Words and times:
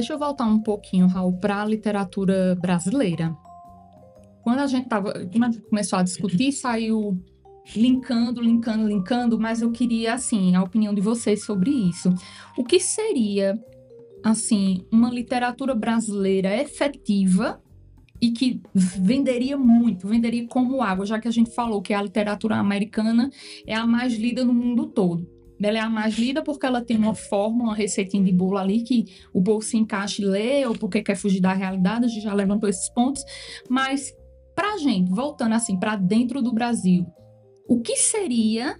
Deixa 0.00 0.14
eu 0.14 0.18
voltar 0.18 0.46
um 0.46 0.58
pouquinho, 0.58 1.06
Raul, 1.06 1.34
para 1.34 1.60
a 1.60 1.64
literatura 1.66 2.56
brasileira. 2.58 3.36
Quando 4.42 4.60
a 4.60 4.66
gente 4.66 4.88
tava, 4.88 5.12
começou 5.68 5.98
a 5.98 6.02
discutir, 6.02 6.52
saiu 6.52 7.22
linkando, 7.76 8.40
linkando, 8.40 8.88
linkando, 8.88 9.38
mas 9.38 9.60
eu 9.60 9.70
queria 9.70 10.14
assim 10.14 10.56
a 10.56 10.62
opinião 10.62 10.94
de 10.94 11.02
vocês 11.02 11.44
sobre 11.44 11.70
isso. 11.70 12.14
O 12.56 12.64
que 12.64 12.80
seria 12.80 13.62
assim 14.24 14.86
uma 14.90 15.10
literatura 15.10 15.74
brasileira 15.74 16.56
efetiva 16.56 17.62
e 18.18 18.30
que 18.30 18.58
venderia 18.74 19.58
muito, 19.58 20.08
venderia 20.08 20.46
como 20.48 20.82
água, 20.82 21.04
já 21.04 21.20
que 21.20 21.28
a 21.28 21.30
gente 21.30 21.50
falou 21.50 21.82
que 21.82 21.92
a 21.92 22.00
literatura 22.00 22.56
americana 22.56 23.28
é 23.66 23.74
a 23.74 23.86
mais 23.86 24.14
lida 24.14 24.46
no 24.46 24.54
mundo 24.54 24.86
todo. 24.86 25.39
Ela 25.62 25.78
é 25.78 25.80
a 25.80 25.90
mais 25.90 26.18
lida 26.18 26.42
porque 26.42 26.64
ela 26.64 26.82
tem 26.82 26.96
uma 26.96 27.14
forma, 27.14 27.64
uma 27.64 27.74
receitinha 27.74 28.24
de 28.24 28.32
bolo 28.32 28.56
ali 28.56 28.82
que 28.82 29.04
o 29.32 29.40
bolso 29.40 29.70
se 29.70 29.76
encaixa 29.76 30.22
e 30.22 30.24
lê, 30.24 30.66
ou 30.66 30.74
porque 30.74 31.02
quer 31.02 31.16
fugir 31.16 31.40
da 31.40 31.52
realidade, 31.52 32.06
a 32.06 32.08
gente 32.08 32.22
já 32.22 32.32
levantou 32.32 32.68
esses 32.68 32.88
pontos. 32.90 33.22
Mas, 33.68 34.12
para 34.54 34.74
a 34.74 34.78
gente, 34.78 35.10
voltando 35.10 35.54
assim 35.54 35.78
para 35.78 35.96
dentro 35.96 36.40
do 36.40 36.52
Brasil, 36.52 37.06
o 37.68 37.80
que 37.80 37.96
seria 37.96 38.76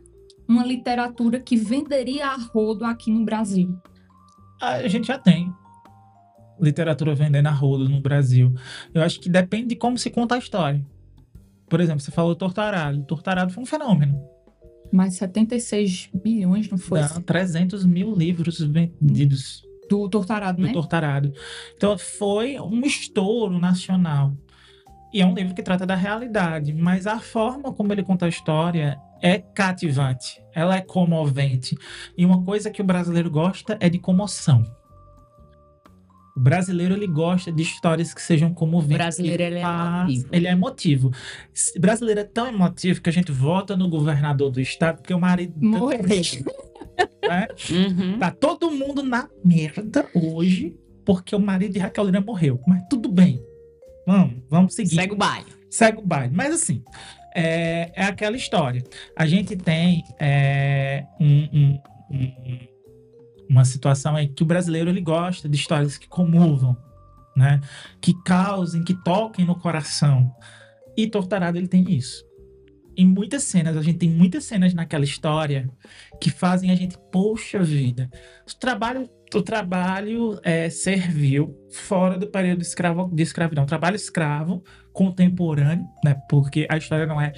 uma 0.48 0.64
literatura 0.64 1.38
que 1.38 1.56
venderia 1.56 2.28
a 2.28 2.36
rodo 2.36 2.84
aqui 2.84 3.10
no 3.10 3.24
Brasil? 3.24 3.72
A 4.60 4.88
gente 4.88 5.06
já 5.06 5.18
tem 5.18 5.52
literatura 6.60 7.14
vendendo 7.14 7.46
a 7.46 7.52
rodo 7.52 7.88
no 7.88 8.00
Brasil. 8.00 8.52
Eu 8.92 9.02
acho 9.02 9.20
que 9.20 9.28
depende 9.28 9.68
de 9.68 9.76
como 9.76 9.96
se 9.96 10.10
conta 10.10 10.34
a 10.34 10.38
história. 10.38 10.84
Por 11.68 11.80
exemplo, 11.80 12.00
você 12.00 12.10
falou 12.10 12.34
Tortarado. 12.34 13.02
Tortarado 13.04 13.52
foi 13.52 13.62
um 13.62 13.66
fenômeno. 13.66 14.20
Mas 14.92 15.14
76 15.14 16.10
bilhões, 16.12 16.68
não 16.68 16.78
foi? 16.78 17.00
Não, 17.00 17.22
300 17.22 17.84
mil 17.84 18.14
livros 18.14 18.60
vendidos. 18.60 19.62
Do 19.88 20.08
Tortarado, 20.08 20.58
do 20.58 20.62
né? 20.62 20.68
Do 20.68 20.74
Tortarado. 20.74 21.32
Então 21.76 21.98
foi 21.98 22.58
um 22.60 22.80
estouro 22.82 23.58
nacional. 23.58 24.32
E 25.12 25.20
é 25.20 25.26
um 25.26 25.34
livro 25.34 25.54
que 25.54 25.62
trata 25.62 25.84
da 25.84 25.96
realidade, 25.96 26.72
mas 26.72 27.06
a 27.06 27.18
forma 27.18 27.72
como 27.72 27.92
ele 27.92 28.04
conta 28.04 28.26
a 28.26 28.28
história 28.28 28.96
é 29.20 29.38
cativante, 29.38 30.40
ela 30.54 30.76
é 30.76 30.80
comovente. 30.80 31.76
E 32.16 32.24
uma 32.24 32.42
coisa 32.44 32.70
que 32.70 32.80
o 32.80 32.84
brasileiro 32.84 33.30
gosta 33.30 33.76
é 33.80 33.88
de 33.88 33.98
comoção. 33.98 34.64
Brasileiro 36.40 36.94
ele 36.94 37.06
gosta 37.06 37.52
de 37.52 37.62
histórias 37.62 38.14
que 38.14 38.22
sejam 38.22 38.54
comoventes. 38.54 38.96
Brasileiro 38.96 39.42
ele, 39.42 39.58
é 39.58 39.62
emotivo. 39.62 40.28
Ele 40.32 40.46
é 40.46 40.50
emotivo. 40.50 41.10
Brasileiro 41.78 42.20
é 42.20 42.24
tão 42.24 42.46
emotivo 42.46 43.02
que 43.02 43.10
a 43.10 43.12
gente 43.12 43.30
vota 43.30 43.76
no 43.76 43.88
governador 43.88 44.50
do 44.50 44.60
estado 44.60 44.96
porque 44.96 45.12
o 45.12 45.20
marido 45.20 45.54
morreu. 45.58 46.00
Né? 47.22 47.48
Uhum. 47.70 48.18
Tá 48.18 48.30
todo 48.30 48.70
mundo 48.70 49.02
na 49.02 49.28
merda 49.44 50.06
hoje 50.14 50.76
porque 51.04 51.34
o 51.34 51.40
marido 51.40 51.74
de 51.74 51.78
Raquel 51.78 52.04
Lira 52.04 52.20
morreu. 52.20 52.60
Mas 52.66 52.82
tudo 52.88 53.10
bem. 53.10 53.42
Vamos, 54.06 54.42
vamos 54.48 54.74
seguir. 54.74 54.94
Segue 54.94 55.12
o 55.12 55.16
baile. 55.16 55.46
Segue 55.68 55.98
o 55.98 56.06
baile. 56.06 56.34
Mas 56.34 56.54
assim, 56.54 56.82
é, 57.34 57.92
é 57.94 58.04
aquela 58.04 58.36
história. 58.36 58.82
A 59.14 59.26
gente 59.26 59.56
tem 59.56 60.04
é, 60.18 61.04
um, 61.20 61.48
um, 61.52 61.80
um 62.10 62.58
uma 63.50 63.64
situação 63.64 64.16
em 64.16 64.32
que 64.32 64.44
o 64.44 64.46
brasileiro 64.46 64.88
ele 64.88 65.00
gosta 65.00 65.48
de 65.48 65.56
histórias 65.56 65.98
que 65.98 66.08
comovam, 66.08 66.76
né? 67.36 67.60
Que 68.00 68.14
causem, 68.22 68.84
que 68.84 68.94
toquem 68.94 69.44
no 69.44 69.56
coração. 69.56 70.32
E 70.96 71.08
Tortarado 71.08 71.58
ele 71.58 71.66
tem 71.66 71.90
isso. 71.90 72.24
Em 72.96 73.06
muitas 73.06 73.42
cenas, 73.42 73.76
a 73.76 73.82
gente 73.82 73.98
tem 73.98 74.08
muitas 74.08 74.44
cenas 74.44 74.72
naquela 74.72 75.04
história 75.04 75.68
que 76.20 76.30
fazem 76.30 76.70
a 76.70 76.76
gente, 76.76 76.96
poxa 77.10 77.60
vida, 77.60 78.08
o 78.48 78.58
trabalho, 78.58 79.08
o 79.34 79.42
trabalho 79.42 80.38
é, 80.44 80.70
serviu 80.70 81.56
fora 81.72 82.16
do 82.16 82.28
período 82.28 82.58
de, 82.58 82.66
escravo, 82.66 83.10
de 83.12 83.22
escravidão. 83.22 83.66
Trabalho 83.66 83.96
escravo 83.96 84.62
contemporâneo, 84.92 85.86
né? 86.04 86.14
Porque 86.28 86.68
a 86.70 86.76
história 86.76 87.06
não 87.06 87.20
é 87.20 87.32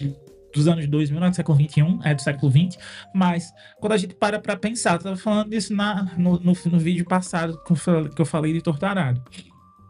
dos 0.53 0.69
anos 0.69 0.87
2000, 0.87 1.21
não 1.21 1.27
é 1.27 1.31
do 1.31 1.37
século 1.37 1.59
21, 1.59 2.01
é 2.05 2.15
do 2.15 2.23
século 2.23 2.51
20, 2.51 2.79
mas 3.15 3.53
quando 3.81 3.93
a 3.93 3.97
gente 3.97 4.15
para 4.15 4.39
para 4.39 4.57
pensar, 4.57 4.95
eu 4.95 4.99
tava 4.99 5.17
falando 5.17 5.51
disso 5.51 5.75
na, 5.75 6.05
no, 6.17 6.39
no, 6.39 6.53
no 6.67 6.79
vídeo 6.79 7.05
passado 7.05 7.61
que 7.65 8.21
eu 8.21 8.27
falei 8.27 8.53
de 8.53 8.61
Tortarado. 8.61 9.23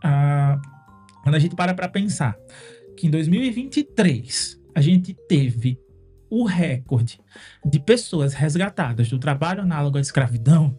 Ah, 0.05 0.61
quando 1.23 1.35
a 1.35 1.39
gente 1.39 1.55
para 1.55 1.75
para 1.75 1.89
pensar 1.89 2.37
que 2.97 3.07
em 3.07 3.11
2023 3.11 4.61
a 4.75 4.81
gente 4.81 5.15
teve 5.29 5.79
o 6.31 6.45
recorde 6.45 7.21
de 7.65 7.79
pessoas 7.79 8.33
resgatadas 8.33 9.09
do 9.09 9.19
trabalho 9.19 9.63
análogo 9.63 9.99
à 9.99 10.01
escravidão, 10.01 10.79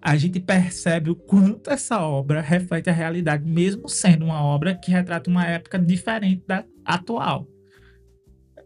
a 0.00 0.16
gente 0.16 0.40
percebe 0.40 1.10
o 1.10 1.16
quanto 1.16 1.70
essa 1.70 2.00
obra 2.00 2.40
reflete 2.40 2.88
a 2.88 2.92
realidade, 2.92 3.44
mesmo 3.44 3.88
sendo 3.88 4.24
uma 4.24 4.42
obra 4.42 4.74
que 4.74 4.90
retrata 4.90 5.28
uma 5.28 5.44
época 5.44 5.78
diferente 5.78 6.42
da 6.46 6.64
atual. 6.84 7.46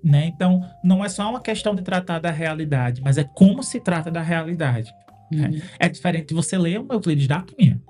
Né? 0.05 0.27
Então, 0.27 0.63
não 0.85 1.03
é 1.03 1.09
só 1.09 1.31
uma 1.31 1.41
questão 1.41 1.75
de 1.75 1.83
tratar 1.83 2.19
da 2.19 2.31
realidade, 2.31 3.01
mas 3.03 3.17
é 3.17 3.25
como 3.25 3.63
se 3.63 3.81
trata 3.81 4.11
da 4.11 4.21
realidade. 4.21 4.93
Né? 5.33 5.49
Uhum. 5.49 5.61
É 5.79 5.89
diferente 5.89 6.29
de 6.29 6.35
você 6.35 6.59
ler 6.59 6.81
o 6.81 6.87
Euclides 6.91 7.27
da 7.27 7.41
Cunha. 7.41 7.81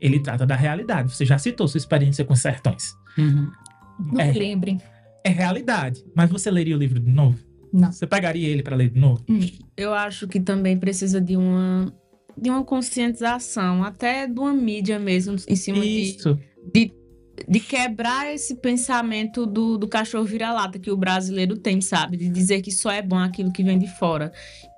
Ele 0.00 0.20
trata 0.20 0.46
da 0.46 0.54
realidade. 0.54 1.12
Você 1.12 1.24
já 1.24 1.36
citou 1.36 1.66
sua 1.66 1.78
experiência 1.78 2.24
com 2.24 2.36
sertões. 2.36 2.94
Uhum. 3.18 3.50
Não 4.12 4.20
é, 4.20 4.30
lembre. 4.30 4.78
É 5.24 5.30
realidade. 5.30 6.04
Mas 6.14 6.30
você 6.30 6.48
leria 6.48 6.76
o 6.76 6.78
livro 6.78 7.00
de 7.00 7.10
novo? 7.10 7.36
Não. 7.72 7.90
Você 7.90 8.06
pegaria 8.06 8.48
ele 8.48 8.62
para 8.62 8.76
ler 8.76 8.90
de 8.90 9.00
novo? 9.00 9.24
Hum. 9.28 9.40
Eu 9.76 9.92
acho 9.92 10.28
que 10.28 10.38
também 10.38 10.78
precisa 10.78 11.20
de 11.20 11.36
uma 11.36 11.92
de 12.38 12.50
uma 12.50 12.62
conscientização, 12.62 13.82
até 13.82 14.26
de 14.26 14.38
uma 14.38 14.52
mídia 14.52 14.98
mesmo, 14.98 15.36
em 15.48 15.56
cima 15.56 15.82
Isso. 15.82 16.38
de, 16.72 16.86
de 16.86 16.92
de 17.48 17.60
quebrar 17.60 18.32
esse 18.32 18.56
pensamento 18.56 19.44
do, 19.46 19.76
do 19.76 19.88
cachorro 19.88 20.24
vira-lata 20.24 20.78
que 20.78 20.90
o 20.90 20.96
brasileiro 20.96 21.56
tem, 21.56 21.80
sabe? 21.80 22.16
De 22.16 22.28
dizer 22.28 22.62
que 22.62 22.70
só 22.70 22.90
é 22.90 23.02
bom 23.02 23.18
aquilo 23.18 23.52
que 23.52 23.62
vem 23.62 23.78
de 23.78 23.86
fora. 23.86 24.32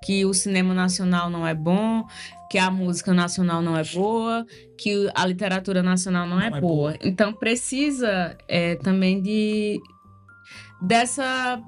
Que 0.04 0.24
o 0.24 0.34
cinema 0.34 0.74
nacional 0.74 1.30
não 1.30 1.46
é 1.46 1.54
bom, 1.54 2.04
que 2.50 2.58
a 2.58 2.70
música 2.70 3.12
nacional 3.12 3.62
não 3.62 3.76
é 3.76 3.84
boa, 3.84 4.46
que 4.76 5.10
a 5.14 5.26
literatura 5.26 5.82
nacional 5.82 6.26
não, 6.26 6.40
é 6.40 6.48
não 6.48 6.56
é, 6.56 6.58
é 6.58 6.60
boa. 6.60 6.92
boa. 6.92 6.98
Então 7.02 7.32
precisa 7.32 8.36
é, 8.48 8.76
também 8.76 9.22
de 9.22 9.80
dessa. 10.82 11.62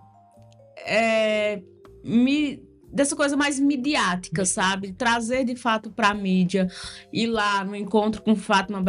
É, 0.86 1.60
mi, 2.02 2.62
dessa 2.92 3.14
coisa 3.14 3.36
mais 3.36 3.60
midiática, 3.60 4.44
sabe? 4.44 4.92
Trazer 4.92 5.44
de 5.44 5.54
fato 5.54 5.90
para 5.90 6.08
a 6.08 6.14
mídia, 6.14 6.68
ir 7.12 7.26
lá 7.26 7.64
no 7.64 7.76
encontro 7.76 8.22
com 8.22 8.34
Fátima 8.34 8.82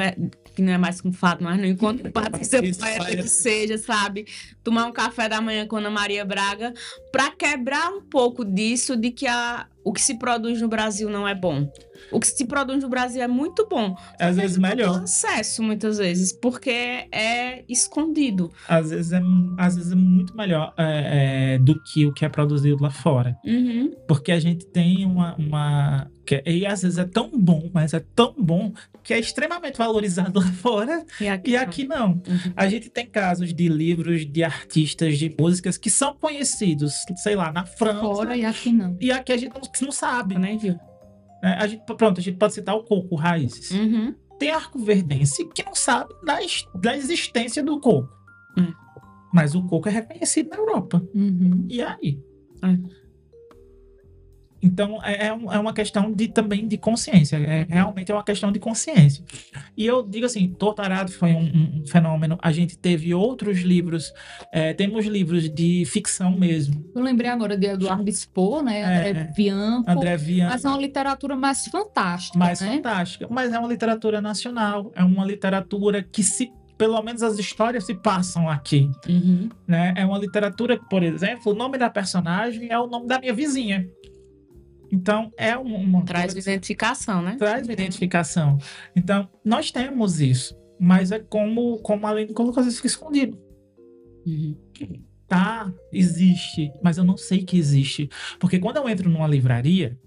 que 0.56 0.62
não 0.62 0.74
é 0.74 0.78
mais 0.78 1.02
com 1.02 1.12
fato, 1.12 1.44
mas 1.44 1.60
no 1.60 1.66
encontro 1.66 2.04
com 2.04 2.12
Patrícia 2.12 2.62
Poeta 2.62 3.16
que 3.16 3.28
seja, 3.28 3.78
sabe? 3.78 4.26
Tomar 4.64 4.86
um 4.86 4.92
café 4.92 5.28
da 5.28 5.42
manhã 5.42 5.66
com 5.68 5.78
Ana 5.78 5.90
Maria 5.90 6.26
Braga, 6.26 6.74
para 7.12 7.32
quebrar 7.32 7.90
um 7.90 8.02
pouco 8.02 8.44
disso 8.46 8.96
de 8.96 9.12
que 9.12 9.28
a, 9.28 9.68
o 9.84 9.92
que 9.92 10.02
se 10.02 10.18
produz 10.18 10.62
no 10.62 10.68
Brasil 10.68 11.10
não 11.10 11.28
é 11.28 11.34
bom. 11.34 11.72
O 12.12 12.20
que 12.20 12.28
se 12.28 12.46
produz 12.46 12.84
no 12.84 12.90
Brasil 12.90 13.22
é 13.22 13.28
muito 13.28 13.68
bom. 13.68 13.96
Às 14.20 14.36
vezes 14.36 14.58
melhor. 14.58 15.04
acesso, 15.04 15.64
muitas 15.64 15.98
vezes, 15.98 16.34
porque 16.34 17.08
é 17.12 17.64
escondido. 17.70 18.52
Às 18.68 18.90
vezes 18.90 19.14
é, 19.14 19.22
às 19.58 19.76
vezes 19.76 19.92
é 19.92 19.96
muito 19.96 20.36
melhor 20.36 20.74
é, 20.78 21.54
é, 21.54 21.60
do 21.60 21.82
que 21.84 22.06
o 22.06 22.14
que 22.14 22.26
é 22.26 22.30
produzido 22.30 22.82
lá 22.82 22.90
fora. 22.90 23.38
Uhum. 23.46 23.94
Porque 24.08 24.32
a 24.32 24.40
gente 24.40 24.66
tem 24.66 25.06
uma, 25.06 25.36
uma 25.36 26.12
que, 26.32 26.50
e 26.50 26.66
às 26.66 26.82
vezes 26.82 26.98
é 26.98 27.04
tão 27.04 27.30
bom, 27.30 27.70
mas 27.74 27.94
é 27.94 28.00
tão 28.00 28.34
bom 28.38 28.72
que 29.04 29.14
é 29.14 29.20
extremamente 29.20 29.78
valorizado 29.78 30.40
lá 30.40 30.46
fora 30.54 31.06
e 31.20 31.28
aqui, 31.28 31.52
e 31.52 31.58
aqui 31.58 31.84
não. 31.86 32.12
Uhum. 32.12 32.54
A 32.56 32.70
gente 32.70 32.90
tem 32.90 33.06
casos 33.06 33.54
de 33.54 33.68
livros 33.68 34.26
de 34.26 34.42
artistas 34.42 35.18
de 35.18 35.36
músicas 35.38 35.78
que 35.78 35.90
são 35.90 36.14
conhecidos, 36.14 36.94
sei 37.18 37.36
lá, 37.36 37.52
na 37.52 37.66
França. 37.66 38.00
Fora 38.00 38.38
e 38.38 38.46
aqui 38.46 38.72
não. 38.72 38.96
E 39.02 39.12
aqui 39.12 39.34
a 39.34 39.38
gente 39.38 39.54
não, 39.54 39.62
não 39.82 39.92
sabe. 39.92 40.38
nem 40.38 40.58
viu. 40.58 40.80
É, 41.44 41.50
a 41.50 41.68
gente, 41.68 41.84
pronto, 41.86 42.20
a 42.20 42.24
gente 42.24 42.38
pode 42.38 42.54
citar 42.54 42.76
o 42.76 42.84
coco, 42.84 43.16
raízes. 43.16 43.72
Uhum. 43.72 44.16
Tem 44.40 44.52
arco 44.52 44.80
verdense 44.80 45.46
que 45.50 45.64
não 45.66 45.76
sabe 45.76 46.14
da, 46.24 46.40
da 46.76 46.96
existência 46.96 47.62
do 47.62 47.78
coco. 47.80 48.10
Uhum. 48.58 48.74
Mas 49.34 49.54
o 49.54 49.64
coco 49.64 49.90
é 49.90 49.92
reconhecido 49.92 50.50
na 50.50 50.58
Europa. 50.58 51.06
Uhum. 51.14 51.66
E 51.70 51.82
aí? 51.82 52.22
É. 52.64 53.01
Então, 54.62 55.00
é, 55.04 55.28
é, 55.28 55.28
é 55.28 55.60
uma 55.60 55.74
questão 55.74 56.12
de, 56.12 56.28
também 56.28 56.68
de 56.68 56.78
consciência. 56.78 57.38
É, 57.38 57.66
realmente 57.68 58.12
é 58.12 58.16
uma 58.16 58.24
questão 58.24 58.52
de 58.52 58.60
consciência. 58.60 59.24
E 59.76 59.86
eu 59.86 60.04
digo 60.04 60.26
assim, 60.26 60.48
Tortarado 60.50 61.12
foi 61.12 61.34
um, 61.34 61.82
um 61.82 61.88
fenômeno. 61.88 62.38
A 62.42 62.52
gente 62.52 62.78
teve 62.78 63.14
outros 63.14 63.60
livros. 63.60 64.14
É, 64.52 64.74
temos 64.74 65.06
livros 65.06 65.50
de 65.50 65.84
ficção 65.86 66.32
mesmo. 66.38 66.86
Eu 66.94 67.02
lembrei 67.02 67.30
agora 67.30 67.58
de 67.58 67.68
Eduardo 67.68 68.12
Spohr, 68.12 68.64
né? 68.64 68.80
É, 68.80 69.10
André 69.10 69.34
Bianco. 69.36 69.90
André 69.90 70.18
Bianco. 70.18 70.52
Mas 70.54 70.66
é 70.66 70.68
uma 70.70 70.80
literatura 70.80 71.36
mais 71.36 71.66
fantástica, 71.68 72.38
Mais 72.38 72.62
né? 72.62 72.76
fantástica. 72.76 73.28
Mas 73.30 73.52
é 73.52 73.60
uma 73.60 73.68
literatura 73.68 74.22
nacional. 74.22 74.92
É 74.96 75.04
uma 75.04 75.26
literatura 75.26 76.04
que 76.04 76.24
se 76.24 76.52
pelo 76.82 77.00
menos 77.04 77.22
as 77.22 77.38
histórias 77.38 77.86
se 77.86 77.94
passam 77.94 78.50
aqui. 78.50 78.90
Uhum. 79.08 79.50
Né? 79.68 79.94
É 79.96 80.04
uma 80.04 80.18
literatura 80.18 80.80
que, 80.80 80.90
por 80.90 81.04
exemplo, 81.04 81.52
o 81.52 81.56
nome 81.56 81.78
da 81.78 81.92
personagem 81.92 82.72
é 82.72 82.80
o 82.80 82.88
nome 82.88 83.06
da 83.06 83.20
minha 83.20 83.36
vizinha. 83.36 83.88
Então, 84.92 85.32
é 85.38 85.58
um- 85.58 85.76
uma 85.76 86.04
Traz 86.04 86.34
coisa- 86.34 86.50
identificação, 86.52 87.22
né? 87.22 87.36
traz 87.40 87.68
identificação. 87.68 88.58
Então, 88.96 89.30
nós 89.44 89.72
temos 89.72 90.20
isso, 90.20 90.56
mas 90.80 91.12
é 91.12 91.20
como, 91.20 91.78
como 91.80 92.06
além 92.06 92.28
de 92.28 92.34
colocou, 92.34 92.60
às 92.60 92.66
vezes 92.66 92.78
fica 92.80 92.88
escondido. 92.88 93.38
Uhum. 94.26 94.56
Tá, 95.28 95.72
existe, 95.94 96.72
mas 96.84 96.98
eu 96.98 97.06
não 97.06 97.16
sei 97.16 97.44
que 97.44 97.58
existe. 97.58 98.10
Porque 98.38 98.60
quando 98.60 98.78
eu 98.78 98.90
entro 98.90 99.10
numa 99.10 99.28
livraria, 99.28 99.98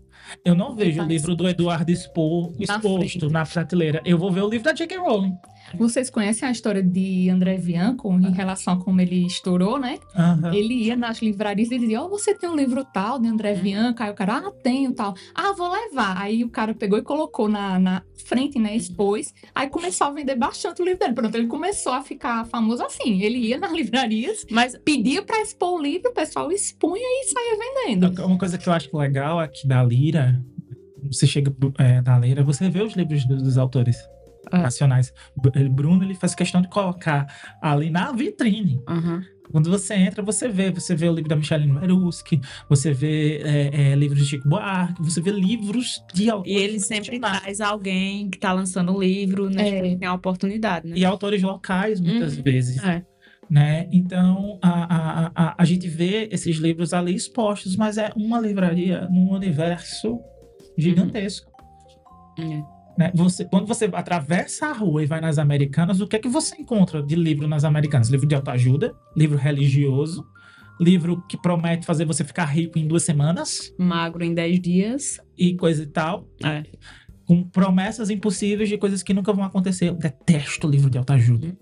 eu 0.44 0.54
não 0.54 0.74
vejo 0.74 1.00
o 1.02 1.06
livro 1.06 1.34
do 1.34 1.48
Eduardo 1.48 1.90
expo- 1.90 2.52
Na 2.58 2.76
exposto 2.76 3.18
frente. 3.20 3.32
na 3.32 3.46
prateleira. 3.46 4.02
Eu 4.04 4.18
vou 4.18 4.30
ver 4.30 4.42
o 4.42 4.48
livro 4.48 4.64
da 4.66 4.72
J.K. 4.74 4.98
Rowling. 4.98 5.34
Vocês 5.76 6.10
conhecem 6.10 6.48
a 6.48 6.52
história 6.52 6.82
de 6.82 7.28
André 7.30 7.56
Bianco 7.58 8.12
em 8.12 8.32
relação 8.32 8.74
a 8.74 8.76
como 8.76 9.00
ele 9.00 9.26
estourou, 9.26 9.78
né? 9.78 9.98
Aham. 10.14 10.54
Ele 10.54 10.74
ia 10.74 10.96
nas 10.96 11.20
livrarias 11.20 11.70
e 11.70 11.78
dizia: 11.78 12.02
Ó, 12.02 12.08
você 12.08 12.34
tem 12.34 12.48
um 12.48 12.56
livro 12.56 12.84
tal 12.84 13.18
de 13.18 13.28
André 13.28 13.54
Bianco? 13.54 14.02
Aí 14.02 14.10
o 14.10 14.14
cara, 14.14 14.38
ah, 14.38 14.52
tenho 14.62 14.92
tal. 14.92 15.14
Ah, 15.34 15.52
vou 15.52 15.70
levar. 15.70 16.20
Aí 16.20 16.44
o 16.44 16.48
cara 16.48 16.74
pegou 16.74 16.98
e 16.98 17.02
colocou 17.02 17.48
na, 17.48 17.78
na 17.78 18.02
frente, 18.24 18.58
né? 18.58 18.76
Expôs. 18.76 19.34
Aí 19.54 19.68
começou 19.68 20.06
a 20.06 20.10
vender 20.10 20.36
bastante 20.36 20.80
o 20.82 20.84
livro 20.84 21.00
dele. 21.00 21.14
Pronto, 21.14 21.34
ele 21.34 21.46
começou 21.46 21.92
a 21.92 22.02
ficar 22.02 22.44
famoso 22.46 22.82
assim. 22.82 23.22
Ele 23.22 23.38
ia 23.38 23.58
nas 23.58 23.72
livrarias, 23.74 24.46
Mas 24.50 24.76
pedia 24.84 25.22
pra 25.22 25.40
expor 25.40 25.78
o 25.78 25.82
livro, 25.82 26.10
o 26.10 26.14
pessoal 26.14 26.50
expunha 26.52 27.02
e 27.02 27.24
saía 27.24 27.58
vendendo. 27.58 28.24
Uma 28.24 28.38
coisa 28.38 28.58
que 28.58 28.68
eu 28.68 28.72
acho 28.72 28.96
legal 28.96 29.38
aqui 29.38 29.66
da 29.66 29.82
Lira, 29.82 30.40
você 31.02 31.26
chega 31.26 31.54
é, 31.78 32.00
na 32.00 32.18
Lira, 32.18 32.42
você 32.42 32.68
vê 32.68 32.82
os 32.82 32.94
livros 32.94 33.24
dos, 33.26 33.42
dos 33.42 33.58
autores 33.58 33.96
Ah. 34.52 34.58
nacionais. 34.62 35.12
Ele- 35.54 35.68
Bruno, 35.68 36.04
ele 36.04 36.14
faz 36.14 36.34
questão 36.34 36.60
de 36.62 36.68
colocar 36.68 37.26
ali 37.62 37.90
na 37.90 38.12
vitrine. 38.12 38.80
Aham. 38.88 39.22
Quando 39.52 39.70
você 39.70 39.94
entra, 39.94 40.22
você 40.22 40.48
vê, 40.48 40.70
você 40.70 40.96
vê 40.96 41.06
o 41.08 41.12
livro 41.12 41.28
da 41.28 41.36
Micheline 41.36 41.70
Maruski, 41.70 42.40
você 42.68 42.92
vê 42.94 43.42
é, 43.44 43.90
é, 43.92 43.94
livros 43.94 44.18
de 44.18 44.24
Chico 44.26 44.48
Buarque, 44.48 45.02
você 45.02 45.20
vê 45.20 45.30
livros 45.30 46.02
de 46.14 46.24
E 46.24 46.30
autores 46.30 46.56
ele 46.62 46.80
sempre 46.80 47.20
traz 47.20 47.60
alguém 47.60 48.30
que 48.30 48.38
tá 48.38 48.52
lançando 48.52 48.92
um 48.96 48.98
livro, 48.98 49.50
né? 49.50 49.68
É. 49.92 49.96
Tem 49.96 50.08
a 50.08 50.14
oportunidade, 50.14 50.88
né? 50.88 50.96
e 50.96 51.04
autores 51.04 51.42
locais, 51.42 52.00
muitas 52.00 52.36
Uhum. 52.38 52.42
vezes. 52.42 52.82
É. 52.82 53.04
Né? 53.48 53.86
Então, 53.92 54.58
a, 54.62 54.70
a, 55.26 55.32
a, 55.34 55.54
a 55.58 55.64
gente 55.66 55.86
vê 55.86 56.26
esses 56.32 56.56
livros 56.56 56.94
ali 56.94 57.14
expostos, 57.14 57.76
mas 57.76 57.98
é 57.98 58.10
uma 58.16 58.40
livraria 58.40 59.06
num 59.10 59.30
universo 59.30 60.18
gigantesco. 60.78 61.52
É. 62.40 62.73
né? 62.98 63.10
Você, 63.14 63.44
quando 63.44 63.66
você 63.66 63.88
atravessa 63.92 64.66
a 64.68 64.72
rua 64.72 65.02
e 65.02 65.06
vai 65.06 65.20
nas 65.20 65.38
Americanas, 65.38 66.00
o 66.00 66.06
que 66.06 66.16
é 66.16 66.18
que 66.18 66.28
você 66.28 66.56
encontra 66.60 67.02
de 67.02 67.14
livro 67.16 67.46
nas 67.48 67.64
Americanas? 67.64 68.08
Livro 68.08 68.26
de 68.26 68.34
autoajuda, 68.34 68.94
livro 69.16 69.36
religioso, 69.38 70.26
livro 70.80 71.22
que 71.28 71.36
promete 71.36 71.86
fazer 71.86 72.04
você 72.04 72.24
ficar 72.24 72.44
rico 72.46 72.78
em 72.78 72.86
duas 72.86 73.02
semanas 73.04 73.72
Magro 73.78 74.24
em 74.24 74.34
10 74.34 74.60
dias. 74.60 75.20
e 75.38 75.54
coisa 75.56 75.82
e 75.82 75.86
tal, 75.86 76.28
É. 76.42 76.64
com 77.24 77.42
promessas 77.44 78.10
impossíveis 78.10 78.68
de 78.68 78.76
coisas 78.76 79.02
que 79.02 79.14
nunca 79.14 79.32
vão 79.32 79.44
acontecer. 79.44 79.88
Eu 79.88 79.94
detesto 79.94 80.68
livro 80.68 80.90
de 80.90 80.98
autoajuda. 80.98 81.56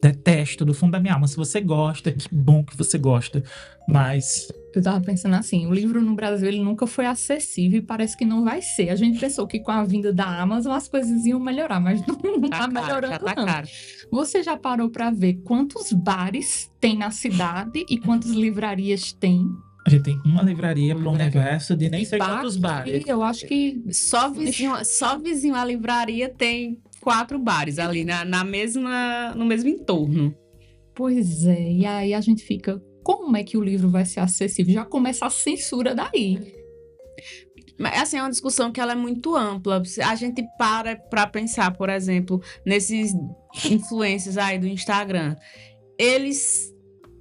Detesto 0.00 0.64
do 0.64 0.72
fundo 0.72 0.92
da 0.92 1.00
minha 1.00 1.14
alma. 1.14 1.26
Se 1.26 1.36
você 1.36 1.60
gosta, 1.60 2.12
que 2.12 2.28
bom 2.32 2.62
que 2.64 2.76
você 2.76 2.96
gosta. 2.98 3.42
Mas 3.88 4.46
Eu 4.74 4.82
tava 4.82 5.00
pensando 5.00 5.34
assim, 5.34 5.66
o 5.66 5.72
livro 5.72 6.00
no 6.02 6.14
Brasil 6.14 6.46
ele 6.46 6.60
nunca 6.60 6.86
foi 6.86 7.06
acessível 7.06 7.78
e 7.78 7.82
parece 7.82 8.16
que 8.16 8.24
não 8.24 8.44
vai 8.44 8.60
ser. 8.62 8.90
A 8.90 8.96
gente 8.96 9.18
pensou 9.18 9.46
que 9.46 9.58
com 9.60 9.70
a 9.72 9.82
vinda 9.82 10.12
da 10.12 10.26
Amazon 10.40 10.72
as 10.72 10.86
coisas 10.88 11.24
iam 11.24 11.40
melhorar, 11.40 11.80
mas 11.80 12.00
não, 12.06 12.16
não 12.38 12.48
tá, 12.48 12.58
Tá 12.58 12.68
caro, 12.68 12.72
melhorando 12.72 13.12
já 13.14 13.18
tá 13.18 13.34
não. 13.34 13.46
caro. 13.46 13.66
Você 14.10 14.42
já 14.42 14.56
parou 14.56 14.88
pra 14.90 15.10
ver 15.10 15.34
quantos 15.44 15.92
bares 15.92 16.70
tem 16.78 16.96
na 16.96 17.10
cidade 17.10 17.84
e 17.88 17.98
quantas 17.98 18.30
livrarias 18.30 19.12
tem? 19.12 19.46
a 19.86 19.90
gente 19.90 20.02
tem 20.02 20.20
uma 20.22 20.42
livraria 20.42 20.94
para 20.94 21.08
um 21.08 21.14
universo 21.14 21.74
de 21.74 21.88
nem 21.88 22.04
sei 22.04 22.18
quantos 22.18 22.58
bares. 22.58 23.02
Eu 23.06 23.22
acho 23.22 23.46
que 23.46 23.82
Só 23.90 24.28
vizinho, 24.28 24.74
só 24.84 25.18
vizinho 25.18 25.54
à 25.54 25.64
livraria 25.64 26.28
tem 26.28 26.78
quatro 27.00 27.38
bares 27.38 27.78
ali 27.78 28.04
na, 28.04 28.24
na 28.24 28.44
mesma, 28.44 29.32
no 29.34 29.44
mesmo 29.44 29.68
entorno. 29.68 30.34
Pois 30.94 31.46
é, 31.46 31.72
e 31.72 31.86
aí 31.86 32.12
a 32.12 32.20
gente 32.20 32.42
fica, 32.42 32.82
como 33.04 33.36
é 33.36 33.44
que 33.44 33.56
o 33.56 33.62
livro 33.62 33.88
vai 33.88 34.04
ser 34.04 34.20
acessível? 34.20 34.74
Já 34.74 34.84
começa 34.84 35.26
a 35.26 35.30
censura 35.30 35.94
daí. 35.94 36.52
Mas 37.78 38.02
assim, 38.02 38.16
é 38.16 38.22
uma 38.22 38.30
discussão 38.30 38.72
que 38.72 38.80
ela 38.80 38.92
é 38.92 38.96
muito 38.96 39.36
ampla. 39.36 39.80
A 40.04 40.14
gente 40.16 40.44
para 40.58 40.96
para 40.96 41.26
pensar, 41.26 41.70
por 41.76 41.88
exemplo, 41.88 42.42
nesses 42.66 43.14
influencers 43.64 44.36
aí 44.36 44.58
do 44.58 44.66
Instagram. 44.66 45.36
Eles 45.96 46.74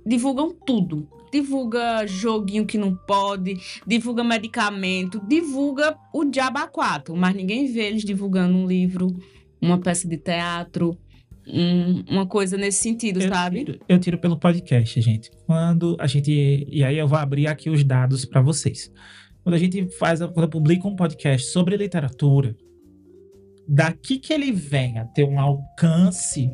divulgam 0.06 0.52
tudo. 0.66 1.08
Divulga 1.32 2.08
joguinho 2.08 2.66
que 2.66 2.78
não 2.78 2.96
pode, 2.96 3.60
divulga 3.86 4.24
medicamento, 4.24 5.22
divulga 5.28 5.96
o 6.14 6.24
diabo 6.24 6.60
a 6.60 6.68
quatro, 6.68 7.18
mas 7.18 7.36
ninguém 7.36 7.68
vê 7.68 7.82
eles 7.82 8.06
divulgando 8.06 8.58
um 8.58 8.66
livro, 8.66 9.14
uma 9.62 9.80
peça 9.80 10.08
de 10.08 10.18
teatro, 10.18 10.98
um- 11.48 12.04
uma 12.10 12.26
coisa 12.26 12.58
nesse 12.58 12.82
sentido, 12.84 13.22
Eu 13.22 13.30
sabe? 13.30 13.64
tiro, 13.66 13.80
eu 13.88 14.00
tiro 14.00 14.18
pelo 14.18 14.38
podcast, 14.38 15.00
gente. 15.02 15.32
Quando 15.46 15.96
a 16.00 16.08
gente. 16.08 16.68
E 16.70 16.84
aí 16.84 16.98
eu 16.98 17.08
vou 17.08 17.18
abrir 17.18 17.48
aqui 17.48 17.70
os 17.70 17.84
dados 17.84 18.26
para 18.26 18.42
vocês. 18.42 18.92
Quando 19.44 19.56
a 19.56 19.58
gente 19.58 19.88
faz, 19.98 20.20
quando 20.20 20.44
eu 20.44 20.50
publico 20.50 20.88
um 20.90 20.96
podcast 20.96 21.48
sobre 21.52 21.78
literatura, 21.78 22.54
daqui 23.68 24.18
que 24.20 24.34
ele 24.34 24.52
venha 24.52 25.06
ter 25.06 25.24
um 25.24 25.40
alcance 25.40 26.52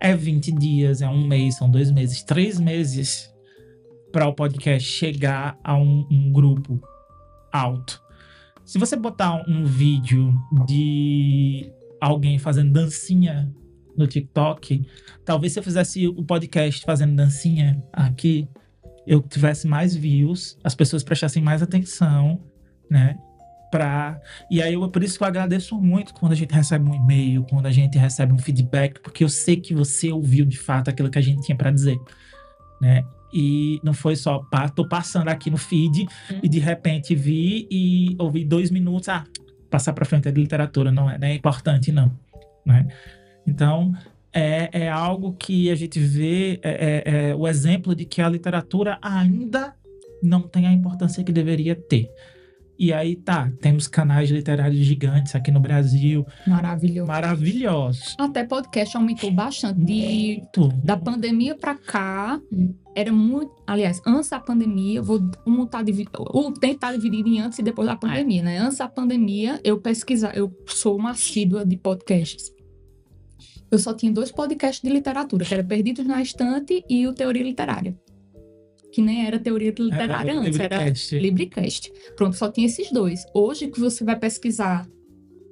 é 0.00 0.14
20 0.14 0.52
dias, 0.52 1.00
é 1.02 1.08
um 1.08 1.26
mês, 1.26 1.56
são 1.56 1.70
dois 1.70 1.90
meses, 1.90 2.22
três 2.22 2.58
meses 2.60 3.28
para 4.12 4.26
o 4.28 4.34
podcast 4.34 4.88
chegar 4.88 5.58
a 5.64 5.76
um, 5.76 6.06
um 6.10 6.32
grupo 6.32 6.80
alto. 7.52 8.00
Se 8.64 8.78
você 8.78 8.94
botar 8.96 9.42
um 9.48 9.64
vídeo 9.64 10.32
de 10.66 11.70
alguém 12.02 12.36
fazendo 12.36 12.72
dancinha 12.72 13.48
no 13.96 14.08
TikTok, 14.08 14.84
talvez 15.24 15.52
se 15.52 15.60
eu 15.60 15.62
fizesse 15.62 16.08
o 16.08 16.24
podcast 16.24 16.84
fazendo 16.84 17.14
dancinha 17.14 17.80
aqui, 17.92 18.48
eu 19.06 19.20
tivesse 19.22 19.68
mais 19.68 19.94
views, 19.94 20.58
as 20.64 20.74
pessoas 20.74 21.04
prestassem 21.04 21.40
mais 21.40 21.62
atenção, 21.62 22.40
né? 22.90 23.16
Pra... 23.70 24.20
E 24.50 24.60
aí, 24.60 24.74
eu, 24.74 24.88
por 24.88 25.02
isso 25.02 25.16
que 25.16 25.22
eu 25.22 25.28
agradeço 25.28 25.80
muito 25.80 26.12
quando 26.14 26.32
a 26.32 26.34
gente 26.34 26.52
recebe 26.52 26.90
um 26.90 26.94
e-mail, 26.94 27.44
quando 27.48 27.66
a 27.66 27.70
gente 27.70 27.96
recebe 27.96 28.32
um 28.32 28.38
feedback, 28.38 29.00
porque 29.00 29.22
eu 29.22 29.28
sei 29.28 29.56
que 29.56 29.72
você 29.72 30.10
ouviu 30.10 30.44
de 30.44 30.58
fato 30.58 30.88
aquilo 30.88 31.08
que 31.08 31.18
a 31.18 31.22
gente 31.22 31.42
tinha 31.42 31.56
para 31.56 31.70
dizer, 31.70 31.98
né? 32.80 33.04
E 33.32 33.80
não 33.82 33.94
foi 33.94 34.16
só, 34.16 34.40
pá, 34.40 34.68
tô 34.68 34.86
passando 34.86 35.28
aqui 35.28 35.50
no 35.50 35.56
feed 35.56 36.06
e 36.42 36.48
de 36.48 36.58
repente 36.58 37.14
vi 37.14 37.66
e 37.70 38.16
ouvi 38.18 38.44
dois 38.44 38.70
minutos, 38.70 39.08
ah, 39.08 39.24
passar 39.72 39.94
para 39.94 40.04
frente 40.04 40.28
é 40.28 40.30
literatura, 40.30 40.92
não 40.92 41.10
é, 41.10 41.16
não 41.18 41.26
é 41.26 41.34
importante, 41.34 41.90
não, 41.90 42.12
né? 42.64 42.86
Então, 43.46 43.94
é, 44.30 44.68
é 44.84 44.88
algo 44.90 45.32
que 45.32 45.70
a 45.70 45.74
gente 45.74 45.98
vê 45.98 46.60
é, 46.62 47.02
é, 47.06 47.30
é 47.30 47.34
o 47.34 47.48
exemplo 47.48 47.94
de 47.96 48.04
que 48.04 48.20
a 48.20 48.28
literatura 48.28 48.98
ainda 49.00 49.74
não 50.22 50.42
tem 50.42 50.66
a 50.66 50.72
importância 50.72 51.24
que 51.24 51.32
deveria 51.32 51.74
ter. 51.74 52.10
E 52.78 52.92
aí 52.92 53.14
tá, 53.14 53.52
temos 53.60 53.86
canais 53.86 54.28
literários 54.30 54.84
gigantes 54.84 55.34
aqui 55.36 55.50
no 55.52 55.60
Brasil, 55.60 56.26
Maravilhoso. 56.46 57.06
maravilhosos. 57.06 58.16
Até 58.18 58.44
podcast 58.44 58.96
aumentou 58.96 59.30
bastante. 59.30 59.78
De, 59.84 60.42
da 60.82 60.96
pandemia 60.96 61.54
pra 61.54 61.74
cá, 61.76 62.40
era 62.96 63.12
muito. 63.12 63.52
Aliás, 63.66 64.00
antes 64.06 64.30
da 64.30 64.40
pandemia, 64.40 64.98
eu 64.98 65.04
vou 65.04 65.20
montar, 65.46 65.82
divi- 65.84 66.08
ou 66.16 66.52
tentar 66.52 66.92
dividir 66.92 67.24
em 67.26 67.40
antes 67.40 67.58
e 67.58 67.62
depois 67.62 67.86
da 67.86 67.94
pandemia, 67.94 68.42
né? 68.42 68.58
Antes 68.58 68.78
da 68.78 68.88
pandemia, 68.88 69.60
eu 69.62 69.78
pesquisar, 69.80 70.36
eu 70.36 70.52
sou 70.66 70.96
uma 70.96 71.10
assídua 71.12 71.64
de 71.64 71.76
podcasts. 71.76 72.50
Eu 73.70 73.78
só 73.78 73.94
tinha 73.94 74.10
dois 74.12 74.30
podcasts 74.32 74.82
de 74.82 74.90
literatura, 74.92 75.44
que 75.44 75.54
era 75.54 75.62
Perdidos 75.64 76.04
na 76.06 76.20
Estante 76.20 76.84
e 76.90 77.06
o 77.06 77.14
Teoria 77.14 77.42
Literária. 77.42 77.96
Que 78.92 79.00
nem 79.00 79.26
era 79.26 79.38
teoria 79.38 79.72
literária 79.76 80.30
É, 80.32 80.34
é, 80.34 80.38
antes, 80.38 80.60
era 80.60 80.76
Libricast. 80.78 81.18
Librecast. 81.18 81.92
Pronto, 82.16 82.36
só 82.36 82.50
tinha 82.50 82.66
esses 82.66 82.90
dois. 82.92 83.24
Hoje 83.34 83.68
que 83.68 83.80
você 83.80 84.04
vai 84.04 84.16
pesquisar, 84.18 84.86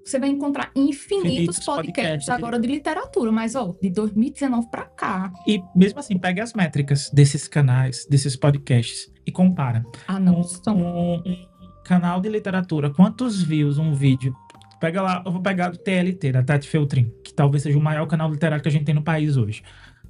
você 0.04 0.18
vai 0.18 0.28
encontrar 0.28 0.70
infinitos, 0.76 1.30
Infinitos 1.32 1.59
podcasts, 1.64 1.94
podcasts. 1.94 2.28
agora 2.28 2.59
de 2.59 2.66
literatura, 2.68 3.32
mas 3.32 3.54
ó, 3.54 3.75
de 3.80 3.88
2019 3.90 4.68
pra 4.70 4.85
cá. 4.85 5.32
E 5.47 5.61
mesmo 5.75 5.99
assim, 6.00 6.18
pega 6.18 6.42
as 6.42 6.52
métricas 6.52 7.11
desses 7.12 7.49
canais, 7.49 8.06
desses 8.11 8.37
podcasts 8.37 9.11
e 9.26 9.32
compara. 9.32 9.85
Ah, 10.06 10.18
não, 10.20 10.40
um, 10.40 10.42
são 10.42 10.76
um- 10.76 11.14
um 11.16 11.47
canal 11.85 12.20
de 12.20 12.28
literatura, 12.28 12.90
quantos 12.90 13.42
views 13.42 13.78
um 13.78 13.94
vídeo? 13.94 14.35
Pega 14.80 15.02
lá, 15.02 15.23
eu 15.25 15.32
vou 15.32 15.42
pegar 15.42 15.68
do 15.70 15.76
TLT, 15.78 16.32
da 16.32 16.42
Tati 16.42 16.66
Feltrin, 16.68 17.11
que 17.25 17.32
talvez 17.35 17.62
seja 17.62 17.76
o 17.78 17.82
maior 17.82 18.06
canal 18.06 18.30
literário 18.30 18.62
que 18.62 18.68
a 18.68 18.73
gente 18.73 18.85
tem 18.85 18.94
no 18.94 19.02
país 19.02 19.37
hoje. 19.37 19.62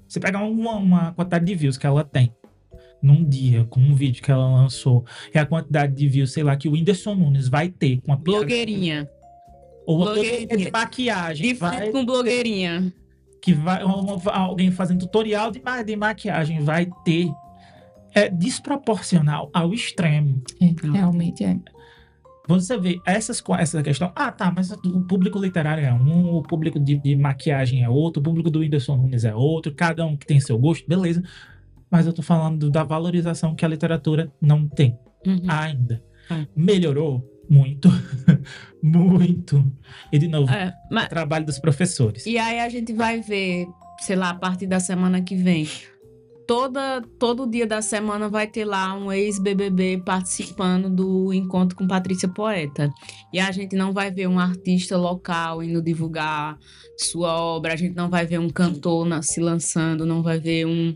Você 0.08 0.18
pega 0.20 0.38
uma, 0.38 0.76
uma 0.76 1.12
quantidade 1.12 1.44
de 1.44 1.54
views 1.54 1.76
que 1.76 1.86
ela 1.86 2.02
tem 2.04 2.32
num 3.02 3.24
dia, 3.24 3.64
com 3.64 3.80
um 3.80 3.94
vídeo 3.94 4.22
que 4.22 4.30
ela 4.30 4.46
lançou, 4.46 5.04
e 5.34 5.38
a 5.38 5.46
quantidade 5.46 5.94
de 5.94 6.06
views, 6.08 6.32
sei 6.32 6.42
lá, 6.42 6.56
que 6.56 6.68
o 6.68 6.72
Whindersson 6.72 7.14
Nunes 7.14 7.48
vai 7.48 7.68
ter 7.68 8.00
com 8.02 8.12
a 8.12 8.16
Blogueirinha. 8.16 9.08
ou 9.86 9.96
uma 9.96 10.04
blogueirinha. 10.06 10.38
blogueirinha 10.46 10.66
de 10.66 10.70
maquiagem, 10.72 11.48
De 11.48 11.54
frente 11.54 11.76
vai, 11.78 11.90
com 11.90 12.04
blogueirinha. 12.04 12.92
que 13.42 13.54
vai 13.54 13.82
uma- 13.82 14.20
alguém 14.32 14.70
fazendo 14.70 15.00
tutorial 15.00 15.50
de, 15.50 15.62
de 15.86 15.96
maquiagem 15.96 16.60
vai 16.60 16.86
ter 17.04 17.30
é 18.14 18.28
desproporcional 18.28 19.50
ao 19.54 19.72
extremo. 19.72 20.42
É, 20.60 20.74
realmente 20.92 21.44
é. 21.44 21.56
você 22.48 22.76
vê 22.76 23.00
essas, 23.06 23.40
essa 23.58 23.82
questão. 23.82 24.10
Ah, 24.16 24.32
tá, 24.32 24.52
mas 24.54 24.72
o 24.72 25.00
público 25.02 25.38
literário 25.38 25.84
é 25.84 25.92
um, 25.92 26.34
o 26.34 26.42
público 26.42 26.78
de, 26.80 26.96
de 26.98 27.14
maquiagem 27.16 27.84
é 27.84 27.88
outro, 27.88 28.20
o 28.20 28.24
público 28.24 28.50
do 28.50 28.58
Whindersson 28.60 28.96
Nunes 28.96 29.24
é 29.24 29.32
outro, 29.34 29.72
cada 29.72 30.04
um 30.04 30.16
que 30.16 30.26
tem 30.26 30.40
seu 30.40 30.58
gosto, 30.58 30.86
beleza. 30.88 31.22
Mas 31.90 32.06
eu 32.06 32.12
tô 32.12 32.22
falando 32.22 32.70
da 32.70 32.84
valorização 32.84 33.54
que 33.54 33.64
a 33.64 33.68
literatura 33.68 34.32
não 34.40 34.66
tem 34.68 34.96
Uhum. 35.26 35.42
ainda. 35.48 36.02
É. 36.30 36.46
Melhorou 36.54 37.28
muito, 37.48 37.88
muito. 38.82 39.64
E 40.12 40.18
de 40.18 40.28
novo, 40.28 40.52
É, 40.52 40.72
mas- 40.90 41.08
trabalho 41.08 41.44
dos 41.46 41.58
professores. 41.58 42.26
E 42.26 42.38
aí 42.38 42.60
a 42.60 42.68
gente 42.68 42.92
vai 42.92 43.20
ver, 43.20 43.66
sei 44.00 44.16
lá, 44.16 44.30
a 44.30 44.34
partir 44.34 44.66
da 44.66 44.80
semana 44.80 45.20
que 45.20 45.34
vem. 45.36 45.66
Toda, 46.46 47.00
todo 47.16 47.48
dia 47.48 47.64
da 47.64 47.80
semana 47.80 48.28
vai 48.28 48.44
ter 48.44 48.64
lá 48.64 48.92
um 48.96 49.12
ex-BBB 49.12 50.02
participando 50.04 50.90
do 50.90 51.32
encontro 51.32 51.76
com 51.76 51.86
Patrícia 51.86 52.28
Poeta. 52.28 52.90
E 53.32 53.38
a 53.38 53.52
gente 53.52 53.76
não 53.76 53.92
vai 53.92 54.10
ver 54.10 54.26
um 54.26 54.36
artista 54.36 54.96
local 54.96 55.62
indo 55.62 55.80
divulgar 55.80 56.58
sua 56.98 57.40
obra, 57.40 57.72
a 57.72 57.76
gente 57.76 57.94
não 57.94 58.10
vai 58.10 58.26
ver 58.26 58.40
um 58.40 58.50
cantor 58.50 59.06
na- 59.06 59.22
se 59.22 59.38
lançando, 59.40 60.04
não 60.04 60.24
vai 60.24 60.40
ver 60.40 60.66
um, 60.66 60.94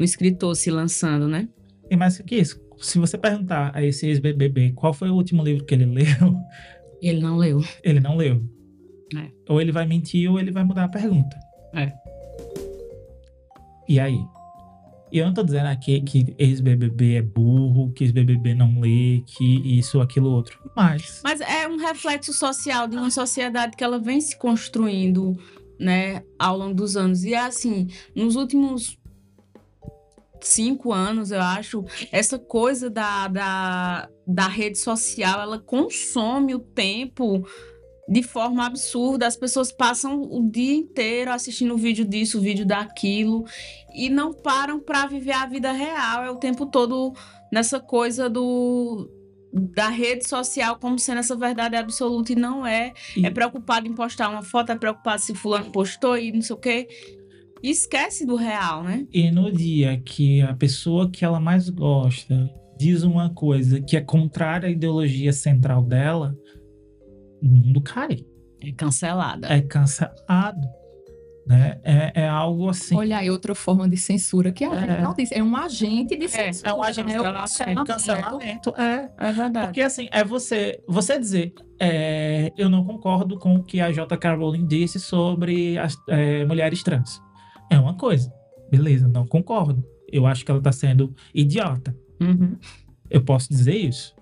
um 0.00 0.04
escritor 0.04 0.54
se 0.56 0.70
lançando, 0.70 1.28
né? 1.28 1.48
E 1.90 1.96
mais 1.96 2.18
que 2.18 2.36
isso, 2.36 2.60
se 2.78 2.98
você 2.98 3.16
perguntar 3.18 3.70
a 3.74 3.82
esse 3.84 4.06
ex-BBB 4.06 4.72
qual 4.72 4.92
foi 4.92 5.10
o 5.10 5.14
último 5.14 5.42
livro 5.42 5.64
que 5.64 5.74
ele 5.74 5.86
leu, 5.86 6.34
Ele 7.00 7.20
não 7.20 7.36
leu. 7.36 7.62
ele 7.82 8.00
não 8.00 8.16
leu. 8.16 8.42
É. 9.16 9.30
Ou 9.48 9.60
ele 9.60 9.70
vai 9.70 9.86
mentir 9.86 10.30
ou 10.30 10.40
ele 10.40 10.50
vai 10.50 10.64
mudar 10.64 10.84
a 10.84 10.88
pergunta. 10.88 11.38
É. 11.74 11.92
E 13.88 14.00
aí? 14.00 14.18
E 15.12 15.18
eu 15.18 15.26
não 15.26 15.34
tô 15.34 15.44
dizendo 15.44 15.66
aqui 15.66 16.00
que 16.00 16.34
ex-BBB 16.38 17.14
é 17.14 17.22
burro, 17.22 17.92
que 17.92 18.02
ex-BBB 18.02 18.54
não 18.54 18.80
lê, 18.80 19.22
que 19.24 19.78
isso, 19.78 20.00
aquilo, 20.00 20.28
outro. 20.30 20.58
Mas, 20.74 21.20
Mas 21.22 21.40
é 21.40 21.68
um 21.68 21.76
reflexo 21.76 22.32
social 22.32 22.88
de 22.88 22.96
uma 22.96 23.10
sociedade 23.10 23.76
que 23.76 23.84
ela 23.84 24.00
vem 24.00 24.20
se 24.20 24.36
construindo, 24.36 25.36
né, 25.78 26.24
ao 26.36 26.58
longo 26.58 26.74
dos 26.74 26.96
anos. 26.96 27.22
E 27.22 27.32
é 27.32 27.38
assim, 27.38 27.86
nos 28.16 28.34
últimos 28.34 28.98
cinco 30.46 30.92
anos, 30.92 31.30
eu 31.30 31.40
acho, 31.40 31.84
essa 32.12 32.38
coisa 32.38 32.88
da, 32.90 33.28
da, 33.28 34.08
da 34.26 34.46
rede 34.48 34.78
social, 34.78 35.40
ela 35.40 35.58
consome 35.58 36.54
o 36.54 36.58
tempo 36.58 37.46
de 38.08 38.22
forma 38.22 38.66
absurda. 38.66 39.26
As 39.26 39.36
pessoas 39.36 39.72
passam 39.72 40.20
o 40.20 40.48
dia 40.50 40.74
inteiro 40.74 41.30
assistindo 41.32 41.76
vídeo 41.76 42.04
disso, 42.04 42.40
vídeo 42.40 42.66
daquilo, 42.66 43.44
e 43.94 44.10
não 44.10 44.32
param 44.32 44.78
para 44.78 45.06
viver 45.06 45.32
a 45.32 45.46
vida 45.46 45.72
real. 45.72 46.22
É 46.22 46.30
o 46.30 46.36
tempo 46.36 46.66
todo 46.66 47.12
nessa 47.52 47.80
coisa 47.80 48.28
do 48.28 49.10
da 49.56 49.88
rede 49.88 50.28
social 50.28 50.76
como 50.80 50.98
sendo 50.98 51.18
essa 51.20 51.36
verdade 51.36 51.76
absoluta 51.76 52.32
e 52.32 52.34
não 52.34 52.66
é. 52.66 52.92
E- 53.16 53.24
É 53.24 53.30
preocupado 53.30 53.86
em 53.86 53.94
postar 53.94 54.28
uma 54.28 54.42
foto, 54.42 54.72
é 54.72 54.76
preocupado 54.76 55.22
se 55.22 55.32
fulano 55.32 55.70
postou 55.70 56.18
e 56.18 56.32
não 56.32 56.42
sei 56.42 56.56
o 56.56 56.58
quê. 56.58 56.88
E 57.64 57.70
esquece 57.70 58.26
do 58.26 58.36
real, 58.36 58.82
né? 58.82 59.06
e 59.10 59.30
no 59.30 59.50
dia 59.50 59.98
que 60.04 60.42
a 60.42 60.52
pessoa 60.52 61.10
que 61.10 61.24
ela 61.24 61.40
mais 61.40 61.70
gosta 61.70 62.50
diz 62.78 63.02
uma 63.04 63.30
coisa 63.32 63.80
que 63.80 63.96
é 63.96 64.02
contrária 64.02 64.68
à 64.68 64.70
ideologia 64.70 65.32
central 65.32 65.82
dela, 65.82 66.36
o 67.42 67.48
mundo 67.48 67.80
cai. 67.80 68.26
É 68.60 68.70
cancelada. 68.72 69.48
É 69.50 69.62
cancelado. 69.62 70.68
Né? 71.46 71.80
É, 71.82 72.22
é 72.22 72.28
algo 72.28 72.68
assim. 72.68 72.94
Olha 72.96 73.16
aí 73.16 73.30
outra 73.30 73.54
forma 73.54 73.88
de 73.88 73.96
censura 73.96 74.52
que 74.52 74.62
a 74.62 74.74
É. 74.74 74.80
gente 74.80 75.02
não 75.02 75.14
disse. 75.14 75.34
É 75.34 75.42
um 75.42 75.56
agente 75.56 76.16
de 76.18 76.28
censura. 76.28 76.70
É 76.70 76.74
um 76.74 76.82
agente 76.82 77.14
é 77.14 77.20
um 77.20 77.24
de 77.24 77.32
cancelamento. 77.32 77.84
cancelamento. 77.86 78.74
É. 78.78 79.10
É 79.18 79.32
verdade. 79.32 79.66
Porque 79.68 79.80
assim, 79.80 80.06
é 80.12 80.22
você, 80.22 80.82
você 80.86 81.18
dizer, 81.18 81.54
é, 81.80 82.52
eu 82.58 82.68
não 82.68 82.84
concordo 82.84 83.38
com 83.38 83.54
o 83.54 83.62
que 83.62 83.80
a 83.80 83.90
J.K. 83.90 84.34
Rowling 84.34 84.66
disse 84.66 85.00
sobre 85.00 85.78
as 85.78 85.96
é, 86.10 86.44
mulheres 86.44 86.82
trans. 86.82 87.23
É 87.74 87.78
uma 87.78 87.94
coisa. 87.94 88.32
Beleza, 88.70 89.08
não 89.08 89.26
concordo. 89.26 89.84
Eu 90.10 90.26
acho 90.26 90.44
que 90.44 90.50
ela 90.50 90.60
tá 90.60 90.72
sendo 90.72 91.14
idiota. 91.34 91.96
Uhum. 92.20 92.56
Eu 93.10 93.22
posso 93.24 93.48
dizer 93.48 93.76
isso. 93.76 94.14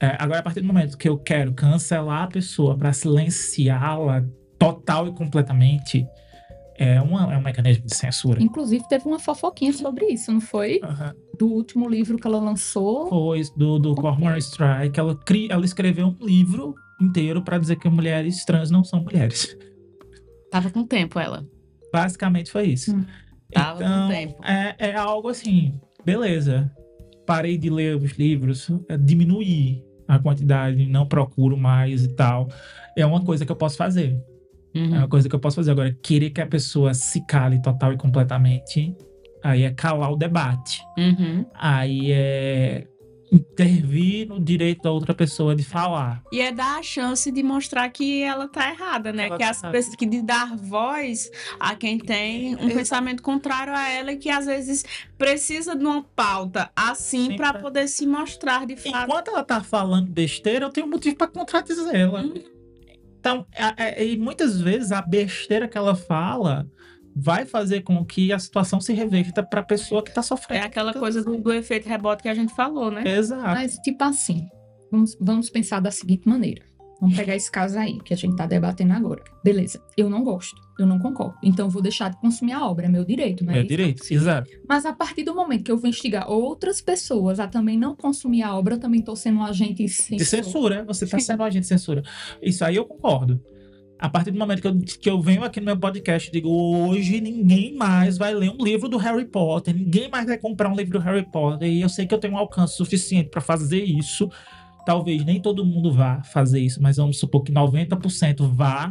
É, 0.00 0.16
agora, 0.18 0.40
a 0.40 0.42
partir 0.42 0.60
do 0.60 0.66
momento 0.66 0.96
que 0.96 1.08
eu 1.08 1.18
quero 1.18 1.52
cancelar 1.52 2.24
a 2.24 2.26
pessoa 2.26 2.76
para 2.76 2.92
silenciá-la 2.92 4.24
total 4.58 5.08
e 5.08 5.12
completamente, 5.12 6.06
é, 6.76 7.00
uma, 7.00 7.32
é 7.32 7.36
um 7.36 7.42
mecanismo 7.42 7.84
de 7.86 7.94
censura. 7.94 8.42
Inclusive, 8.42 8.88
teve 8.88 9.06
uma 9.06 9.18
fofoquinha 9.18 9.72
sobre 9.72 10.06
isso, 10.06 10.32
não 10.32 10.40
foi? 10.40 10.80
Aham. 10.82 11.14
Do 11.38 11.48
último 11.48 11.88
livro 11.88 12.18
que 12.18 12.26
ela 12.26 12.38
lançou. 12.38 13.08
Foi 13.08 13.42
do, 13.56 13.78
do 13.78 13.94
Cormoran 13.94 14.38
Strike. 14.38 14.98
Ela, 14.98 15.14
cri, 15.14 15.48
ela 15.50 15.64
escreveu 15.64 16.08
um 16.08 16.16
livro 16.24 16.74
inteiro 17.00 17.42
para 17.42 17.58
dizer 17.58 17.76
que 17.76 17.88
mulheres 17.88 18.44
trans 18.44 18.70
não 18.70 18.82
são 18.82 19.02
mulheres. 19.02 19.56
Tava 20.50 20.70
com 20.70 20.84
tempo 20.84 21.18
ela. 21.18 21.46
Basicamente 21.92 22.50
foi 22.50 22.68
isso. 22.68 22.94
Hum. 22.94 23.04
Tava 23.52 23.78
com 23.78 23.84
então, 23.84 24.08
tempo. 24.08 24.44
É, 24.44 24.74
é 24.90 24.94
algo 24.96 25.28
assim, 25.28 25.78
beleza. 26.04 26.70
Parei 27.26 27.56
de 27.58 27.68
ler 27.70 27.96
os 27.96 28.12
livros, 28.12 28.70
é, 28.88 28.96
diminuí 28.96 29.84
a 30.06 30.18
quantidade, 30.18 30.86
não 30.86 31.06
procuro 31.06 31.56
mais 31.56 32.04
e 32.04 32.08
tal. 32.14 32.48
É 32.96 33.04
uma 33.06 33.22
coisa 33.24 33.44
que 33.46 33.52
eu 33.52 33.56
posso 33.56 33.76
fazer. 33.76 34.16
É 34.74 34.78
Uhum. 34.78 34.88
uma 34.98 35.08
coisa 35.08 35.28
que 35.28 35.34
eu 35.34 35.40
posso 35.40 35.56
fazer. 35.56 35.72
Agora, 35.72 35.92
querer 36.02 36.30
que 36.30 36.40
a 36.40 36.46
pessoa 36.46 36.94
se 36.94 37.24
cale 37.26 37.60
total 37.60 37.92
e 37.92 37.96
completamente, 37.96 38.96
aí 39.42 39.64
é 39.64 39.70
calar 39.70 40.12
o 40.12 40.16
debate. 40.16 40.80
Uhum. 40.96 41.44
Aí 41.54 42.12
é 42.12 42.86
intervir 43.32 44.26
no 44.28 44.40
direito 44.40 44.82
da 44.82 44.90
outra 44.90 45.14
pessoa 45.14 45.54
de 45.54 45.62
falar. 45.62 46.22
E 46.32 46.40
é 46.40 46.50
dar 46.52 46.78
a 46.78 46.82
chance 46.82 47.30
de 47.30 47.42
mostrar 47.42 47.88
que 47.90 48.22
ela 48.22 48.48
tá 48.48 48.70
errada, 48.70 49.12
né? 49.12 49.26
Ela 49.26 49.36
que 49.38 49.44
tá 49.44 49.50
as 49.50 49.62
pessoas 49.62 49.96
que 49.96 50.06
de 50.06 50.20
dar 50.22 50.56
voz 50.56 51.30
a 51.58 51.74
quem 51.74 51.98
tem 51.98 52.54
um 52.56 52.68
pensamento 52.70 53.22
contrário 53.22 53.72
a 53.74 53.88
ela 53.88 54.12
e 54.12 54.16
que 54.16 54.28
às 54.30 54.46
vezes 54.46 54.84
precisa 55.16 55.76
de 55.76 55.84
uma 55.84 56.02
pauta 56.02 56.70
assim 56.74 57.30
Sim, 57.30 57.36
para 57.36 57.52
pra- 57.52 57.62
poder 57.62 57.88
se 57.88 58.06
mostrar 58.06 58.66
de 58.66 58.76
fato. 58.76 59.04
Enquanto 59.04 59.28
ela 59.28 59.44
tá 59.44 59.62
falando 59.62 60.08
besteira, 60.10 60.66
eu 60.66 60.70
tenho 60.70 60.86
motivo 60.88 61.16
para 61.16 61.28
contradizê-la. 61.28 62.22
Uhum. 62.22 62.34
Então, 63.18 63.46
é- 63.54 64.02
é- 64.02 64.06
e 64.06 64.16
muitas 64.16 64.60
vezes 64.60 64.92
a 64.92 65.02
besteira 65.02 65.68
que 65.68 65.76
ela 65.76 65.94
fala 65.94 66.66
vai 67.14 67.44
fazer 67.44 67.82
com 67.82 68.04
que 68.04 68.32
a 68.32 68.38
situação 68.38 68.80
se 68.80 68.92
reverta 68.92 69.42
para 69.42 69.60
a 69.60 69.64
pessoa 69.64 70.02
que 70.02 70.12
tá 70.12 70.20
É 70.20 70.24
sofrendo. 70.24 70.64
aquela 70.66 70.94
coisa 70.94 71.22
do, 71.24 71.36
do 71.38 71.52
efeito 71.52 71.88
rebote 71.88 72.22
que 72.22 72.28
a 72.28 72.34
gente 72.34 72.54
falou, 72.54 72.90
né? 72.90 73.02
Exato. 73.06 73.42
Mas, 73.42 73.76
tipo 73.78 74.02
assim, 74.04 74.46
vamos, 74.90 75.16
vamos 75.20 75.50
pensar 75.50 75.80
da 75.80 75.90
seguinte 75.90 76.28
maneira. 76.28 76.62
Vamos 77.00 77.16
pegar 77.16 77.34
esse 77.34 77.50
caso 77.50 77.78
aí, 77.78 77.98
que 78.00 78.12
a 78.12 78.16
gente 78.16 78.36
tá 78.36 78.44
debatendo 78.46 78.92
agora. 78.92 79.24
Beleza, 79.42 79.82
eu 79.96 80.10
não 80.10 80.22
gosto, 80.22 80.54
eu 80.78 80.84
não 80.86 80.98
concordo. 80.98 81.34
Então, 81.42 81.64
eu 81.66 81.70
vou 81.70 81.80
deixar 81.80 82.10
de 82.10 82.20
consumir 82.20 82.52
a 82.52 82.62
obra, 82.68 82.84
é 82.84 82.88
meu 82.90 83.06
direito, 83.06 83.42
não 83.42 83.52
é? 83.54 83.56
Meu 83.56 83.64
direito, 83.66 84.02
exato. 84.12 84.50
Mas 84.68 84.84
a 84.84 84.92
partir 84.92 85.22
do 85.24 85.34
momento 85.34 85.64
que 85.64 85.72
eu 85.72 85.78
vou 85.78 85.88
instigar 85.88 86.30
outras 86.30 86.82
pessoas 86.82 87.40
a 87.40 87.48
também 87.48 87.78
não 87.78 87.96
consumir 87.96 88.42
a 88.42 88.54
obra, 88.54 88.74
eu 88.74 88.78
também 88.78 89.00
tô 89.00 89.16
sendo 89.16 89.38
um 89.38 89.42
agente 89.42 89.82
De 89.82 89.88
censor. 89.88 90.26
censura, 90.26 90.84
você 90.84 91.06
tá 91.06 91.18
Sim. 91.18 91.24
sendo 91.24 91.40
um 91.40 91.44
agente 91.46 91.62
de 91.62 91.68
censura. 91.68 92.02
Isso 92.42 92.62
aí 92.66 92.76
eu 92.76 92.84
concordo. 92.84 93.42
A 94.00 94.08
partir 94.08 94.30
do 94.30 94.38
momento 94.38 94.62
que 94.62 94.66
eu, 94.68 94.80
que 95.02 95.10
eu 95.10 95.20
venho 95.20 95.44
aqui 95.44 95.60
no 95.60 95.66
meu 95.66 95.76
podcast 95.78 96.28
e 96.28 96.32
digo, 96.32 96.48
hoje 96.48 97.20
ninguém 97.20 97.74
mais 97.76 98.16
vai 98.16 98.32
ler 98.32 98.50
um 98.50 98.64
livro 98.64 98.88
do 98.88 98.96
Harry 98.96 99.26
Potter, 99.26 99.74
ninguém 99.76 100.08
mais 100.08 100.26
vai 100.26 100.38
comprar 100.38 100.70
um 100.70 100.74
livro 100.74 100.98
do 100.98 101.04
Harry 101.04 101.24
Potter, 101.30 101.68
e 101.68 101.82
eu 101.82 101.88
sei 101.88 102.06
que 102.06 102.14
eu 102.14 102.18
tenho 102.18 102.32
um 102.32 102.38
alcance 102.38 102.76
suficiente 102.76 103.28
para 103.28 103.42
fazer 103.42 103.82
isso. 103.84 104.30
Talvez 104.86 105.22
nem 105.24 105.38
todo 105.38 105.66
mundo 105.66 105.92
vá 105.92 106.22
fazer 106.22 106.60
isso, 106.60 106.82
mas 106.82 106.96
vamos 106.96 107.18
supor 107.18 107.42
que 107.42 107.52
90% 107.52 108.50
vá. 108.50 108.90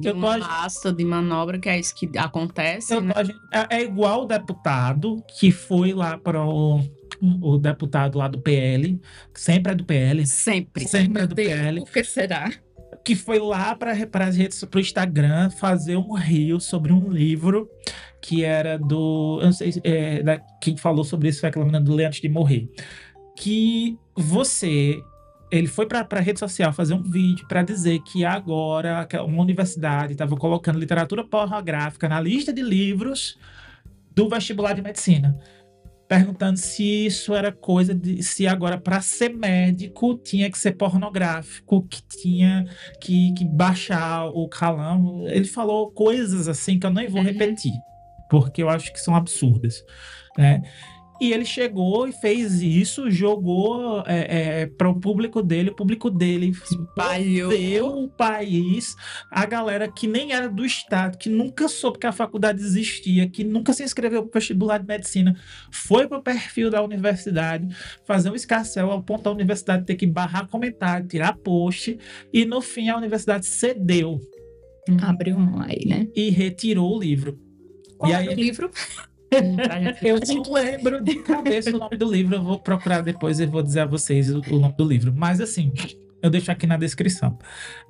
De 0.00 0.08
Eu 0.08 0.14
tô 0.14 0.18
uma 0.18 0.36
rasta 0.36 0.92
de 0.92 1.04
manobra, 1.04 1.58
que 1.58 1.68
é 1.68 1.78
isso 1.78 1.94
que 1.94 2.10
acontece, 2.18 3.00
né? 3.00 3.14
tô 3.14 3.20
é, 3.56 3.78
é 3.78 3.82
igual 3.84 4.22
o 4.22 4.26
deputado 4.26 5.22
que 5.38 5.52
foi 5.52 5.92
lá 5.92 6.18
para 6.18 6.44
o, 6.44 6.80
o 7.40 7.56
deputado 7.56 8.18
lá 8.18 8.26
do 8.26 8.40
PL, 8.40 9.00
sempre 9.32 9.72
é 9.72 9.74
do 9.76 9.84
PL, 9.84 10.26
Sempre. 10.26 10.88
sempre 10.88 11.22
é 11.22 11.26
do 11.26 11.34
Deus, 11.36 11.48
PL. 11.48 11.80
por 11.80 11.92
que 11.92 12.02
será? 12.02 12.50
Que 13.04 13.14
foi 13.14 13.38
lá 13.38 13.74
para 13.74 13.92
as 14.26 14.36
redes 14.36 14.62
pro 14.64 14.80
Instagram 14.80 15.50
fazer 15.50 15.96
um 15.96 16.12
reel 16.12 16.60
sobre 16.60 16.92
um 16.92 17.10
livro 17.10 17.68
que 18.20 18.44
era 18.44 18.78
do 18.78 19.38
eu 19.40 19.46
não 19.46 19.52
sei 19.52 19.72
se- 19.72 19.80
é, 19.82 20.22
da, 20.22 20.38
quem 20.60 20.76
falou 20.76 21.04
sobre 21.04 21.28
isso 21.28 21.40
foi 21.40 21.48
aquela 21.48 21.64
menina 21.64 21.82
do 21.82 21.94
Ler 21.94 22.06
Antes 22.06 22.20
de 22.20 22.28
Morrer. 22.28 22.68
Que 23.36 23.98
você 24.14 25.00
ele 25.50 25.66
foi 25.66 25.86
para 25.86 26.06
a 26.08 26.20
rede 26.20 26.38
social 26.38 26.72
fazer 26.72 26.94
um 26.94 27.02
vídeo 27.02 27.46
para 27.48 27.62
dizer 27.62 27.98
que 28.00 28.24
agora 28.24 29.04
que 29.06 29.16
uma 29.16 29.42
universidade 29.42 30.12
estava 30.12 30.36
colocando 30.36 30.78
literatura 30.78 31.24
pornográfica 31.24 32.08
na 32.08 32.20
lista 32.20 32.52
de 32.52 32.62
livros 32.62 33.36
do 34.14 34.28
vestibular 34.28 34.74
de 34.74 34.82
medicina 34.82 35.36
perguntando 36.10 36.56
se 36.58 37.06
isso 37.06 37.32
era 37.36 37.52
coisa 37.52 37.94
de 37.94 38.20
se 38.20 38.44
agora 38.44 38.76
para 38.76 39.00
ser 39.00 39.28
médico 39.28 40.18
tinha 40.18 40.50
que 40.50 40.58
ser 40.58 40.72
pornográfico 40.72 41.86
que 41.86 42.02
tinha 42.02 42.64
que, 43.00 43.32
que 43.34 43.44
baixar 43.44 44.26
o 44.26 44.48
calão. 44.48 45.24
Ele 45.28 45.44
falou 45.44 45.92
coisas 45.92 46.48
assim 46.48 46.80
que 46.80 46.84
eu 46.86 46.92
nem 46.92 47.06
vou 47.06 47.20
Uhum. 47.20 47.26
repetir, 47.28 47.72
porque 48.28 48.60
eu 48.60 48.68
acho 48.68 48.92
que 48.92 48.98
são 48.98 49.14
absurdas, 49.14 49.84
né? 50.36 50.60
E 51.20 51.32
ele 51.32 51.44
chegou 51.44 52.08
e 52.08 52.12
fez 52.12 52.62
isso, 52.62 53.10
jogou 53.10 54.02
é, 54.06 54.62
é, 54.62 54.66
para 54.66 54.88
o 54.88 54.98
público 54.98 55.42
dele, 55.42 55.68
o 55.70 55.74
público 55.74 56.10
dele 56.10 56.50
Espalhou. 56.50 57.50
deu 57.50 57.86
o 58.04 58.08
país, 58.08 58.96
a 59.30 59.44
galera 59.44 59.86
que 59.86 60.06
nem 60.06 60.32
era 60.32 60.48
do 60.48 60.64
estado, 60.64 61.18
que 61.18 61.28
nunca 61.28 61.68
soube 61.68 61.98
que 61.98 62.06
a 62.06 62.12
faculdade 62.12 62.60
existia, 62.62 63.28
que 63.28 63.44
nunca 63.44 63.72
se 63.74 63.82
inscreveu 63.84 64.22
para 64.22 64.30
o 64.30 64.32
vestibular 64.40 64.78
de 64.78 64.86
medicina, 64.86 65.36
foi 65.70 66.08
para 66.08 66.18
o 66.18 66.22
perfil 66.22 66.70
da 66.70 66.82
universidade, 66.82 67.68
fazer 68.06 68.30
um 68.30 68.34
escarcel 68.34 68.90
ao 68.90 69.02
ponto 69.02 69.24
da 69.24 69.30
universidade 69.30 69.84
ter 69.84 69.96
que 69.96 70.06
barrar 70.06 70.48
comentário, 70.48 71.06
tirar 71.06 71.34
post, 71.36 71.98
e 72.32 72.44
no 72.46 72.62
fim 72.62 72.88
a 72.88 72.96
universidade 72.96 73.44
cedeu 73.46 74.18
Abriu 75.02 75.38
mão 75.38 75.60
aí, 75.60 75.84
né? 75.86 76.08
e 76.16 76.30
retirou 76.30 76.96
o 76.96 76.98
livro. 76.98 77.38
Qual 77.98 78.10
E 78.10 78.14
é 78.14 78.16
aí- 78.16 78.28
o 78.28 78.32
livro? 78.32 78.70
Eu 80.02 80.18
não 80.18 80.52
lembro 80.52 81.02
de 81.02 81.16
cabeça 81.22 81.74
o 81.74 81.78
nome 81.78 81.96
do 81.96 82.10
livro, 82.10 82.36
eu 82.36 82.42
vou 82.42 82.58
procurar 82.58 83.02
depois 83.02 83.38
e 83.38 83.46
vou 83.46 83.62
dizer 83.62 83.80
a 83.80 83.86
vocês 83.86 84.30
o, 84.30 84.40
o 84.50 84.58
nome 84.58 84.74
do 84.76 84.84
livro. 84.84 85.12
Mas 85.14 85.40
assim, 85.40 85.72
eu 86.22 86.30
deixo 86.30 86.50
aqui 86.50 86.66
na 86.66 86.76
descrição. 86.76 87.38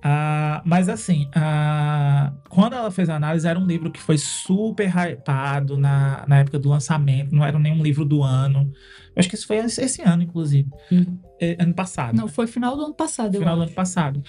Ah, 0.02 0.62
mas 0.64 0.88
assim, 0.88 1.28
ah, 1.34 2.32
quando 2.48 2.74
ela 2.74 2.90
fez 2.90 3.08
a 3.08 3.16
análise, 3.16 3.46
era 3.46 3.58
um 3.58 3.66
livro 3.66 3.90
que 3.90 4.00
foi 4.00 4.18
super 4.18 4.88
hypado 4.88 5.76
na, 5.76 6.24
na 6.28 6.38
época 6.38 6.58
do 6.58 6.68
lançamento, 6.68 7.34
não 7.34 7.44
era 7.44 7.58
nenhum 7.58 7.82
livro 7.82 8.04
do 8.04 8.22
ano. 8.22 8.70
Eu 9.08 9.20
acho 9.20 9.28
que 9.28 9.34
isso 9.34 9.46
foi 9.46 9.56
esse, 9.56 9.82
esse 9.82 10.02
ano, 10.02 10.22
inclusive. 10.22 10.68
Uhum. 10.90 11.18
É, 11.40 11.56
ano 11.58 11.74
passado. 11.74 12.16
Não, 12.16 12.28
foi 12.28 12.46
final 12.46 12.76
do 12.76 12.84
ano 12.84 12.94
passado, 12.94 13.38
final 13.38 13.56
do 13.56 13.62
ano 13.62 13.72
passado. 13.72 14.22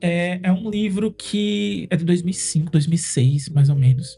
É, 0.00 0.38
é 0.42 0.52
um 0.52 0.70
livro 0.70 1.12
que 1.12 1.88
é 1.90 1.96
de 1.96 2.04
2005, 2.04 2.70
2006, 2.70 3.48
mais 3.48 3.68
ou 3.68 3.76
menos. 3.76 4.16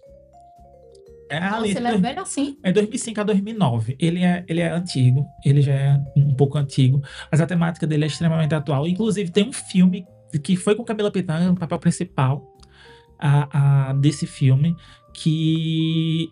É 1.31 1.39
Nossa, 1.41 1.57
ali, 1.59 1.71
ele 1.77 1.87
é 1.87 1.97
velho 1.97 2.21
assim. 2.23 2.57
é 2.63 2.73
2005 2.73 3.21
a 3.21 3.25
2009. 3.25 3.97
Ele 3.99 4.25
é, 4.25 4.45
ele 4.49 4.61
é 4.61 4.71
antigo, 4.71 5.25
ele 5.45 5.63
já 5.63 5.73
é 5.73 6.01
um 6.17 6.35
pouco 6.35 6.59
antigo, 6.59 7.01
mas 7.31 7.41
a 7.41 7.47
temática 7.47 7.87
dele 7.87 8.05
é 8.05 8.07
extremamente 8.09 8.55
atual. 8.55 8.87
Inclusive, 8.87 9.31
tem 9.31 9.49
um 9.49 9.53
filme 9.53 10.05
que 10.43 10.57
foi 10.57 10.75
com 10.75 10.85
Camila 10.85 11.11
Pitanga 11.11 11.47
no 11.47 11.55
papel 11.57 11.79
principal 11.79 12.45
a, 13.19 13.89
a- 13.91 13.93
desse 13.95 14.27
filme, 14.27 14.75
que. 15.15 16.29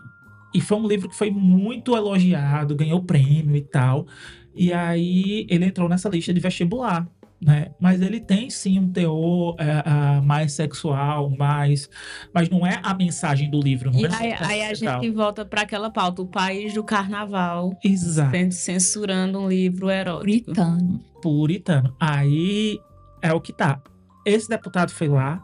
E 0.54 0.60
foi 0.60 0.78
um 0.78 0.86
livro 0.88 1.08
que 1.08 1.14
foi 1.16 1.30
muito 1.30 1.94
elogiado, 1.96 2.74
ganhou 2.74 3.02
prêmio 3.02 3.54
e 3.54 3.60
tal. 3.60 4.06
E 4.54 4.72
aí 4.72 5.46
ele 5.48 5.66
entrou 5.66 5.88
nessa 5.88 6.08
lista 6.08 6.32
de 6.34 6.40
vestibular. 6.40 7.06
Né? 7.40 7.70
Mas 7.78 8.02
ele 8.02 8.18
tem 8.20 8.50
sim 8.50 8.80
um 8.80 8.90
teor 8.90 9.54
é, 9.60 9.82
ah, 9.84 10.20
mais 10.24 10.52
sexual, 10.52 11.30
mais. 11.30 11.88
Mas 12.34 12.50
não 12.50 12.66
é 12.66 12.80
a 12.82 12.92
mensagem 12.94 13.48
do 13.48 13.60
livro. 13.60 13.92
Não 13.92 14.00
E 14.00 14.06
é 14.06 14.12
aí, 14.12 14.32
aí 14.40 14.62
a 14.62 14.74
gente 14.74 15.10
volta 15.10 15.44
para 15.44 15.62
aquela 15.62 15.88
pauta, 15.88 16.22
o 16.22 16.26
país 16.26 16.74
do 16.74 16.82
carnaval, 16.82 17.78
Exato. 17.84 18.32
censurando 18.50 19.38
um 19.38 19.48
livro 19.48 19.88
erótico. 19.88 20.52
Puritano. 20.52 21.00
puritano. 21.22 21.96
Aí 22.00 22.78
é 23.22 23.32
o 23.32 23.40
que 23.40 23.52
tá. 23.52 23.80
Esse 24.26 24.48
deputado 24.48 24.90
foi 24.90 25.08
lá, 25.08 25.40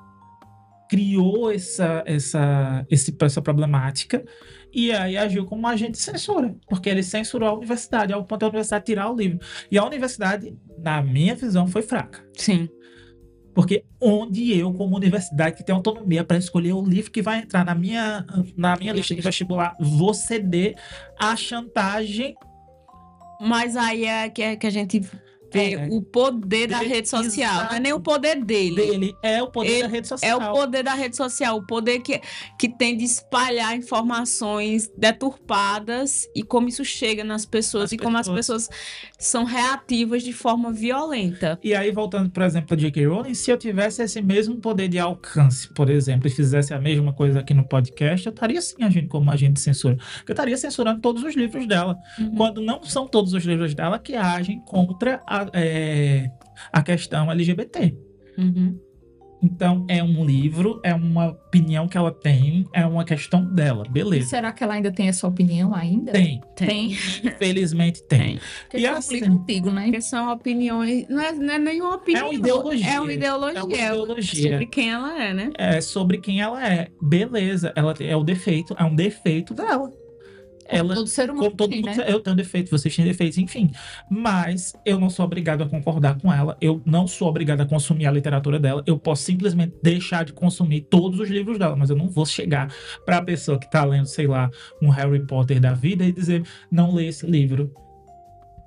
criou 0.90 1.50
essa, 1.50 2.02
essa, 2.06 2.84
esse, 2.90 3.16
essa 3.20 3.40
problemática 3.40 4.24
e 4.74 4.90
aí 4.90 5.16
agiu 5.16 5.46
como 5.46 5.62
um 5.62 5.66
agente 5.66 5.92
de 5.92 5.98
censura, 5.98 6.54
porque 6.68 6.90
ele 6.90 7.02
censurou 7.02 7.48
a 7.48 7.54
universidade, 7.54 8.12
ao 8.12 8.24
ponto 8.24 8.40
da 8.40 8.46
universidade 8.48 8.84
tirar 8.84 9.10
o 9.10 9.16
livro. 9.16 9.38
E 9.70 9.78
a 9.78 9.84
universidade, 9.84 10.56
na 10.78 11.00
minha 11.00 11.34
visão, 11.34 11.66
foi 11.68 11.82
fraca. 11.82 12.26
Sim. 12.36 12.68
Porque 13.54 13.84
onde 14.00 14.58
eu, 14.58 14.72
como 14.74 14.96
universidade 14.96 15.56
que 15.56 15.64
tem 15.64 15.72
autonomia 15.72 16.24
para 16.24 16.36
escolher 16.36 16.72
o 16.72 16.84
livro 16.84 17.12
que 17.12 17.22
vai 17.22 17.38
entrar 17.38 17.64
na 17.64 17.74
minha, 17.74 18.26
na 18.56 18.76
minha 18.76 18.92
lista 18.92 19.14
de 19.14 19.20
vestibular, 19.20 19.76
vou 19.78 20.12
ceder 20.12 20.74
à 21.20 21.36
chantagem 21.36 22.34
Mas 23.40 23.76
aí 23.76 24.04
é 24.06 24.28
que, 24.28 24.42
é 24.42 24.56
que 24.56 24.66
a 24.66 24.70
gente 24.70 25.02
É. 25.58 25.88
o 25.90 26.02
poder 26.02 26.68
da 26.68 26.78
rede 26.78 27.08
social. 27.08 27.64
Não 27.66 27.76
é 27.76 27.80
nem 27.80 27.92
o 27.92 28.00
poder 28.00 28.42
dele. 28.44 28.74
dele. 28.76 29.16
É 29.22 29.42
o 29.42 29.48
poder 29.48 29.70
Ele- 29.70 29.82
da 29.82 29.88
rede 29.88 30.06
É 30.06 30.08
social. 30.08 30.52
o 30.52 30.54
poder 30.54 30.82
da 30.82 30.94
rede 30.94 31.16
social, 31.16 31.56
o 31.56 31.66
poder 31.66 32.00
que, 32.00 32.20
que 32.58 32.68
tem 32.68 32.96
de 32.96 33.04
espalhar 33.04 33.76
informações 33.76 34.90
deturpadas 34.96 36.28
e 36.34 36.42
como 36.42 36.68
isso 36.68 36.84
chega 36.84 37.24
nas 37.24 37.44
pessoas 37.44 37.84
Nas 37.84 37.92
e 37.92 37.96
como 37.98 38.16
as 38.16 38.28
pessoas. 38.28 38.68
pessoas 38.68 38.68
são 39.18 39.44
reativas 39.44 40.22
de 40.22 40.32
forma 40.32 40.72
violenta. 40.72 41.58
E 41.62 41.74
aí, 41.74 41.90
voltando, 41.90 42.30
por 42.30 42.42
exemplo, 42.42 42.74
a 42.74 42.76
J.K. 42.76 43.06
Rowling, 43.06 43.34
se 43.34 43.50
eu 43.50 43.56
tivesse 43.56 44.02
esse 44.02 44.20
mesmo 44.20 44.56
poder 44.56 44.88
de 44.88 44.98
alcance, 44.98 45.68
por 45.72 45.88
exemplo, 45.90 46.28
e 46.28 46.30
fizesse 46.30 46.74
a 46.74 46.78
mesma 46.80 47.12
coisa 47.12 47.40
aqui 47.40 47.54
no 47.54 47.64
podcast, 47.66 48.26
eu 48.26 48.32
estaria 48.32 48.60
sim 48.60 48.82
agindo 48.82 49.08
como 49.08 49.30
agente 49.30 49.54
de 49.54 49.60
censura. 49.60 49.96
Eu 50.26 50.32
estaria 50.32 50.56
censurando 50.56 51.00
todos 51.00 51.22
os 51.22 51.34
livros 51.34 51.66
dela. 51.66 51.96
Uhum. 52.18 52.34
Quando 52.34 52.60
não 52.60 52.82
são 52.82 53.06
todos 53.06 53.32
os 53.32 53.44
livros 53.44 53.74
dela 53.74 53.98
que 53.98 54.14
agem 54.14 54.60
contra 54.60 55.22
a, 55.26 55.43
é, 55.52 56.30
a 56.72 56.82
questão 56.82 57.30
LGBT. 57.30 57.94
Uhum. 58.38 58.78
Então, 59.42 59.84
é 59.90 60.02
um 60.02 60.24
livro, 60.24 60.80
é 60.82 60.94
uma 60.94 61.26
opinião 61.28 61.86
que 61.86 61.98
ela 61.98 62.10
tem, 62.10 62.64
é 62.72 62.86
uma 62.86 63.04
questão 63.04 63.44
dela. 63.44 63.84
E 63.86 63.90
Beleza. 63.92 64.26
será 64.30 64.50
que 64.52 64.64
ela 64.64 64.72
ainda 64.72 64.90
tem 64.90 65.06
essa 65.08 65.28
opinião 65.28 65.74
ainda? 65.74 66.12
Tem, 66.12 66.40
Tem. 66.56 66.92
infelizmente 67.22 68.02
tem. 68.04 68.18
Tem. 68.38 68.40
Porque 68.62 68.78
E 68.78 68.86
é 68.86 68.92
um 68.92 68.96
assim- 68.96 69.16
livro 69.16 69.32
antigo, 69.34 69.70
né? 69.70 69.82
Porque 69.84 70.00
são 70.00 70.32
opiniões. 70.32 71.06
Não 71.10 71.20
é, 71.22 71.32
não 71.32 71.52
é 71.54 71.58
nenhuma 71.58 71.96
opinião. 71.96 72.32
ideologia. 72.32 72.86
É 72.90 72.98
uma 73.00 73.12
ideologia. 73.12 73.58
É 73.58 73.62
uma 73.62 73.74
é 73.74 73.76
ideologia. 73.90 74.50
Sobre 74.52 74.66
quem 74.66 74.90
ela 74.90 75.22
é, 75.22 75.34
né? 75.34 75.50
é 75.58 75.80
sobre 75.82 76.18
quem 76.18 76.40
ela 76.40 76.66
é. 76.66 76.88
Beleza, 77.02 77.70
ela 77.76 77.94
é 78.00 78.16
o 78.16 78.24
defeito, 78.24 78.74
é 78.78 78.84
um 78.84 78.94
defeito 78.94 79.52
dela. 79.52 79.92
Ela, 80.66 80.94
Todo 80.94 81.06
ser 81.06 81.30
humano 81.30 81.44
como 81.44 81.56
todo 81.56 81.70
tem, 81.70 81.82
mundo, 81.82 81.96
né? 81.96 82.04
eu 82.08 82.20
tenho 82.20 82.34
defeito, 82.36 82.70
vocês 82.70 82.94
têm 82.94 83.04
defeitos, 83.04 83.36
enfim. 83.38 83.70
Mas 84.10 84.72
eu 84.84 84.98
não 84.98 85.10
sou 85.10 85.24
obrigado 85.26 85.62
a 85.62 85.68
concordar 85.68 86.18
com 86.18 86.32
ela, 86.32 86.56
eu 86.60 86.80
não 86.86 87.06
sou 87.06 87.28
obrigado 87.28 87.60
a 87.60 87.66
consumir 87.66 88.06
a 88.06 88.10
literatura 88.10 88.58
dela. 88.58 88.82
Eu 88.86 88.98
posso 88.98 89.22
simplesmente 89.24 89.74
deixar 89.82 90.24
de 90.24 90.32
consumir 90.32 90.82
todos 90.82 91.20
os 91.20 91.28
livros 91.28 91.58
dela, 91.58 91.76
mas 91.76 91.90
eu 91.90 91.96
não 91.96 92.08
vou 92.08 92.24
chegar 92.26 92.72
para 93.04 93.18
a 93.18 93.22
pessoa 93.22 93.58
que 93.58 93.70
tá 93.70 93.84
lendo, 93.84 94.06
sei 94.06 94.26
lá, 94.26 94.50
um 94.80 94.88
Harry 94.88 95.26
Potter 95.26 95.60
da 95.60 95.72
vida 95.74 96.04
e 96.04 96.12
dizer, 96.12 96.42
não 96.70 96.94
lê 96.94 97.08
esse 97.08 97.26
livro. 97.26 97.72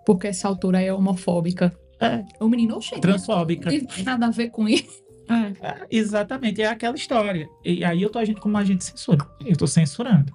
Porque 0.05 0.27
essa 0.27 0.47
autora 0.47 0.81
é 0.81 0.93
homofóbica. 0.93 1.73
É, 1.99 2.23
O 2.39 2.47
menino, 2.47 2.77
oxe, 2.77 2.99
transfóbica. 3.01 3.71
não 3.71 3.85
tem 3.85 4.03
nada 4.03 4.27
a 4.27 4.29
ver 4.31 4.49
com 4.49 4.67
isso. 4.69 5.03
É. 5.29 5.65
É, 5.65 5.87
exatamente, 5.91 6.61
é 6.61 6.67
aquela 6.67 6.95
história. 6.95 7.49
E 7.63 7.83
aí 7.83 8.01
eu 8.01 8.09
tô 8.09 8.19
agindo 8.19 8.39
como 8.39 8.57
agente 8.57 8.79
de 8.79 8.85
censura. 8.85 9.25
Eu 9.45 9.55
tô 9.55 9.67
censurando. 9.67 10.33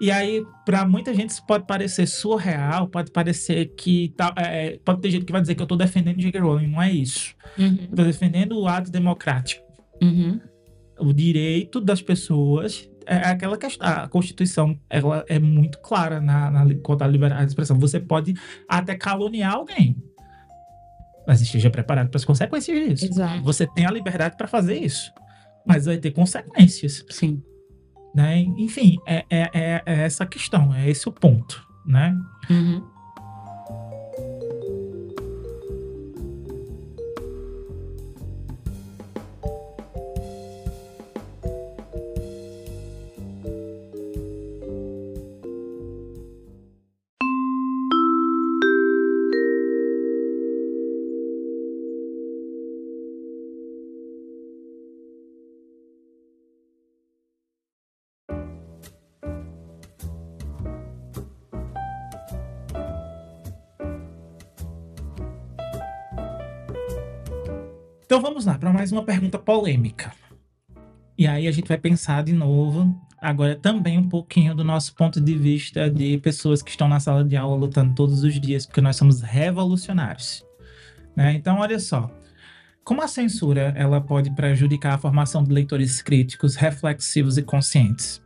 E 0.00 0.10
aí, 0.10 0.44
pra 0.64 0.86
muita 0.86 1.14
gente, 1.14 1.30
isso 1.30 1.44
pode 1.46 1.66
parecer 1.66 2.06
surreal, 2.06 2.86
pode 2.88 3.10
parecer 3.10 3.72
que. 3.76 4.10
Tá, 4.16 4.34
é, 4.36 4.78
pode 4.84 5.00
ter 5.00 5.10
gente 5.10 5.24
que 5.24 5.32
vai 5.32 5.40
dizer 5.40 5.54
que 5.54 5.62
eu 5.62 5.66
tô 5.66 5.76
defendendo 5.76 6.18
J.K. 6.18 6.40
Rowling. 6.40 6.66
Não 6.66 6.82
é 6.82 6.92
isso. 6.92 7.34
Uhum. 7.58 7.78
Eu 7.90 7.96
tô 7.96 8.04
defendendo 8.04 8.60
o 8.60 8.68
ato 8.68 8.90
democrático. 8.90 9.64
Uhum. 10.02 10.38
O 10.98 11.12
direito 11.12 11.80
das 11.80 12.02
pessoas. 12.02 12.88
É 13.08 13.28
aquela 13.28 13.56
questão. 13.56 13.86
A 13.86 14.08
Constituição 14.08 14.78
ela 14.90 15.24
é 15.28 15.38
muito 15.38 15.78
clara 15.78 16.20
na, 16.20 16.50
na, 16.50 16.74
quanto 16.82 17.02
à 17.02 17.06
liberdade 17.06 17.44
de 17.44 17.50
expressão. 17.52 17.78
Você 17.78 18.00
pode 18.00 18.34
até 18.68 18.96
caluniar 18.96 19.54
alguém. 19.54 19.96
Mas 21.26 21.40
esteja 21.40 21.68
preparado 21.70 22.08
para 22.08 22.16
as 22.18 22.24
consequências 22.24 22.88
disso. 22.88 23.06
Exato. 23.12 23.42
Você 23.42 23.66
tem 23.66 23.84
a 23.86 23.90
liberdade 23.90 24.36
para 24.36 24.46
fazer 24.46 24.76
isso, 24.78 25.10
mas 25.66 25.86
vai 25.86 25.98
ter 25.98 26.12
consequências, 26.12 27.04
Sim. 27.10 27.42
né? 28.14 28.40
Enfim, 28.58 28.96
é, 29.06 29.24
é, 29.30 29.50
é- 29.52 29.82
é 29.84 29.94
essa 30.04 30.24
a 30.24 30.26
questão, 30.26 30.72
é 30.74 30.88
esse 30.88 31.08
o 31.08 31.12
ponto, 31.12 31.60
né? 31.84 32.16
Uhum. 32.48 32.86
Então 68.16 68.30
vamos 68.30 68.46
lá 68.46 68.56
para 68.58 68.72
mais 68.72 68.90
uma 68.92 69.04
pergunta 69.04 69.38
polêmica. 69.38 70.10
E 71.18 71.26
aí 71.26 71.46
a 71.46 71.52
gente 71.52 71.68
vai 71.68 71.76
pensar 71.76 72.24
de 72.24 72.32
novo, 72.32 72.98
agora 73.20 73.54
também 73.54 73.98
um 73.98 74.08
pouquinho 74.08 74.54
do 74.54 74.64
nosso 74.64 74.94
ponto 74.94 75.20
de 75.20 75.36
vista 75.36 75.90
de 75.90 76.16
pessoas 76.16 76.62
que 76.62 76.70
estão 76.70 76.88
na 76.88 76.98
sala 76.98 77.22
de 77.22 77.36
aula 77.36 77.54
lutando 77.58 77.94
todos 77.94 78.24
os 78.24 78.40
dias, 78.40 78.64
porque 78.64 78.80
nós 78.80 78.96
somos 78.96 79.20
revolucionários. 79.20 80.42
Né? 81.14 81.34
Então, 81.34 81.58
olha 81.58 81.78
só. 81.78 82.10
Como 82.82 83.02
a 83.02 83.06
censura 83.06 83.74
ela 83.76 84.00
pode 84.00 84.34
prejudicar 84.34 84.94
a 84.94 84.98
formação 84.98 85.44
de 85.44 85.52
leitores 85.52 86.00
críticos, 86.00 86.56
reflexivos 86.56 87.36
e 87.36 87.42
conscientes? 87.42 88.24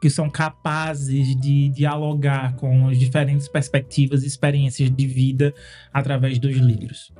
que 0.00 0.10
são 0.10 0.28
capazes 0.28 1.36
de 1.36 1.68
dialogar 1.68 2.56
com 2.56 2.88
as 2.88 2.98
diferentes 2.98 3.46
perspectivas 3.46 4.24
e 4.24 4.26
experiências 4.26 4.90
de 4.90 5.06
vida 5.06 5.54
através 5.92 6.40
dos 6.40 6.56
livros. 6.56 7.12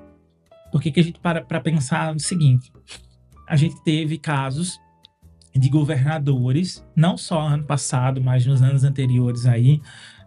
Por 0.72 0.82
que, 0.82 0.90
que 0.90 1.00
a 1.00 1.04
gente 1.04 1.20
para 1.20 1.42
para 1.42 1.60
pensar 1.60 2.12
no 2.12 2.18
seguinte? 2.18 2.72
A 3.46 3.54
gente 3.54 3.80
teve 3.84 4.18
casos 4.18 4.80
de 5.54 5.68
governadores, 5.68 6.84
não 6.96 7.16
só 7.16 7.40
ano 7.40 7.64
passado, 7.64 8.22
mas 8.22 8.46
nos 8.46 8.62
anos 8.62 8.84
anteriores 8.84 9.44
aí, 9.44 9.80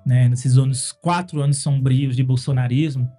né, 0.05 0.29
nesses 0.29 0.57
anos, 0.57 0.91
quatro 0.91 1.41
anos 1.41 1.57
sombrios 1.57 2.15
de 2.15 2.23
bolsonarismo, 2.23 3.11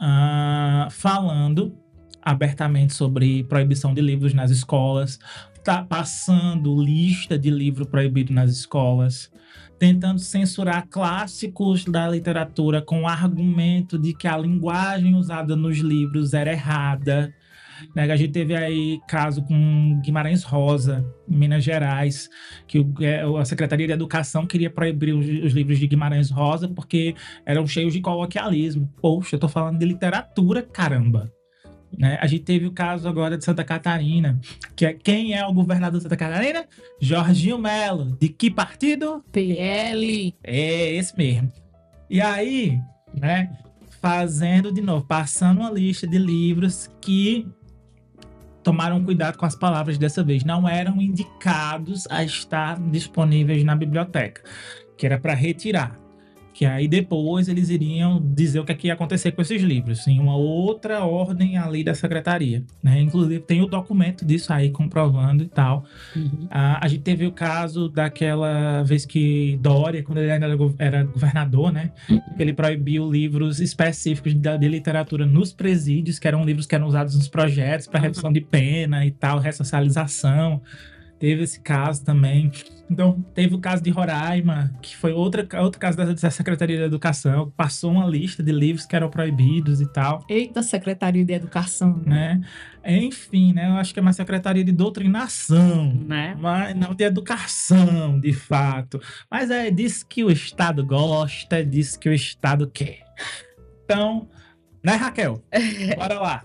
uh, 0.00 0.90
falando 0.90 1.74
abertamente 2.20 2.92
sobre 2.92 3.44
proibição 3.44 3.94
de 3.94 4.00
livros 4.00 4.34
nas 4.34 4.50
escolas, 4.50 5.18
tá 5.66 5.82
passando 5.82 6.80
lista 6.80 7.36
de 7.36 7.50
livro 7.50 7.84
proibido 7.84 8.32
nas 8.32 8.52
escolas, 8.52 9.32
tentando 9.80 10.20
censurar 10.20 10.86
clássicos 10.88 11.84
da 11.84 12.08
literatura 12.08 12.80
com 12.80 13.02
o 13.02 13.08
argumento 13.08 13.98
de 13.98 14.14
que 14.14 14.28
a 14.28 14.38
linguagem 14.38 15.16
usada 15.16 15.56
nos 15.56 15.78
livros 15.78 16.34
era 16.34 16.52
errada. 16.52 17.34
Né? 17.96 18.04
A 18.04 18.14
gente 18.14 18.30
teve 18.30 18.54
aí 18.54 19.00
caso 19.08 19.42
com 19.42 20.00
Guimarães 20.04 20.44
Rosa, 20.44 21.04
em 21.28 21.36
Minas 21.36 21.64
Gerais, 21.64 22.30
que 22.68 22.86
é, 23.00 23.22
a 23.22 23.44
Secretaria 23.44 23.88
de 23.88 23.92
Educação 23.92 24.46
queria 24.46 24.70
proibir 24.70 25.12
os, 25.16 25.26
os 25.26 25.52
livros 25.52 25.80
de 25.80 25.88
Guimarães 25.88 26.30
Rosa 26.30 26.68
porque 26.68 27.16
eram 27.44 27.66
cheios 27.66 27.92
de 27.92 28.00
coloquialismo. 28.00 28.88
Poxa, 29.02 29.34
eu 29.34 29.40
tô 29.40 29.48
falando 29.48 29.80
de 29.80 29.84
literatura, 29.84 30.62
caramba. 30.62 31.35
Né? 31.98 32.18
A 32.20 32.26
gente 32.26 32.44
teve 32.44 32.66
o 32.66 32.72
caso 32.72 33.08
agora 33.08 33.38
de 33.38 33.44
Santa 33.44 33.64
Catarina, 33.64 34.38
que 34.74 34.84
é 34.84 34.92
quem 34.92 35.34
é 35.34 35.46
o 35.46 35.52
governador 35.52 35.98
de 35.98 36.02
Santa 36.02 36.16
Catarina? 36.16 36.66
Jorginho 37.00 37.58
Melo. 37.58 38.16
De 38.20 38.28
que 38.28 38.50
partido? 38.50 39.24
PL. 39.32 40.34
É 40.42 40.92
esse 40.92 41.16
mesmo. 41.16 41.50
E 42.08 42.20
aí, 42.20 42.78
né, 43.18 43.50
fazendo 44.00 44.72
de 44.72 44.80
novo, 44.80 45.06
passando 45.06 45.60
uma 45.60 45.70
lista 45.70 46.06
de 46.06 46.18
livros 46.18 46.90
que 47.00 47.48
tomaram 48.62 49.02
cuidado 49.02 49.38
com 49.38 49.46
as 49.46 49.56
palavras 49.56 49.96
dessa 49.96 50.22
vez, 50.22 50.44
não 50.44 50.68
eram 50.68 51.00
indicados 51.00 52.06
a 52.10 52.22
estar 52.22 52.78
disponíveis 52.90 53.64
na 53.64 53.74
biblioteca, 53.74 54.42
que 54.96 55.06
era 55.06 55.18
para 55.18 55.34
retirar 55.34 56.05
que 56.56 56.64
aí 56.64 56.88
depois 56.88 57.48
eles 57.48 57.68
iriam 57.68 58.18
dizer 58.18 58.60
o 58.60 58.64
que, 58.64 58.72
é 58.72 58.74
que 58.74 58.86
ia 58.86 58.94
acontecer 58.94 59.30
com 59.32 59.42
esses 59.42 59.60
livros, 59.60 60.06
em 60.06 60.18
uma 60.18 60.34
outra 60.34 61.04
ordem 61.04 61.58
ali 61.58 61.84
da 61.84 61.94
secretaria, 61.94 62.64
né? 62.82 62.98
Inclusive 62.98 63.40
tem 63.40 63.60
o 63.60 63.66
documento 63.66 64.24
disso 64.24 64.50
aí 64.50 64.70
comprovando 64.70 65.42
e 65.42 65.48
tal. 65.48 65.84
Uhum. 66.16 66.48
Ah, 66.50 66.78
a 66.82 66.88
gente 66.88 67.02
teve 67.02 67.26
o 67.26 67.32
caso 67.32 67.90
daquela 67.90 68.82
vez 68.84 69.04
que 69.04 69.58
Dória, 69.60 70.02
quando 70.02 70.16
ele 70.16 70.30
ainda 70.30 70.46
era 70.78 71.04
governador, 71.04 71.70
né? 71.70 71.92
Uhum. 72.08 72.22
Ele 72.38 72.54
proibiu 72.54 73.12
livros 73.12 73.60
específicos 73.60 74.32
de, 74.32 74.58
de, 74.58 74.68
literatura 74.68 75.26
nos 75.26 75.52
presídios, 75.52 76.18
que 76.18 76.26
eram 76.26 76.42
livros 76.42 76.64
que 76.64 76.74
eram 76.74 76.86
usados 76.86 77.14
nos 77.14 77.28
projetos 77.28 77.86
para 77.86 78.00
redução 78.00 78.28
uhum. 78.28 78.32
de 78.32 78.40
pena 78.40 79.04
e 79.04 79.10
tal, 79.10 79.38
ressocialização. 79.38 80.62
Teve 81.18 81.44
esse 81.44 81.60
caso 81.60 82.04
também. 82.04 82.52
Então, 82.90 83.20
teve 83.34 83.54
o 83.54 83.58
caso 83.58 83.82
de 83.82 83.90
Roraima, 83.90 84.70
que 84.82 84.96
foi 84.96 85.12
outra, 85.12 85.46
outro 85.62 85.80
caso 85.80 85.96
da, 85.96 86.30
Secretaria 86.30 86.76
de 86.76 86.82
Educação, 86.82 87.52
passou 87.56 87.90
uma 87.90 88.06
lista 88.06 88.42
de 88.42 88.52
livros 88.52 88.86
que 88.86 88.94
eram 88.94 89.08
proibidos 89.08 89.80
e 89.80 89.86
tal. 89.86 90.24
Eita, 90.28 90.62
Secretaria 90.62 91.24
de 91.24 91.32
Educação. 91.32 92.00
Né? 92.04 92.40
Enfim, 92.84 93.52
né? 93.52 93.66
Eu 93.68 93.72
acho 93.72 93.92
que 93.92 93.98
é 93.98 94.02
uma 94.02 94.12
Secretaria 94.12 94.62
de 94.62 94.72
Doutrinação, 94.72 95.92
né? 96.06 96.36
Mas 96.38 96.76
não 96.76 96.94
de 96.94 97.04
educação, 97.04 98.20
de 98.20 98.32
fato. 98.32 99.00
Mas 99.30 99.50
é 99.50 99.70
disso 99.70 100.06
que 100.06 100.22
o 100.22 100.30
Estado 100.30 100.84
gosta, 100.84 101.58
é 101.58 101.64
disso 101.64 101.98
que 101.98 102.08
o 102.08 102.12
Estado 102.12 102.70
quer. 102.70 103.04
Então, 103.84 104.28
né, 104.84 104.94
Raquel? 104.94 105.42
Bora 105.96 106.20
lá. 106.20 106.44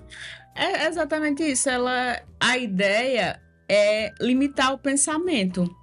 É 0.55 0.87
exatamente 0.87 1.43
isso. 1.43 1.69
Ela, 1.69 2.19
a 2.39 2.57
ideia 2.57 3.39
é 3.73 4.13
limitar 4.19 4.73
o 4.73 4.77
pensamento, 4.77 5.73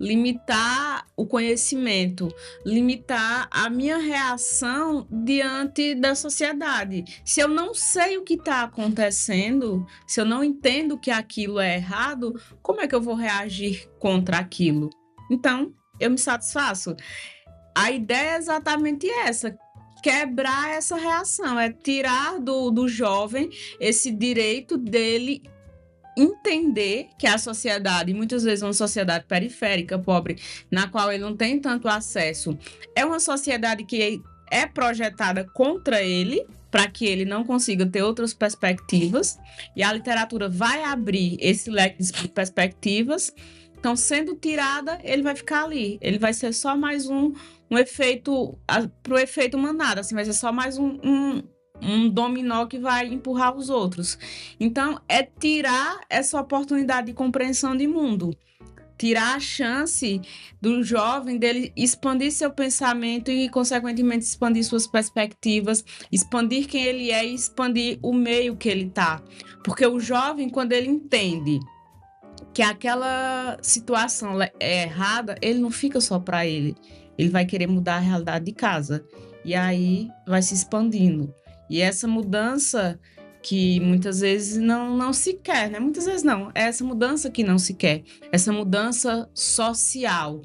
limitar 0.00 1.06
o 1.16 1.24
conhecimento, 1.24 2.34
limitar 2.66 3.46
a 3.48 3.70
minha 3.70 3.96
reação 3.96 5.06
diante 5.08 5.94
da 5.94 6.16
sociedade. 6.16 7.04
Se 7.24 7.38
eu 7.38 7.46
não 7.46 7.72
sei 7.72 8.18
o 8.18 8.24
que 8.24 8.34
está 8.34 8.64
acontecendo, 8.64 9.86
se 10.04 10.20
eu 10.20 10.24
não 10.24 10.42
entendo 10.42 10.98
que 10.98 11.12
aquilo 11.12 11.60
é 11.60 11.76
errado, 11.76 12.34
como 12.60 12.80
é 12.80 12.88
que 12.88 12.94
eu 12.94 13.00
vou 13.00 13.14
reagir 13.14 13.88
contra 14.00 14.38
aquilo? 14.38 14.90
Então, 15.30 15.72
eu 16.00 16.10
me 16.10 16.18
satisfaço. 16.18 16.96
A 17.72 17.92
ideia 17.92 18.34
é 18.34 18.36
exatamente 18.38 19.08
essa: 19.08 19.56
quebrar 20.02 20.70
essa 20.70 20.96
reação, 20.96 21.56
é 21.56 21.70
tirar 21.70 22.40
do, 22.40 22.72
do 22.72 22.88
jovem 22.88 23.48
esse 23.78 24.10
direito 24.10 24.76
dele 24.76 25.40
entender 26.18 27.08
que 27.18 27.26
a 27.26 27.38
sociedade, 27.38 28.12
muitas 28.12 28.42
vezes 28.42 28.62
uma 28.62 28.72
sociedade 28.72 29.24
periférica, 29.26 29.98
pobre, 29.98 30.36
na 30.70 30.88
qual 30.88 31.12
ele 31.12 31.22
não 31.22 31.36
tem 31.36 31.60
tanto 31.60 31.88
acesso, 31.88 32.58
é 32.94 33.04
uma 33.04 33.20
sociedade 33.20 33.84
que 33.84 34.20
é 34.50 34.66
projetada 34.66 35.44
contra 35.44 36.02
ele, 36.02 36.44
para 36.70 36.86
que 36.88 37.06
ele 37.06 37.24
não 37.24 37.44
consiga 37.44 37.86
ter 37.86 38.02
outras 38.02 38.34
perspectivas, 38.34 39.38
e 39.74 39.82
a 39.82 39.92
literatura 39.92 40.48
vai 40.48 40.82
abrir 40.82 41.38
esse 41.40 41.70
leque 41.70 42.02
de 42.02 42.28
perspectivas. 42.28 43.32
Então, 43.78 43.94
sendo 43.94 44.34
tirada, 44.34 44.98
ele 45.04 45.22
vai 45.22 45.36
ficar 45.36 45.64
ali. 45.64 45.98
Ele 46.00 46.18
vai 46.18 46.34
ser 46.34 46.52
só 46.52 46.76
mais 46.76 47.08
um, 47.08 47.32
um 47.70 47.78
efeito, 47.78 48.58
para 49.02 49.14
o 49.14 49.18
efeito 49.18 49.56
manada, 49.56 50.00
assim, 50.00 50.14
vai 50.14 50.24
ser 50.24 50.32
só 50.32 50.52
mais 50.52 50.76
um, 50.76 50.98
um 51.02 51.42
um 51.82 52.08
dominó 52.08 52.66
que 52.66 52.78
vai 52.78 53.06
empurrar 53.06 53.56
os 53.56 53.70
outros. 53.70 54.18
Então, 54.58 55.00
é 55.08 55.22
tirar 55.22 56.00
essa 56.08 56.40
oportunidade 56.40 57.08
de 57.08 57.12
compreensão 57.12 57.76
de 57.76 57.86
mundo. 57.86 58.36
Tirar 58.96 59.36
a 59.36 59.40
chance 59.40 60.20
do 60.60 60.82
jovem 60.82 61.38
dele 61.38 61.72
expandir 61.76 62.32
seu 62.32 62.50
pensamento 62.50 63.30
e, 63.30 63.48
consequentemente, 63.48 64.24
expandir 64.24 64.64
suas 64.64 64.88
perspectivas, 64.88 65.84
expandir 66.10 66.66
quem 66.66 66.82
ele 66.82 67.10
é 67.12 67.24
e 67.24 67.34
expandir 67.34 67.98
o 68.02 68.12
meio 68.12 68.56
que 68.56 68.68
ele 68.68 68.86
está. 68.86 69.22
Porque 69.62 69.86
o 69.86 70.00
jovem, 70.00 70.48
quando 70.48 70.72
ele 70.72 70.88
entende 70.88 71.60
que 72.52 72.62
aquela 72.62 73.56
situação 73.62 74.42
é 74.42 74.82
errada, 74.82 75.36
ele 75.40 75.60
não 75.60 75.70
fica 75.70 76.00
só 76.00 76.18
para 76.18 76.44
ele. 76.44 76.74
Ele 77.16 77.28
vai 77.28 77.46
querer 77.46 77.68
mudar 77.68 77.96
a 77.96 78.00
realidade 78.00 78.46
de 78.46 78.52
casa. 78.52 79.04
E 79.44 79.54
aí 79.54 80.08
vai 80.26 80.42
se 80.42 80.54
expandindo. 80.54 81.32
E 81.68 81.80
essa 81.80 82.06
mudança 82.06 82.98
que 83.42 83.80
muitas 83.80 84.20
vezes 84.20 84.58
não, 84.58 84.96
não 84.96 85.12
se 85.12 85.34
quer, 85.34 85.70
né? 85.70 85.78
Muitas 85.78 86.06
vezes 86.06 86.22
não. 86.22 86.50
É 86.54 86.62
essa 86.62 86.84
mudança 86.84 87.30
que 87.30 87.44
não 87.44 87.58
se 87.58 87.74
quer. 87.74 88.02
Essa 88.32 88.52
mudança 88.52 89.28
social 89.32 90.42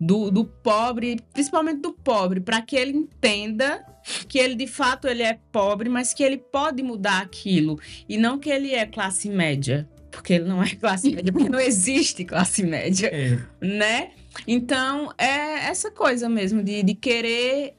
do, 0.00 0.30
do 0.30 0.44
pobre, 0.44 1.20
principalmente 1.32 1.80
do 1.80 1.92
pobre, 1.92 2.40
para 2.40 2.60
que 2.60 2.76
ele 2.76 2.92
entenda 2.92 3.84
que 4.28 4.38
ele 4.38 4.54
de 4.54 4.66
fato 4.66 5.08
ele 5.08 5.22
é 5.22 5.38
pobre, 5.50 5.88
mas 5.88 6.14
que 6.14 6.22
ele 6.22 6.38
pode 6.38 6.82
mudar 6.82 7.22
aquilo 7.22 7.80
e 8.08 8.16
não 8.16 8.38
que 8.38 8.50
ele 8.50 8.72
é 8.72 8.86
classe 8.86 9.28
média, 9.28 9.88
porque 10.10 10.34
ele 10.34 10.44
não 10.44 10.62
é 10.62 10.70
classe 10.76 11.10
média, 11.12 11.32
porque 11.32 11.48
não 11.48 11.60
existe 11.60 12.24
classe 12.24 12.62
média, 12.62 13.08
é. 13.12 13.38
né? 13.60 14.10
Então 14.46 15.12
é 15.18 15.66
essa 15.66 15.90
coisa 15.90 16.28
mesmo 16.28 16.62
de, 16.62 16.82
de 16.82 16.94
querer 16.94 17.74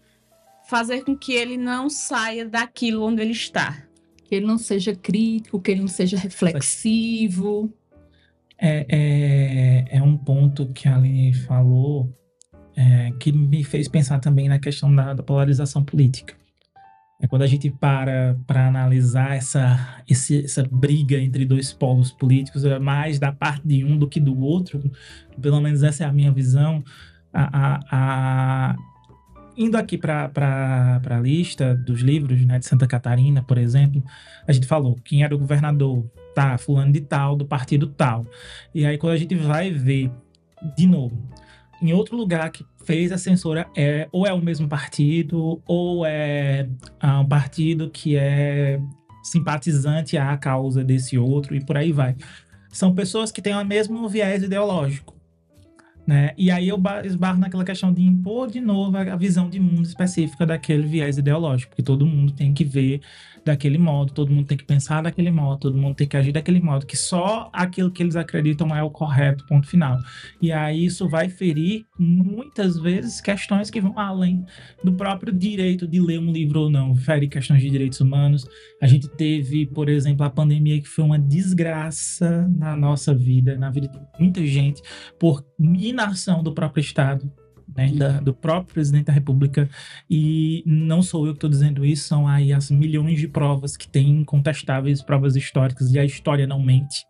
fazer 0.69 1.03
com 1.03 1.15
que 1.15 1.33
ele 1.33 1.57
não 1.57 1.89
saia 1.89 2.47
daquilo 2.47 3.05
onde 3.05 3.21
ele 3.21 3.31
está. 3.31 3.83
Que 4.25 4.35
ele 4.35 4.45
não 4.45 4.57
seja 4.57 4.95
crítico, 4.95 5.59
que 5.59 5.71
ele 5.71 5.81
não 5.81 5.87
seja 5.87 6.17
reflexivo. 6.17 7.73
É, 8.57 8.85
é, 8.89 9.97
é 9.97 10.01
um 10.03 10.17
ponto 10.17 10.67
que 10.73 10.87
a 10.87 10.95
Aline 10.95 11.33
falou 11.33 12.11
é, 12.75 13.11
que 13.19 13.31
me 13.31 13.63
fez 13.63 13.87
pensar 13.87 14.19
também 14.19 14.49
na 14.49 14.59
questão 14.59 14.93
da, 14.93 15.13
da 15.13 15.23
polarização 15.23 15.83
política. 15.83 16.35
É 17.19 17.27
quando 17.27 17.41
a 17.41 17.47
gente 17.47 17.71
para 17.71 18.37
para 18.45 18.67
analisar 18.67 19.35
essa, 19.35 20.03
esse, 20.07 20.45
essa 20.45 20.63
briga 20.69 21.17
entre 21.17 21.45
dois 21.45 21.73
polos 21.73 22.11
políticos, 22.11 22.63
é 22.63 22.77
mais 22.77 23.17
da 23.17 23.31
parte 23.31 23.67
de 23.67 23.83
um 23.83 23.97
do 23.97 24.07
que 24.07 24.19
do 24.19 24.39
outro, 24.39 24.79
pelo 25.41 25.59
menos 25.59 25.81
essa 25.81 26.03
é 26.03 26.07
a 26.07 26.13
minha 26.13 26.31
visão, 26.31 26.83
a, 27.33 27.79
a, 27.79 27.79
a 27.91 28.75
indo 29.57 29.75
aqui 29.75 29.97
para 29.97 31.01
a 31.03 31.19
lista 31.19 31.75
dos 31.75 32.01
livros 32.01 32.45
né, 32.45 32.59
de 32.59 32.65
Santa 32.65 32.85
Catarina, 32.85 33.41
por 33.41 33.57
exemplo, 33.57 34.03
a 34.47 34.53
gente 34.53 34.67
falou 34.67 34.95
quem 35.03 35.23
era 35.23 35.35
o 35.35 35.39
governador, 35.39 36.05
tá, 36.35 36.57
fulano 36.57 36.91
de 36.91 37.01
tal, 37.01 37.35
do 37.35 37.45
partido 37.45 37.87
tal. 37.87 38.23
E 38.73 38.85
aí 38.85 38.97
quando 38.97 39.13
a 39.13 39.17
gente 39.17 39.33
vai 39.33 39.71
ver, 39.71 40.11
de 40.77 40.85
novo, 40.85 41.17
em 41.81 41.91
outro 41.91 42.15
lugar 42.15 42.51
que 42.51 42.63
fez 42.85 43.11
a 43.11 43.17
censura, 43.17 43.67
é, 43.75 44.07
ou 44.11 44.27
é 44.27 44.31
o 44.31 44.41
mesmo 44.41 44.67
partido, 44.67 45.61
ou 45.65 46.05
é 46.05 46.69
ah, 46.99 47.19
um 47.21 47.27
partido 47.27 47.89
que 47.89 48.15
é 48.15 48.79
simpatizante 49.23 50.17
à 50.17 50.37
causa 50.37 50.83
desse 50.83 51.17
outro, 51.17 51.55
e 51.55 51.65
por 51.65 51.75
aí 51.75 51.91
vai. 51.91 52.15
São 52.71 52.93
pessoas 52.93 53.31
que 53.31 53.41
têm 53.41 53.55
o 53.55 53.65
mesmo 53.65 54.07
viés 54.07 54.43
ideológico 54.43 55.16
Né? 56.07 56.33
E 56.37 56.49
aí 56.49 56.69
eu 56.69 56.77
ba- 56.77 57.05
esbarro 57.05 57.37
naquela 57.37 57.65
questão 57.65 57.91
de 57.91 58.01
impor 58.01 58.49
de 58.49 58.61
novo 58.61 58.95
a 58.95 59.15
visão 59.17 59.49
de 59.49 59.59
mundo 59.59 59.83
específica 59.85 60.45
daquele 60.45 60.87
viés 60.87 61.17
ideológico, 61.17 61.71
porque 61.71 61.83
todo 61.83 62.05
mundo 62.05 62.31
tem 62.31 62.53
que 62.53 62.63
ver 62.63 63.01
daquele 63.47 63.77
modo, 63.77 64.13
todo 64.13 64.31
mundo 64.31 64.47
tem 64.47 64.57
que 64.57 64.63
pensar 64.63 65.01
daquele 65.01 65.31
modo, 65.31 65.59
todo 65.59 65.77
mundo 65.77 65.95
tem 65.95 66.07
que 66.07 66.15
agir 66.15 66.31
daquele 66.31 66.59
modo, 66.59 66.85
que 66.85 66.95
só 66.95 67.49
aquilo 67.51 67.91
que 67.91 68.03
eles 68.03 68.15
acreditam 68.15 68.75
é 68.75 68.83
o 68.83 68.89
correto, 68.89 69.45
ponto 69.47 69.67
final. 69.67 69.97
E 70.41 70.51
aí 70.51 70.85
isso 70.85 71.09
vai 71.09 71.29
ferir 71.29 71.85
muitas 71.97 72.77
vezes 72.77 73.19
questões 73.19 73.69
que 73.69 73.81
vão 73.81 73.97
além 73.97 74.45
do 74.83 74.93
próprio 74.93 75.33
direito 75.33 75.87
de 75.87 75.99
ler 75.99 76.19
um 76.19 76.31
livro 76.31 76.61
ou 76.61 76.69
não, 76.69 76.95
fere 76.95 77.27
questões 77.27 77.61
de 77.61 77.69
direitos 77.69 77.99
humanos. 77.99 78.45
A 78.81 78.87
gente 78.87 79.07
teve, 79.09 79.65
por 79.65 79.89
exemplo, 79.89 80.25
a 80.25 80.29
pandemia 80.29 80.79
que 80.81 80.87
foi 80.87 81.03
uma 81.03 81.19
desgraça 81.19 82.47
na 82.57 82.75
nossa 82.75 83.15
vida, 83.15 83.57
na 83.57 83.69
vida 83.69 83.87
de 83.87 83.99
muita 84.19 84.45
gente, 84.45 84.81
por 85.19 85.43
inação 85.59 86.43
do 86.43 86.53
próprio 86.53 86.81
Estado. 86.81 87.31
Né, 87.75 87.91
da- 87.91 88.19
do 88.21 88.33
próprio 88.33 88.73
presidente 88.73 89.05
da 89.07 89.13
República, 89.13 89.69
e 90.09 90.63
não 90.65 91.01
sou 91.01 91.27
eu 91.27 91.33
que 91.33 91.37
estou 91.37 91.49
dizendo 91.49 91.85
isso, 91.85 92.07
são 92.07 92.27
aí 92.27 92.53
as 92.53 92.71
milhões 92.71 93.19
de 93.19 93.27
provas 93.27 93.75
que 93.75 93.87
têm 93.87 94.09
incontestáveis 94.21 95.01
provas 95.03 95.35
históricas, 95.35 95.91
e 95.93 95.99
a 95.99 96.05
história 96.05 96.47
não 96.47 96.63
mente, 96.63 97.05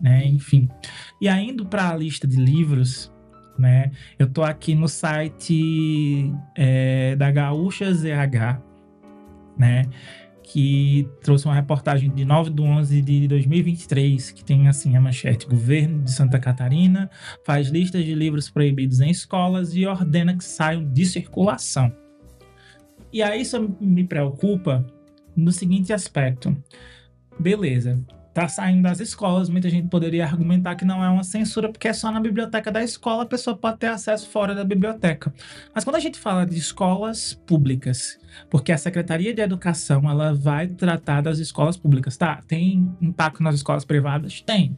né, 0.00 0.26
enfim. 0.26 0.68
E 1.20 1.28
aí, 1.28 1.48
indo 1.48 1.64
para 1.64 1.90
a 1.90 1.96
lista 1.96 2.26
de 2.26 2.36
livros, 2.36 3.10
né, 3.56 3.92
eu 4.18 4.28
tô 4.28 4.42
aqui 4.42 4.74
no 4.74 4.88
site 4.88 6.32
é, 6.56 7.14
da 7.16 7.30
Gaúcha 7.30 7.90
ZH, 7.94 8.60
né, 9.56 9.84
que 10.44 11.08
trouxe 11.22 11.46
uma 11.46 11.54
reportagem 11.54 12.10
de 12.10 12.24
9 12.24 12.50
de 12.50 12.62
11 12.62 13.02
de 13.02 13.26
2023, 13.26 14.30
que 14.30 14.44
tem 14.44 14.68
assim 14.68 14.94
a 14.94 15.00
manchete: 15.00 15.46
Governo 15.46 16.02
de 16.02 16.12
Santa 16.12 16.38
Catarina 16.38 17.10
faz 17.44 17.68
listas 17.68 18.04
de 18.04 18.14
livros 18.14 18.50
proibidos 18.50 19.00
em 19.00 19.10
escolas 19.10 19.74
e 19.74 19.86
ordena 19.86 20.36
que 20.36 20.44
saiam 20.44 20.84
de 20.84 21.06
circulação. 21.06 21.92
E 23.12 23.22
aí 23.22 23.40
isso 23.40 23.76
me 23.80 24.04
preocupa 24.04 24.86
no 25.34 25.50
seguinte 25.50 25.92
aspecto. 25.92 26.54
Beleza, 27.40 28.00
tá 28.34 28.48
saindo 28.48 28.82
das 28.82 28.98
escolas, 28.98 29.48
muita 29.48 29.70
gente 29.70 29.86
poderia 29.88 30.24
argumentar 30.26 30.74
que 30.74 30.84
não 30.84 31.02
é 31.02 31.08
uma 31.08 31.22
censura 31.22 31.70
porque 31.70 31.86
é 31.86 31.92
só 31.92 32.10
na 32.10 32.18
biblioteca 32.18 32.70
da 32.70 32.82
escola 32.82 33.22
a 33.22 33.26
pessoa 33.26 33.56
pode 33.56 33.78
ter 33.78 33.86
acesso 33.86 34.28
fora 34.28 34.54
da 34.56 34.64
biblioteca. 34.64 35.32
Mas 35.72 35.84
quando 35.84 35.96
a 35.96 36.00
gente 36.00 36.18
fala 36.18 36.44
de 36.44 36.58
escolas 36.58 37.34
públicas, 37.46 38.18
porque 38.50 38.72
a 38.72 38.76
Secretaria 38.76 39.32
de 39.32 39.40
Educação 39.40 40.10
ela 40.10 40.34
vai 40.34 40.66
tratar 40.66 41.20
das 41.20 41.38
escolas 41.38 41.76
públicas, 41.76 42.16
tá? 42.16 42.42
Tem 42.48 42.92
impacto 43.00 43.40
nas 43.40 43.54
escolas 43.54 43.84
privadas? 43.84 44.40
Tem. 44.40 44.76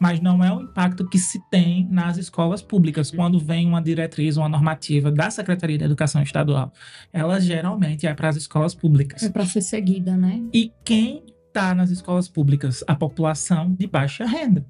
Mas 0.00 0.20
não 0.20 0.42
é 0.42 0.50
o 0.50 0.62
impacto 0.62 1.06
que 1.06 1.18
se 1.18 1.38
tem 1.50 1.86
nas 1.90 2.16
escolas 2.16 2.62
públicas 2.62 3.10
quando 3.10 3.38
vem 3.38 3.66
uma 3.66 3.82
diretriz, 3.82 4.38
uma 4.38 4.48
normativa 4.48 5.12
da 5.12 5.30
Secretaria 5.30 5.76
de 5.76 5.84
Educação 5.84 6.22
Estadual. 6.22 6.72
Ela 7.12 7.38
geralmente 7.38 8.06
é 8.06 8.14
para 8.14 8.30
as 8.30 8.36
escolas 8.36 8.74
públicas. 8.74 9.22
É 9.22 9.28
para 9.28 9.44
ser 9.44 9.60
seguida, 9.60 10.16
né? 10.16 10.42
E 10.54 10.72
quem 10.82 11.22
está 11.54 11.72
nas 11.72 11.90
escolas 11.90 12.28
públicas? 12.28 12.82
A 12.88 12.96
população 12.96 13.72
de 13.72 13.86
baixa 13.86 14.26
renda. 14.26 14.66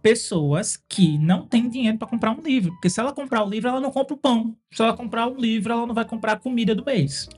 Pessoas 0.00 0.82
que 0.88 1.18
não 1.18 1.46
têm 1.46 1.68
dinheiro 1.68 1.98
para 1.98 2.08
comprar 2.08 2.32
um 2.32 2.40
livro. 2.40 2.72
Porque 2.72 2.88
se 2.88 2.98
ela 2.98 3.12
comprar 3.12 3.44
o 3.44 3.48
livro, 3.48 3.68
ela 3.68 3.80
não 3.80 3.90
compra 3.90 4.14
o 4.14 4.16
pão. 4.16 4.56
Se 4.72 4.82
ela 4.82 4.96
comprar 4.96 5.28
um 5.28 5.36
livro, 5.36 5.72
ela 5.72 5.86
não 5.86 5.94
vai 5.94 6.06
comprar 6.06 6.32
a 6.32 6.36
comida 6.36 6.74
do 6.74 6.84
mês. 6.84 7.28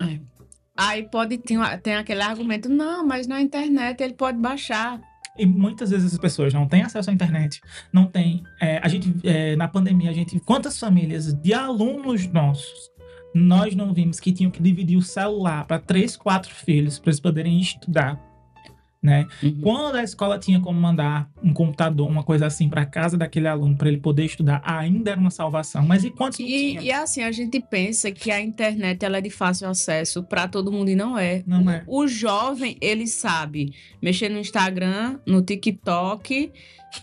Aí 0.76 1.02
pode 1.02 1.38
ter, 1.38 1.58
tem 1.82 1.96
aquele 1.96 2.22
argumento, 2.22 2.68
não, 2.68 3.06
mas 3.06 3.26
na 3.26 3.40
internet 3.40 4.00
ele 4.00 4.14
pode 4.14 4.38
baixar. 4.38 5.00
E 5.36 5.44
muitas 5.44 5.90
vezes 5.90 6.12
as 6.12 6.18
pessoas 6.18 6.54
não 6.54 6.66
têm 6.66 6.82
acesso 6.82 7.10
à 7.10 7.12
internet, 7.12 7.60
não 7.92 8.06
têm. 8.06 8.44
é, 8.60 8.78
a 8.82 8.88
gente, 8.88 9.14
é, 9.24 9.56
na 9.56 9.66
pandemia, 9.66 10.10
a 10.10 10.12
gente. 10.12 10.38
Quantas 10.40 10.78
famílias 10.78 11.34
de 11.34 11.52
alunos 11.52 12.26
nossos 12.28 12.90
nós 13.34 13.74
não 13.74 13.92
vimos 13.92 14.20
que 14.20 14.32
tinham 14.32 14.50
que 14.50 14.62
dividir 14.62 14.96
o 14.96 15.02
celular 15.02 15.66
para 15.66 15.80
três, 15.80 16.16
quatro 16.16 16.54
filhos 16.54 17.00
para 17.00 17.10
eles 17.10 17.20
poderem 17.20 17.60
estudar? 17.60 18.33
Né? 19.04 19.28
Quando 19.60 19.96
a 19.96 20.02
escola 20.02 20.38
tinha 20.38 20.58
como 20.58 20.80
mandar 20.80 21.28
um 21.42 21.52
computador, 21.52 22.08
uma 22.08 22.22
coisa 22.22 22.46
assim, 22.46 22.70
para 22.70 22.86
casa 22.86 23.18
daquele 23.18 23.46
aluno 23.46 23.76
para 23.76 23.88
ele 23.88 23.98
poder 23.98 24.24
estudar, 24.24 24.62
ainda 24.64 25.10
era 25.10 25.20
uma 25.20 25.30
salvação. 25.30 25.84
Mas 25.86 26.04
e 26.04 26.10
quantos 26.10 26.40
E, 26.40 26.78
e 26.78 26.90
assim, 26.90 27.22
a 27.22 27.30
gente 27.30 27.60
pensa 27.60 28.10
que 28.10 28.30
a 28.30 28.40
internet 28.40 29.04
ela 29.04 29.18
é 29.18 29.20
de 29.20 29.28
fácil 29.28 29.68
acesso 29.68 30.22
para 30.22 30.48
todo 30.48 30.72
mundo 30.72 30.88
e 30.88 30.94
não 30.94 31.18
é. 31.18 31.42
Não 31.46 31.70
é. 31.70 31.84
O 31.86 32.08
jovem, 32.08 32.78
ele 32.80 33.06
sabe 33.06 33.74
mexer 34.00 34.30
no 34.30 34.38
Instagram, 34.38 35.18
no 35.26 35.42
TikTok, 35.42 36.50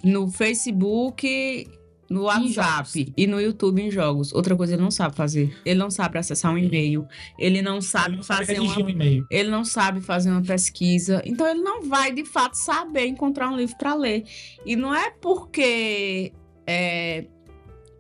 no 0.03 0.27
Facebook, 0.31 1.67
no 2.11 2.23
WhatsApp 2.23 3.13
e 3.15 3.25
no 3.25 3.39
YouTube 3.39 3.81
em 3.81 3.89
jogos. 3.89 4.33
Outra 4.33 4.55
coisa 4.55 4.73
ele 4.73 4.81
não 4.81 4.91
sabe 4.91 5.15
fazer. 5.15 5.55
Ele 5.65 5.79
não 5.79 5.89
sabe 5.89 6.17
acessar 6.19 6.53
um 6.53 6.57
e-mail. 6.57 7.07
Ele 7.39 7.61
não 7.61 7.81
sabe 7.81 8.07
Ele 8.09 8.17
não 8.17 8.23
sabe 8.23 8.45
fazer 8.45 8.53
redigir 8.59 8.77
uma 8.79 8.85
um 8.85 8.89
e-mail. 8.89 9.25
ele 9.31 9.49
não 9.49 9.63
sabe 9.65 10.01
fazer 10.01 10.29
uma 10.31 10.41
pesquisa, 10.41 11.21
então 11.25 11.47
ele 11.47 11.61
não 11.61 11.83
vai 11.83 12.11
de 12.13 12.25
fato 12.25 12.55
saber 12.55 13.05
encontrar 13.05 13.49
um 13.49 13.55
livro 13.57 13.75
para 13.77 13.95
ler. 13.95 14.25
E 14.65 14.75
não 14.75 14.93
é 14.93 15.09
porque 15.09 16.33
é, 16.67 17.25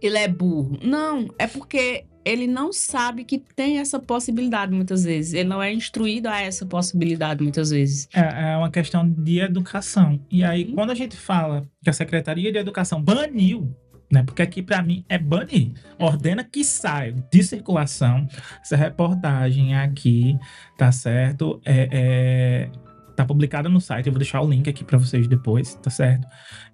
ele 0.01 0.17
é 0.17 0.27
burro, 0.27 0.77
não, 0.83 1.27
é 1.39 1.47
porque 1.47 2.05
ele 2.23 2.45
não 2.45 2.71
sabe 2.71 3.23
que 3.23 3.39
tem 3.39 3.79
essa 3.79 3.99
possibilidade 3.99 4.71
muitas 4.71 5.03
vezes. 5.03 5.33
Ele 5.33 5.49
não 5.49 5.61
é 5.61 5.73
instruído 5.73 6.27
a 6.27 6.39
essa 6.39 6.65
possibilidade 6.67 7.41
muitas 7.41 7.71
vezes. 7.71 8.07
É, 8.13 8.51
é 8.53 8.57
uma 8.57 8.69
questão 8.69 9.09
de 9.09 9.39
educação. 9.39 10.19
E 10.29 10.43
aí, 10.43 10.65
Uhum. 10.65 10.75
quando 10.75 10.91
a 10.91 10.95
gente 10.95 11.17
fala 11.17 11.67
que 11.83 11.89
a 11.89 11.93
Secretaria 11.93 12.51
de 12.51 12.59
Educação 12.59 13.01
baniu, 13.01 13.75
né? 14.11 14.23
Porque 14.23 14.41
aqui 14.41 14.61
para 14.61 14.81
mim 14.81 15.05
é 15.07 15.17
banir, 15.17 15.71
ordena 15.97 16.43
que 16.43 16.63
saia 16.63 17.13
de 17.31 17.43
circulação 17.43 18.27
essa 18.61 18.75
reportagem 18.75 19.75
aqui, 19.75 20.37
tá 20.77 20.91
certo? 20.91 21.61
É, 21.65 21.89
é, 21.91 22.69
tá 23.15 23.25
publicada 23.25 23.69
no 23.69 23.79
site. 23.79 24.07
Eu 24.07 24.13
vou 24.13 24.19
deixar 24.19 24.41
o 24.41 24.49
link 24.49 24.69
aqui 24.69 24.83
para 24.83 24.97
vocês 24.97 25.27
depois, 25.27 25.75
tá 25.75 25.89
certo? 25.89 26.27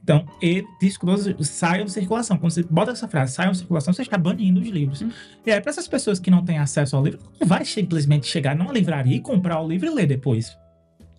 Então, 0.04 0.26
ele 0.42 0.66
diz 0.82 0.98
que 0.98 1.06
todos 1.06 1.48
saiam 1.48 1.86
de 1.86 1.92
circulação. 1.92 2.38
Quando 2.38 2.52
você 2.52 2.64
bota 2.64 2.92
essa 2.92 3.08
frase, 3.08 3.34
saiam 3.34 3.52
de 3.52 3.60
circulação, 3.60 3.94
você 3.94 4.02
está 4.02 4.18
banindo 4.18 4.60
os 4.60 4.68
livros. 4.68 5.02
Hum. 5.02 5.12
E 5.46 5.52
aí, 5.52 5.62
para 5.62 5.70
essas 5.70 5.88
pessoas 5.88 6.20
que 6.20 6.32
não 6.32 6.44
têm 6.44 6.58
acesso 6.58 6.96
ao 6.96 7.04
livro, 7.04 7.20
não 7.40 7.48
vai 7.48 7.66
simplesmente 7.66 8.26
chegar 8.28 8.56
numa 8.56 8.72
livraria 8.72 9.16
e 9.16 9.20
comprar 9.20 9.62
o 9.62 9.68
livro 9.68 9.88
e 9.88 9.90
ler 9.90 10.08
depois. 10.08 10.58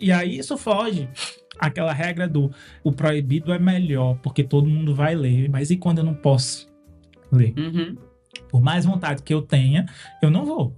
E 0.00 0.12
aí 0.12 0.38
isso 0.38 0.56
foge 0.56 1.08
àquela 1.58 1.92
regra 1.92 2.28
do 2.28 2.50
o 2.82 2.92
proibido 2.92 3.52
é 3.52 3.58
melhor, 3.58 4.18
porque 4.22 4.42
todo 4.44 4.68
mundo 4.68 4.94
vai 4.94 5.14
ler. 5.14 5.48
Mas 5.48 5.70
e 5.70 5.76
quando 5.76 5.98
eu 5.98 6.04
não 6.04 6.14
posso 6.14 6.68
ler? 7.30 7.54
Por 8.48 8.60
mais 8.60 8.84
vontade 8.84 9.22
que 9.22 9.32
eu 9.32 9.42
tenha, 9.42 9.86
eu 10.22 10.30
não 10.30 10.44
vou. 10.44 10.74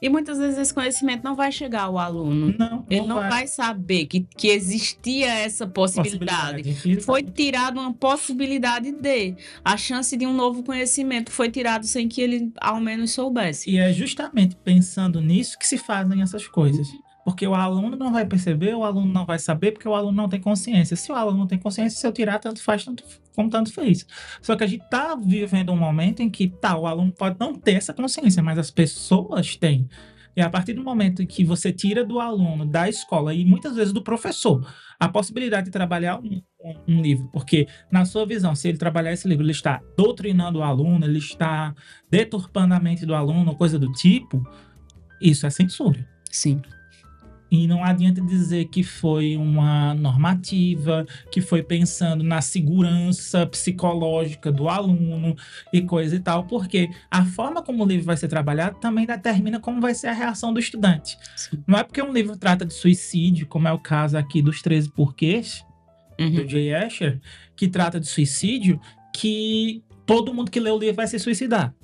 E 0.00 0.08
muitas 0.08 0.38
vezes 0.38 0.56
esse 0.58 0.72
conhecimento 0.72 1.24
não 1.24 1.34
vai 1.34 1.50
chegar 1.50 1.82
ao 1.82 1.98
aluno. 1.98 2.54
Não, 2.56 2.86
Ele 2.88 3.06
não 3.06 3.16
vai 3.16 3.48
saber 3.48 4.06
que, 4.06 4.20
que 4.20 4.46
existia 4.46 5.26
essa 5.26 5.66
possibilidade. 5.66 6.62
Possibilidade. 6.62 7.04
Foi 7.04 7.22
tirada 7.24 7.80
uma 7.80 7.92
possibilidade 7.92 8.92
de. 8.92 9.34
A 9.64 9.76
chance 9.76 10.16
de 10.16 10.24
um 10.24 10.32
novo 10.32 10.62
conhecimento 10.62 11.32
foi 11.32 11.50
tirado 11.50 11.84
sem 11.84 12.08
que 12.08 12.20
ele 12.20 12.52
ao 12.60 12.80
menos 12.80 13.10
soubesse. 13.10 13.68
E 13.68 13.78
é 13.78 13.92
justamente 13.92 14.54
pensando 14.54 15.20
nisso 15.20 15.58
que 15.58 15.66
se 15.66 15.76
fazem 15.76 16.22
essas 16.22 16.46
coisas. 16.46 16.86
Porque 17.28 17.46
o 17.46 17.54
aluno 17.54 17.94
não 17.94 18.10
vai 18.10 18.24
perceber, 18.24 18.74
o 18.74 18.82
aluno 18.82 19.12
não 19.12 19.26
vai 19.26 19.38
saber, 19.38 19.72
porque 19.72 19.86
o 19.86 19.94
aluno 19.94 20.16
não 20.16 20.30
tem 20.30 20.40
consciência. 20.40 20.96
Se 20.96 21.12
o 21.12 21.14
aluno 21.14 21.36
não 21.36 21.46
tem 21.46 21.58
consciência, 21.58 22.00
se 22.00 22.06
eu 22.06 22.10
tirar, 22.10 22.38
tanto 22.38 22.62
faz, 22.62 22.86
tanto, 22.86 23.04
como 23.36 23.50
tanto 23.50 23.70
fez. 23.70 24.06
Só 24.40 24.56
que 24.56 24.64
a 24.64 24.66
gente 24.66 24.82
tá 24.88 25.14
vivendo 25.14 25.70
um 25.70 25.76
momento 25.76 26.20
em 26.22 26.30
que, 26.30 26.48
tá, 26.48 26.74
o 26.78 26.86
aluno 26.86 27.12
pode 27.12 27.36
não 27.38 27.54
ter 27.54 27.74
essa 27.74 27.92
consciência, 27.92 28.42
mas 28.42 28.56
as 28.56 28.70
pessoas 28.70 29.56
têm. 29.56 29.86
E 30.34 30.40
a 30.40 30.48
partir 30.48 30.72
do 30.72 30.82
momento 30.82 31.22
em 31.22 31.26
que 31.26 31.44
você 31.44 31.70
tira 31.70 32.02
do 32.02 32.18
aluno, 32.18 32.64
da 32.64 32.88
escola 32.88 33.34
e 33.34 33.44
muitas 33.44 33.76
vezes 33.76 33.92
do 33.92 34.02
professor, 34.02 34.66
a 34.98 35.06
possibilidade 35.06 35.66
de 35.66 35.70
trabalhar 35.70 36.18
um- 36.18 36.40
um 36.88 37.02
livro, 37.02 37.28
porque 37.30 37.66
na 37.92 38.06
sua 38.06 38.24
visão, 38.24 38.54
se 38.54 38.70
ele 38.70 38.78
trabalhar 38.78 39.12
esse 39.12 39.28
livro, 39.28 39.44
ele 39.44 39.52
está 39.52 39.82
doutrinando 39.98 40.60
o 40.60 40.62
aluno, 40.62 41.04
ele 41.04 41.18
está 41.18 41.74
deturpando 42.10 42.72
a 42.72 42.80
mente 42.80 43.04
do 43.04 43.14
aluno, 43.14 43.54
coisa 43.54 43.78
do 43.78 43.92
tipo, 43.92 44.42
isso 45.20 45.46
é 45.46 45.50
censura. 45.50 46.08
Sim. 46.30 46.62
E 47.50 47.66
não 47.66 47.82
adianta 47.82 48.20
dizer 48.20 48.66
que 48.66 48.82
foi 48.82 49.36
uma 49.36 49.94
normativa, 49.94 51.06
que 51.32 51.40
foi 51.40 51.62
pensando 51.62 52.22
na 52.22 52.40
segurança 52.42 53.46
psicológica 53.46 54.52
do 54.52 54.68
aluno 54.68 55.34
e 55.72 55.80
coisa 55.80 56.16
e 56.16 56.20
tal, 56.20 56.44
porque 56.44 56.90
a 57.10 57.24
forma 57.24 57.62
como 57.62 57.84
o 57.84 57.86
livro 57.86 58.04
vai 58.06 58.16
ser 58.16 58.28
trabalhado 58.28 58.78
também 58.78 59.06
determina 59.06 59.58
como 59.58 59.80
vai 59.80 59.94
ser 59.94 60.08
a 60.08 60.12
reação 60.12 60.52
do 60.52 60.60
estudante. 60.60 61.16
Sim. 61.36 61.62
Não 61.66 61.78
é 61.78 61.82
porque 61.84 62.02
um 62.02 62.12
livro 62.12 62.36
trata 62.36 62.64
de 62.66 62.74
suicídio, 62.74 63.46
como 63.46 63.66
é 63.68 63.72
o 63.72 63.78
caso 63.78 64.16
aqui 64.18 64.42
dos 64.42 64.60
13 64.62 64.90
porquês, 64.90 65.64
Uhum. 66.20 66.32
do 66.32 66.48
Jay 66.48 66.74
Asher, 66.74 67.20
que 67.54 67.68
trata 67.68 68.00
de 68.00 68.08
suicídio, 68.08 68.80
que 69.14 69.84
todo 70.08 70.32
mundo 70.32 70.50
que 70.50 70.58
lê 70.58 70.70
o 70.70 70.78
livro 70.78 70.96
vai 70.96 71.06
se 71.06 71.18
suicidar. 71.18 71.74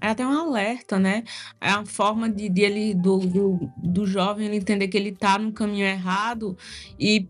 É 0.00 0.10
até 0.10 0.24
um 0.24 0.30
alerta, 0.30 0.96
né? 0.96 1.24
É 1.60 1.70
a 1.70 1.84
forma 1.84 2.30
de, 2.30 2.48
de 2.48 2.62
ele, 2.62 2.94
do, 2.94 3.18
do, 3.18 3.72
do 3.76 4.06
jovem 4.06 4.46
ele 4.46 4.56
entender 4.58 4.86
que 4.86 4.96
ele 4.96 5.10
tá 5.10 5.36
no 5.36 5.50
caminho 5.50 5.84
errado 5.84 6.56
e 6.96 7.28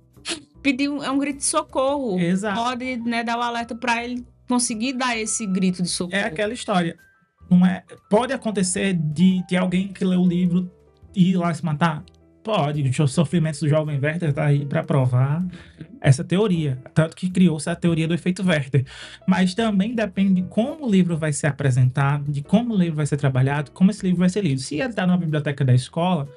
pedir 0.63 0.91
um, 0.91 1.03
é 1.03 1.11
um 1.11 1.19
grito 1.19 1.39
de 1.39 1.47
socorro. 1.47 2.21
Exato. 2.21 2.63
Pode 2.63 2.99
né, 2.99 3.25
dar 3.25 3.39
o 3.39 3.41
alerta 3.41 3.75
para 3.75 4.05
ele 4.05 4.23
conseguir 4.47 4.93
dar 4.93 5.19
esse 5.19 5.47
grito 5.47 5.83
de 5.83 5.89
socorro. 5.89 6.21
É 6.21 6.25
aquela 6.25 6.53
história. 6.53 6.95
Não 7.51 7.65
é, 7.65 7.83
pode 8.11 8.35
acontecer 8.35 8.93
de, 8.93 9.43
de 9.49 9.57
alguém 9.57 9.89
que 9.95 10.05
lê 10.05 10.17
o 10.17 10.27
livro 10.27 10.71
e 11.17 11.31
ir 11.31 11.39
lá 11.39 11.55
se 11.55 11.65
matar? 11.65 12.05
Pode. 12.45 13.03
Os 13.03 13.13
sofrimentos 13.13 13.61
do 13.61 13.69
jovem 13.69 13.99
Werther 13.99 14.33
tá 14.33 14.45
aí 14.45 14.67
para 14.67 14.85
provar 14.85 15.43
essa 15.99 16.23
teoria. 16.23 16.79
Tanto 16.93 17.17
que 17.17 17.31
criou-se 17.31 17.69
a 17.71 17.75
teoria 17.75 18.07
do 18.07 18.13
efeito 18.13 18.47
Werther. 18.47 18.85
Mas 19.27 19.55
também 19.55 19.95
depende 19.95 20.43
de 20.43 20.49
como 20.49 20.87
o 20.87 20.91
livro 20.91 21.17
vai 21.17 21.33
ser 21.33 21.47
apresentado, 21.47 22.31
de 22.31 22.43
como 22.43 22.75
o 22.75 22.77
livro 22.77 22.97
vai 22.97 23.07
ser 23.07 23.17
trabalhado, 23.17 23.71
como 23.71 23.91
esse 23.91 24.05
livro 24.05 24.21
vai 24.21 24.29
ser 24.29 24.45
lido. 24.45 24.61
Se 24.61 24.77
ele 24.77 24.91
está 24.91 25.07
na 25.07 25.17
biblioteca 25.17 25.65
da 25.65 25.75
escola, 25.75 26.29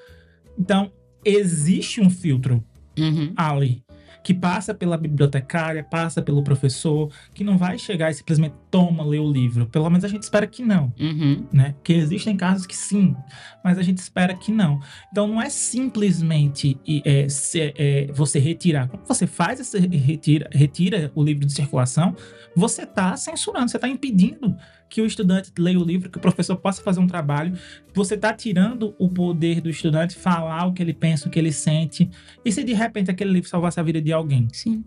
então 0.57 0.89
existe 1.25 1.99
um 1.99 2.09
filtro 2.09 2.63
Uhum. 2.97 3.31
ali 3.35 3.83
que 4.27 4.33
passa 4.33 4.73
pela 4.73 4.97
bibliotecária, 4.97 5.85
passa 5.85 6.21
pelo 6.21 6.43
professor, 6.43 7.09
que 7.33 7.45
não 7.45 7.57
vai 7.57 7.77
chegar 7.79 8.11
e 8.11 8.13
simplesmente 8.13 8.55
toma, 8.69 9.01
lê 9.05 9.17
o 9.17 9.31
livro. 9.31 9.67
Pelo 9.67 9.89
menos 9.89 10.03
a 10.03 10.09
gente 10.09 10.23
espera 10.23 10.45
que 10.45 10.61
não, 10.61 10.91
Uhum. 10.99 11.45
né? 11.49 11.71
Porque 11.77 11.93
existem 11.93 12.35
casos 12.35 12.67
que 12.67 12.75
sim, 12.75 13.15
mas 13.63 13.77
a 13.77 13.81
gente 13.81 13.99
espera 13.99 14.33
que 14.35 14.51
não. 14.51 14.81
Então 15.09 15.29
não 15.29 15.41
é 15.41 15.49
simplesmente 15.49 16.77
é, 17.05 17.29
se- 17.29 17.73
é, 17.77 18.07
você 18.11 18.37
retirar. 18.37 18.89
Quando 18.89 19.05
você 19.07 19.25
faz 19.25 19.61
esse 19.61 19.79
retira, 19.79 20.49
retira 20.51 21.09
o 21.15 21.23
livro 21.23 21.45
de 21.45 21.53
circulação, 21.53 22.13
você 22.53 22.83
está 22.83 23.15
censurando, 23.15 23.69
você 23.71 23.77
está 23.77 23.87
impedindo 23.87 24.57
que 24.89 25.01
o 25.01 25.05
estudante 25.05 25.51
leia 25.57 25.79
o 25.79 25.83
livro, 25.83 26.09
que 26.09 26.17
o 26.17 26.21
professor 26.21 26.55
possa 26.55 26.81
fazer 26.81 26.99
um 26.99 27.07
trabalho. 27.07 27.57
Você 27.93 28.15
está 28.15 28.33
tirando 28.33 28.95
o 28.97 29.09
poder 29.09 29.61
do 29.61 29.69
estudante 29.69 30.15
falar 30.15 30.65
o 30.65 30.73
que 30.73 30.81
ele 30.81 30.93
pensa, 30.93 31.27
o 31.27 31.31
que 31.31 31.37
ele 31.37 31.51
sente. 31.51 32.09
E 32.43 32.51
se 32.51 32.63
de 32.63 32.73
repente 32.73 33.11
aquele 33.11 33.31
livro 33.31 33.49
salvasse 33.49 33.79
a 33.79 33.83
vida 33.83 34.01
de 34.01 34.13
alguém? 34.13 34.47
Sim. 34.51 34.83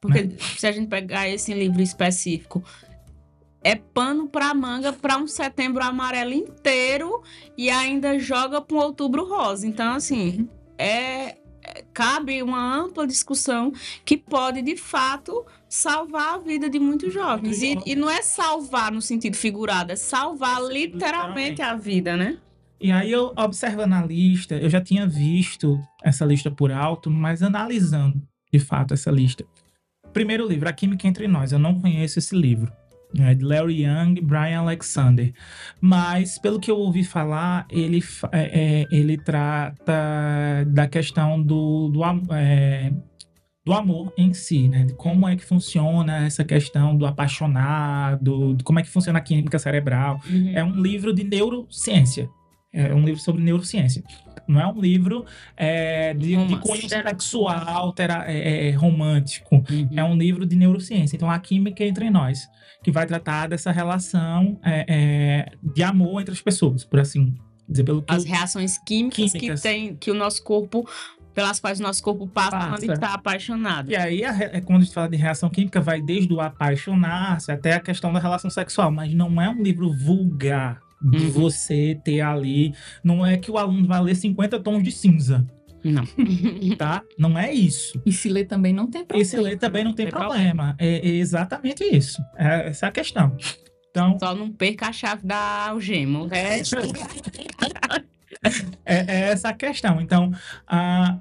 Porque 0.00 0.30
se 0.56 0.66
a 0.66 0.72
gente 0.72 0.88
pegar 0.88 1.28
esse 1.28 1.52
livro 1.52 1.80
específico, 1.82 2.64
é 3.62 3.74
pano 3.74 4.28
pra 4.28 4.54
manga 4.54 4.92
pra 4.92 5.18
um 5.18 5.26
setembro 5.26 5.82
amarelo 5.82 6.32
inteiro 6.32 7.22
e 7.56 7.68
ainda 7.68 8.18
joga 8.18 8.60
para 8.60 8.76
um 8.76 8.80
outubro 8.80 9.28
rosa. 9.28 9.66
Então, 9.66 9.94
assim, 9.94 10.48
é, 10.78 11.36
é- 11.62 11.84
cabe 11.92 12.42
uma 12.42 12.74
ampla 12.74 13.06
discussão 13.06 13.72
que 14.04 14.16
pode, 14.16 14.62
de 14.62 14.76
fato, 14.76 15.44
salvar 15.70 16.34
a 16.34 16.38
vida 16.38 16.68
de 16.68 16.80
muitos 16.80 17.14
jovens. 17.14 17.62
E, 17.62 17.78
e 17.86 17.94
não 17.94 18.10
é 18.10 18.20
salvar 18.20 18.90
no 18.90 19.00
sentido 19.00 19.36
figurado, 19.36 19.92
é 19.92 19.96
salvar 19.96 20.60
literalmente 20.64 21.62
a 21.62 21.76
vida, 21.76 22.16
né? 22.16 22.36
E 22.80 22.90
aí 22.90 23.12
eu 23.12 23.32
observando 23.36 23.92
a 23.92 24.04
lista, 24.04 24.56
eu 24.56 24.68
já 24.68 24.80
tinha 24.80 25.06
visto 25.06 25.78
essa 26.02 26.24
lista 26.24 26.50
por 26.50 26.72
alto, 26.72 27.10
mas 27.10 27.42
analisando 27.42 28.20
de 28.52 28.58
fato 28.58 28.94
essa 28.94 29.10
lista. 29.10 29.44
Primeiro 30.12 30.46
livro, 30.48 30.68
A 30.68 30.72
Química 30.72 31.06
Entre 31.06 31.28
Nós. 31.28 31.52
Eu 31.52 31.58
não 31.58 31.78
conheço 31.78 32.18
esse 32.18 32.34
livro. 32.34 32.72
É 33.18 33.34
de 33.34 33.44
Larry 33.44 33.84
Young 33.84 34.18
e 34.18 34.20
Brian 34.20 34.60
Alexander. 34.60 35.32
Mas, 35.80 36.38
pelo 36.38 36.58
que 36.60 36.70
eu 36.70 36.76
ouvi 36.76 37.04
falar, 37.04 37.66
ele, 37.68 38.02
é, 38.32 38.82
é, 38.82 38.86
ele 38.90 39.18
trata 39.18 40.64
da 40.66 40.88
questão 40.88 41.40
do, 41.40 41.88
do, 41.88 42.02
é, 42.34 42.92
do 43.64 43.72
amor 43.74 44.12
em 44.16 44.32
si, 44.32 44.68
né? 44.68 44.84
De 44.84 44.94
como 44.94 45.28
é 45.28 45.36
que 45.36 45.44
funciona 45.44 46.24
essa 46.26 46.42
questão 46.44 46.96
do 46.96 47.04
apaixonado, 47.06 48.54
de 48.54 48.64
como 48.64 48.78
é 48.78 48.82
que 48.82 48.88
funciona 48.88 49.18
a 49.18 49.22
química 49.22 49.58
cerebral. 49.58 50.20
É 50.54 50.62
um 50.64 50.80
livro 50.80 51.12
de 51.12 51.24
neurociência. 51.24 52.28
É 52.72 52.94
um 52.94 53.04
livro 53.04 53.20
sobre 53.20 53.42
neurociência. 53.42 54.02
Não 54.46 54.60
é 54.60 54.66
um 54.66 54.80
livro 54.80 55.24
é, 55.56 56.14
de, 56.14 56.36
de 56.36 56.56
cunho 56.58 56.88
sexual, 56.88 57.92
tera- 57.92 58.24
é, 58.28 58.68
é, 58.68 58.70
romântico. 58.70 59.56
Uhum. 59.56 59.88
É 59.96 60.04
um 60.04 60.16
livro 60.16 60.46
de 60.46 60.54
neurociência. 60.56 61.16
Então, 61.16 61.28
a 61.30 61.38
química 61.38 61.84
entre 61.84 62.08
nós, 62.10 62.48
que 62.82 62.90
vai 62.90 63.06
tratar 63.06 63.48
dessa 63.48 63.70
relação 63.72 64.58
é, 64.64 64.84
é, 64.88 65.52
de 65.74 65.82
amor 65.82 66.20
entre 66.20 66.32
as 66.32 66.40
pessoas, 66.40 66.84
por 66.84 67.00
assim 67.00 67.34
dizer. 67.68 67.84
Pelo 67.84 68.02
que 68.02 68.12
As 68.14 68.24
reações 68.24 68.78
químicas, 68.78 69.32
Químicas. 69.32 69.60
que 69.62 69.68
tem, 69.68 69.96
que 69.96 70.10
o 70.10 70.14
nosso 70.14 70.42
corpo, 70.44 70.88
pelas 71.40 71.58
quais 71.58 71.80
o 71.80 71.82
nosso 71.82 72.02
corpo 72.02 72.26
passa, 72.26 72.50
Passa. 72.50 72.68
quando 72.68 72.92
está 72.92 73.14
apaixonado. 73.14 73.90
E 73.90 73.96
aí, 73.96 74.22
a 74.24 74.30
re- 74.30 74.50
é 74.52 74.60
quando 74.60 74.82
a 74.82 74.84
gente 74.84 74.92
fala 74.94 75.08
de 75.08 75.16
reação 75.16 75.48
química, 75.48 75.80
vai 75.80 76.00
desde 76.02 76.32
o 76.32 76.40
apaixonar-se 76.40 77.50
até 77.50 77.72
a 77.72 77.80
questão 77.80 78.12
da 78.12 78.20
relação 78.20 78.50
sexual. 78.50 78.90
Mas 78.90 79.14
não 79.14 79.40
é 79.40 79.48
um 79.48 79.62
livro 79.62 79.90
vulgar 79.92 80.80
de 81.02 81.24
Uhum. 81.24 81.30
você 81.30 81.98
ter 82.04 82.20
ali. 82.20 82.74
Não 83.02 83.24
é 83.24 83.38
que 83.38 83.50
o 83.50 83.56
aluno 83.56 83.86
vai 83.88 84.02
ler 84.02 84.14
50 84.14 84.60
tons 84.60 84.82
de 84.82 84.92
cinza, 84.92 85.46
Não. 85.82 86.04
tá? 86.76 87.02
Não 87.18 87.38
é 87.38 87.50
isso. 87.52 88.00
E 88.04 88.12
se 88.12 88.28
ler 88.28 88.44
também 88.44 88.72
não 88.74 88.86
tem 88.86 89.02
problema. 89.04 89.22
Esse 89.22 89.36
ler 89.38 89.58
também 89.58 89.82
não 89.82 89.94
tem 89.94 90.06
Tem 90.06 90.12
problema. 90.14 90.76
É, 90.78 90.96
é 90.96 91.08
exatamente 91.08 91.82
isso. 91.84 92.22
É, 92.36 92.68
essa 92.68 92.84
é 92.84 92.88
a 92.90 92.92
questão. 92.92 93.34
Então, 93.90 94.18
Só 94.20 94.34
não 94.34 94.52
perca 94.52 94.88
a 94.88 94.92
chave 94.92 95.26
da 95.26 95.68
algema. 95.70 96.20
O 96.20 96.26
resto. 96.26 96.76
é, 98.84 98.96
é 99.08 99.20
essa 99.30 99.48
a 99.48 99.52
questão. 99.52 100.00
Então, 100.00 100.32
a, 100.66 101.18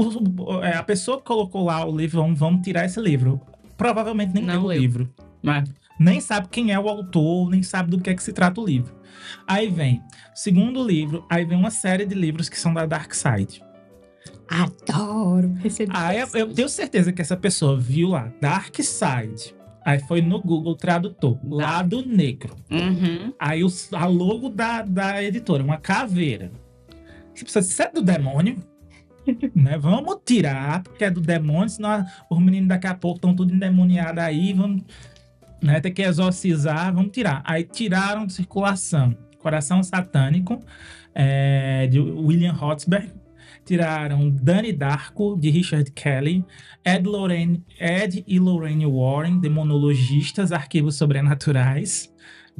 o- 0.00 0.62
é, 0.64 0.76
a 0.76 0.82
pessoa 0.82 1.18
que 1.18 1.24
colocou 1.24 1.64
lá 1.64 1.84
o 1.84 1.96
livro, 1.96 2.20
vamos, 2.22 2.38
vamos 2.38 2.62
tirar 2.62 2.84
esse 2.84 3.00
livro. 3.00 3.40
Provavelmente 3.76 4.32
nem 4.34 4.44
leu 4.44 4.64
o 4.64 4.72
livro. 4.72 5.12
Mas, 5.42 5.68
nem 5.98 6.20
sabe 6.20 6.48
quem 6.50 6.72
é 6.72 6.78
o 6.78 6.88
autor, 6.88 7.50
nem 7.50 7.62
sabe 7.62 7.90
do 7.90 8.00
que 8.00 8.10
é 8.10 8.14
que 8.14 8.22
se 8.22 8.32
trata 8.32 8.60
o 8.60 8.64
livro. 8.66 8.94
Aí 9.46 9.68
vem, 9.68 10.00
segundo 10.34 10.82
livro, 10.86 11.24
aí 11.28 11.44
vem 11.44 11.56
uma 11.58 11.70
série 11.70 12.04
de 12.06 12.14
livros 12.14 12.48
que 12.48 12.58
são 12.58 12.72
da 12.72 12.86
Dark 12.86 13.12
Side. 13.14 13.62
Adoro 14.48 15.52
receber. 15.62 15.92
Aí 15.94 16.20
eu, 16.20 16.28
eu 16.34 16.52
tenho 16.54 16.68
certeza 16.68 17.12
que 17.12 17.22
essa 17.22 17.36
pessoa 17.36 17.76
viu 17.78 18.10
lá, 18.10 18.30
Dark 18.40 18.74
Side. 18.80 19.54
Aí 19.84 19.98
foi 19.98 20.20
no 20.22 20.40
Google 20.40 20.76
Tradutor, 20.76 21.38
lado 21.44 22.04
negro. 22.06 22.54
uhum. 22.70 23.32
Aí 23.38 23.64
o, 23.64 23.68
a 23.92 24.06
logo 24.06 24.48
da, 24.48 24.82
da 24.82 25.22
editora, 25.22 25.62
uma 25.64 25.76
caveira. 25.78 26.52
Você 27.34 27.44
precisa 27.44 27.62
ser 27.62 27.90
do 27.92 28.02
demônio. 28.02 28.56
né? 29.54 29.78
Vamos 29.78 30.18
tirar, 30.24 30.82
porque 30.82 31.04
é 31.04 31.10
do 31.10 31.20
demônio, 31.20 31.68
senão 31.68 32.04
os 32.30 32.38
meninos 32.38 32.68
daqui 32.68 32.86
a 32.86 32.94
pouco 32.94 33.16
estão 33.16 33.34
tudo 33.34 33.54
endemoniados 33.54 34.22
aí, 34.22 34.52
vamos 34.52 34.82
né, 35.62 35.80
ter 35.80 35.90
que 35.90 36.02
exorcizar, 36.02 36.92
vamos 36.92 37.12
tirar. 37.12 37.42
Aí 37.44 37.64
tiraram 37.64 38.26
de 38.26 38.32
circulação 38.32 39.16
Coração 39.42 39.82
Satânico, 39.82 40.62
é, 41.14 41.86
de 41.88 42.00
William 42.00 42.54
Hotzberg. 42.54 43.10
Tiraram 43.64 44.28
Danny 44.30 44.72
Darko, 44.72 45.36
de 45.38 45.50
Richard 45.50 45.90
Kelly. 45.92 46.44
Ed, 46.84 47.06
Lorraine, 47.06 47.62
Ed 47.78 48.24
e 48.26 48.38
Lorraine 48.38 48.86
Warren, 48.86 49.38
Demonologistas, 49.38 50.50
Arquivos 50.50 50.96
Sobrenaturais, 50.96 52.12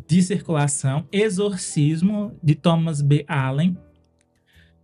de 0.07 0.23
circulação. 0.23 1.07
Exorcismo, 1.11 2.37
de 2.43 2.55
Thomas 2.55 3.01
B. 3.01 3.25
Allen. 3.27 3.77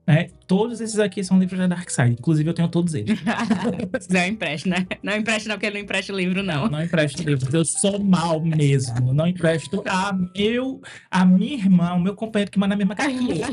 Né? 0.08 0.28
Todos 0.46 0.80
esses 0.80 0.98
aqui 0.98 1.22
são 1.22 1.38
livros 1.38 1.58
da 1.58 1.66
Dark 1.66 1.90
Side. 1.90 2.12
Inclusive, 2.12 2.48
eu 2.48 2.54
tenho 2.54 2.66
todos 2.68 2.94
eles. 2.94 3.20
não 4.08 4.26
empresta, 4.26 4.70
né? 4.70 4.86
Não 5.02 5.14
empresta, 5.14 5.50
não, 5.50 5.56
porque 5.56 5.66
ele 5.66 5.74
não 5.74 5.82
empresta 5.82 6.12
livro, 6.14 6.42
não. 6.42 6.66
Não 6.66 6.82
empresto 6.82 7.22
livros. 7.22 7.52
Eu 7.52 7.62
sou 7.62 8.02
mal 8.02 8.40
mesmo. 8.40 9.12
Não 9.12 9.26
empresto 9.26 9.84
a 9.86 10.14
meu, 10.34 10.80
a 11.10 11.26
minha 11.26 11.56
irmã, 11.56 11.92
o 11.92 12.00
meu 12.00 12.14
companheiro 12.14 12.50
que 12.50 12.58
manda 12.58 12.72
a 12.72 12.78
mesma 12.78 12.94
cartinha. 12.94 13.48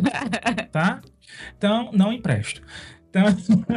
tá? 0.72 1.02
Então, 1.58 1.90
não 1.92 2.14
empresto. 2.14 2.62
Então, 3.10 3.24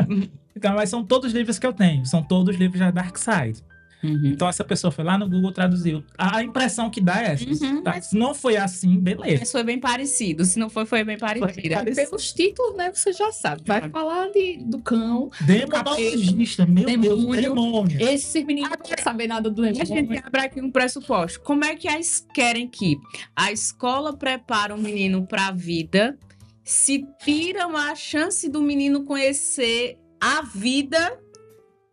então, 0.54 0.74
mas 0.76 0.88
são 0.88 1.02
todos 1.02 1.30
os 1.30 1.34
livros 1.34 1.58
que 1.58 1.66
eu 1.66 1.72
tenho. 1.72 2.06
São 2.06 2.22
todos 2.22 2.54
os 2.54 2.60
livros 2.60 2.78
da 2.78 2.92
Dark 2.92 3.16
Side. 3.18 3.60
Uhum. 4.02 4.20
Então, 4.26 4.48
essa 4.48 4.62
pessoa 4.64 4.90
foi 4.90 5.04
lá 5.04 5.18
no 5.18 5.28
Google 5.28 5.50
traduziu. 5.52 6.04
A 6.16 6.42
impressão 6.42 6.88
que 6.88 7.00
dá 7.00 7.20
é 7.22 7.32
essa. 7.32 7.44
Uhum, 7.64 7.82
tá? 7.82 7.92
mas- 7.94 8.06
Se 8.06 8.16
não 8.16 8.34
foi 8.34 8.56
assim, 8.56 8.98
beleza. 8.98 9.38
Mas 9.40 9.50
foi 9.52 9.64
bem 9.64 9.78
parecido. 9.80 10.44
Se 10.44 10.58
não 10.58 10.70
foi, 10.70 10.86
foi 10.86 11.02
bem 11.04 11.18
parecido. 11.18 11.74
parecido. 11.74 11.94
Pelos 12.08 12.32
títulos, 12.32 12.76
né? 12.76 12.92
Você 12.94 13.12
já 13.12 13.32
sabe. 13.32 13.62
Vai 13.66 13.88
falar 13.90 14.28
de, 14.30 14.58
do 14.64 14.78
cão. 14.80 15.30
Demonologista, 15.40 16.66
meu 16.66 16.84
Deus, 16.84 17.00
Demônio. 17.20 17.42
demônio. 17.42 18.00
Esse 18.00 18.44
menino 18.44 18.68
não 18.70 18.76
quer 18.76 19.00
saber 19.00 19.26
nada 19.26 19.50
do 19.50 19.62
A 19.64 19.72
gente 19.72 19.92
demônio. 19.92 20.22
abre 20.24 20.40
aqui 20.42 20.60
um 20.60 20.70
pressuposto. 20.70 21.40
Como 21.40 21.64
é 21.64 21.74
que 21.76 21.88
as 21.88 22.26
querem 22.32 22.68
que 22.68 22.96
a 23.34 23.50
escola 23.52 24.16
prepara 24.16 24.74
o 24.74 24.78
menino 24.78 25.26
para 25.26 25.48
a 25.48 25.52
vida 25.52 26.16
se 26.64 27.04
tiram 27.24 27.76
a 27.76 27.94
chance 27.94 28.48
do 28.48 28.60
menino 28.62 29.04
conhecer 29.04 29.98
a 30.20 30.42
vida 30.42 31.18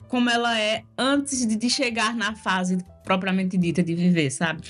como 0.07 0.29
ela 0.29 0.59
é 0.59 0.83
antes 0.97 1.45
de, 1.45 1.69
chegar 1.69 2.15
na 2.15 2.35
fase 2.35 2.77
propriamente 3.03 3.57
dita 3.57 3.83
de 3.83 3.95
viver, 3.95 4.29
sabe? 4.29 4.61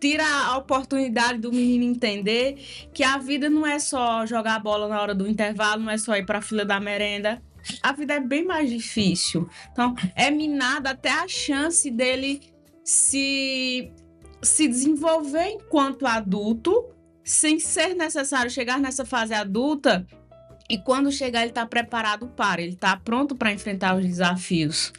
Tira 0.00 0.24
a 0.24 0.56
oportunidade 0.56 1.38
do 1.38 1.50
menino 1.50 1.84
entender 1.84 2.58
que 2.92 3.02
a 3.02 3.16
vida 3.18 3.48
não 3.48 3.66
é 3.66 3.78
só 3.78 4.26
jogar 4.26 4.58
bola 4.60 4.88
na 4.88 5.00
hora 5.00 5.14
do 5.14 5.26
intervalo, 5.26 5.82
não 5.82 5.90
é 5.90 5.98
só 5.98 6.16
ir 6.16 6.26
para 6.26 6.38
a 6.38 6.42
fila 6.42 6.64
da 6.64 6.78
merenda. 6.78 7.42
A 7.82 7.92
vida 7.92 8.14
é 8.14 8.20
bem 8.20 8.44
mais 8.44 8.68
difícil. 8.68 9.48
Então, 9.72 9.94
é 10.14 10.30
minada 10.30 10.90
até 10.90 11.10
a 11.10 11.26
chance 11.26 11.90
dele 11.90 12.42
se, 12.84 13.90
se 14.42 14.68
desenvolver 14.68 15.48
enquanto 15.48 16.06
adulto, 16.06 16.90
sem 17.24 17.58
ser 17.58 17.94
necessário 17.94 18.50
chegar 18.50 18.78
nessa 18.78 19.06
fase 19.06 19.32
adulta. 19.32 20.06
E 20.68 20.78
quando 20.78 21.12
chegar, 21.12 21.42
ele 21.42 21.50
está 21.50 21.66
preparado 21.66 22.26
para, 22.28 22.62
ele 22.62 22.72
está 22.72 22.96
pronto 22.96 23.34
para 23.36 23.52
enfrentar 23.52 23.96
os 23.96 24.04
desafios. 24.04 24.92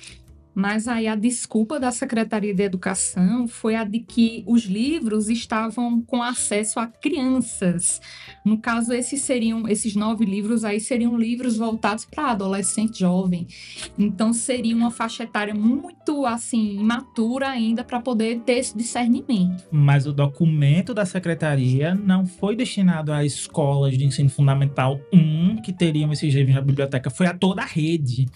Mas 0.56 0.88
aí 0.88 1.06
a 1.06 1.16
desculpa 1.16 1.78
da 1.78 1.92
Secretaria 1.92 2.56
de 2.56 2.64
Educação 2.64 3.46
foi 3.46 3.76
a 3.76 3.84
de 3.84 4.00
que 4.00 4.44
os 4.48 4.64
livros 4.64 5.28
estavam 5.28 6.02
com 6.02 6.24
acesso 6.24 6.80
a 6.80 6.88
crianças. 6.88 8.02
No 8.46 8.58
caso, 8.58 8.94
esses 8.94 9.22
seriam 9.22 9.68
esses 9.68 9.96
nove 9.96 10.24
livros 10.24 10.64
aí 10.64 10.80
seriam 10.80 11.18
livros 11.18 11.58
voltados 11.58 12.06
para 12.06 12.32
adolescente 12.32 13.00
jovem. 13.00 13.48
Então 14.00 14.32
seria 14.32 14.76
uma 14.76 14.92
faixa 14.92 15.24
etária 15.24 15.54
muito 15.54 16.26
assim 16.26 16.80
imatura 16.80 17.50
ainda 17.50 17.84
para 17.84 18.00
poder 18.00 18.40
ter 18.40 18.54
esse 18.54 18.78
discernimento. 18.78 19.66
Mas 19.70 20.08
o 20.08 20.14
documento 20.14 20.94
da 20.94 21.06
secretaria 21.06 21.94
não 21.94 22.26
foi 22.26 22.56
destinado 22.56 23.12
a 23.12 23.26
escolas 23.26 23.98
de 23.98 24.06
ensino 24.06 24.30
fundamental 24.30 25.00
1 25.12 25.62
que 25.62 25.74
teriam 25.74 26.14
esses 26.14 26.34
livros 26.34 26.56
na 26.56 26.62
biblioteca, 26.62 27.10
foi 27.10 27.28
a 27.28 27.34
toda 27.34 27.62
a 27.62 27.66
rede. 27.66 28.28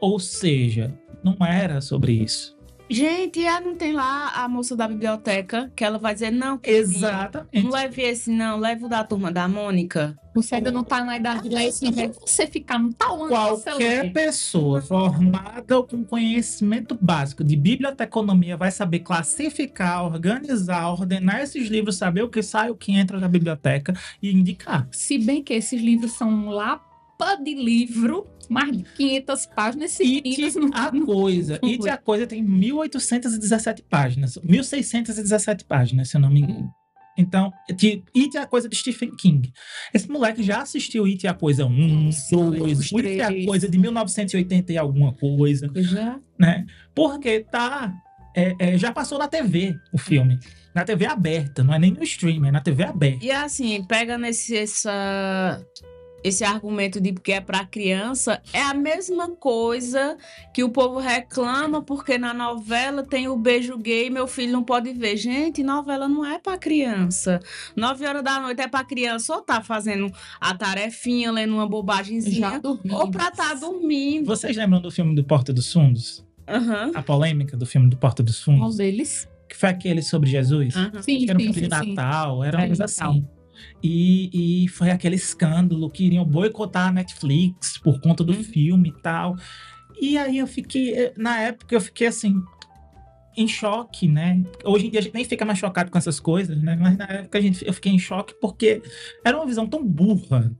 Ou 0.00 0.18
seja, 0.18 0.92
não 1.22 1.36
era 1.46 1.80
sobre 1.80 2.12
isso. 2.12 2.54
Gente, 2.88 3.42
ela 3.42 3.60
não 3.62 3.74
tem 3.74 3.94
lá 3.94 4.32
a 4.36 4.46
moça 4.46 4.76
da 4.76 4.86
biblioteca 4.86 5.72
que 5.74 5.82
ela 5.82 5.98
vai 5.98 6.12
dizer, 6.12 6.30
não, 6.30 6.60
Exatamente. 6.62 7.62
não 7.62 7.70
leve 7.70 8.02
esse, 8.02 8.30
não, 8.30 8.58
leve 8.58 8.84
o 8.84 8.88
da 8.88 9.02
turma 9.02 9.32
da 9.32 9.48
Mônica. 9.48 10.14
Você 10.34 10.56
ainda 10.56 10.70
não 10.70 10.82
está 10.82 11.02
na 11.02 11.16
idade 11.16 11.48
de 11.48 11.48
ler 11.48 11.68
esse 11.68 11.86
livro, 11.86 12.20
você 12.26 12.46
ficar 12.46 12.78
no 12.78 12.92
tal 12.92 13.24
ano 13.24 13.28
você 13.56 13.70
Qualquer 13.70 14.12
pessoa 14.12 14.82
formada 14.82 15.82
com 15.82 16.04
conhecimento 16.04 16.98
básico 17.00 17.42
de 17.42 17.56
biblioteconomia 17.56 18.56
vai 18.56 18.70
saber 18.70 18.98
classificar, 18.98 20.04
organizar, 20.04 20.90
ordenar 20.90 21.40
esses 21.40 21.68
livros, 21.68 21.96
saber 21.96 22.22
o 22.22 22.28
que 22.28 22.42
sai, 22.42 22.70
o 22.70 22.76
que 22.76 22.92
entra 22.92 23.18
na 23.18 23.28
biblioteca 23.28 23.94
e 24.20 24.30
indicar. 24.30 24.86
Se 24.90 25.16
bem 25.18 25.42
que 25.42 25.54
esses 25.54 25.80
livros 25.80 26.12
são 26.12 26.48
lapa 26.48 27.36
de 27.42 27.54
livro, 27.54 28.26
mais 28.48 28.76
de 28.76 28.82
500 28.84 29.46
páginas. 29.46 29.98
It 30.00 30.58
não- 30.58 30.70
a 30.72 30.90
coisa. 31.04 31.58
It 31.62 31.88
a 31.88 31.96
coisa 31.96 32.26
tem 32.26 32.42
1817 32.42 33.82
páginas. 33.82 34.38
1617 34.42 35.64
páginas, 35.64 36.08
se 36.10 36.16
eu 36.16 36.20
não 36.20 36.30
me 36.30 36.40
engano. 36.40 36.70
Então, 37.16 37.52
It 37.70 38.02
é 38.36 38.40
a 38.40 38.46
coisa 38.46 38.68
de 38.68 38.74
Stephen 38.74 39.14
King. 39.16 39.52
Esse 39.92 40.08
moleque 40.10 40.42
já 40.42 40.62
assistiu 40.62 41.04
It 41.04 41.24
é 41.26 41.30
a 41.30 41.34
coisa 41.34 41.64
1, 41.64 42.10
Sim, 42.10 42.36
2, 42.36 42.78
os 42.80 42.92
It 42.92 43.20
é 43.20 43.22
a 43.22 43.46
coisa 43.46 43.68
de 43.68 43.78
1980 43.78 44.72
e 44.72 44.78
alguma 44.78 45.12
coisa. 45.14 45.70
Já. 45.76 46.18
né? 46.38 46.66
Porque 46.94 47.40
tá. 47.40 47.94
é, 48.36 48.54
é, 48.58 48.76
já 48.78 48.90
passou 48.92 49.16
na 49.18 49.28
TV 49.28 49.76
o 49.92 49.98
filme. 49.98 50.38
Na 50.74 50.84
TV 50.84 51.06
aberta, 51.06 51.62
não 51.62 51.72
é 51.72 51.78
nem 51.78 51.92
no 51.92 52.02
stream, 52.02 52.44
é 52.46 52.50
na 52.50 52.60
TV 52.60 52.82
aberta. 52.82 53.24
E 53.24 53.30
assim, 53.30 53.84
pega 53.84 54.18
nesse 54.18 54.56
essa, 54.56 55.64
esse 56.24 56.42
argumento 56.42 56.98
de 57.00 57.12
que 57.12 57.32
é 57.32 57.40
para 57.40 57.66
criança, 57.66 58.40
é 58.52 58.62
a 58.62 58.72
mesma 58.72 59.28
coisa 59.36 60.16
que 60.54 60.64
o 60.64 60.70
povo 60.70 60.98
reclama 60.98 61.82
porque 61.82 62.16
na 62.16 62.32
novela 62.32 63.02
tem 63.04 63.28
o 63.28 63.36
beijo 63.36 63.76
gay, 63.76 64.08
meu 64.08 64.26
filho 64.26 64.50
não 64.50 64.64
pode 64.64 64.90
ver. 64.94 65.18
Gente, 65.18 65.62
novela 65.62 66.08
não 66.08 66.24
é 66.24 66.38
para 66.38 66.56
criança. 66.56 67.40
Nove 67.76 68.06
horas 68.06 68.24
da 68.24 68.40
noite 68.40 68.60
é 68.62 68.66
para 68.66 68.82
criança 68.84 69.34
ou 69.34 69.42
tá 69.42 69.60
fazendo 69.60 70.10
a 70.40 70.54
tarefinha, 70.54 71.30
lendo 71.30 71.52
uma 71.54 71.68
bobagemzinha, 71.68 72.60
ou 72.90 73.10
pra 73.10 73.30
tá 73.30 73.52
dormindo. 73.52 74.24
Vocês 74.26 74.56
lembram 74.56 74.80
do 74.80 74.90
filme 74.90 75.14
do 75.14 75.22
Porta 75.22 75.52
dos 75.52 75.70
Fundos? 75.70 76.24
Aham. 76.48 76.90
A 76.94 77.02
polêmica 77.02 77.54
do 77.56 77.66
filme 77.66 77.88
do 77.90 77.96
Porta 77.98 78.22
dos 78.22 78.42
Qual 78.42 78.56
Fundos? 78.58 78.76
deles? 78.76 79.28
Que 79.46 79.56
foi 79.56 79.68
aquele 79.68 80.00
sobre 80.02 80.30
Jesus? 80.30 80.74
aham. 80.74 81.02
Sim, 81.02 81.18
Que 81.26 81.30
era 81.30 81.38
um 81.38 81.42
sim, 81.42 81.52
filme 81.52 81.68
de. 81.68 81.94
Natal, 81.94 82.42
era 82.42 82.56
uma 82.56 82.64
É, 82.64 82.66
coisa 82.66 82.84
Natal. 82.86 83.14
E, 83.82 84.64
e 84.64 84.68
foi 84.68 84.90
aquele 84.90 85.16
escândalo 85.16 85.90
que 85.90 86.04
iriam 86.04 86.24
boicotar 86.24 86.88
a 86.88 86.92
Netflix 86.92 87.78
por 87.78 88.00
conta 88.00 88.22
do 88.24 88.32
Uhum. 88.32 88.42
filme 88.42 88.88
e 88.88 89.02
tal. 89.02 89.36
E 90.00 90.18
aí 90.18 90.38
eu 90.38 90.46
fiquei, 90.46 91.12
na 91.16 91.40
época 91.40 91.74
eu 91.74 91.80
fiquei 91.80 92.06
assim, 92.08 92.42
em 93.36 93.46
choque, 93.48 94.06
né? 94.08 94.42
Hoje 94.64 94.86
em 94.86 94.90
dia 94.90 95.00
a 95.00 95.02
gente 95.02 95.14
nem 95.14 95.24
fica 95.24 95.44
mais 95.44 95.58
chocado 95.58 95.90
com 95.90 95.98
essas 95.98 96.18
coisas, 96.20 96.60
né? 96.62 96.76
Mas 96.80 96.96
na 96.96 97.04
época 97.06 97.38
a 97.38 97.40
gente, 97.40 97.66
eu 97.66 97.72
fiquei 97.72 97.92
em 97.92 97.98
choque 97.98 98.34
porque 98.40 98.82
era 99.24 99.36
uma 99.36 99.46
visão 99.46 99.66
tão 99.66 99.84
burra. 99.84 100.50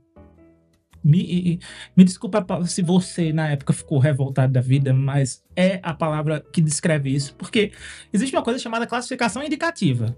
Me, 1.03 1.59
me 1.95 2.03
desculpa 2.03 2.41
pa- 2.41 2.65
se 2.65 2.81
você 2.81 3.31
na 3.31 3.49
época 3.51 3.71
ficou 3.73 3.99
revoltado 3.99 4.51
da 4.51 4.59
vida, 4.59 4.91
mas 4.91 5.43
é 5.55 5.79
a 5.83 5.93
palavra 5.93 6.43
que 6.51 6.59
descreve 6.59 7.13
isso. 7.13 7.35
Porque 7.35 7.71
existe 8.11 8.35
uma 8.35 8.41
coisa 8.41 8.57
chamada 8.59 8.87
classificação 8.87 9.43
indicativa. 9.43 10.17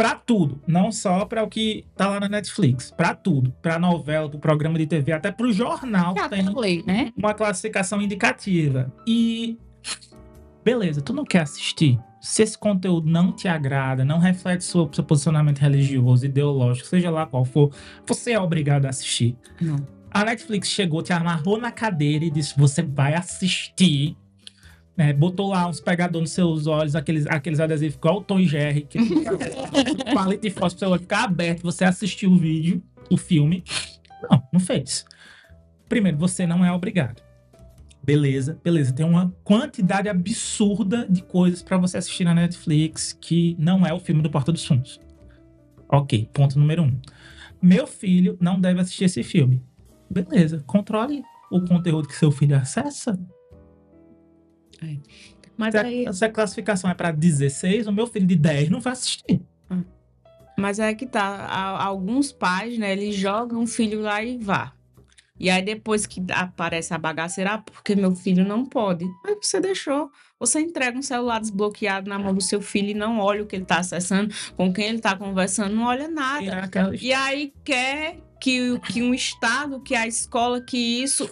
Pra 0.00 0.14
tudo, 0.14 0.62
não 0.66 0.90
só 0.90 1.26
pra 1.26 1.44
o 1.44 1.48
que 1.48 1.84
tá 1.94 2.08
lá 2.08 2.18
na 2.18 2.26
Netflix, 2.26 2.90
Pra 2.90 3.14
tudo, 3.14 3.52
Pra 3.60 3.78
novela, 3.78 4.30
pro 4.30 4.38
programa 4.38 4.78
de 4.78 4.86
TV, 4.86 5.12
até 5.12 5.30
pro 5.30 5.52
jornal 5.52 6.14
Já 6.16 6.26
tem 6.26 6.42
falei, 6.42 6.82
né? 6.86 7.12
uma 7.14 7.34
classificação 7.34 8.00
indicativa. 8.00 8.90
E 9.06 9.58
beleza, 10.64 11.02
tu 11.02 11.12
não 11.12 11.22
quer 11.22 11.42
assistir? 11.42 11.98
Se 12.18 12.42
esse 12.42 12.56
conteúdo 12.56 13.10
não 13.10 13.30
te 13.30 13.46
agrada, 13.46 14.02
não 14.02 14.18
reflete 14.18 14.64
seu, 14.64 14.88
seu 14.90 15.04
posicionamento 15.04 15.58
religioso, 15.58 16.24
ideológico, 16.24 16.88
seja 16.88 17.10
lá 17.10 17.26
qual 17.26 17.44
for, 17.44 17.70
você 18.06 18.32
é 18.32 18.40
obrigado 18.40 18.86
a 18.86 18.88
assistir. 18.88 19.36
Não. 19.60 19.86
A 20.10 20.24
Netflix 20.24 20.68
chegou, 20.68 21.02
te 21.02 21.12
amarrou 21.12 21.58
na 21.60 21.70
cadeira 21.70 22.24
e 22.24 22.30
disse: 22.30 22.58
você 22.58 22.82
vai 22.82 23.14
assistir. 23.14 24.16
Né? 24.96 25.12
botou 25.12 25.48
lá 25.48 25.66
uns 25.68 25.80
pegadores 25.80 26.22
nos 26.22 26.32
seus 26.32 26.66
olhos, 26.66 26.94
aqueles, 26.94 27.26
aqueles 27.26 27.60
adesivos 27.60 27.96
igual 27.96 28.18
o 28.18 28.22
Tom 28.22 28.38
e 28.40 28.46
Jerry, 28.46 28.82
que 28.82 28.98
palito 30.14 30.42
de 30.46 30.50
fósforo 30.50 30.78
seu 30.78 30.90
olho 30.90 31.00
ficar 31.00 31.24
aberto, 31.24 31.62
você 31.62 31.84
assistiu 31.84 32.30
o 32.30 32.36
vídeo, 32.36 32.82
o 33.10 33.16
filme. 33.16 33.64
Não, 34.30 34.42
não 34.52 34.60
fez. 34.60 35.04
Primeiro, 35.88 36.18
você 36.18 36.46
não 36.46 36.64
é 36.64 36.72
obrigado. 36.72 37.22
Beleza, 38.02 38.58
beleza. 38.62 38.92
Tem 38.92 39.04
uma 39.04 39.34
quantidade 39.44 40.08
absurda 40.08 41.06
de 41.08 41.22
coisas 41.22 41.62
pra 41.62 41.76
você 41.76 41.98
assistir 41.98 42.24
na 42.24 42.34
Netflix 42.34 43.12
que 43.12 43.56
não 43.58 43.86
é 43.86 43.92
o 43.92 44.00
filme 44.00 44.22
do 44.22 44.30
Porta 44.30 44.52
dos 44.52 44.64
Fundos. 44.64 45.00
Ok, 45.88 46.28
ponto 46.32 46.58
número 46.58 46.82
um. 46.82 46.98
Meu 47.60 47.86
filho 47.86 48.38
não 48.40 48.60
deve 48.60 48.80
assistir 48.80 49.04
esse 49.04 49.22
filme. 49.22 49.62
Beleza, 50.08 50.62
controle 50.66 51.22
o 51.50 51.60
conteúdo 51.62 52.08
que 52.08 52.14
seu 52.14 52.30
filho 52.30 52.56
acessa. 52.56 53.18
Mas 55.56 55.72
Se 55.72 55.78
a, 55.78 55.82
aí, 55.82 56.12
se 56.14 56.24
a 56.24 56.28
classificação 56.30 56.90
é 56.90 56.94
pra 56.94 57.10
16, 57.10 57.86
o 57.86 57.92
meu 57.92 58.06
filho 58.06 58.26
de 58.26 58.36
10 58.36 58.70
não 58.70 58.80
vai 58.80 58.92
assistir. 58.94 59.40
Mas 60.56 60.78
é 60.78 60.94
que 60.94 61.06
tá, 61.06 61.22
a- 61.22 61.84
alguns 61.84 62.32
pais, 62.32 62.76
né, 62.78 62.92
eles 62.92 63.14
jogam 63.14 63.62
o 63.62 63.66
filho 63.66 64.00
lá 64.00 64.22
e 64.22 64.36
vá. 64.38 64.72
E 65.38 65.48
aí 65.48 65.62
depois 65.62 66.04
que 66.06 66.22
aparece 66.32 66.92
a 66.92 66.98
bagaceira, 66.98 67.54
ah, 67.54 67.58
porque 67.58 67.94
meu 67.96 68.14
filho 68.14 68.44
não 68.44 68.66
pode. 68.66 69.06
Mas 69.24 69.38
você 69.42 69.58
deixou. 69.58 70.10
Você 70.38 70.60
entrega 70.60 70.98
um 70.98 71.02
celular 71.02 71.40
desbloqueado 71.40 72.10
na 72.10 72.18
mão 72.18 72.34
do 72.34 72.42
seu 72.42 72.60
filho 72.60 72.90
e 72.90 72.94
não 72.94 73.18
olha 73.18 73.42
o 73.42 73.46
que 73.46 73.56
ele 73.56 73.64
tá 73.64 73.78
acessando, 73.78 74.34
com 74.54 74.70
quem 74.70 74.86
ele 74.86 74.98
tá 74.98 75.16
conversando, 75.16 75.74
não 75.74 75.84
olha 75.84 76.04
E 76.04 76.08
nada. 76.08 76.44
é 76.44 76.60
aquela- 76.64 76.94
E 76.94 77.10
aí 77.12 77.54
quer 77.64 78.18
que, 78.38 78.70
o- 78.72 78.80
que 78.80 79.02
um 79.02 79.14
Estado, 79.14 79.80
que 79.80 79.94
a 79.94 80.06
escola, 80.06 80.60
que 80.60 80.76
isso 81.02 81.30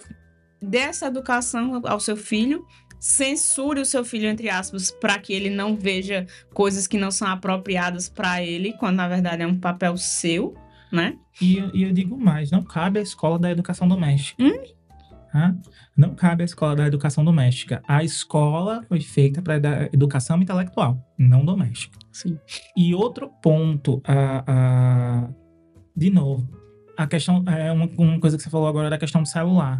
dê 0.59 0.79
essa 0.79 1.05
educação 1.05 1.79
ao 1.85 1.99
seu 1.99 2.17
filho, 2.17 2.65
censure 2.99 3.79
o 3.81 3.85
seu 3.85 4.03
filho, 4.03 4.27
entre 4.27 4.49
aspas, 4.49 4.91
para 4.91 5.17
que 5.17 5.33
ele 5.33 5.49
não 5.49 5.75
veja 5.75 6.27
coisas 6.53 6.85
que 6.87 6.97
não 6.97 7.11
são 7.11 7.27
apropriadas 7.27 8.09
para 8.09 8.43
ele, 8.43 8.73
quando 8.73 8.97
na 8.97 9.07
verdade 9.07 9.41
é 9.43 9.47
um 9.47 9.57
papel 9.57 9.95
seu, 9.97 10.53
né? 10.91 11.15
E, 11.41 11.57
eu- 11.57 11.71
e 11.73 11.83
eu 11.83 11.93
digo 11.93 12.17
mais, 12.17 12.51
não 12.51 12.61
cabe 12.63 12.99
à 12.99 13.01
escola 13.01 13.39
da 13.39 13.49
educação 13.51 13.87
doméstica. 13.87 14.43
Hum? 14.43 14.63
Tá? 15.31 15.55
Não 15.95 16.15
cabe 16.15 16.41
à 16.41 16.45
escola 16.45 16.75
da 16.75 16.87
educação 16.87 17.23
doméstica. 17.23 17.83
A 17.87 18.03
escola 18.03 18.83
foi 18.89 18.99
feita 18.99 19.41
para 19.43 19.57
educação 19.93 20.41
intelectual, 20.41 20.97
não 21.17 21.45
doméstica. 21.45 21.97
Sim. 22.11 22.37
E 22.75 22.95
outro 22.95 23.29
ponto, 23.41 24.01
a, 24.03 24.43
a- 24.47 25.29
de 25.95 26.09
novo, 26.09 26.49
a 26.97 27.05
questão 27.05 27.43
é 27.47 27.71
uma, 27.71 27.87
uma 27.97 28.19
coisa 28.19 28.35
que 28.37 28.43
você 28.43 28.49
falou 28.49 28.67
agora 28.67 28.89
da 28.89 28.97
questão 28.97 29.21
do 29.21 29.27
celular. 29.27 29.79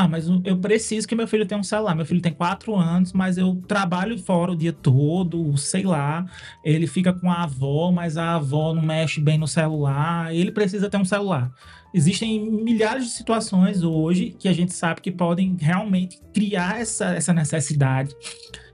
Ah, 0.00 0.06
mas 0.06 0.28
eu 0.44 0.56
preciso 0.58 1.08
que 1.08 1.14
meu 1.16 1.26
filho 1.26 1.44
tenha 1.44 1.58
um 1.60 1.64
celular. 1.64 1.92
Meu 1.92 2.06
filho 2.06 2.20
tem 2.20 2.32
quatro 2.32 2.76
anos, 2.76 3.12
mas 3.12 3.36
eu 3.36 3.56
trabalho 3.66 4.16
fora 4.16 4.52
o 4.52 4.56
dia 4.56 4.72
todo, 4.72 5.56
sei 5.56 5.82
lá. 5.82 6.24
Ele 6.64 6.86
fica 6.86 7.12
com 7.12 7.28
a 7.28 7.42
avó, 7.42 7.90
mas 7.90 8.16
a 8.16 8.36
avó 8.36 8.72
não 8.72 8.80
mexe 8.80 9.20
bem 9.20 9.36
no 9.36 9.48
celular. 9.48 10.32
Ele 10.32 10.52
precisa 10.52 10.88
ter 10.88 10.98
um 10.98 11.04
celular. 11.04 11.50
Existem 11.92 12.48
milhares 12.48 13.06
de 13.06 13.10
situações 13.10 13.82
hoje 13.82 14.36
que 14.38 14.46
a 14.46 14.52
gente 14.52 14.72
sabe 14.72 15.00
que 15.00 15.10
podem 15.10 15.56
realmente 15.58 16.20
criar 16.32 16.80
essa, 16.80 17.06
essa 17.06 17.32
necessidade. 17.32 18.14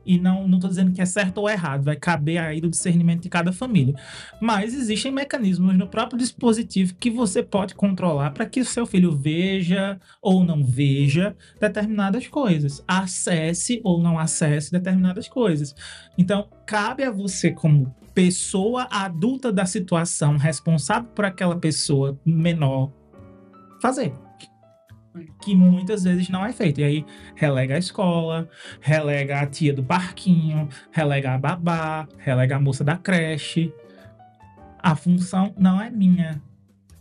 E 0.04 0.18
não 0.18 0.46
estou 0.46 0.68
dizendo 0.68 0.92
que 0.92 1.00
é 1.00 1.06
certo 1.06 1.38
ou 1.38 1.48
errado, 1.48 1.84
vai 1.84 1.96
caber 1.96 2.38
aí 2.38 2.60
do 2.60 2.68
discernimento 2.68 3.22
de 3.22 3.28
cada 3.28 3.52
família. 3.52 3.94
Mas 4.40 4.74
existem 4.74 5.12
mecanismos 5.12 5.76
no 5.76 5.88
próprio 5.88 6.18
dispositivo 6.18 6.94
que 6.94 7.10
você 7.10 7.42
pode 7.42 7.74
controlar 7.74 8.30
para 8.30 8.46
que 8.46 8.60
o 8.60 8.64
seu 8.64 8.86
filho 8.86 9.12
veja 9.16 10.00
ou 10.20 10.44
não 10.44 10.64
veja 10.64 11.36
determinadas 11.60 12.26
coisas, 12.26 12.82
acesse 12.86 13.80
ou 13.84 14.02
não 14.02 14.18
acesse 14.18 14.70
determinadas 14.70 15.28
coisas. 15.28 15.74
Então, 16.16 16.48
cabe 16.66 17.02
a 17.02 17.10
você, 17.10 17.50
como 17.50 17.94
pessoa 18.14 18.86
adulta 18.90 19.52
da 19.52 19.66
situação, 19.66 20.36
responsável 20.36 21.10
por 21.14 21.24
aquela 21.24 21.56
pessoa 21.56 22.18
menor, 22.24 22.92
fazer. 23.80 24.23
Que 25.40 25.54
muitas 25.54 26.04
vezes 26.04 26.28
não 26.28 26.44
é 26.44 26.52
feito. 26.52 26.80
E 26.80 26.84
aí 26.84 27.06
relega 27.34 27.74
a 27.74 27.78
escola, 27.78 28.48
relega 28.80 29.40
a 29.40 29.46
tia 29.46 29.72
do 29.72 29.82
parquinho, 29.82 30.68
relega 30.90 31.34
a 31.34 31.38
babá, 31.38 32.08
relega 32.18 32.56
a 32.56 32.60
moça 32.60 32.82
da 32.82 32.96
creche. 32.96 33.72
A 34.78 34.94
função 34.94 35.54
não 35.58 35.80
é 35.80 35.90
minha. 35.90 36.42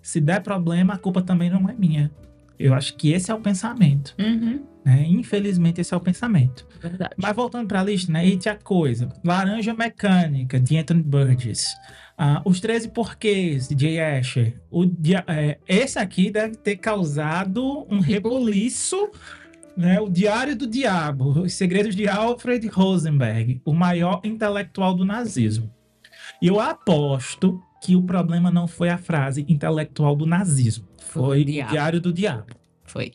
Se 0.01 0.19
der 0.19 0.41
problema, 0.41 0.93
a 0.93 0.97
culpa 0.97 1.21
também 1.21 1.49
não 1.49 1.69
é 1.69 1.73
minha. 1.73 2.11
Eu 2.59 2.73
acho 2.73 2.95
que 2.95 3.11
esse 3.11 3.31
é 3.31 3.33
o 3.33 3.39
pensamento. 3.39 4.15
Uhum. 4.19 4.63
Né? 4.85 5.05
Infelizmente, 5.07 5.79
esse 5.79 5.93
é 5.93 5.97
o 5.97 5.99
pensamento. 5.99 6.67
Verdade. 6.81 7.13
Mas 7.17 7.35
voltando 7.35 7.67
para 7.67 7.79
a 7.79 7.83
lista, 7.83 8.11
né? 8.11 8.25
E 8.25 8.37
tinha 8.37 8.55
coisa. 8.55 9.07
Laranja 9.23 9.73
Mecânica, 9.73 10.59
de 10.59 10.77
Anthony 10.77 11.01
Burgess. 11.01 11.67
Ah, 12.17 12.41
os 12.45 12.59
13 12.59 12.89
Porquês, 12.89 13.67
de 13.69 13.79
Jay 13.79 13.99
Asher. 13.99 14.59
O, 14.69 14.85
dia- 14.85 15.23
é, 15.27 15.57
esse 15.67 15.97
aqui 15.97 16.29
deve 16.29 16.55
ter 16.57 16.75
causado 16.75 17.87
um 17.89 17.99
rebuliço. 17.99 19.09
Né? 19.75 19.99
O 19.99 20.09
Diário 20.09 20.55
do 20.55 20.67
Diabo. 20.67 21.41
Os 21.41 21.53
Segredos 21.53 21.95
de 21.95 22.07
Alfred 22.07 22.67
Rosenberg. 22.67 23.61
O 23.65 23.73
maior 23.73 24.19
intelectual 24.23 24.93
do 24.93 25.05
nazismo. 25.05 25.71
E 26.41 26.47
eu 26.47 26.59
aposto 26.59 27.59
que 27.81 27.95
o 27.95 28.03
problema 28.03 28.51
não 28.51 28.67
foi 28.67 28.89
a 28.89 28.97
frase 28.97 29.45
intelectual 29.47 30.15
do 30.15 30.25
nazismo. 30.25 30.85
Foi 30.99 31.41
o 31.41 31.45
diabo. 31.45 31.71
Diário 31.71 32.01
do 32.01 32.13
Diabo. 32.13 32.55
Foi. 32.85 33.11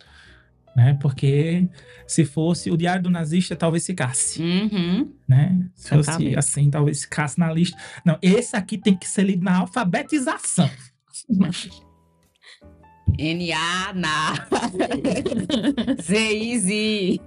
Né? 0.79 0.97
Porque 1.01 1.69
se 2.07 2.25
fosse 2.25 2.71
o 2.71 2.77
Diário 2.77 3.03
do 3.03 3.11
Nazista, 3.11 3.57
talvez 3.57 3.85
ficasse 3.85 4.41
Uhum. 4.41 5.13
né? 5.27 5.69
Se 5.75 5.89
fosse 5.89 6.37
assim, 6.37 6.71
talvez 6.71 7.03
ficasse 7.03 7.37
na 7.37 7.53
lista. 7.53 7.77
Não, 8.05 8.17
esse 8.23 8.55
aqui 8.55 8.79
tem 8.79 8.97
que 8.97 9.09
ser 9.09 9.25
lido 9.25 9.43
na 9.43 9.57
alfabetização. 9.57 10.71
N-A, 13.19 13.93
na. 13.93 14.35
Z-I-Z. 16.01 17.21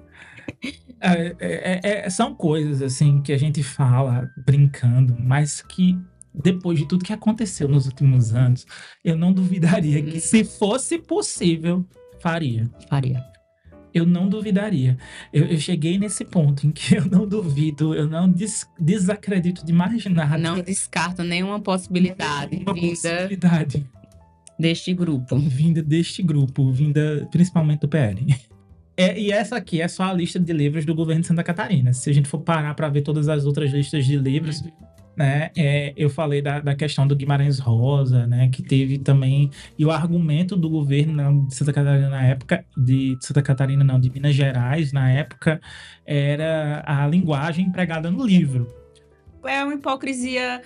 É, 1.01 1.35
é, 1.41 2.05
é, 2.05 2.09
são 2.09 2.33
coisas 2.33 2.81
assim 2.81 3.21
que 3.21 3.33
a 3.33 3.37
gente 3.37 3.61
fala 3.61 4.31
brincando, 4.45 5.17
mas 5.19 5.61
que 5.61 5.99
depois 6.33 6.79
de 6.79 6.87
tudo 6.87 7.03
que 7.03 7.11
aconteceu 7.11 7.67
nos 7.67 7.85
últimos 7.85 8.33
anos, 8.33 8.65
eu 9.03 9.17
não 9.17 9.33
duvidaria 9.33 10.01
que 10.01 10.21
se 10.21 10.45
fosse 10.45 10.97
possível, 10.97 11.85
faria. 12.21 12.69
Faria. 12.87 13.30
Eu 13.93 14.05
não 14.05 14.29
duvidaria. 14.29 14.97
Eu, 15.33 15.45
eu 15.45 15.57
cheguei 15.59 15.97
nesse 15.97 16.23
ponto 16.25 16.65
em 16.65 16.71
que 16.71 16.95
eu 16.97 17.05
não 17.05 17.27
duvido, 17.27 17.93
eu 17.93 18.07
não 18.07 18.29
des- 18.29 18.67
desacredito 18.79 19.65
de 19.65 19.73
mais 19.73 20.05
nada. 20.05 20.37
Não 20.37 20.59
descarto 20.61 21.23
nenhuma 21.23 21.59
possibilidade 21.59 22.55
Uma 22.65 22.73
vinda 22.73 22.89
possibilidade. 22.89 23.85
deste 24.57 24.93
grupo. 24.93 25.37
vinda 25.37 25.81
deste 25.83 26.21
grupo, 26.23 26.71
vinda 26.71 27.27
principalmente 27.31 27.81
do 27.81 27.87
PL. 27.87 28.35
É, 28.97 29.19
e 29.19 29.31
essa 29.31 29.55
aqui 29.55 29.81
é 29.81 29.87
só 29.87 30.03
a 30.03 30.13
lista 30.13 30.39
de 30.39 30.53
livros 30.53 30.85
do 30.85 30.93
governo 30.93 31.21
de 31.21 31.27
Santa 31.27 31.43
Catarina. 31.43 31.91
Se 31.93 32.09
a 32.09 32.13
gente 32.13 32.27
for 32.27 32.39
parar 32.39 32.73
para 32.75 32.87
ver 32.89 33.01
todas 33.01 33.27
as 33.29 33.45
outras 33.45 33.71
listas 33.71 34.05
de 34.05 34.15
livros, 34.17 34.61
né, 35.16 35.51
é, 35.57 35.93
eu 35.97 36.09
falei 36.09 36.41
da, 36.41 36.59
da 36.59 36.76
questão 36.76 37.05
do 37.05 37.16
Guimarães 37.16 37.59
Rosa, 37.59 38.26
né, 38.26 38.49
que 38.49 38.64
teve 38.64 38.97
também 38.97 39.49
e 39.78 39.86
o 39.86 39.91
argumento 39.91 40.55
do 40.55 40.70
governo 40.70 41.14
não, 41.14 41.45
de 41.45 41.55
Santa 41.55 41.74
Catarina 41.74 42.09
na 42.09 42.24
época, 42.24 42.66
de 42.78 43.18
Santa 43.20 43.41
Catarina 43.41 43.84
não, 43.84 43.99
de 43.99 44.09
Minas 44.09 44.36
Gerais 44.36 44.93
na 44.93 45.09
época, 45.12 45.59
era 46.05 46.84
a 46.86 47.05
linguagem 47.07 47.66
empregada 47.66 48.09
no 48.09 48.26
livro. 48.26 48.68
É 49.43 49.64
uma 49.64 49.74
hipocrisia 49.74 50.62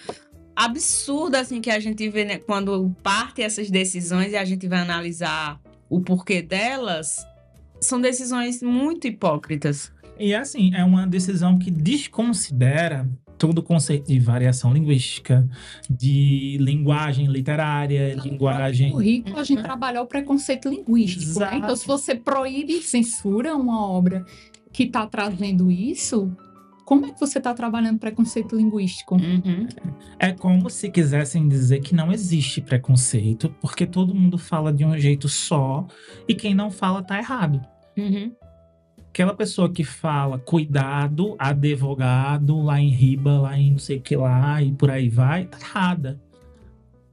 absurda, 0.56 1.40
assim, 1.40 1.60
que 1.60 1.70
a 1.70 1.80
gente 1.80 2.08
vê 2.10 2.24
né, 2.26 2.38
quando 2.38 2.96
parte 3.04 3.42
essas 3.42 3.70
decisões 3.70 4.32
e 4.32 4.38
a 4.38 4.46
gente 4.46 4.68
vai 4.68 4.80
analisar 4.80 5.60
o 5.90 6.02
porquê 6.02 6.42
delas. 6.42 7.26
São 7.82 8.00
decisões 8.00 8.62
muito 8.64 9.08
hipócritas. 9.08 9.92
E 10.18 10.34
assim, 10.34 10.74
é 10.74 10.84
uma 10.84 11.06
decisão 11.06 11.60
que 11.60 11.70
desconsidera 11.70 13.08
todo 13.38 13.60
o 13.60 13.64
conceito 13.64 14.08
de 14.08 14.20
variação 14.20 14.74
linguística, 14.74 15.48
de 15.90 16.58
linguagem 16.60 17.28
literária, 17.28 18.16
linguagem. 18.16 18.94
O 18.94 18.98
rico 18.98 19.38
a 19.38 19.44
gente 19.44 19.62
trabalhar 19.62 20.02
o 20.02 20.08
preconceito 20.08 20.70
linguístico. 20.70 21.26
né? 21.26 21.32
Exato. 21.32 21.56
Então, 21.56 21.76
se 21.76 21.88
você 21.88 22.16
proíbe 22.16 22.74
e 22.74 22.82
censura 22.82 23.56
uma 23.56 23.86
obra 23.88 24.26
que 24.72 24.84
está 24.84 25.06
trazendo 25.08 25.72
isso, 25.72 26.36
como 26.86 27.08
é 27.08 27.12
que 27.12 27.20
você 27.20 27.40
está 27.40 27.54
trabalhando 27.54 27.98
preconceito 27.98 28.56
linguístico? 28.56 29.16
Uhum. 29.16 29.68
É 30.20 30.32
como 30.32 30.70
se 30.70 30.90
quisessem 30.90 31.48
dizer 31.48 31.82
que 31.82 31.96
não 31.96 32.12
existe 32.12 32.62
preconceito, 32.62 33.50
porque 33.60 33.88
todo 33.88 34.14
mundo 34.14 34.38
fala 34.38 34.72
de 34.72 34.86
um 34.86 34.98
jeito 34.98 35.28
só 35.28 35.88
e 36.28 36.36
quem 36.36 36.54
não 36.54 36.70
fala 36.70 37.02
tá 37.02 37.18
errado. 37.18 37.60
Uhum. 37.98 38.32
Aquela 39.16 39.34
pessoa 39.34 39.72
que 39.72 39.86
fala 39.86 40.38
cuidado, 40.38 41.38
advogado, 41.40 42.62
lá 42.62 42.82
em 42.82 42.90
riba, 42.90 43.40
lá 43.40 43.58
em 43.58 43.72
não 43.72 43.80
sei 43.80 43.96
o 43.96 44.02
que 44.02 44.14
lá 44.14 44.62
e 44.62 44.74
por 44.74 44.92
aí 44.92 45.08
vai, 45.08 45.46
tá 45.46 45.58
errada. 45.58 46.20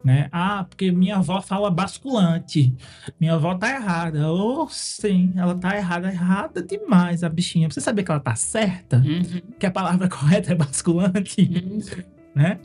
Né? 0.03 0.28
Ah, 0.32 0.66
porque 0.68 0.90
minha 0.90 1.18
avó 1.18 1.40
fala 1.40 1.70
basculante. 1.70 2.74
Minha 3.20 3.34
avó 3.34 3.55
tá 3.55 3.70
errada. 3.70 4.32
Oh, 4.32 4.66
sim, 4.68 5.32
ela 5.36 5.55
tá 5.55 5.76
errada, 5.76 6.09
errada 6.09 6.61
demais, 6.61 7.22
a 7.22 7.28
bichinha. 7.28 7.70
Você 7.70 7.80
sabia 7.80 8.05
que 8.05 8.11
ela 8.11 8.18
tá 8.18 8.34
certa? 8.34 8.96
Uhum. 8.96 9.40
Que 9.57 9.66
a 9.66 9.70
palavra 9.70 10.09
correta 10.11 10.50
é 10.50 10.57
basculante? 10.57 11.42
Uhum. 11.42 11.78
né? 12.34 12.59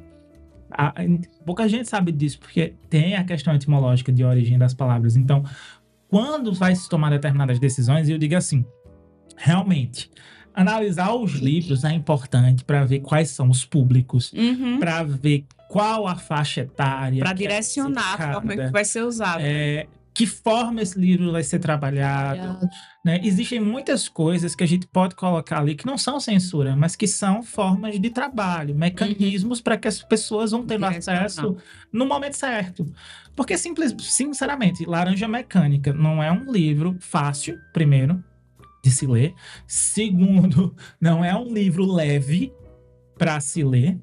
A- 0.72 0.96
pouca 1.46 1.70
gente 1.70 1.88
sabe 1.88 2.12
disso, 2.12 2.40
porque 2.40 2.74
tem 2.90 3.16
a 3.16 3.24
questão 3.24 3.54
etimológica 3.54 4.12
de 4.12 4.24
origem 4.24 4.58
das 4.58 4.74
palavras. 4.74 5.16
Então, 5.16 5.44
quando 6.08 6.54
vai 6.54 6.74
se 6.76 6.90
tomar 6.90 7.10
determinadas 7.10 7.60
decisões, 7.60 8.10
eu 8.10 8.18
digo 8.18 8.36
assim, 8.36 8.66
realmente, 9.38 10.10
analisar 10.54 11.14
os 11.14 11.34
livros 11.36 11.84
é 11.84 11.94
importante 11.94 12.66
para 12.66 12.84
ver 12.84 13.00
quais 13.00 13.30
são 13.30 13.50
os 13.50 13.64
públicos, 13.64 14.34
Uhum. 14.34 14.80
para 14.80 15.04
ver 15.04 15.46
qual 15.70 16.08
a 16.08 16.16
faixa 16.16 16.62
etária. 16.62 17.20
Para 17.22 17.32
é 17.32 17.34
direcionar 17.36 18.18
forma 18.18 18.38
indicada, 18.54 18.66
que 18.68 18.72
vai 18.74 18.84
ser 18.86 19.04
usado. 19.04 19.42
é, 19.42 19.86
que 20.14 20.26
forma 20.26 20.82
esse 20.82 21.00
livro 21.00 21.32
vai 21.32 21.44
ser 21.44 21.60
trabalhado, 21.60 22.68
né? 23.06 23.20
Existem 23.24 23.60
muitas 23.60 24.10
coisas 24.10 24.56
que 24.56 24.64
a 24.64 24.68
gente 24.68 24.88
pode 24.88 25.14
colocar 25.14 25.60
ali 25.60 25.76
que 25.76 25.86
não 25.86 25.96
são 25.96 26.20
censura, 26.20 26.76
mas 26.76 26.96
que 26.96 27.06
são 27.06 27.44
formas 27.44 28.00
de 28.00 28.10
trabalho, 28.10 28.74
mecanismos 28.74 29.62
para 29.62 29.78
que 29.78 29.88
as 29.88 30.02
pessoas 30.02 30.50
vão 30.52 30.66
tendo 30.66 30.88
Direcionar. 30.88 31.24
acesso 31.26 31.56
no 31.94 32.08
momento 32.08 32.34
certo. 32.36 32.92
Porque, 33.36 33.56
simples, 33.60 33.94
sinceramente, 34.00 34.86
Laranja 34.88 35.28
Mecânica 35.28 35.94
não 35.94 36.24
é 36.24 36.32
um 36.32 36.52
livro 36.52 36.96
fácil, 37.00 37.56
primeiro, 37.72 38.24
de 38.88 38.92
se 38.94 39.06
ler. 39.06 39.34
Segundo, 39.68 40.76
não 41.00 41.24
é 41.24 41.36
um 41.36 41.54
livro 41.54 41.86
leve 41.86 42.54
para 43.18 43.40
se 43.40 43.64
ler. 43.64 44.00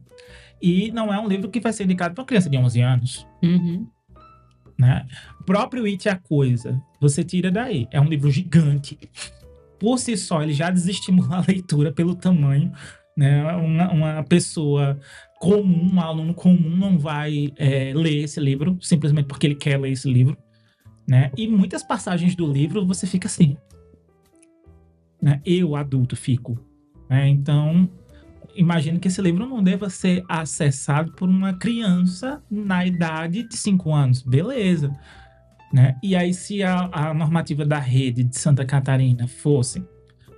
E 0.61 0.91
não 0.93 1.13
é 1.13 1.19
um 1.19 1.29
livro 1.29 1.51
que 1.51 1.61
vai 1.61 1.73
ser 1.73 1.85
indicado 1.85 2.15
para 2.15 2.23
uma 2.23 2.27
criança 2.27 2.49
de 2.49 2.57
11 2.57 2.81
anos 2.81 3.27
Uhum. 3.43 3.87
né? 4.79 5.07
O 5.41 5.45
próprio 5.45 5.85
It 5.85 6.09
a 6.09 6.17
Coisa, 6.17 6.81
você 7.01 7.23
tira 7.23 7.51
daí. 7.51 7.87
É 7.91 8.01
um 8.01 8.09
livro 8.09 8.31
gigante. 8.31 8.99
Por 9.79 9.99
si 9.99 10.17
só, 10.17 10.43
ele 10.43 10.55
já 10.55 10.71
desestimula 10.71 11.37
a 11.37 11.45
leitura 11.47 11.93
pelo 11.93 12.15
tamanho. 12.15 12.73
Né? 13.17 13.45
Uma, 13.57 13.91
uma 13.93 14.23
pessoa 14.25 14.99
comum, 15.39 15.91
um 15.95 16.01
aluno 16.01 16.33
comum, 16.35 16.77
não 16.77 16.99
vai 16.99 17.53
é, 17.57 17.93
ler 17.95 18.25
esse 18.25 18.41
livro 18.41 18.79
simplesmente 18.81 19.27
porque 19.27 19.47
ele 19.47 19.55
quer 19.55 19.79
ler 19.79 19.93
esse 19.93 20.11
livro. 20.11 20.37
Né? 21.07 21.31
E 21.37 21.47
muitas 21.47 21.83
passagens 21.83 22.35
do 22.35 22.51
livro 22.51 22.87
você 22.87 23.07
fica 23.07 23.27
assim. 23.29 23.57
Né? 25.25 25.41
Eu, 25.43 25.75
adulto, 25.75 26.15
fico. 26.15 26.59
né? 27.09 27.27
Então, 27.31 27.89
imagino 28.55 29.01
que 29.01 29.09
esse 29.09 29.23
livro 29.23 29.47
não 29.49 29.63
deva 29.63 29.89
ser 29.89 30.23
acessado 30.29 31.13
por 31.13 31.31
uma 31.31 31.55
criança 31.55 32.43
na 32.51 32.85
idade 32.85 33.49
de 33.49 33.57
5 33.57 33.91
anos. 33.91 34.21
Beleza. 34.21 34.95
Né? 35.73 35.97
E 36.03 36.15
aí, 36.15 36.35
se 36.35 36.63
a, 36.63 36.91
a 36.93 37.15
normativa 37.15 37.65
da 37.65 37.79
rede 37.79 38.23
de 38.23 38.37
Santa 38.37 38.67
Catarina 38.67 39.27
fosse 39.27 39.83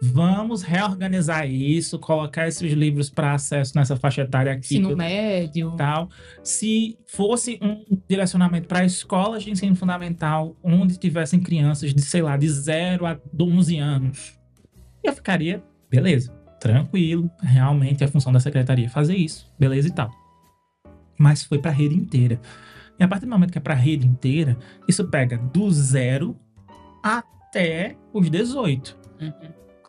vamos 0.01 0.63
reorganizar 0.63 1.51
isso, 1.51 1.99
colocar 1.99 2.47
esses 2.47 2.73
livros 2.73 3.11
para 3.11 3.33
acesso 3.33 3.73
nessa 3.75 3.97
faixa 3.97 4.23
etária 4.23 4.53
aqui, 4.53 4.77
Ensino 4.79 4.97
médio. 4.97 5.73
tal. 5.77 6.11
Se 6.45 6.99
fosse 7.07 7.59
um 7.63 7.83
direcionamento 8.09 8.69
para 8.69 8.85
escolas 8.85 9.43
de 9.43 9.51
ensino 9.51 9.75
fundamental, 9.75 10.55
onde 10.63 10.99
tivessem 10.99 11.41
crianças 11.41 11.95
de, 11.95 12.03
sei 12.03 12.23
lá, 12.23 12.37
de 12.37 12.49
0 12.49 13.07
a 13.07 13.19
11 13.41 13.79
anos, 13.79 14.39
eu 15.09 15.13
ficaria, 15.15 15.63
beleza, 15.91 16.33
tranquilo, 16.61 17.31
realmente 17.43 18.03
é 18.03 18.07
função 18.07 18.33
da 18.33 18.41
secretaria 18.41 18.89
fazer 18.89 19.17
isso, 19.17 19.53
beleza 19.59 19.89
e 19.89 19.93
tal. 19.93 20.11
Mas 21.19 21.43
foi 21.45 21.59
para 21.59 21.71
a 21.71 21.75
rede 21.75 21.95
inteira. 21.95 22.41
E 22.99 23.05
a 23.05 23.09
partir 23.09 23.27
do 23.27 23.31
momento 23.31 23.53
que 23.53 23.59
é 23.59 23.61
para 23.61 23.75
a 23.75 23.77
rede 23.77 24.07
inteira, 24.07 24.57
isso 24.89 25.07
pega 25.09 25.37
do 25.39 25.71
zero 25.71 26.37
até 27.03 27.97
os 28.13 28.31
18. 28.31 28.97
Uhum. 29.21 29.33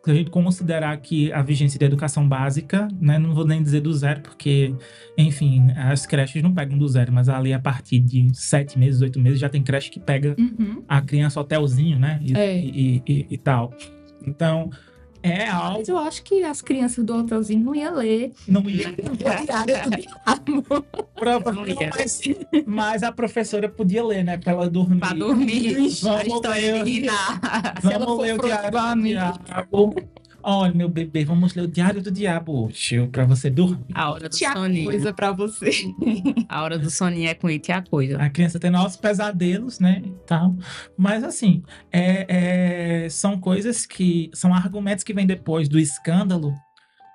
se 0.05 0.11
a 0.11 0.13
gente 0.15 0.31
considerar 0.31 0.95
que 1.01 1.33
a 1.33 1.41
vigência 1.41 1.77
da 1.77 1.85
educação 1.85 2.25
básica, 2.25 2.87
né, 3.01 3.19
não 3.19 3.33
vou 3.33 3.45
nem 3.45 3.61
dizer 3.61 3.81
do 3.81 3.91
zero, 3.93 4.21
porque, 4.21 4.73
enfim, 5.17 5.69
as 5.75 6.05
creches 6.05 6.41
não 6.41 6.53
pegam 6.53 6.77
do 6.77 6.87
zero, 6.87 7.11
mas 7.11 7.27
ali 7.27 7.51
a 7.51 7.59
partir 7.59 7.99
de 7.99 8.29
sete 8.33 8.79
meses, 8.79 9.01
oito 9.01 9.19
meses, 9.19 9.37
já 9.37 9.49
tem 9.49 9.61
creche 9.61 9.89
que 9.91 9.99
pega 9.99 10.33
Uhum. 10.39 10.81
a 10.87 11.01
criança 11.01 11.41
hotelzinho, 11.41 11.99
né, 11.99 12.21
e, 12.23 12.33
É. 12.37 12.57
e, 12.57 13.03
e- 13.05 13.27
e 13.31 13.37
tal. 13.37 13.73
Então, 14.25 14.69
é 15.31 15.49
algo 15.49 15.79
Mas 15.79 15.89
eu 15.89 15.97
acho 15.97 16.23
que 16.23 16.43
as 16.43 16.61
crianças 16.61 17.03
do 17.03 17.15
hotelzinho 17.15 17.63
não 17.63 17.75
iam 17.75 17.95
ler 17.95 18.33
não 18.47 18.61
ia 18.69 18.89
o 18.89 19.15
diário 19.15 19.89
do 19.89 19.97
diabo. 19.97 20.85
provavelmente, 21.15 21.89
mas, 21.97 22.21
mas 22.65 23.03
a 23.03 23.11
professora 23.11 23.69
podia 23.69 24.03
ler, 24.03 24.23
né, 24.23 24.37
pra 24.37 24.53
ela 24.53 24.69
dormir. 24.69 24.99
Pra 24.99 25.13
dormir. 25.13 25.75
a 25.75 25.79
Vamos 26.01 26.27
história 26.27 26.83
ler. 26.83 27.05
Vamos 27.81 28.19
ler 28.19 28.35
o 28.35 28.37
pro 28.37 30.17
Olha, 30.43 30.73
meu 30.73 30.87
bebê, 30.87 31.25
vamos 31.25 31.53
ler 31.55 31.63
o 31.63 31.67
diário 31.67 32.01
do 32.01 32.09
diabo 32.11 32.65
hoje, 32.65 33.05
pra 33.07 33.25
você 33.25 33.49
dormir. 33.49 33.85
A 33.93 34.11
hora 34.11 34.29
do 34.29 34.35
Tinha 34.35 34.53
soninho. 34.53 34.85
coisa 34.85 35.13
pra 35.13 35.31
você. 35.31 35.71
A 36.47 36.61
hora 36.61 36.79
do 36.79 36.89
soninho 36.89 37.27
é 37.29 37.33
com 37.33 37.47
it 37.47 37.67
e 37.67 37.71
a 37.73 37.81
coisa. 37.81 38.17
A 38.21 38.29
criança 38.29 38.57
tem 38.59 38.71
novos 38.71 38.95
pesadelos, 38.95 39.79
né? 39.79 40.01
E 40.05 40.09
tal. 40.25 40.55
Mas 40.97 41.23
assim, 41.23 41.63
é- 41.91 43.03
é, 43.05 43.09
são 43.09 43.37
coisas 43.39 43.85
que. 43.85 44.29
São 44.33 44.53
argumentos 44.53 45.03
que 45.03 45.13
vêm 45.13 45.25
depois 45.27 45.67
do 45.67 45.77
escândalo. 45.79 46.53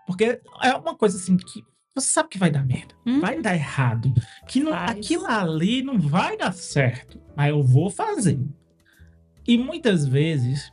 Porque 0.07 0.41
é 0.63 0.75
uma 0.75 0.95
coisa 0.95 1.17
assim 1.17 1.37
que 1.37 1.63
você 1.95 2.09
sabe 2.09 2.29
que 2.29 2.39
vai 2.39 2.51
dar 2.51 2.67
merda. 2.67 2.95
Hum. 3.07 3.21
Vai 3.21 3.41
dar 3.41 3.55
errado. 3.55 4.13
Que 4.49 4.61
não, 4.61 4.75
aquilo 4.75 5.27
ali 5.27 5.83
não 5.83 5.99
vai 5.99 6.37
dar 6.37 6.53
certo. 6.53 7.19
Mas 7.37 7.49
eu 7.51 7.63
vou 7.63 7.89
fazer. 7.89 8.39
E 9.47 9.57
muitas 9.57 10.07
vezes 10.07 10.71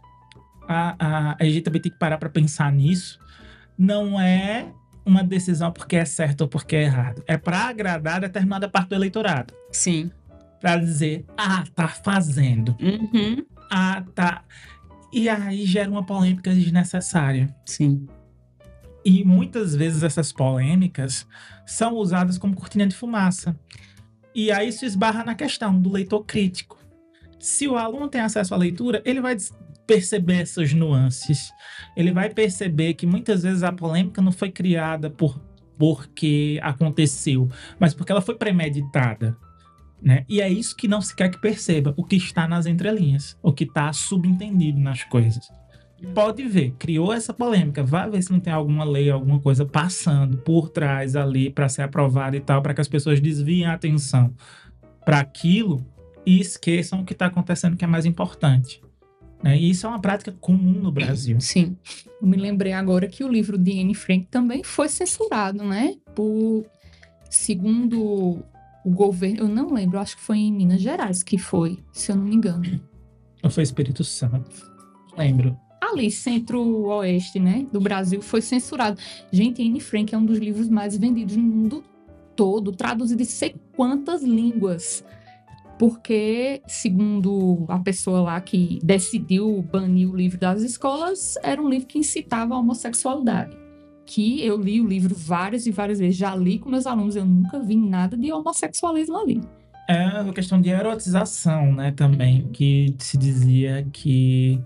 a, 0.72 0.96
a, 1.00 1.36
a 1.40 1.44
gente 1.46 1.62
também 1.62 1.82
tem 1.82 1.92
que 1.92 1.98
parar 1.98 2.20
para 2.20 2.30
pensar 2.30 2.72
nisso. 2.72 3.20
Não 3.76 4.22
é 4.22 4.72
uma 5.04 5.24
decisão 5.24 5.72
porque 5.72 5.96
é 5.96 6.06
certo 6.06 6.42
ou 6.42 6.48
porque 6.48 6.76
é 6.76 6.84
errado. 6.84 7.24
É 7.26 7.36
para 7.38 7.62
agradar 7.70 8.22
determinada 8.22 8.70
parte 8.70 8.90
do 8.90 8.96
eleitorado 8.96 9.52
Sim. 9.72 10.12
para 10.62 10.78
dizer, 10.78 11.26
ah, 11.36 11.64
tá 11.74 11.88
fazendo, 11.88 12.78
Uhum. 12.80 13.44
ah, 13.72 14.04
tá. 14.14 14.44
E 15.12 15.28
aí 15.28 15.66
gera 15.66 15.90
uma 15.90 16.06
polêmica 16.06 16.54
desnecessária. 16.54 17.54
Sim. 17.66 18.08
E 19.04 19.24
muitas 19.24 19.74
vezes 19.76 20.04
essas 20.04 20.32
polêmicas 20.32 21.26
são 21.66 21.96
usadas 21.96 22.38
como 22.38 22.54
cortina 22.54 22.86
de 22.86 22.96
fumaça. 22.96 23.58
E 24.36 24.52
aí 24.52 24.68
isso 24.70 24.86
esbarra 24.86 25.24
na 25.24 25.34
questão 25.34 25.80
do 25.82 25.92
leitor 25.92 26.24
crítico. 26.26 26.78
Se 27.40 27.68
o 27.68 27.76
aluno 27.78 28.08
tem 28.08 28.22
acesso 28.22 28.54
à 28.54 28.58
leitura, 28.58 29.02
ele 29.06 29.20
vai 29.22 29.36
perceber 29.90 30.42
essas 30.42 30.72
nuances. 30.72 31.52
Ele 31.98 32.12
vai 32.12 32.30
perceber 32.30 32.94
que 32.94 33.08
muitas 33.08 33.42
vezes 33.42 33.64
a 33.64 33.72
polêmica 33.72 34.22
não 34.22 34.32
foi 34.32 34.52
criada 34.52 35.10
por 35.10 35.42
porque 35.80 36.60
aconteceu, 36.62 37.50
mas 37.80 37.94
porque 37.94 38.12
ela 38.12 38.22
foi 38.22 38.36
premeditada. 38.36 39.36
Né? 40.02 40.26
E 40.30 40.42
é 40.42 40.50
isso 40.50 40.76
que 40.76 40.90
não 40.90 41.02
se 41.02 41.16
quer 41.16 41.30
que 41.30 41.40
perceba, 41.40 41.94
o 41.98 42.04
que 42.04 42.18
está 42.18 42.48
nas 42.48 42.66
entrelinhas, 42.66 43.38
o 43.42 43.52
que 43.52 43.64
está 43.64 43.92
subentendido 43.94 44.80
nas 44.80 45.04
coisas. 45.06 45.50
Pode 46.14 46.46
ver, 46.48 46.72
criou 46.78 47.12
essa 47.12 47.34
polêmica, 47.34 47.82
vai 47.82 48.10
ver 48.10 48.22
se 48.22 48.32
não 48.32 48.40
tem 48.40 48.54
alguma 48.54 48.84
lei, 48.84 49.10
alguma 49.10 49.40
coisa 49.40 49.66
passando 49.66 50.38
por 50.38 50.70
trás 50.70 51.16
ali 51.16 51.50
para 51.50 51.68
ser 51.68 51.82
aprovada 51.82 52.36
e 52.36 52.42
tal, 52.42 52.62
para 52.62 52.74
que 52.74 52.82
as 52.82 52.88
pessoas 52.88 53.20
desviem 53.20 53.66
a 53.66 53.74
atenção 53.74 54.34
para 55.04 55.20
aquilo 55.20 55.84
e 56.26 56.40
esqueçam 56.40 57.02
o 57.02 57.06
que 57.06 57.14
está 57.14 57.26
acontecendo, 57.26 57.76
que 57.76 57.86
é 57.86 57.88
mais 57.88 58.06
importante. 58.06 58.82
Né? 59.42 59.58
E 59.58 59.70
isso 59.70 59.86
é 59.86 59.90
uma 59.90 60.00
prática 60.00 60.36
comum 60.40 60.82
no 60.82 60.92
Brasil. 60.92 61.40
Sim. 61.40 61.78
Eu 62.22 62.28
me 62.28 62.38
lembrei 62.38 62.74
agora 62.74 63.08
que 63.08 63.24
o 63.24 63.28
livro 63.28 63.58
de 63.58 63.80
Anne 63.80 63.96
Frank 63.96 64.28
também 64.30 64.64
foi 64.64 64.90
censurado, 64.90 65.64
né? 65.64 65.96
Por, 66.14 66.66
segundo 67.30 68.44
o 68.84 68.90
governo, 68.90 69.42
eu 69.42 69.48
não 69.48 69.74
lembro, 69.74 70.00
acho 70.00 70.18
que 70.18 70.24
foi 70.24 70.38
em 70.38 70.52
Minas 70.52 70.82
Gerais 70.82 71.24
que 71.24 71.38
foi, 71.38 71.80
se 71.92 72.12
eu 72.12 72.16
não 72.16 72.26
me 72.26 72.36
engano. 72.36 72.82
Ou 73.44 73.50
foi 73.50 73.64
Espírito 73.64 74.04
Santo? 74.04 74.50
Lembro. 75.18 75.58
Ali, 75.82 76.12
centro-oeste, 76.12 77.40
né, 77.40 77.66
do 77.72 77.80
Brasil, 77.80 78.22
foi 78.22 78.42
censurado. 78.42 79.00
Gente, 79.32 79.66
Anne 79.66 79.80
Frank 79.80 80.14
é 80.14 80.18
um 80.18 80.26
dos 80.26 80.38
livros 80.38 80.70
mais 80.70 80.96
vendidos 80.96 81.36
no 81.36 81.44
mundo 81.44 81.84
todo, 82.36 82.72
traduzido 82.72 83.22
em 83.22 83.26
sei 83.26 83.56
quantas 83.76 84.24
línguas. 84.24 85.04
Porque, 85.80 86.62
segundo 86.68 87.64
a 87.70 87.80
pessoa 87.80 88.20
lá 88.20 88.42
que 88.42 88.80
decidiu 88.84 89.66
banir 89.72 90.12
o 90.12 90.16
livro 90.16 90.38
das 90.38 90.62
escolas, 90.62 91.36
era 91.42 91.62
um 91.62 91.70
livro 91.70 91.88
que 91.88 91.98
incitava 91.98 92.54
a 92.54 92.60
homossexualidade. 92.60 93.58
Que 94.06 94.46
eu 94.46 94.58
li 94.60 94.82
o 94.82 94.86
livro 94.86 95.16
várias 95.16 95.66
e 95.66 95.72
várias 95.72 96.00
vezes, 96.00 96.18
já 96.18 96.36
li 96.36 96.60
com 96.60 96.70
meus 96.70 96.86
alunos, 96.86 97.16
eu 97.16 97.26
nunca 97.26 97.62
vi 97.62 97.78
nada 97.78 98.18
de 98.18 98.30
homossexualismo 98.30 99.16
ali. 99.18 99.40
É 99.88 100.22
uma 100.22 100.34
questão 100.34 100.60
de 100.60 100.70
erotização, 100.70 101.72
né, 101.72 101.92
também, 101.92 102.50
que 102.52 102.94
se 103.00 103.18
dizia 103.18 103.88
que 103.94 104.62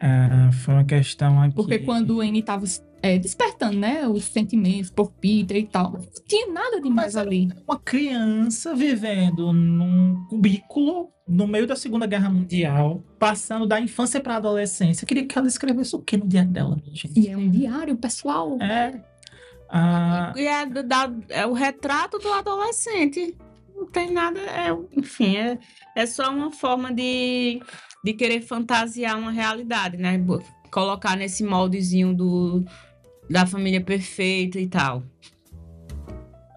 ah, 0.00 0.50
foi 0.52 0.74
uma 0.74 0.84
questão 0.84 1.40
aqui... 1.40 1.54
Porque 1.54 1.78
quando 1.78 2.16
o 2.16 2.20
Annie 2.20 2.40
estava 2.40 2.66
despertando, 3.18 3.76
né, 3.78 4.06
os 4.06 4.24
sentimentos 4.24 4.90
por 4.90 5.10
Peter 5.12 5.56
e 5.56 5.66
tal, 5.66 5.92
não 5.92 6.00
tinha 6.26 6.46
nada 6.52 6.80
demais 6.80 7.14
Mas 7.14 7.16
ali. 7.16 7.48
uma 7.66 7.78
criança 7.78 8.74
vivendo 8.74 9.52
num 9.52 10.24
cubículo 10.28 11.10
no 11.26 11.46
meio 11.46 11.66
da 11.66 11.74
Segunda 11.76 12.06
Guerra 12.06 12.28
Mundial, 12.30 13.02
passando 13.18 13.66
da 13.66 13.80
infância 13.80 14.20
para 14.20 14.34
a 14.34 14.36
adolescência. 14.36 15.04
Eu 15.04 15.08
queria 15.08 15.26
que 15.26 15.36
ela 15.38 15.46
escrevesse 15.48 15.96
o 15.96 15.98
que 16.00 16.16
no 16.16 16.26
dia 16.26 16.44
dela, 16.44 16.76
minha 16.76 16.94
gente? 16.94 17.18
E 17.18 17.28
é 17.28 17.36
um 17.36 17.50
diário, 17.50 17.96
pessoal. 17.96 18.56
É. 18.60 19.00
Ah, 19.68 20.32
E 20.36 20.46
é, 20.46 20.66
da- 20.66 21.10
é 21.30 21.46
o 21.46 21.52
retrato 21.52 22.18
do 22.18 22.32
adolescente. 22.32 23.36
Não 23.74 23.86
tem 23.86 24.10
nada. 24.12 24.38
É, 24.40 24.68
enfim, 24.96 25.36
é, 25.36 25.58
é 25.96 26.06
só 26.06 26.30
uma 26.30 26.52
forma 26.52 26.92
de, 26.92 27.60
de 28.04 28.12
querer 28.12 28.42
fantasiar 28.42 29.18
uma 29.18 29.30
realidade, 29.30 29.96
né? 29.96 30.20
Colocar 30.70 31.16
nesse 31.16 31.42
moldezinho 31.42 32.14
do, 32.14 32.64
da 33.32 33.46
família 33.46 33.80
perfeita 33.80 34.60
e 34.60 34.68
tal. 34.68 35.02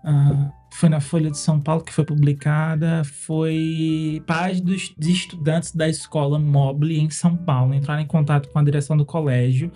ah, 0.03 0.51
foi 0.73 0.89
na 0.89 0.99
Folha 0.99 1.31
de 1.31 1.37
São 1.37 1.59
Paulo 1.59 1.81
que 1.83 1.93
foi 1.93 2.03
publicada. 2.03 3.03
Foi 3.05 4.21
pais 4.27 4.59
dos 4.59 4.93
estudantes 4.99 5.73
da 5.73 5.87
escola 5.87 6.37
Mobile 6.37 6.99
em 6.99 7.09
São 7.09 7.35
Paulo 7.35 7.73
entraram 7.73 8.01
em 8.01 8.05
contato 8.05 8.49
com 8.49 8.59
a 8.59 8.63
direção 8.63 8.97
do 8.97 9.05
colégio 9.05 9.71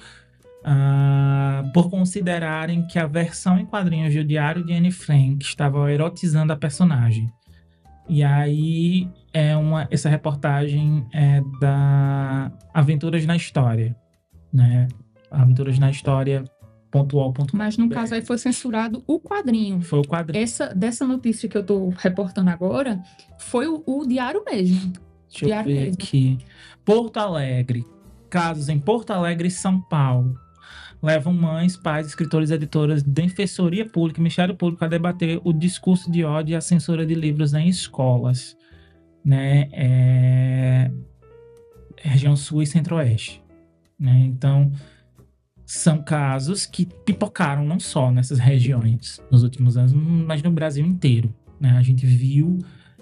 ah, 0.63 1.63
por 1.73 1.89
considerarem 1.89 2.85
que 2.85 2.99
a 2.99 3.07
versão 3.07 3.57
em 3.57 3.65
quadrinhos 3.65 4.13
do 4.13 4.25
Diário 4.25 4.63
de 4.63 4.73
Anne 4.73 4.91
Frank 4.91 5.43
estava 5.43 5.91
erotizando 5.91 6.51
a 6.51 6.57
personagem. 6.57 7.31
E 8.09 8.23
aí 8.23 9.07
é 9.33 9.55
uma 9.55 9.87
essa 9.89 10.09
reportagem 10.09 11.07
é 11.13 11.41
da 11.61 12.51
Aventuras 12.73 13.25
na 13.25 13.37
História, 13.37 13.95
né? 14.51 14.87
Aventuras 15.31 15.79
na 15.79 15.89
História 15.89 16.43
pontual 16.91 17.31
ponto 17.31 17.55
Mas 17.55 17.77
no 17.77 17.89
caso 17.89 18.15
aí 18.15 18.21
foi 18.21 18.37
censurado 18.37 19.03
o 19.05 19.19
quadrinho. 19.19 19.81
foi 19.81 19.99
o 19.99 20.03
quadrinho. 20.03 20.43
Essa, 20.43 20.73
dessa 20.73 21.05
notícia 21.05 21.47
que 21.47 21.57
eu 21.57 21.63
tô 21.63 21.89
reportando 21.89 22.49
agora, 22.49 23.01
foi 23.37 23.67
o, 23.67 23.83
o 23.85 24.05
diário 24.05 24.43
mesmo. 24.45 24.93
Deixa 25.29 25.45
eu 25.45 25.47
Diário 25.47 25.71
ver 25.71 25.79
mesmo. 25.81 25.93
aqui. 25.93 26.37
Porto 26.83 27.17
Alegre. 27.17 27.85
Casos 28.29 28.69
em 28.69 28.79
Porto 28.79 29.11
Alegre 29.11 29.47
e 29.47 29.51
São 29.51 29.79
Paulo. 29.81 30.37
Levam 31.01 31.33
mães, 31.33 31.77
pais, 31.77 32.07
escritores, 32.07 32.51
editoras, 32.51 33.01
Defensoria 33.01 33.85
Pública 33.85 34.19
e 34.19 34.23
Ministério 34.23 34.55
Público 34.55 34.83
a 34.83 34.87
debater 34.87 35.39
o 35.43 35.53
discurso 35.53 36.11
de 36.11 36.25
ódio 36.25 36.53
e 36.53 36.55
a 36.55 36.61
censura 36.61 37.05
de 37.05 37.15
livros 37.15 37.53
em 37.53 37.69
escolas. 37.69 38.57
Né? 39.23 39.69
É... 39.71 40.91
Região 42.01 42.35
Sul 42.35 42.63
e 42.63 42.67
Centro-Oeste. 42.67 43.41
Né? 43.97 44.25
Então, 44.25 44.71
são 45.69 46.01
casos 46.01 46.65
que 46.65 46.83
pipocaram 46.83 47.63
não 47.63 47.79
só 47.79 48.09
nessas 48.09 48.39
regiões 48.39 49.21
nos 49.29 49.43
últimos 49.43 49.77
anos, 49.77 49.93
mas 49.93 50.41
no 50.41 50.49
Brasil 50.49 50.83
inteiro. 50.83 51.31
Né? 51.59 51.69
A 51.77 51.81
gente 51.83 52.07
viu 52.07 52.57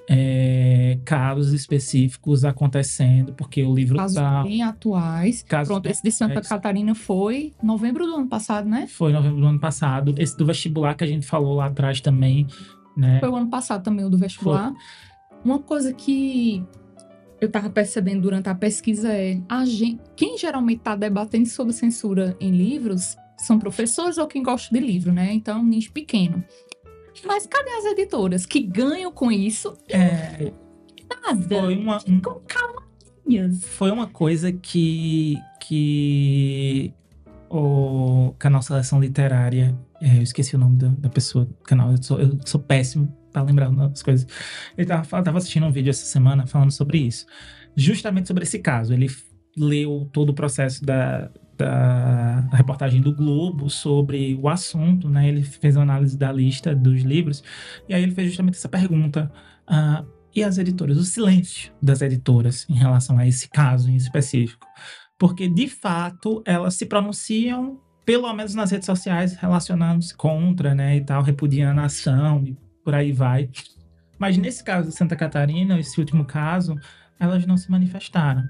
é, 0.10 1.00
casos 1.06 1.54
específicos 1.54 2.44
acontecendo, 2.44 3.32
porque 3.32 3.64
o 3.64 3.74
livro 3.74 3.96
Casos 3.96 4.18
tá. 4.18 4.44
bem 4.44 4.64
atuais. 4.64 5.44
Casos 5.44 5.70
Pronto, 5.70 5.86
esse 5.88 6.04
de 6.04 6.12
Santa. 6.12 6.42
Catarina 6.42 6.94
foi 6.94 7.54
novembro 7.64 8.06
do 8.06 8.16
ano 8.16 8.28
passado, 8.28 8.68
né? 8.68 8.86
Foi 8.86 9.12
em 9.12 9.14
novembro 9.14 9.40
do 9.40 9.48
ano 9.48 9.60
passado. 9.60 10.14
Esse 10.18 10.36
do 10.36 10.46
vestibular 10.46 10.94
que 10.94 11.06
a 11.06 11.08
gente 11.08 11.26
falou 11.26 11.56
lá 11.56 11.68
atrás 11.68 12.02
também, 12.02 12.48
né? 12.98 13.22
Foi 13.22 13.30
o 13.30 13.36
ano 13.38 13.50
passado 13.50 13.82
também, 13.82 14.04
o 14.04 14.10
do 14.10 14.18
vestibular. 14.18 14.74
Uma 15.42 15.60
coisa 15.60 15.94
que 15.94 16.66
eu 17.40 17.50
tava 17.50 17.70
percebendo 17.70 18.22
durante 18.22 18.50
a 18.50 18.56
pesquisa 18.56 19.12
é 19.12 19.40
a 19.48 19.64
gente, 19.66 20.02
quem 20.16 20.38
geralmente 20.38 20.80
tá 20.80 20.96
debatendo 20.96 21.48
sobre 21.48 21.74
censura 21.74 22.36
em 22.40 22.52
livros 22.52 23.16
são 23.38 23.60
professores 23.60 24.18
ou 24.18 24.26
quem 24.28 24.42
gosta 24.42 24.74
de 24.74 24.80
livro, 24.84 25.12
né? 25.14 25.32
Então, 25.34 25.64
nicho 25.64 25.92
pequeno. 25.92 26.44
Mas 27.26 27.46
cadê 27.48 27.70
as 27.72 27.86
editoras 27.86 28.46
que 28.46 28.60
ganham 28.62 29.12
com 29.12 29.32
isso? 29.32 29.76
É, 29.90 30.52
Nada. 31.22 31.42
foi, 31.62 31.76
uma, 31.78 31.98
um- 32.08 32.20
Com 32.22 32.42
calinhas. 32.48 33.64
foi 33.64 33.92
uma 33.92 34.08
coisa 34.08 34.52
que, 34.52 35.38
que 35.60 36.94
o 37.50 38.34
canal 38.38 38.62
Seleção 38.62 39.00
Literária. 39.00 39.78
É, 40.02 40.18
eu 40.18 40.22
esqueci 40.22 40.56
o 40.56 40.60
nome 40.60 40.76
da, 40.78 40.90
da 40.90 41.10
pessoa 41.10 41.46
do 41.46 41.54
canal. 41.64 41.92
Eu 41.92 42.02
sou, 42.04 42.20
eu 42.20 42.38
sou 42.46 42.60
péssimo 42.62 43.12
pra 43.44 43.68
lembrar 43.68 43.92
as 43.92 44.04
coisas. 44.04 44.28
Ele 44.78 44.88
tava, 44.88 45.24
tava 45.24 45.38
assistindo 45.38 45.66
um 45.66 45.72
vídeo 45.72 45.90
essa 45.90 46.06
semana 46.06 46.46
falando 46.46 46.72
sobre 46.72 47.00
isso. 47.00 47.26
Justamente 47.76 48.28
sobre 48.28 48.44
esse 48.44 48.60
caso. 48.60 48.94
Ele 48.94 49.10
leu 49.58 50.10
todo 50.14 50.30
o 50.30 50.34
processo 50.34 50.84
da, 50.86 51.32
da 51.58 52.48
reportagem 52.54 53.02
do 53.02 53.14
Globo 53.14 53.70
sobre 53.70 54.36
o 54.36 54.48
assunto, 54.48 55.10
né? 55.10 55.28
Ele 55.28 55.44
fez 55.44 55.76
uma 55.76 55.84
análise 55.84 56.18
da 56.18 56.32
lista 56.32 56.76
dos 56.76 57.02
livros 57.02 57.44
e 57.90 57.94
aí 57.94 58.04
ele 58.04 58.12
fez 58.12 58.30
justamente 58.30 58.56
essa 58.56 58.70
pergunta: 58.70 59.32
uh, 59.68 60.06
e 60.36 60.44
as 60.44 60.58
editoras? 60.60 60.98
O 60.98 61.04
silêncio 61.04 61.72
das 61.82 62.02
editoras 62.02 62.66
em 62.70 62.76
relação 62.76 63.18
a 63.18 63.28
esse 63.28 63.50
caso 63.50 63.90
em 63.90 63.96
específico? 63.96 64.68
Porque 65.18 65.50
de 65.50 65.68
fato 65.68 66.44
elas 66.46 66.76
se 66.76 66.86
pronunciam, 66.86 67.82
pelo 68.06 68.32
menos 68.34 68.54
nas 68.54 68.70
redes 68.70 68.86
sociais, 68.86 69.34
relacionando-se 69.34 70.16
contra, 70.16 70.76
né? 70.76 70.98
E 70.98 71.02
tal, 71.02 71.24
repudiando 71.24 71.82
a 71.82 71.86
ação 71.86 72.44
e 72.46 72.56
por 72.88 72.96
aí 72.96 73.12
vai. 73.12 73.50
Mas 74.18 74.38
nesse 74.38 74.64
caso 74.64 74.88
de 74.88 74.96
Santa 74.96 75.14
Catarina, 75.14 75.78
esse 75.78 76.00
último 76.00 76.24
caso, 76.24 76.74
elas 77.20 77.46
não 77.46 77.58
se 77.58 77.70
manifestaram. 77.70 78.46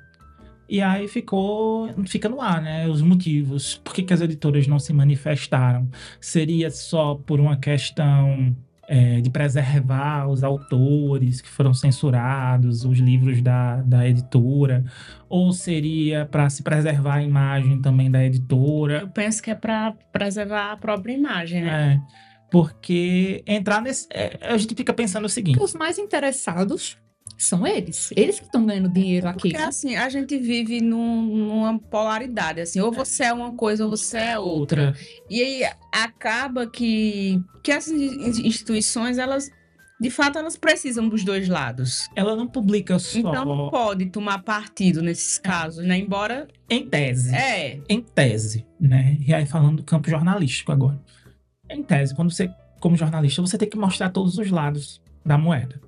E 0.69 0.79
aí 0.79 1.07
ficou, 1.07 1.91
fica 2.05 2.29
no 2.29 2.39
ar, 2.39 2.61
né? 2.61 2.87
Os 2.87 3.01
motivos. 3.01 3.81
Por 3.83 3.95
que, 3.95 4.03
que 4.03 4.13
as 4.13 4.21
editoras 4.21 4.67
não 4.67 4.77
se 4.77 4.93
manifestaram? 4.93 5.89
Seria 6.21 6.69
só 6.69 7.15
por 7.15 7.39
uma 7.39 7.57
questão 7.57 8.55
é, 8.87 9.21
de 9.21 9.31
preservar 9.31 10.29
os 10.29 10.43
autores 10.43 11.41
que 11.41 11.49
foram 11.49 11.73
censurados, 11.73 12.85
os 12.85 12.99
livros 12.99 13.41
da, 13.41 13.77
da 13.77 14.07
editora? 14.07 14.85
Ou 15.27 15.51
seria 15.51 16.27
para 16.27 16.47
se 16.51 16.61
preservar 16.61 17.15
a 17.15 17.23
imagem 17.23 17.81
também 17.81 18.11
da 18.11 18.23
editora? 18.23 18.99
Eu 18.99 19.07
penso 19.07 19.41
que 19.41 19.49
é 19.49 19.55
para 19.55 19.95
preservar 20.11 20.73
a 20.73 20.77
própria 20.77 21.13
imagem, 21.13 21.63
né? 21.63 22.03
É. 22.13 22.26
Porque 22.51 23.43
entrar 23.45 23.81
nesse. 23.81 24.07
É, 24.11 24.37
a 24.41 24.57
gente 24.57 24.73
fica 24.75 24.93
pensando 24.93 25.25
o 25.25 25.29
seguinte: 25.29 25.61
os 25.61 25.73
mais 25.73 25.97
interessados 25.97 26.97
são 27.37 27.67
eles. 27.67 28.09
Eles 28.15 28.39
que 28.39 28.45
estão 28.45 28.65
ganhando 28.65 28.89
dinheiro 28.89 29.27
aqui. 29.27 29.51
Porque 29.51 29.57
assim, 29.57 29.95
a 29.95 30.09
gente 30.09 30.37
vive 30.37 30.81
num, 30.81 31.23
numa 31.23 31.77
polaridade, 31.77 32.61
assim, 32.61 32.79
ou 32.79 32.91
você 32.91 33.25
é 33.25 33.33
uma 33.33 33.51
coisa 33.53 33.85
ou 33.85 33.91
você 33.91 34.17
é 34.17 34.39
outra. 34.39 34.95
E 35.29 35.41
aí 35.41 35.71
acaba 35.91 36.67
que, 36.67 37.39
que 37.63 37.71
essas 37.71 37.93
instituições, 37.93 39.17
elas 39.17 39.49
de 39.99 40.11
fato, 40.11 40.37
elas 40.37 40.55
precisam 40.55 41.09
dos 41.09 41.23
dois 41.23 41.47
lados. 41.47 42.07
Ela 42.15 42.35
não 42.35 42.47
publica 42.47 42.99
só. 42.99 43.17
Então 43.17 43.43
não 43.43 43.69
pode 43.69 44.05
tomar 44.07 44.43
partido 44.43 45.01
nesses 45.01 45.39
casos, 45.39 45.83
né? 45.83 45.97
Embora. 45.97 46.47
Em 46.69 46.87
tese. 46.87 47.35
É. 47.35 47.79
Em 47.89 48.01
tese, 48.01 48.65
né? 48.79 49.17
E 49.25 49.33
aí 49.33 49.45
falando 49.47 49.77
do 49.77 49.83
campo 49.83 50.07
jornalístico 50.07 50.71
agora. 50.71 50.99
Em 51.69 51.83
tese, 51.83 52.15
quando 52.15 52.31
você, 52.31 52.49
como 52.79 52.95
jornalista, 52.95 53.41
você 53.41 53.57
tem 53.57 53.69
que 53.69 53.77
mostrar 53.77 54.09
todos 54.09 54.37
os 54.37 54.49
lados 54.49 55.01
da 55.25 55.37
moeda. 55.37 55.79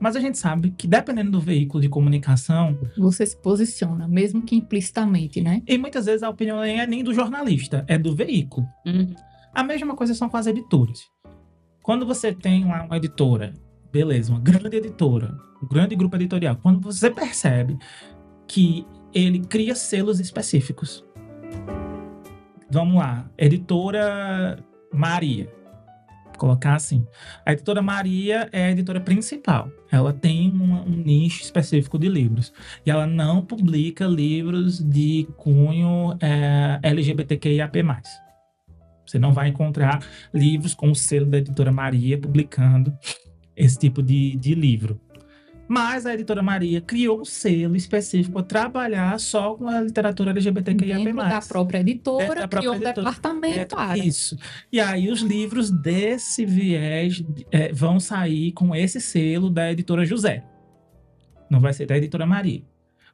Mas 0.00 0.14
a 0.14 0.20
gente 0.20 0.38
sabe 0.38 0.70
que, 0.70 0.86
dependendo 0.86 1.32
do 1.32 1.40
veículo 1.40 1.80
de 1.80 1.88
comunicação. 1.88 2.78
Você 2.96 3.26
se 3.26 3.36
posiciona, 3.36 4.06
mesmo 4.06 4.42
que 4.42 4.54
implicitamente, 4.54 5.40
né? 5.40 5.62
E 5.66 5.76
muitas 5.76 6.06
vezes 6.06 6.22
a 6.22 6.30
opinião 6.30 6.60
nem 6.60 6.80
é 6.80 6.86
nem 6.86 7.02
do 7.02 7.12
jornalista, 7.12 7.84
é 7.88 7.98
do 7.98 8.14
veículo. 8.14 8.66
Uhum. 8.86 9.14
A 9.52 9.64
mesma 9.64 9.96
coisa 9.96 10.14
são 10.14 10.28
com 10.28 10.36
as 10.36 10.46
editoras. 10.46 11.00
Quando 11.82 12.06
você 12.06 12.32
tem 12.32 12.64
lá 12.64 12.84
uma 12.84 12.96
editora, 12.96 13.54
beleza, 13.92 14.30
uma 14.30 14.40
grande 14.40 14.76
editora, 14.76 15.36
um 15.62 15.66
grande 15.66 15.96
grupo 15.96 16.14
editorial, 16.16 16.56
quando 16.56 16.80
você 16.80 17.10
percebe 17.10 17.76
que 18.46 18.86
ele 19.12 19.40
cria 19.40 19.74
selos 19.74 20.20
específicos. 20.20 21.04
Vamos 22.70 22.96
lá, 22.96 23.28
editora 23.36 24.62
Maria 24.92 25.58
colocar 26.38 26.74
assim. 26.74 27.06
A 27.44 27.52
editora 27.52 27.82
Maria 27.82 28.48
é 28.52 28.66
a 28.66 28.70
editora 28.70 29.00
principal. 29.00 29.70
Ela 29.90 30.12
tem 30.12 30.50
um, 30.50 30.88
nicho 30.88 31.42
específico 31.42 31.98
de 31.98 32.08
livros. 32.08 32.52
E 32.86 32.90
ela 32.90 33.06
não 33.06 33.44
publica 33.44 34.06
livros 34.06 34.78
de 34.78 35.28
cunho 35.36 36.16
é, 36.20 36.78
LGBTQIAP+. 36.82 37.82
Você 39.04 39.18
não 39.18 39.32
vai 39.32 39.48
encontrar 39.48 40.02
livros 40.32 40.74
com 40.74 40.90
o 40.90 40.94
selo 40.94 41.26
da 41.26 41.38
editora 41.38 41.72
Maria 41.72 42.18
publicando 42.18 42.96
esse 43.56 43.78
tipo 43.78 44.02
de, 44.02 44.36
de 44.36 44.54
livro. 44.54 45.00
Mas 45.68 46.06
a 46.06 46.14
editora 46.14 46.42
Maria 46.42 46.80
criou 46.80 47.20
um 47.20 47.24
selo 47.24 47.76
específico 47.76 48.32
para 48.32 48.42
trabalhar 48.42 49.20
só 49.20 49.54
com 49.54 49.68
a 49.68 49.82
literatura 49.82 50.30
LGBTQIA+. 50.30 50.96
Dentro 50.96 51.16
da 51.16 51.40
própria 51.40 51.80
editora, 51.80 52.26
da 52.26 52.48
própria 52.48 52.60
criou 52.60 52.74
editora. 52.74 53.00
um 53.00 53.04
departamento. 53.04 53.78
É, 53.78 53.98
isso. 53.98 54.38
E 54.72 54.80
aí 54.80 55.10
os 55.10 55.20
livros 55.20 55.70
desse 55.70 56.46
viés 56.46 57.22
é, 57.52 57.70
vão 57.72 58.00
sair 58.00 58.52
com 58.52 58.74
esse 58.74 58.98
selo 58.98 59.50
da 59.50 59.70
editora 59.70 60.06
José. 60.06 60.42
Não 61.50 61.60
vai 61.60 61.74
ser 61.74 61.86
da 61.86 61.96
editora 61.96 62.24
Maria. 62.26 62.62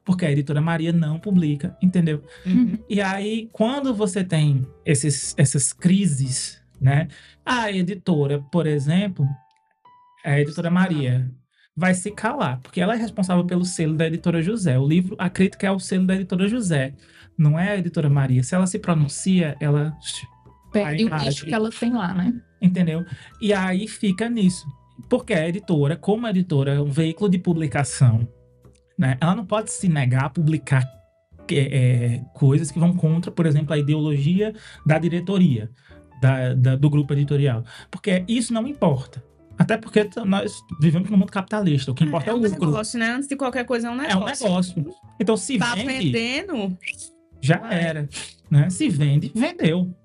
Porque 0.05 0.25
a 0.25 0.31
editora 0.31 0.61
Maria 0.61 0.93
não 0.93 1.19
publica, 1.19 1.75
entendeu? 1.81 2.23
Uhum. 2.45 2.77
E 2.87 3.01
aí, 3.01 3.49
quando 3.51 3.93
você 3.93 4.23
tem 4.23 4.65
esses, 4.85 5.33
essas 5.35 5.73
crises, 5.73 6.61
né? 6.79 7.07
A 7.43 7.71
editora, 7.71 8.39
por 8.51 8.67
exemplo, 8.67 9.27
a 10.23 10.39
editora 10.39 10.69
Maria 10.69 11.29
vai 11.75 11.93
se 11.93 12.09
calar, 12.11 12.59
porque 12.61 12.79
ela 12.79 12.95
é 12.95 12.97
responsável 12.97 13.43
pelo 13.43 13.65
selo 13.65 13.95
da 13.95 14.07
editora 14.07 14.41
José. 14.41 14.79
O 14.79 14.87
livro, 14.87 15.15
a 15.19 15.29
crítica 15.29 15.67
é 15.67 15.71
o 15.71 15.79
selo 15.79 16.07
da 16.07 16.15
editora 16.15 16.47
José, 16.47 16.93
não 17.37 17.59
é 17.59 17.71
a 17.71 17.77
editora 17.77 18.09
Maria. 18.09 18.43
Se 18.43 18.55
ela 18.55 18.65
se 18.65 18.79
pronuncia, 18.79 19.57
ela 19.59 19.93
perde 20.71 21.03
o 21.03 21.15
nicho 21.15 21.45
que 21.45 21.53
ela 21.53 21.69
tem 21.69 21.93
lá, 21.93 22.13
né? 22.13 22.33
Entendeu? 22.61 23.03
E 23.41 23.53
aí 23.53 23.87
fica 23.87 24.29
nisso. 24.29 24.65
Porque 25.09 25.33
a 25.33 25.47
editora, 25.47 25.97
como 25.97 26.25
a 26.25 26.29
editora 26.29 26.75
é 26.75 26.79
um 26.79 26.89
veículo 26.89 27.29
de 27.29 27.37
publicação, 27.37 28.27
né, 28.97 29.17
ela 29.19 29.35
não 29.35 29.45
pode 29.45 29.71
se 29.71 29.89
negar 29.89 30.25
a 30.25 30.29
publicar 30.29 30.83
é, 31.51 31.55
é, 31.55 32.21
coisas 32.33 32.71
que 32.71 32.79
vão 32.79 32.93
contra, 32.95 33.29
por 33.31 33.45
exemplo, 33.45 33.73
a 33.73 33.77
ideologia 33.77 34.53
da 34.85 34.97
diretoria, 34.97 35.69
da, 36.21 36.53
da, 36.53 36.75
do 36.77 36.89
grupo 36.89 37.13
editorial. 37.13 37.63
Porque 37.91 38.23
isso 38.27 38.53
não 38.53 38.65
importa. 38.65 39.21
Até 39.57 39.77
porque 39.77 40.09
nós 40.25 40.53
vivemos 40.79 41.09
num 41.09 41.17
mundo 41.17 41.31
capitalista. 41.31 41.91
O 41.91 41.95
que 41.95 42.03
importa 42.03 42.29
é, 42.29 42.31
é 42.31 42.33
o 42.33 42.37
lucro. 42.37 42.53
É 42.53 42.57
um 42.57 42.71
negócio, 42.71 42.99
né? 42.99 43.11
Antes 43.11 43.27
de 43.27 43.35
qualquer 43.35 43.65
coisa 43.65 43.87
é 43.87 43.91
um 43.91 43.95
negócio. 43.95 44.45
É 44.45 44.49
um 44.49 44.53
negócio. 44.53 44.95
Então, 45.19 45.37
se 45.37 45.57
tá 45.57 45.75
vende... 45.75 46.11
vendendo... 46.11 46.77
Já 47.41 47.57
Vai. 47.59 47.79
era. 47.79 48.09
Né? 48.49 48.69
Se 48.69 48.89
vende, 48.89 49.31
vendeu. 49.33 49.95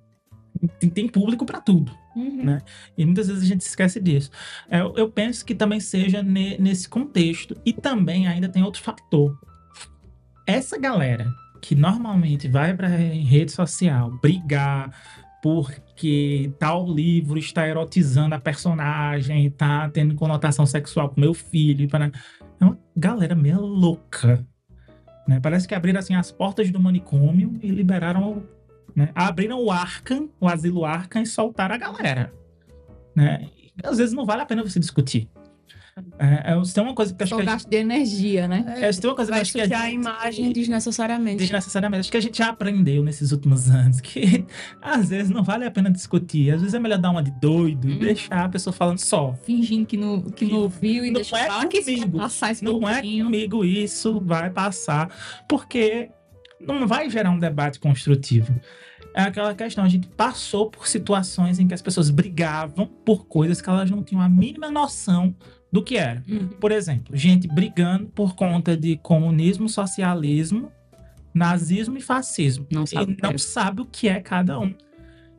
Tem, 0.79 0.91
tem 0.91 1.09
público 1.09 1.47
para 1.47 1.61
tudo. 1.61 1.93
Uhum. 2.15 2.45
Né? 2.45 2.59
E 2.99 3.05
muitas 3.05 3.29
vezes 3.29 3.43
a 3.43 3.47
gente 3.47 3.63
esquece 3.63 4.01
disso. 4.01 4.31
É, 4.69 4.81
eu, 4.81 4.95
eu 4.97 5.11
penso 5.11 5.45
que 5.45 5.55
também 5.55 5.81
seja 5.81 6.23
ne, 6.23 6.59
nesse 6.59 6.89
contexto. 6.89 7.57
E 7.65 7.73
também 7.73 8.27
ainda 8.27 8.49
tem 8.49 8.63
outro 8.63 8.83
fator. 8.83 9.39
Essa 10.47 10.79
galera 10.79 11.27
que 11.63 11.75
normalmente 11.75 12.49
vai 12.49 12.75
para 12.75 12.89
rede 12.89 13.53
social 13.53 14.11
brigar, 14.21 14.91
porque 16.01 16.51
tal 16.59 16.91
livro 16.91 17.39
está 17.39 17.69
erotizando 17.69 18.35
a 18.35 18.41
personagem, 18.41 19.45
está 19.45 19.87
tendo 19.91 20.15
conotação 20.15 20.65
sexual 20.65 21.11
com 21.11 21.21
meu 21.21 21.35
filho. 21.35 21.87
É 22.59 22.65
uma 22.65 22.79
galera 22.97 23.35
meio 23.35 23.61
louca. 23.61 24.43
Né? 25.29 25.39
Parece 25.41 25.69
que 25.69 25.75
abriram 25.75 26.01
assim, 26.01 26.15
as 26.15 26.33
portas 26.33 26.71
do 26.71 26.81
manicômio 26.81 27.53
e 27.63 27.69
liberaram. 27.69 28.43
Né? 28.97 29.11
Abriram 29.15 29.63
o 29.63 29.71
Arkham, 29.71 30.31
o 30.41 30.49
asilo 30.49 30.87
Arkham, 30.87 31.21
e 31.21 31.27
soltaram 31.27 31.75
a 31.75 31.79
galera. 31.79 32.33
Né? 33.15 33.47
E, 33.55 33.71
às 33.85 33.99
vezes 33.99 34.15
não 34.15 34.25
vale 34.25 34.41
a 34.41 34.47
pena 34.47 34.63
você 34.63 34.81
discutir. 34.81 35.29
É, 36.19 36.53
é, 36.53 36.63
tem 36.73 36.83
uma 36.83 36.95
coisa 36.95 37.15
que 37.15 37.23
acho 37.23 37.31
Só 37.31 37.39
que. 37.39 37.45
gasto 37.45 37.65
gente... 37.65 37.71
de 37.71 37.77
energia, 37.77 38.49
né? 38.49 38.65
É, 38.79 38.91
tem 38.93 39.11
uma 39.11 39.17
coisa 39.17 39.31
Vai 39.31 39.41
que 39.41 39.61
acho 39.61 39.69
que 39.69 39.75
a, 39.75 39.81
a 39.81 39.91
imagem 39.91 40.53
desnecessariamente. 40.53 41.39
Desnecessariamente. 41.39 42.01
Acho 42.01 42.11
que 42.11 42.17
a 42.17 42.21
gente 42.21 42.39
já 42.39 42.49
aprendeu 42.49 43.03
nesses 43.03 43.33
últimos 43.33 43.69
anos 43.71 44.01
que 44.01 44.45
às 44.81 45.09
vezes 45.09 45.31
não 45.31 45.43
vale 45.43 45.65
a 45.65 45.71
pena 45.71 45.91
discutir. 45.91 46.51
Às 46.53 46.61
vezes 46.61 46.75
é 46.75 46.79
melhor 46.79 46.99
dar 46.99 47.11
uma 47.11 47.23
de 47.23 47.31
doido 47.33 47.89
e 47.89 47.95
hum. 47.95 47.99
deixar 47.99 48.45
a 48.45 48.49
pessoa 48.49 48.73
falando 48.73 48.99
só. 48.99 49.35
Fingindo 49.45 49.87
que 49.87 49.97
não, 49.97 50.23
que, 50.23 50.47
que 50.47 50.53
não 50.53 50.61
ouviu 50.61 51.05
e 51.05 51.09
não 51.09 51.15
deixar 51.15 51.41
é 51.41 51.67
comigo. 51.67 52.19
passar 52.19 52.53
esse 52.53 52.65
Não 52.65 52.89
é 52.89 53.01
comigo 53.01 53.65
isso, 53.65 54.21
vai 54.21 54.51
passar. 54.51 55.11
Porque 55.49 56.11
não 56.61 56.87
vai 56.87 57.09
gerar 57.11 57.31
um 57.31 57.39
debate 57.39 57.79
construtivo 57.79 58.55
é 59.15 59.23
aquela 59.23 59.55
questão. 59.55 59.85
A 59.85 59.89
gente 59.89 60.09
passou 60.09 60.71
por 60.71 60.87
situações 60.87 61.59
em 61.59 61.67
que 61.67 61.75
as 61.75 61.83
pessoas 61.83 62.11
brigavam 62.11 62.87
por 62.87 63.27
coisas 63.27 63.61
que 63.61 63.69
elas 63.69 63.91
não 63.91 64.03
tinham 64.03 64.23
a 64.23 64.29
mínima 64.29 64.71
noção 64.71 65.35
do 65.71 65.83
que 65.83 65.97
era. 65.97 66.23
Uhum. 66.29 66.49
Por 66.49 66.73
exemplo, 66.73 67.17
gente 67.17 67.47
brigando 67.47 68.07
por 68.07 68.35
conta 68.35 68.77
de 68.77 68.97
comunismo, 68.99 69.69
socialismo, 69.69 70.71
nazismo 71.33 71.97
e 71.97 72.01
fascismo. 72.01 72.67
Não 72.71 72.87
sabe, 72.87 73.17
e 73.19 73.23
não 73.23 73.39
sabe 73.39 73.83
o 73.83 73.87
que 73.87 74.09
é 74.09 74.21
cada 74.21 74.59
um. 74.59 74.75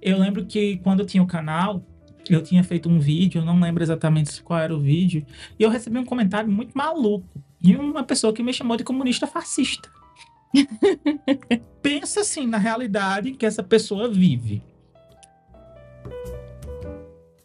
Eu 0.02 0.18
lembro 0.18 0.46
que 0.46 0.78
quando 0.78 1.02
eu 1.02 1.06
tinha 1.06 1.22
o 1.22 1.28
canal, 1.28 1.84
eu 2.30 2.42
tinha 2.42 2.64
feito 2.64 2.90
um 2.90 3.00
vídeo, 3.00 3.40
eu 3.40 3.46
não 3.46 3.60
lembro 3.60 3.84
exatamente 3.84 4.42
qual 4.42 4.60
era 4.60 4.76
o 4.76 4.80
vídeo, 4.80 5.26
e 5.60 5.64
eu 5.64 5.70
recebi 5.70 5.98
um 5.98 6.06
comentário 6.06 6.50
muito 6.50 6.78
maluco 6.78 7.28
de 7.60 7.76
uma 7.76 8.04
pessoa 8.04 8.34
que 8.34 8.42
me 8.42 8.54
chamou 8.54 8.78
de 8.78 8.84
comunista 8.84 9.28
fascista. 9.28 9.90
Pensa 11.82 12.22
assim 12.22 12.48
na 12.48 12.58
realidade 12.58 13.32
que 13.32 13.46
essa 13.46 13.64
pessoa 13.64 14.10
vive. 14.10 14.62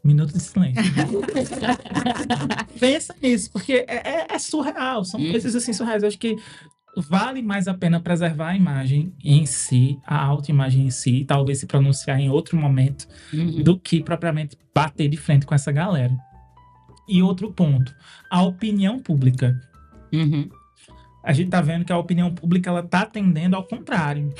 Minuto 0.06 0.32
de 0.32 0.40
silêncio. 0.40 0.82
Pensa 2.78 3.14
nisso, 3.22 3.50
porque 3.52 3.84
é, 3.88 3.94
é- 4.08 4.26
é 4.30 4.38
surreal, 4.38 5.04
são 5.04 5.20
Hum. 5.20 5.30
coisas 5.30 5.54
assim 5.54 5.72
surreais. 5.72 6.02
Eu 6.02 6.08
acho 6.08 6.18
que 6.18 6.36
vale 6.96 7.42
mais 7.42 7.68
a 7.68 7.74
pena 7.74 8.00
preservar 8.00 8.48
a 8.50 8.56
imagem 8.56 9.12
em 9.24 9.44
si, 9.46 9.98
a 10.06 10.16
autoimagem 10.24 10.86
em 10.86 10.90
si, 10.90 11.16
e 11.20 11.24
talvez 11.24 11.58
se 11.58 11.66
pronunciar 11.66 12.18
em 12.20 12.30
outro 12.30 12.56
momento, 12.56 13.06
Uhum. 13.32 13.62
do 13.62 13.78
que 13.78 14.02
propriamente 14.02 14.56
bater 14.74 15.08
de 15.08 15.16
frente 15.16 15.44
com 15.44 15.54
essa 15.54 15.72
galera. 15.72 16.16
E 17.08 17.22
outro 17.22 17.52
ponto, 17.52 17.94
a 18.30 18.42
opinião 18.42 18.98
pública. 18.98 19.60
Uhum. 20.12 20.48
A 21.24 21.32
gente 21.32 21.50
tá 21.50 21.60
vendo 21.60 21.84
que 21.84 21.92
a 21.92 21.98
opinião 21.98 22.32
pública 22.32 22.70
ela 22.70 22.82
tá 22.82 23.04
tendendo 23.04 23.56
ao 23.56 23.64
contrário. 23.64 24.32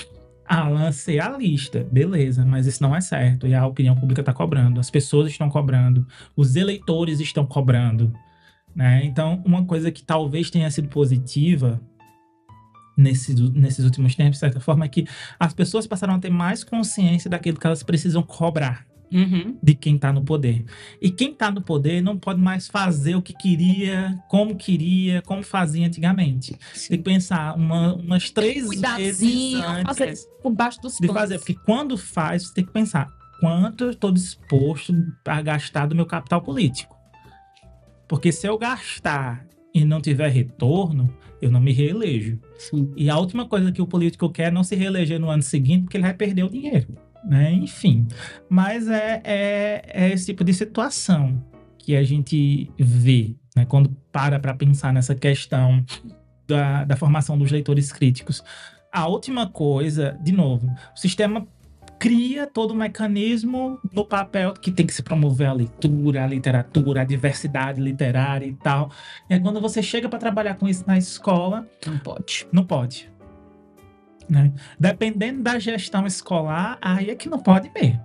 Alan 0.49 0.93
ser 0.93 1.21
a 1.21 1.37
lista, 1.37 1.87
beleza, 1.91 2.45
mas 2.45 2.67
isso 2.67 2.83
não 2.83 2.95
é 2.95 3.01
certo. 3.01 3.47
E 3.47 3.55
a 3.55 3.67
opinião 3.67 3.97
pública 3.97 4.23
tá 4.23 4.33
cobrando, 4.33 4.81
as 4.81 4.91
pessoas 4.91 5.31
estão 5.31 5.49
cobrando, 5.49 6.07
os 6.37 6.57
eleitores 6.57 7.21
estão 7.21 7.45
cobrando. 7.45 8.13
Né? 8.75 9.05
Então, 9.05 9.43
uma 9.45 9.65
coisa 9.65 9.91
que 9.91 10.03
talvez 10.03 10.51
tenha 10.51 10.71
sido 10.71 10.89
positiva 10.89 11.81
nesses, 12.97 13.39
nesses 13.51 13.85
últimos 13.85 14.15
tempos, 14.15 14.35
de 14.35 14.41
certa 14.41 14.61
forma, 14.61 14.85
é 14.85 14.89
que 14.89 15.07
as 15.39 15.53
pessoas 15.53 15.87
passaram 15.87 16.15
a 16.15 16.19
ter 16.19 16.31
mais 16.31 16.63
consciência 16.63 17.31
daquilo 17.31 17.59
que 17.59 17.67
elas 17.67 17.83
precisam 17.83 18.23
cobrar 18.23 18.87
Uhum. 19.13 19.57
de 19.63 19.75
quem 19.75 19.97
tá 19.97 20.13
no 20.13 20.25
poder. 20.25 20.65
E 21.01 21.11
quem 21.11 21.33
tá 21.33 21.51
no 21.51 21.63
poder 21.63 22.03
não 22.03 22.19
pode 22.19 22.41
mais 22.41 22.67
fazer 22.67 23.15
o 23.15 23.23
que 23.23 23.33
queria, 23.33 24.19
como 24.29 24.57
queria, 24.57 25.23
como 25.23 25.43
fazia 25.45 25.87
antigamente. 25.87 26.57
Tem 26.89 26.99
que 26.99 27.05
pensar 27.05 27.55
uma- 27.57 27.95
umas 27.95 28.31
três 28.31 28.69
vezes 28.99 29.55
antes 29.55 30.27
por 30.43 30.53
baixo 30.53 30.81
dos 30.83 30.99
de 30.99 31.07
fazer. 31.09 31.39
Porque 31.39 31.55
quando 31.55 31.97
faz, 31.97 32.49
você 32.49 32.55
tem 32.55 32.65
que 32.65 32.73
pensar 32.73 33.07
quanto 33.41 33.85
eu 33.85 33.91
estou 33.91 34.11
disposto 34.11 34.93
a 35.25 35.41
gastar 35.41 35.87
do 35.87 35.95
meu 35.95 36.07
capital 36.07 36.43
político. 36.43 36.97
Porque 38.09 38.31
se 38.33 38.47
eu 38.47 38.57
gastar 38.59 39.47
e 39.75 39.85
não 39.85 40.01
tiver 40.01 40.29
retorno, 40.29 41.13
eu 41.41 41.51
não 41.51 41.61
me 41.61 41.73
reelejo. 41.73 42.39
Sim. 42.59 42.93
E 42.97 43.11
a 43.11 43.17
última 43.19 43.47
coisa 43.47 43.71
que 43.71 43.83
o 43.83 43.87
político 43.87 44.31
quer 44.31 44.49
é 44.49 44.51
não 44.51 44.65
se 44.65 44.75
reeleger 44.75 45.21
no 45.21 45.29
ano 45.31 45.43
seguinte, 45.43 45.83
porque 45.85 45.97
ele 45.97 46.05
vai 46.05 46.15
perder 46.15 46.45
o 46.45 46.49
dinheiro. 46.51 46.97
Né? 47.27 47.53
Enfim. 47.53 48.07
Mas 48.49 48.89
é, 48.89 49.20
é, 49.24 49.83
é 49.87 50.12
esse 50.12 50.27
tipo 50.27 50.45
de 50.45 50.55
situação 50.55 51.43
que 51.79 51.97
a 51.97 52.03
gente 52.05 52.70
vê 52.79 53.35
né? 53.57 53.64
quando 53.64 53.91
para 54.12 54.39
para 54.39 54.55
pensar 54.55 54.93
nessa 54.93 55.14
questão 55.14 55.85
da, 56.47 56.85
da 56.85 56.97
formação 56.97 57.37
dos 57.37 57.51
leitores 57.51 57.93
críticos. 57.93 58.45
A 58.93 59.09
última 59.09 59.47
coisa, 59.49 60.16
de 60.22 60.33
novo, 60.33 60.68
o 60.95 60.99
sistema 60.99 61.47
cria 61.99 62.47
todo 62.47 62.72
o 62.72 62.74
mecanismo 62.74 63.79
no 63.93 64.05
papel 64.05 64.53
que 64.53 64.70
tem 64.70 64.87
que 64.87 64.93
se 64.93 65.03
promover 65.03 65.49
a 65.49 65.53
leitura, 65.53 66.24
a 66.24 66.27
literatura, 66.27 67.01
a 67.03 67.05
diversidade 67.05 67.81
literária 67.81 68.47
e 68.47 68.55
tal. 68.55 68.91
E 69.29 69.35
aí, 69.35 69.41
quando 69.41 69.61
você 69.61 69.83
chega 69.83 70.09
para 70.09 70.18
trabalhar 70.18 70.55
com 70.55 70.68
isso 70.68 70.85
na 70.87 70.97
escola, 70.99 71.66
Não 71.87 71.99
pode. 71.99 72.47
não 72.53 72.64
pode. 72.64 73.11
Né? 74.29 74.53
Dependendo 74.79 75.43
da 75.43 75.59
gestão 75.59 76.07
escolar, 76.07 76.79
aí 76.81 77.11
é 77.11 77.14
que 77.14 77.29
não 77.29 77.39
pode 77.39 77.70
mesmo. 77.74 78.05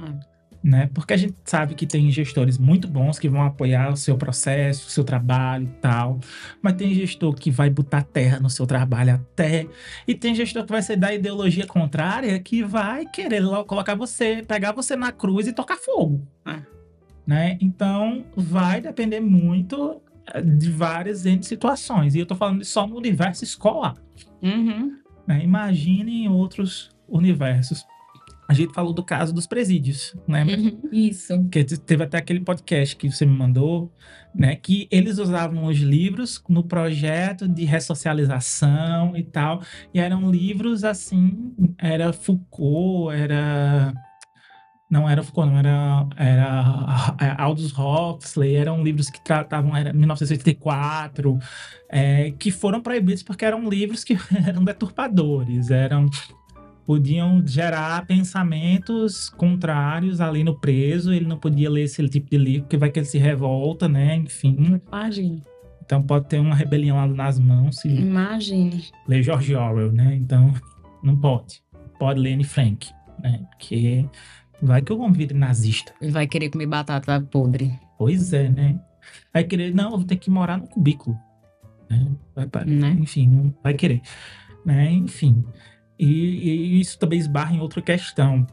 Hum. 0.00 0.18
Né? 0.64 0.88
Porque 0.94 1.12
a 1.12 1.16
gente 1.18 1.36
sabe 1.44 1.74
que 1.74 1.86
tem 1.86 2.10
gestores 2.10 2.56
muito 2.56 2.88
bons 2.88 3.18
que 3.18 3.28
vão 3.28 3.42
apoiar 3.42 3.92
o 3.92 3.96
seu 3.98 4.16
processo, 4.16 4.88
o 4.88 4.90
seu 4.90 5.04
trabalho 5.04 5.64
e 5.64 5.80
tal. 5.80 6.18
Mas 6.62 6.72
tem 6.72 6.94
gestor 6.94 7.34
que 7.34 7.50
vai 7.50 7.68
botar 7.68 8.02
terra 8.02 8.40
no 8.40 8.48
seu 8.48 8.66
trabalho 8.66 9.14
até. 9.14 9.66
E 10.08 10.14
tem 10.14 10.34
gestor 10.34 10.64
que 10.64 10.72
vai 10.72 10.80
ser 10.80 10.96
da 10.96 11.12
ideologia 11.12 11.66
contrária 11.66 12.38
que 12.40 12.62
vai 12.64 13.04
querer 13.04 13.42
colocar 13.66 13.94
você, 13.94 14.42
pegar 14.42 14.72
você 14.72 14.96
na 14.96 15.12
cruz 15.12 15.46
e 15.46 15.52
tocar 15.52 15.76
fogo. 15.76 16.26
É. 16.46 16.62
Né? 17.26 17.58
Então, 17.60 18.24
vai 18.34 18.80
depender 18.80 19.20
muito 19.20 20.00
eh, 20.32 20.40
de 20.40 20.70
várias 20.70 21.24
situações. 21.42 22.14
E 22.14 22.20
eu 22.20 22.26
tô 22.26 22.34
falando 22.34 22.64
só 22.64 22.86
no 22.86 22.96
universo 22.96 23.44
escolar. 23.44 23.96
Uhum. 24.42 25.03
Né? 25.26 25.42
Imagine 25.42 26.24
em 26.24 26.28
outros 26.28 26.90
universos. 27.08 27.84
A 28.46 28.52
gente 28.52 28.74
falou 28.74 28.92
do 28.92 29.02
caso 29.02 29.32
dos 29.32 29.46
presídios, 29.46 30.14
né? 30.28 30.44
Uhum. 30.44 30.78
Isso. 30.92 31.48
Que 31.48 31.64
te- 31.64 31.78
teve 31.80 32.04
até 32.04 32.18
aquele 32.18 32.40
podcast 32.40 32.94
que 32.94 33.10
você 33.10 33.24
me 33.24 33.34
mandou, 33.34 33.90
né? 34.34 34.54
Que 34.56 34.86
eles 34.90 35.16
usavam 35.18 35.64
os 35.64 35.78
livros 35.78 36.42
no 36.46 36.62
projeto 36.62 37.48
de 37.48 37.64
ressocialização 37.64 39.16
e 39.16 39.22
tal. 39.22 39.62
E 39.94 39.98
eram 39.98 40.30
livros 40.30 40.84
assim, 40.84 41.54
era 41.78 42.12
Foucault, 42.12 43.14
era. 43.16 43.73
Não 44.94 45.10
era 45.10 45.24
Foucault, 45.24 45.50
não, 45.50 45.58
era, 45.58 46.06
era 47.18 47.34
Aldous 47.42 47.72
Huxley, 47.76 48.54
eram 48.54 48.80
livros 48.80 49.10
que 49.10 49.20
tratavam, 49.24 49.76
era 49.76 49.92
1984, 49.92 51.36
é, 51.88 52.30
que 52.38 52.52
foram 52.52 52.80
proibidos 52.80 53.20
porque 53.20 53.44
eram 53.44 53.68
livros 53.68 54.04
que 54.04 54.16
eram 54.46 54.62
deturpadores, 54.62 55.72
eram 55.72 56.08
podiam 56.86 57.44
gerar 57.44 58.06
pensamentos 58.06 59.30
contrários 59.30 60.20
ali 60.20 60.44
no 60.44 60.60
preso, 60.60 61.12
ele 61.12 61.26
não 61.26 61.38
podia 61.38 61.68
ler 61.68 61.82
esse 61.82 62.08
tipo 62.08 62.30
de 62.30 62.38
livro, 62.38 62.62
porque 62.62 62.76
vai 62.76 62.88
que 62.88 63.00
ele 63.00 63.06
se 63.06 63.18
revolta, 63.18 63.88
né? 63.88 64.14
Enfim, 64.14 64.78
Imagine. 64.92 65.42
então 65.84 66.00
pode 66.00 66.28
ter 66.28 66.38
uma 66.38 66.54
rebelião 66.54 66.98
lá 66.98 67.08
nas 67.08 67.36
mãos 67.36 67.80
se 67.80 67.88
Imagine. 67.88 68.84
ler 69.08 69.24
George 69.24 69.56
Orwell, 69.56 69.90
né? 69.90 70.14
Então 70.14 70.54
não 71.02 71.16
pode. 71.16 71.64
Pode 71.98 72.20
ler 72.20 72.34
Anne 72.34 72.44
Frank, 72.44 72.90
né? 73.20 73.40
Porque 73.50 74.06
vai 74.62 74.80
que 74.82 74.90
eu 74.92 74.96
convido 74.96 75.34
nazista. 75.34 75.92
Ele 76.00 76.10
vai 76.12 76.26
querer 76.26 76.50
comer 76.50 76.66
batata 76.66 77.20
podre. 77.20 77.78
Pois 77.98 78.32
é, 78.32 78.48
né? 78.48 78.80
Vai 79.32 79.44
querer, 79.44 79.74
não, 79.74 79.90
eu 79.92 79.98
vou 79.98 80.04
ter 80.06 80.16
que 80.16 80.30
morar 80.30 80.56
no 80.58 80.66
cubículo. 80.66 81.16
Né? 81.90 82.06
Vai, 82.34 82.46
pa- 82.46 82.64
Né? 82.64 82.96
Enfim, 83.00 83.28
não 83.28 83.54
vai 83.62 83.74
querer. 83.74 84.00
Né? 84.64 84.90
Enfim. 84.92 85.44
E, 85.98 86.06
e 86.06 86.80
isso 86.80 86.98
também 86.98 87.18
esbarra 87.18 87.54
em 87.54 87.60
outra 87.60 87.80
questão. 87.82 88.46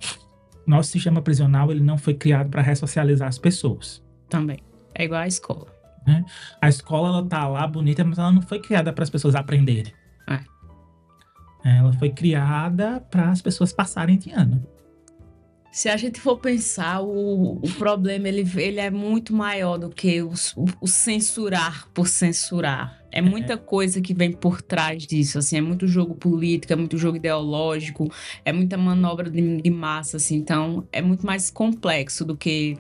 Nosso 0.68 0.92
sistema 0.92 1.22
prisional 1.22 1.72
ele 1.72 1.82
não 1.82 1.98
foi 1.98 2.14
criado 2.14 2.50
para 2.50 2.62
ressocializar 2.62 3.28
as 3.28 3.38
pessoas. 3.40 4.04
Também. 4.30 4.60
É 4.94 5.06
igual 5.06 5.22
a 5.22 5.28
escola. 5.28 5.68
A 6.62 6.68
escola 6.68 7.08
ela 7.10 7.26
tá 7.26 7.48
lá 7.48 7.66
bonita, 7.68 8.04
mas 8.04 8.18
ela 8.18 8.32
não 8.32 8.42
foi 8.42 8.60
criada 8.60 8.92
para 8.92 9.04
as 9.04 9.10
pessoas 9.10 9.36
aprenderem. 9.36 9.94
É. 10.28 10.40
Ela 11.78 11.94
foi 11.94 12.10
criada 12.10 13.00
para 13.10 13.30
as 13.30 13.42
pessoas 13.42 13.72
passarem 13.72 14.18
de 14.18 14.32
ano. 14.32 14.66
Se 15.72 15.88
a 15.88 15.96
gente 15.96 16.20
for 16.20 16.38
pensar, 16.38 17.02
o, 17.02 17.54
o 17.54 17.74
problema 17.78 18.28
ele, 18.28 18.46
ele 18.58 18.80
é 18.80 18.92
muito 18.92 19.34
maior 19.34 19.78
do 19.78 19.90
que 19.90 20.22
o, 20.22 20.34
o 20.82 20.88
censurar 20.88 21.88
por 21.94 22.10
censurar. 22.10 23.02
É 23.10 23.22
muita 23.22 23.58
coisa 23.58 24.02
que 24.02 24.14
vem 24.14 24.32
por 24.32 24.62
trás 24.62 25.06
disso, 25.06 25.38
assim, 25.38 25.58
é 25.58 25.62
muito 25.62 25.88
jogo 25.88 26.16
político, 26.16 26.72
é 26.72 26.76
muito 26.76 26.98
jogo 26.98 27.18
ideológico, 27.18 28.10
é 28.46 28.54
muita 28.54 28.78
manobra 28.78 29.30
de, 29.30 29.62
de 29.62 29.70
massa, 29.70 30.18
assim, 30.18 30.36
então 30.36 30.88
é 30.92 31.02
muito 31.02 31.26
mais 31.26 31.50
complexo 31.50 32.24
do 32.24 32.38
que 32.38 32.78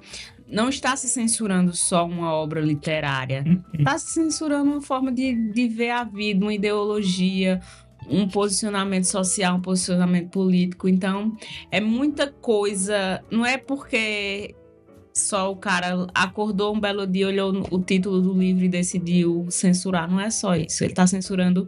não 0.52 0.68
está 0.68 0.96
se 0.98 1.08
censurando 1.08 1.74
só 1.74 2.06
uma 2.06 2.34
obra 2.34 2.60
literária, 2.60 3.44
está 3.74 3.98
se 3.98 4.12
censurando 4.12 4.72
uma 4.72 4.82
forma 4.82 5.12
de, 5.12 5.34
de 5.52 5.68
ver 5.70 5.92
a 5.92 6.04
vida, 6.04 6.46
uma 6.46 6.54
ideologia, 6.54 7.62
um 8.10 8.28
posicionamento 8.28 9.06
social, 9.06 9.58
um 9.58 9.62
posicionamento 9.62 10.30
político. 10.30 10.88
Então, 10.88 11.36
é 11.70 11.80
muita 11.80 12.32
coisa. 12.32 13.24
Não 13.30 13.45
é 13.45 13.58
porque 13.58 14.56
só 15.14 15.52
o 15.52 15.56
cara 15.56 16.08
acordou 16.14 16.76
um 16.76 16.80
belo 16.80 17.06
dia, 17.06 17.28
olhou 17.28 17.52
o 17.70 17.80
título 17.80 18.22
do 18.22 18.34
livro 18.34 18.64
e 18.64 18.70
decidiu 18.70 19.45
censurar. 19.49 20.10
Não 20.10 20.20
é 20.20 20.30
só 20.30 20.56
isso. 20.56 20.84
Ele 20.84 20.91
está 20.91 21.06
censurando 21.06 21.68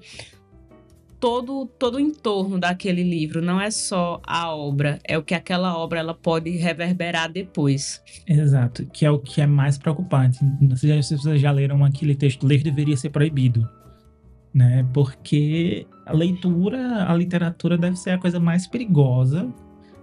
todo, 1.24 1.66
todo 1.80 1.96
o 1.96 2.00
entorno 2.02 2.60
daquele 2.60 3.04
livro. 3.04 3.42
Não 3.42 3.60
é 3.60 3.72
só 3.72 4.22
a 4.26 4.54
obra. 4.54 5.00
É 5.06 5.18
o 5.18 5.24
que 5.24 5.34
aquela 5.34 5.78
obra 5.78 6.00
ela 6.00 6.14
pode 6.14 6.50
reverberar 6.52 7.32
depois. 7.32 8.02
Exato, 8.28 8.86
que 8.88 9.06
é 9.06 9.12
o 9.12 9.18
que 9.18 9.40
é 9.40 9.48
mais 9.48 9.78
preocupante. 9.78 10.40
Sei 10.76 11.02
se 11.02 11.18
vocês 11.18 11.40
já 11.40 11.52
leram 11.52 11.84
aquele 11.86 12.16
texto, 12.16 12.46
ler 12.46 12.62
deveria 12.62 12.98
ser 12.98 13.10
proibido. 13.10 13.68
Né? 14.54 14.86
Porque 14.94 15.88
a 16.06 16.14
leitura, 16.14 17.10
a 17.10 17.16
literatura 17.16 17.78
deve 17.78 17.96
ser 17.96 18.12
a 18.12 18.18
coisa 18.18 18.40
mais 18.40 18.68
perigosa 18.68 19.52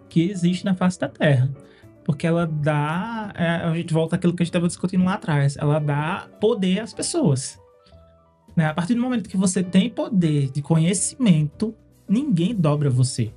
que 0.09 0.31
existe 0.31 0.65
na 0.65 0.75
face 0.75 0.99
da 0.99 1.09
Terra. 1.09 1.51
Porque 2.05 2.27
ela 2.27 2.47
dá. 2.47 3.33
é, 3.37 3.47
a 3.49 3.75
gente 3.75 3.93
volta 3.93 4.17
àquilo 4.17 4.35
que 4.35 4.43
a 4.43 4.45
gente 4.45 4.51
estava 4.51 4.67
discutindo 4.67 5.05
lá 5.05 5.15
atrás. 5.15 5.57
Ela 5.57 5.79
dá 5.79 6.29
poder 6.41 6.81
às 6.81 6.93
pessoas. 6.93 7.61
Né? 8.57 8.67
A 8.67 8.75
partir 8.75 8.95
do 8.95 9.01
momento 9.01 9.29
que 9.29 9.37
você 9.37 9.63
tem 9.63 9.89
poder 9.89 10.51
de 10.51 10.63
conhecimento, 10.63 11.75
ninguém 12.09 12.55
dobra 12.55 12.91
você. 12.91 13.33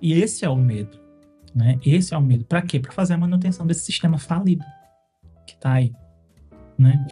E 0.00 0.12
esse 0.12 0.44
é 0.44 0.48
o 0.48 0.56
medo. 0.56 0.98
Né? 1.54 1.78
Esse 1.84 2.14
é 2.14 2.18
o 2.18 2.22
medo. 2.22 2.44
Para 2.44 2.62
quê? 2.62 2.78
Para 2.78 2.92
fazer 2.92 3.14
a 3.14 3.18
manutenção 3.18 3.66
desse 3.66 3.80
sistema 3.80 4.18
falido 4.18 4.64
que 5.48 5.56
tá 5.56 5.72
aí, 5.72 5.92
né? 6.78 7.06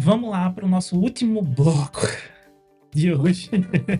Vamos 0.00 0.30
lá 0.30 0.48
para 0.48 0.64
o 0.64 0.68
nosso 0.68 0.98
último 0.98 1.42
bloco 1.42 2.00
de 2.90 3.12
hoje. 3.12 3.50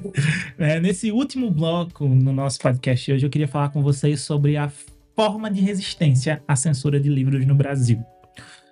é, 0.59 0.81
nesse 0.81 1.13
último 1.13 1.51
bloco 1.51 2.09
no 2.09 2.33
nosso 2.33 2.59
podcast 2.59 3.13
hoje, 3.13 3.27
eu 3.27 3.31
queria 3.31 3.47
falar 3.47 3.69
com 3.69 3.83
vocês 3.83 4.23
sobre 4.23 4.57
a 4.57 4.73
forma 5.15 5.51
de 5.51 5.61
resistência 5.61 6.43
à 6.49 6.57
censura 6.57 6.99
de 6.99 7.11
livros 7.11 7.47
no 7.47 7.55
Brasil. 7.55 8.03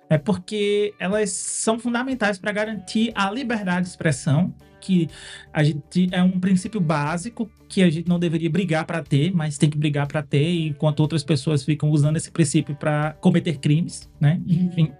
É 0.09 0.17
porque 0.17 0.91
elas 0.99 1.29
são 1.29 1.77
fundamentais 1.77 2.39
para 2.39 2.51
garantir 2.51 3.11
a 3.13 3.29
liberdade 3.29 3.83
de 3.83 3.89
expressão, 3.89 4.51
que 4.81 5.07
a 5.53 5.63
gente 5.63 6.09
é 6.11 6.23
um 6.23 6.39
princípio 6.39 6.81
básico 6.81 7.47
que 7.67 7.83
a 7.83 7.89
gente 7.91 8.09
não 8.09 8.17
deveria 8.17 8.49
brigar 8.49 8.85
para 8.85 9.03
ter, 9.03 9.31
mas 9.31 9.55
tem 9.55 9.69
que 9.69 9.77
brigar 9.77 10.07
para 10.07 10.23
ter, 10.23 10.65
enquanto 10.65 11.01
outras 11.01 11.23
pessoas 11.23 11.63
ficam 11.63 11.91
usando 11.91 12.17
esse 12.17 12.31
princípio 12.31 12.75
para 12.75 13.11
cometer 13.21 13.59
crimes, 13.59 14.09
né? 14.19 14.41
Enfim. 14.47 14.91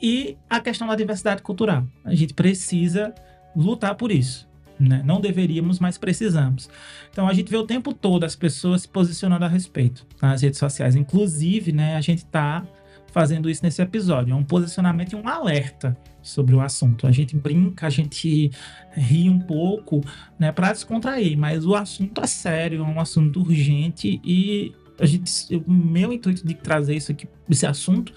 E 0.00 0.36
a 0.48 0.60
questão 0.60 0.86
da 0.86 0.94
diversidade 0.94 1.42
cultural. 1.42 1.86
A 2.04 2.14
gente 2.14 2.34
precisa 2.34 3.14
lutar 3.54 3.94
por 3.94 4.12
isso. 4.12 4.48
Né? 4.78 5.02
Não 5.04 5.20
deveríamos, 5.20 5.80
mas 5.80 5.98
precisamos. 5.98 6.70
Então 7.10 7.26
a 7.26 7.34
gente 7.34 7.50
vê 7.50 7.56
o 7.56 7.66
tempo 7.66 7.92
todo 7.92 8.24
as 8.24 8.36
pessoas 8.36 8.82
se 8.82 8.88
posicionando 8.88 9.44
a 9.44 9.48
respeito 9.48 10.06
nas 10.22 10.42
redes 10.42 10.58
sociais. 10.58 10.94
Inclusive, 10.94 11.72
né, 11.72 11.96
a 11.96 12.00
gente 12.00 12.18
está 12.18 12.64
fazendo 13.12 13.50
isso 13.50 13.64
nesse 13.64 13.82
episódio. 13.82 14.32
É 14.32 14.36
um 14.36 14.44
posicionamento 14.44 15.12
e 15.12 15.16
um 15.16 15.26
alerta 15.26 15.96
sobre 16.22 16.54
o 16.54 16.60
assunto. 16.60 17.06
A 17.06 17.10
gente 17.10 17.36
brinca, 17.36 17.86
a 17.86 17.90
gente 17.90 18.50
ri 18.92 19.28
um 19.28 19.40
pouco, 19.40 20.00
né, 20.38 20.52
para 20.52 20.72
descontrair, 20.72 21.36
mas 21.36 21.66
o 21.66 21.74
assunto 21.74 22.20
é 22.20 22.26
sério, 22.26 22.80
é 22.80 22.84
um 22.84 23.00
assunto 23.00 23.40
urgente 23.40 24.20
e 24.22 24.72
a 25.00 25.06
gente, 25.06 25.56
o 25.56 25.70
meu 25.70 26.12
intuito 26.12 26.46
de 26.46 26.54
trazer 26.54 26.96
isso 26.96 27.12
aqui, 27.12 27.28
esse 27.48 27.66
assunto, 27.66 28.12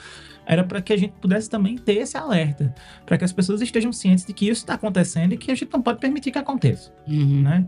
era 0.45 0.63
para 0.63 0.81
que 0.81 0.91
a 0.91 0.97
gente 0.97 1.13
pudesse 1.21 1.49
também 1.49 1.77
ter 1.77 1.97
esse 1.97 2.17
alerta, 2.17 2.73
para 3.05 3.17
que 3.17 3.23
as 3.23 3.31
pessoas 3.31 3.61
estejam 3.61 3.91
cientes 3.93 4.25
de 4.25 4.33
que 4.33 4.45
isso 4.45 4.61
está 4.61 4.73
acontecendo 4.73 5.33
e 5.33 5.37
que 5.37 5.51
a 5.51 5.55
gente 5.55 5.71
não 5.71 5.81
pode 5.81 5.99
permitir 5.99 6.31
que 6.31 6.37
aconteça, 6.37 6.91
uhum. 7.07 7.41
né? 7.41 7.67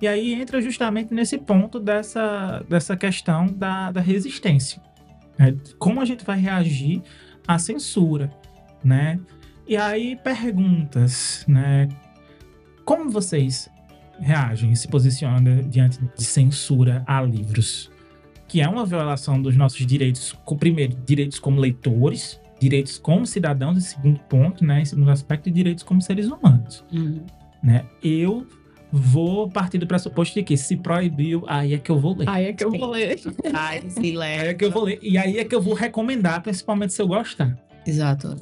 E 0.00 0.08
aí 0.08 0.32
entra 0.32 0.60
justamente 0.62 1.12
nesse 1.12 1.36
ponto 1.36 1.78
dessa, 1.78 2.64
dessa 2.68 2.96
questão 2.96 3.46
da, 3.46 3.92
da 3.92 4.00
resistência. 4.00 4.80
Né? 5.38 5.54
Como 5.78 6.00
a 6.00 6.04
gente 6.06 6.24
vai 6.24 6.38
reagir 6.38 7.02
à 7.46 7.58
censura, 7.58 8.30
né? 8.82 9.20
E 9.68 9.76
aí 9.76 10.16
perguntas, 10.16 11.44
né? 11.46 11.86
Como 12.84 13.10
vocês 13.10 13.70
reagem 14.18 14.72
e 14.72 14.76
se 14.76 14.88
posicionam 14.88 15.68
diante 15.68 15.98
de 16.16 16.24
censura 16.24 17.04
a 17.06 17.20
livros? 17.20 17.90
Que 18.50 18.60
é 18.60 18.68
uma 18.68 18.84
violação 18.84 19.40
dos 19.40 19.56
nossos 19.56 19.86
direitos, 19.86 20.36
primeiro, 20.58 20.96
direitos 21.06 21.38
como 21.38 21.60
leitores, 21.60 22.40
direitos 22.60 22.98
como 22.98 23.24
cidadãos, 23.24 23.78
em 23.78 23.80
segundo 23.80 24.18
ponto, 24.28 24.64
né, 24.64 24.80
em 24.80 24.84
segundo 24.84 25.08
aspecto, 25.08 25.48
e 25.48 25.52
direitos 25.52 25.84
como 25.84 26.02
seres 26.02 26.26
humanos. 26.26 26.84
Uhum. 26.92 27.24
Né? 27.62 27.84
Eu 28.02 28.44
vou 28.90 29.48
partir 29.48 29.78
do 29.78 29.86
pressuposto 29.86 30.34
de 30.34 30.42
que 30.42 30.56
se 30.56 30.76
proibiu, 30.76 31.44
aí 31.46 31.74
é 31.74 31.78
que 31.78 31.92
eu 31.92 32.00
vou 32.00 32.16
ler. 32.16 32.28
Aí 32.28 32.46
é 32.46 32.52
que 32.52 32.64
eu 32.64 32.72
vou 32.72 32.90
ler. 32.90 33.20
Ai, 33.54 33.84
se 33.88 34.20
Aí 34.20 34.48
é 34.48 34.54
que 34.54 34.64
eu 34.64 34.70
vou 34.72 34.82
ler. 34.82 34.98
E 35.00 35.16
aí 35.16 35.38
é 35.38 35.44
que 35.44 35.54
eu 35.54 35.62
vou 35.62 35.74
recomendar, 35.74 36.42
principalmente 36.42 36.92
se 36.92 37.00
eu 37.00 37.06
gostar. 37.06 37.56
Exato. 37.86 38.36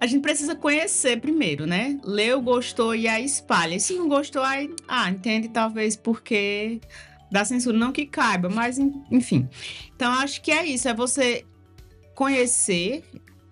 A 0.00 0.06
gente 0.06 0.22
precisa 0.22 0.56
conhecer 0.56 1.20
primeiro, 1.20 1.66
né? 1.66 1.98
Leu, 2.02 2.40
gostou 2.40 2.94
e 2.94 3.06
aí 3.06 3.22
espalha. 3.22 3.74
E 3.74 3.80
se 3.80 3.92
não 3.92 4.08
gostou, 4.08 4.42
aí, 4.42 4.74
ah, 4.88 5.10
entende 5.10 5.50
talvez 5.50 5.94
porque 5.94 6.80
da 7.30 7.44
censura, 7.44 7.76
não 7.76 7.92
que 7.92 8.06
caiba, 8.06 8.48
mas 8.48 8.78
enfim. 9.10 9.48
Então, 9.94 10.12
acho 10.12 10.42
que 10.42 10.50
é 10.50 10.64
isso, 10.64 10.88
é 10.88 10.94
você 10.94 11.44
conhecer 12.14 13.04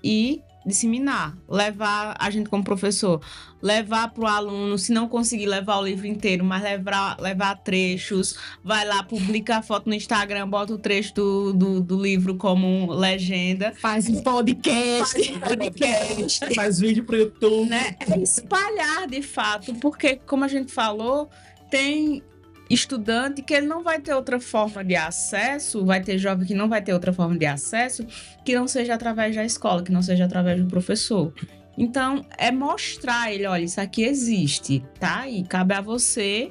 e 0.03 0.43
disseminar, 0.69 1.37
levar 1.49 2.15
a 2.19 2.31
gente 2.31 2.51
como 2.51 2.63
professor, 2.63 3.21
levar 3.61 4.13
para 4.13 4.23
o 4.23 4.27
aluno, 4.27 4.77
se 4.79 4.93
não 4.93 5.09
conseguir 5.09 5.47
levar 5.47 5.79
o 5.79 5.83
livro 5.83 6.07
inteiro, 6.07 6.45
mas 6.45 6.63
levar, 6.63 7.19
levar 7.19 7.57
trechos, 7.57 8.37
vai 8.63 8.87
lá, 8.87 9.03
publica 9.03 9.57
a 9.57 9.63
foto 9.63 9.89
no 9.89 9.95
Instagram, 9.95 10.47
bota 10.49 10.75
o 10.75 10.79
trecho 10.79 11.15
do, 11.15 11.53
do, 11.53 11.81
do 11.81 12.01
livro 12.01 12.37
como 12.37 12.93
legenda. 12.93 13.73
Faz 13.81 14.09
um 14.09 14.23
podcast. 14.23 15.39
Faz, 15.39 15.57
podcast. 15.57 16.47
faz 16.55 16.79
vídeo 16.79 17.05
para 17.05 17.17
o 17.17 17.19
YouTube. 17.21 17.69
Né? 17.71 17.97
É 18.01 18.19
espalhar, 18.21 19.09
de 19.09 19.23
fato, 19.23 19.75
porque, 19.77 20.17
como 20.17 20.45
a 20.45 20.49
gente 20.49 20.71
falou, 20.71 21.31
tem 21.71 22.23
estudante 22.69 23.43
que 23.43 23.55
ele 23.55 23.67
não 23.67 23.83
vai 23.83 24.01
ter 24.01 24.15
outra 24.15 24.39
forma 24.39 24.85
de 24.85 24.95
acesso, 24.95 25.85
vai 25.85 26.03
ter 26.03 26.19
jovem 26.19 26.47
que 26.47 26.55
não 26.55 26.69
vai 26.69 26.83
ter 26.83 26.93
outra 26.93 27.13
forma 27.13 27.37
de 27.37 27.47
acesso 27.47 28.07
que 28.45 28.55
não 28.55 28.69
seja 28.69 28.95
através 28.95 29.35
da 29.35 29.45
escola, 29.45 29.83
que 29.83 29.93
não 29.93 30.03
seja 30.03 30.25
através 30.25 30.61
do 30.61 30.67
professor. 30.67 31.33
Então, 31.77 32.27
é 32.37 32.51
mostrar 32.51 33.33
ele, 33.33 33.47
olha, 33.47 33.63
isso 33.63 33.81
aqui 33.81 34.03
existe, 34.03 34.85
tá? 34.99 35.29
E 35.29 35.45
cabe 35.45 35.75
a 35.75 35.81
você 35.81 36.51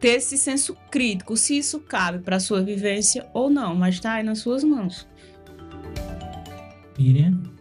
ter 0.00 0.16
esse 0.16 0.36
senso 0.36 0.76
crítico, 0.90 1.36
se 1.36 1.56
isso 1.56 1.80
cabe 1.80 2.18
para 2.18 2.40
sua 2.40 2.62
vivência 2.62 3.26
ou 3.32 3.48
não, 3.48 3.74
mas 3.74 4.00
tá 4.00 4.14
aí 4.14 4.22
nas 4.22 4.40
suas 4.40 4.62
mãos. 4.64 5.06
Miriam? 6.98 7.55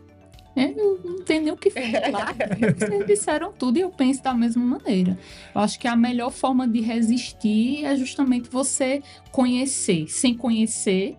É, 0.56 0.72
eu 0.72 1.02
não 1.04 1.22
tenho 1.22 1.44
nem 1.44 1.54
o 1.54 1.58
que 1.58 1.70
falar. 1.70 2.34
Vocês 2.78 3.06
disseram 3.08 3.52
tudo 3.52 3.78
e 3.78 3.82
eu 3.82 3.90
penso 3.90 4.24
da 4.24 4.34
mesma 4.34 4.64
maneira. 4.64 5.18
Eu 5.54 5.62
acho 5.62 5.78
que 5.78 5.88
a 5.88 5.96
melhor 5.96 6.32
forma 6.32 6.68
de 6.68 6.80
resistir 6.80 7.84
é 7.84 7.96
justamente 7.96 8.50
você 8.50 9.04
conhecer. 9.32 10.08
Sem 10.08 10.34
conhecer, 10.34 11.18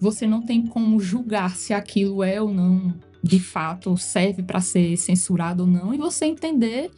você 0.00 0.26
não 0.26 0.40
tem 0.40 0.66
como 0.66 0.98
julgar 0.98 1.56
se 1.56 1.74
aquilo 1.74 2.22
é 2.22 2.40
ou 2.40 2.52
não, 2.52 2.94
de 3.22 3.38
fato, 3.38 3.96
serve 3.98 4.42
para 4.42 4.60
ser 4.60 4.96
censurado 4.96 5.64
ou 5.64 5.68
não, 5.68 5.92
e 5.92 5.98
você 5.98 6.24
entender 6.24 6.90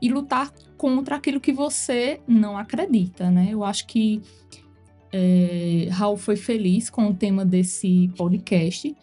e 0.00 0.08
lutar 0.08 0.52
contra 0.76 1.16
aquilo 1.16 1.40
que 1.40 1.52
você 1.52 2.20
não 2.26 2.56
acredita, 2.56 3.30
né? 3.30 3.48
Eu 3.50 3.62
acho 3.62 3.86
que 3.86 4.22
é, 5.12 5.88
Raul 5.90 6.16
foi 6.16 6.36
feliz 6.36 6.90
com 6.90 7.08
o 7.08 7.14
tema 7.14 7.44
desse 7.44 8.10
podcast 8.16 8.94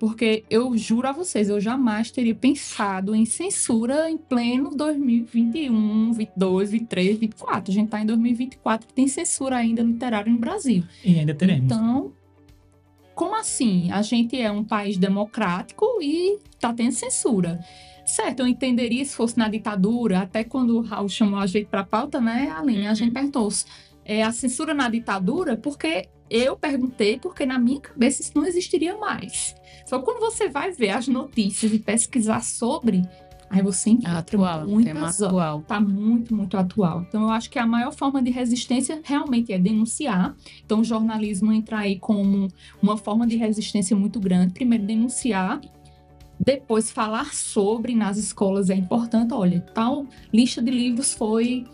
porque 0.00 0.44
eu 0.48 0.74
juro 0.78 1.08
a 1.08 1.12
vocês, 1.12 1.50
eu 1.50 1.60
jamais 1.60 2.10
teria 2.10 2.34
pensado 2.34 3.14
em 3.14 3.26
censura 3.26 4.10
em 4.10 4.16
pleno 4.16 4.70
2021, 4.74 6.14
22, 6.14 6.70
23, 6.70 7.18
24. 7.18 7.70
A 7.70 7.74
gente 7.74 7.84
está 7.84 8.00
em 8.00 8.06
2024 8.06 8.88
e 8.88 8.94
tem 8.94 9.06
censura 9.06 9.56
ainda 9.56 9.82
literária 9.82 10.32
no 10.32 10.38
Brasil. 10.38 10.82
E 11.04 11.18
ainda 11.18 11.34
teremos. 11.34 11.66
Então, 11.66 12.14
como 13.14 13.36
assim? 13.36 13.92
A 13.92 14.00
gente 14.00 14.40
é 14.40 14.50
um 14.50 14.64
país 14.64 14.96
democrático 14.96 15.84
e 16.00 16.38
está 16.54 16.72
tendo 16.72 16.92
censura. 16.92 17.60
Certo, 18.06 18.40
eu 18.40 18.46
entenderia 18.46 19.04
se 19.04 19.14
fosse 19.14 19.36
na 19.36 19.50
ditadura, 19.50 20.20
até 20.20 20.42
quando 20.42 20.78
o 20.78 20.80
Raul 20.80 21.10
chamou 21.10 21.38
a 21.38 21.46
gente 21.46 21.66
para 21.66 21.80
a 21.80 21.84
pauta, 21.84 22.22
né, 22.22 22.50
Aline? 22.56 22.86
A 22.86 22.94
gente 22.94 23.12
perguntou 23.12 23.50
é, 24.02 24.22
a 24.22 24.32
censura 24.32 24.72
na 24.72 24.88
ditadura, 24.88 25.58
porque 25.58 26.08
eu 26.30 26.56
perguntei, 26.56 27.18
porque 27.18 27.44
na 27.44 27.58
minha 27.58 27.80
cabeça 27.82 28.22
isso 28.22 28.32
não 28.34 28.46
existiria 28.46 28.96
mais. 28.96 29.54
Só 29.90 29.98
quando 29.98 30.20
você 30.20 30.48
vai 30.48 30.70
ver 30.70 30.90
as 30.90 31.08
notícias 31.08 31.72
e 31.72 31.78
pesquisar 31.80 32.44
sobre, 32.44 33.02
aí 33.50 33.60
você 33.60 33.90
encontra 33.90 34.18
atual, 34.18 34.64
muitas 34.64 35.20
atual. 35.20 35.62
Tá 35.62 35.80
muito, 35.80 36.32
muito 36.32 36.56
atual. 36.56 37.04
Então 37.08 37.22
eu 37.22 37.30
acho 37.30 37.50
que 37.50 37.58
a 37.58 37.66
maior 37.66 37.92
forma 37.92 38.22
de 38.22 38.30
resistência 38.30 39.00
realmente 39.02 39.52
é 39.52 39.58
denunciar. 39.58 40.36
Então 40.64 40.78
o 40.78 40.84
jornalismo 40.84 41.52
entra 41.52 41.78
aí 41.78 41.98
como 41.98 42.46
uma 42.80 42.96
forma 42.96 43.26
de 43.26 43.36
resistência 43.36 43.96
muito 43.96 44.20
grande. 44.20 44.54
Primeiro 44.54 44.86
denunciar 44.86 45.60
depois 46.38 46.88
falar 46.92 47.34
sobre 47.34 47.92
nas 47.92 48.16
escolas 48.16 48.70
é 48.70 48.76
importante. 48.76 49.34
Olha, 49.34 49.60
tal 49.74 50.06
lista 50.32 50.62
de 50.62 50.70
livros 50.70 51.12
foi 51.12 51.66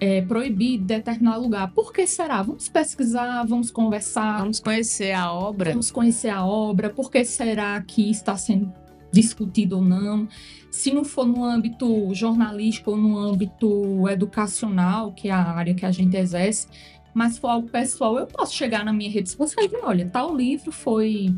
é, 0.00 0.22
proibir 0.22 0.78
determinado 0.78 1.42
lugar. 1.42 1.70
Por 1.72 1.92
que 1.92 2.06
será? 2.06 2.42
Vamos 2.42 2.68
pesquisar, 2.68 3.44
vamos 3.46 3.70
conversar. 3.70 4.38
Vamos 4.38 4.58
conhecer 4.58 5.12
a 5.12 5.30
obra. 5.30 5.70
Vamos 5.70 5.90
conhecer 5.90 6.30
a 6.30 6.44
obra. 6.44 6.88
Por 6.88 7.10
que 7.10 7.22
será 7.24 7.80
que 7.82 8.10
está 8.10 8.36
sendo 8.36 8.72
discutido 9.12 9.76
ou 9.76 9.84
não? 9.84 10.26
Se 10.70 10.92
não 10.92 11.04
for 11.04 11.26
no 11.26 11.44
âmbito 11.44 12.12
jornalístico 12.14 12.92
ou 12.92 12.96
no 12.96 13.18
âmbito 13.18 14.08
educacional, 14.08 15.12
que 15.12 15.28
é 15.28 15.32
a 15.32 15.42
área 15.42 15.74
que 15.74 15.84
a 15.84 15.90
gente 15.90 16.16
exerce, 16.16 16.66
mas 17.12 17.36
for 17.36 17.48
algo 17.48 17.68
pessoal, 17.68 18.18
eu 18.18 18.26
posso 18.26 18.54
chegar 18.54 18.84
na 18.84 18.92
minha 18.92 19.10
rede 19.10 19.28
social 19.28 19.64
e 19.64 19.68
dizer, 19.68 19.80
olha, 19.82 20.08
tal 20.08 20.34
livro 20.34 20.72
foi 20.72 21.34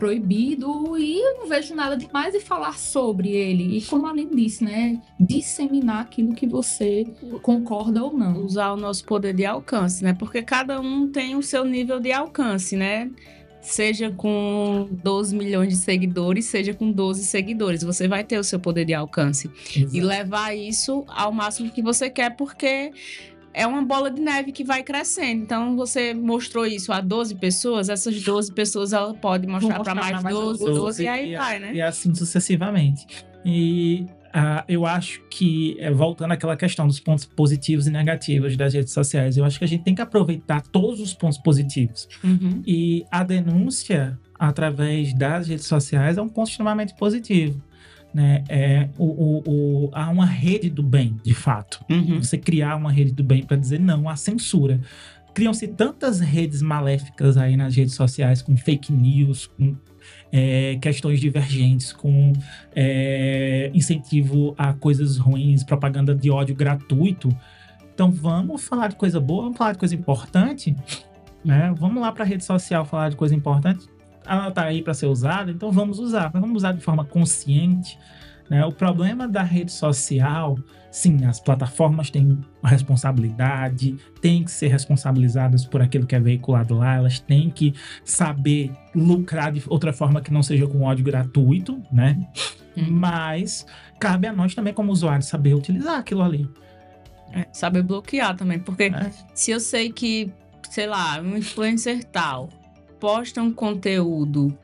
proibido 0.00 0.96
e 0.96 1.20
eu 1.20 1.36
não 1.36 1.46
vejo 1.46 1.74
nada 1.74 1.94
demais 1.94 2.34
e 2.34 2.40
falar 2.40 2.78
sobre 2.78 3.28
ele. 3.28 3.76
E 3.76 3.82
como 3.82 4.06
além 4.06 4.34
disso, 4.34 4.64
né, 4.64 4.98
disseminar 5.20 6.00
aquilo 6.00 6.34
que 6.34 6.46
você 6.46 7.06
concorda 7.42 8.02
ou 8.02 8.16
não. 8.16 8.42
Usar 8.42 8.72
o 8.72 8.76
nosso 8.76 9.04
poder 9.04 9.34
de 9.34 9.44
alcance, 9.44 10.02
né? 10.02 10.14
Porque 10.14 10.42
cada 10.42 10.80
um 10.80 11.06
tem 11.06 11.36
o 11.36 11.42
seu 11.42 11.66
nível 11.66 12.00
de 12.00 12.12
alcance, 12.12 12.76
né? 12.76 13.10
Seja 13.60 14.10
com 14.10 14.88
12 14.90 15.36
milhões 15.36 15.68
de 15.68 15.76
seguidores, 15.76 16.46
seja 16.46 16.72
com 16.72 16.90
12 16.90 17.24
seguidores, 17.24 17.82
você 17.82 18.08
vai 18.08 18.24
ter 18.24 18.38
o 18.38 18.44
seu 18.44 18.58
poder 18.58 18.86
de 18.86 18.94
alcance. 18.94 19.50
Exato. 19.76 19.94
E 19.94 20.00
levar 20.00 20.56
isso 20.56 21.04
ao 21.06 21.30
máximo 21.30 21.70
que 21.70 21.82
você 21.82 22.08
quer, 22.08 22.34
porque 22.36 22.90
é 23.52 23.66
uma 23.66 23.82
bola 23.82 24.10
de 24.10 24.20
neve 24.20 24.52
que 24.52 24.64
vai 24.64 24.82
crescendo. 24.82 25.42
Então, 25.42 25.76
você 25.76 26.14
mostrou 26.14 26.66
isso 26.66 26.92
a 26.92 27.00
12 27.00 27.34
pessoas, 27.36 27.88
essas 27.88 28.22
12 28.22 28.52
pessoas 28.52 28.92
ela 28.92 29.12
pode 29.14 29.46
mostrar, 29.46 29.78
mostrar 29.78 29.94
para 29.94 30.02
mais 30.02 30.12
pra 30.12 30.22
mais 30.22 30.36
12, 30.36 30.64
12, 30.64 30.80
12, 30.80 31.02
e 31.02 31.08
aí 31.08 31.32
e- 31.32 31.36
vai, 31.36 31.58
né? 31.58 31.74
E 31.74 31.82
assim 31.82 32.14
sucessivamente. 32.14 33.06
E 33.44 34.06
ah, 34.32 34.64
eu 34.68 34.86
acho 34.86 35.20
que, 35.28 35.76
é, 35.80 35.90
voltando 35.90 36.32
àquela 36.32 36.56
questão 36.56 36.86
dos 36.86 37.00
pontos 37.00 37.24
positivos 37.24 37.86
e 37.86 37.90
negativos 37.90 38.56
das 38.56 38.74
redes 38.74 38.92
sociais, 38.92 39.36
eu 39.36 39.44
acho 39.44 39.58
que 39.58 39.64
a 39.64 39.68
gente 39.68 39.82
tem 39.82 39.94
que 39.94 40.02
aproveitar 40.02 40.62
todos 40.62 41.00
os 41.00 41.12
pontos 41.12 41.38
positivos. 41.38 42.08
Uhum. 42.22 42.62
E 42.66 43.04
a 43.10 43.24
denúncia 43.24 44.18
através 44.38 45.12
das 45.12 45.48
redes 45.48 45.66
sociais 45.66 46.16
é 46.16 46.22
um 46.22 46.28
ponto 46.28 46.48
extremamente 46.48 46.94
positivo. 46.94 47.60
Né? 48.12 48.42
É, 48.48 48.88
o, 48.98 49.04
o- 49.04 49.42
o- 49.86 49.90
há 49.92 50.08
uma 50.10 50.26
rede 50.26 50.68
do 50.68 50.82
bem, 50.82 51.16
de 51.24 51.32
fato. 51.34 51.84
Uhum. 51.88 52.20
Você 52.22 52.36
criar 52.36 52.74
uma 52.76 52.90
rede 52.90 53.12
do 53.12 53.22
bem 53.22 53.42
para 53.44 53.56
dizer 53.56 53.78
não 53.78 54.08
à 54.08 54.16
censura. 54.16 54.80
Criam-se 55.32 55.68
tantas 55.68 56.18
redes 56.18 56.60
maléficas 56.60 57.36
aí 57.36 57.56
nas 57.56 57.76
redes 57.76 57.94
sociais, 57.94 58.42
com 58.42 58.56
fake 58.56 58.92
news, 58.92 59.46
com 59.46 59.76
é, 60.32 60.76
questões 60.82 61.20
divergentes, 61.20 61.92
com 61.92 62.32
é, 62.74 63.70
incentivo 63.72 64.54
a 64.58 64.72
coisas 64.72 65.16
ruins, 65.16 65.62
propaganda 65.62 66.12
de 66.14 66.30
ódio 66.32 66.54
gratuito. 66.56 67.28
Então 67.94 68.10
vamos 68.10 68.62
falar 68.64 68.88
de 68.88 68.96
coisa 68.96 69.20
boa, 69.20 69.42
vamos 69.44 69.58
falar 69.58 69.72
de 69.72 69.78
coisa 69.78 69.94
importante, 69.94 70.74
né? 71.44 71.72
Vamos 71.78 72.00
lá 72.02 72.10
para 72.10 72.24
a 72.24 72.26
rede 72.26 72.44
social 72.44 72.84
falar 72.84 73.10
de 73.10 73.16
coisa 73.16 73.34
importante. 73.34 73.86
Ela 74.26 74.50
tá 74.50 74.64
aí 74.64 74.82
para 74.82 74.94
ser 74.94 75.06
usada, 75.06 75.50
então 75.50 75.72
vamos 75.72 75.98
usar, 75.98 76.30
mas 76.32 76.40
vamos 76.40 76.58
usar 76.58 76.72
de 76.72 76.80
forma 76.80 77.04
consciente. 77.04 77.98
Né? 78.50 78.64
O 78.66 78.72
problema 78.72 79.28
da 79.28 79.42
rede 79.42 79.70
social, 79.70 80.58
sim, 80.90 81.24
as 81.24 81.38
plataformas 81.38 82.10
têm 82.10 82.36
uma 82.60 82.68
responsabilidade, 82.68 83.96
têm 84.20 84.42
que 84.42 84.50
ser 84.50 84.66
responsabilizadas 84.66 85.64
por 85.64 85.80
aquilo 85.80 86.04
que 86.04 86.16
é 86.16 86.20
veiculado 86.20 86.74
lá, 86.74 86.96
elas 86.96 87.20
têm 87.20 87.48
que 87.48 87.72
saber 88.04 88.72
lucrar 88.92 89.52
de 89.52 89.62
outra 89.68 89.92
forma 89.92 90.20
que 90.20 90.32
não 90.32 90.42
seja 90.42 90.66
com 90.66 90.82
ódio 90.82 91.04
gratuito, 91.04 91.80
né? 91.92 92.18
Uhum. 92.76 92.90
Mas 92.90 93.64
cabe 94.00 94.26
a 94.26 94.32
nós 94.32 94.52
também, 94.52 94.74
como 94.74 94.90
usuários, 94.90 95.26
saber 95.26 95.54
utilizar 95.54 96.00
aquilo 96.00 96.22
ali. 96.22 96.48
É, 97.32 97.46
saber 97.52 97.84
bloquear 97.84 98.36
também, 98.36 98.58
porque 98.58 98.90
né? 98.90 99.12
se 99.32 99.52
eu 99.52 99.60
sei 99.60 99.92
que, 99.92 100.32
sei 100.68 100.88
lá, 100.88 101.20
um 101.20 101.36
influencer 101.36 102.02
tal 102.04 102.48
posta 103.00 103.42
um 103.42 103.52
conteúdo 103.52 104.56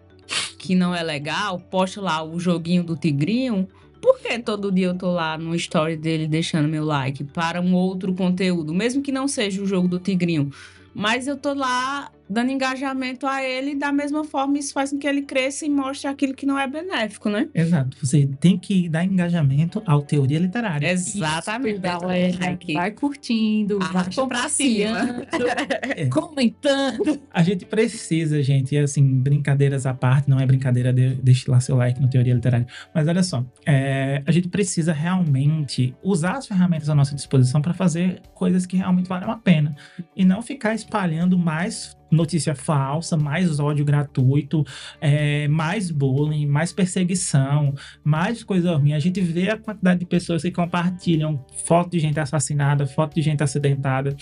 que 0.59 0.75
não 0.75 0.95
é 0.95 1.03
legal, 1.03 1.59
posta 1.59 2.01
lá 2.01 2.23
o 2.23 2.39
joguinho 2.39 2.85
do 2.85 2.97
tigrinho, 2.97 3.67
por 4.01 4.21
que 4.21 4.39
todo 4.39 4.71
dia 4.71 4.89
eu 4.89 4.95
tô 4.99 5.11
lá 5.11 5.39
no 5.39 5.55
story 5.55 5.97
dele 5.97 6.29
deixando 6.29 6.69
meu 6.69 6.85
like 6.85 7.25
para 7.25 7.61
um 7.61 7.75
outro 7.75 8.15
conteúdo, 8.15 8.75
mesmo 8.75 9.03
que 9.03 9.11
não 9.11 9.27
seja 9.27 9.63
o 9.63 9.67
jogo 9.67 9.89
do 9.89 9.99
tigrinho? 9.99 10.51
Mas 10.95 11.27
eu 11.27 11.37
tô 11.37 11.55
lá 11.55 12.11
dando 12.29 12.51
engajamento 12.51 13.27
a 13.27 13.43
ele 13.43 13.75
da 13.75 13.93
mesma 13.93 14.25
forma, 14.25 14.59
isso 14.59 14.73
faz 14.73 14.91
com 14.91 14.99
que 14.99 15.07
ele 15.07 15.23
cresça 15.23 15.65
e 15.65 15.71
mostre 15.71 16.09
aquilo 16.09 16.35
que 16.35 16.47
não 16.47 16.59
é 16.59 16.67
benéfico, 16.67 17.29
né? 17.29 17.49
Exato. 17.55 17.97
Você 18.05 18.29
tem 18.41 18.59
que 18.59 18.89
dar 18.89 19.05
engajamento 19.05 19.83
à 19.87 20.01
teoria 20.01 20.39
literária. 20.39 20.91
Exatamente. 20.91 21.79
Galera, 21.79 22.39
Like. 22.39 22.75
vai 22.75 22.91
curtindo, 22.91 23.79
vai 23.79 23.89
Arrasta 23.89 24.21
compartilhando, 24.21 25.27
comentando. 26.11 27.21
A 27.33 27.43
gente 27.43 27.65
precisa, 27.65 28.43
gente, 28.43 28.75
e 28.75 28.79
assim, 28.79 29.05
brincadeiras 29.21 29.87
à 29.87 29.95
parte, 29.95 30.29
não 30.29 30.39
é 30.39 30.47
brincadeira, 30.47 30.93
de, 30.93 31.45
lá 31.49 31.61
seu 31.61 31.77
like 31.77 32.01
no 32.01 32.09
Teoria 32.09 32.35
Literária. 32.35 32.67
Mas 32.95 33.07
olha 33.07 33.23
só, 33.23 33.45
é, 33.65 34.23
a 34.27 34.33
gente 34.33 34.49
precisa 34.49 34.93
realmente 34.93 35.95
usar 36.03 36.37
as 36.37 36.47
ferramentas 36.47 36.89
à 36.89 36.95
nossa 36.95 37.15
disposição 37.15 37.61
para 37.61 37.75
fazer 37.75 38.21
coisas 38.35 38.67
que 38.67 38.77
realmente 38.77 39.09
valem 39.09 39.29
a 39.31 39.37
pena. 39.37 39.77
E 40.15 40.25
não 40.25 40.43
ficar 40.43 40.75
espalhando 40.75 41.39
mais 41.39 41.97
notícia 42.11 42.55
falsa, 42.55 43.17
mais 43.17 43.59
ódio 43.59 43.85
gratuito, 43.85 44.65
é, 45.01 45.49
mais 45.49 45.91
bullying, 45.91 46.47
mais 46.47 46.73
perseguição, 46.73 47.75
mais 48.05 48.43
coisa 48.43 48.77
ruim. 48.77 48.93
A 48.93 48.99
gente 48.99 49.21
vê 49.21 49.51
a 49.51 49.57
quantidade 49.57 50.01
de 50.01 50.07
pessoas 50.07 50.43
que 50.43 50.51
compartilham 50.51 51.45
foto 51.65 51.91
de 51.91 51.99
gente 51.99 52.19
assassinada, 52.19 52.87
foto 52.87 53.15
de 53.15 53.23
gente 53.23 53.43
acidentada. 53.43 54.17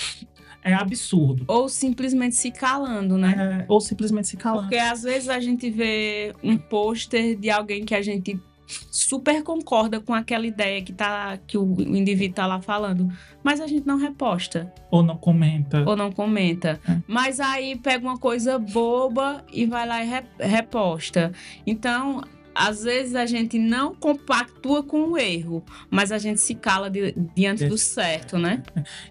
É 0.62 0.72
absurdo. 0.72 1.44
Ou 1.46 1.68
simplesmente 1.68 2.36
se 2.36 2.50
calando, 2.50 3.18
né? 3.18 3.60
É, 3.60 3.64
ou 3.68 3.80
simplesmente 3.80 4.28
se 4.28 4.36
calando. 4.38 4.62
Porque 4.62 4.76
às 4.76 5.02
vezes 5.02 5.28
a 5.28 5.38
gente 5.38 5.70
vê 5.70 6.34
um 6.42 6.56
pôster 6.56 7.38
de 7.38 7.50
alguém 7.50 7.84
que 7.84 7.94
a 7.94 8.00
gente 8.00 8.40
super 8.66 9.42
concorda 9.42 10.00
com 10.00 10.14
aquela 10.14 10.46
ideia 10.46 10.80
que, 10.82 10.92
tá, 10.92 11.38
que 11.46 11.58
o 11.58 11.80
indivíduo 11.80 12.34
tá 12.36 12.46
lá 12.46 12.60
falando, 12.60 13.08
mas 13.42 13.60
a 13.60 13.66
gente 13.66 13.86
não 13.86 13.98
reposta 13.98 14.72
Ou 14.90 15.02
não 15.02 15.16
comenta. 15.16 15.84
ou 15.88 15.94
não 15.96 16.10
comenta. 16.10 16.80
É. 16.88 16.96
Mas 17.06 17.40
aí 17.40 17.76
pega 17.76 18.04
uma 18.06 18.18
coisa 18.18 18.58
boba 18.58 19.44
e 19.52 19.66
vai 19.66 19.86
lá 19.86 20.02
e 20.02 20.08
re- 20.08 20.24
reposta. 20.40 21.32
Então, 21.66 22.22
às 22.54 22.84
vezes 22.84 23.14
a 23.16 23.26
gente 23.26 23.58
não 23.58 23.94
compactua 23.94 24.82
com 24.82 25.08
o 25.10 25.18
erro, 25.18 25.62
mas 25.90 26.10
a 26.12 26.18
gente 26.18 26.40
se 26.40 26.54
cala 26.54 26.88
di- 26.88 27.14
diante 27.34 27.66
do 27.66 27.76
certo, 27.76 28.38
né? 28.38 28.62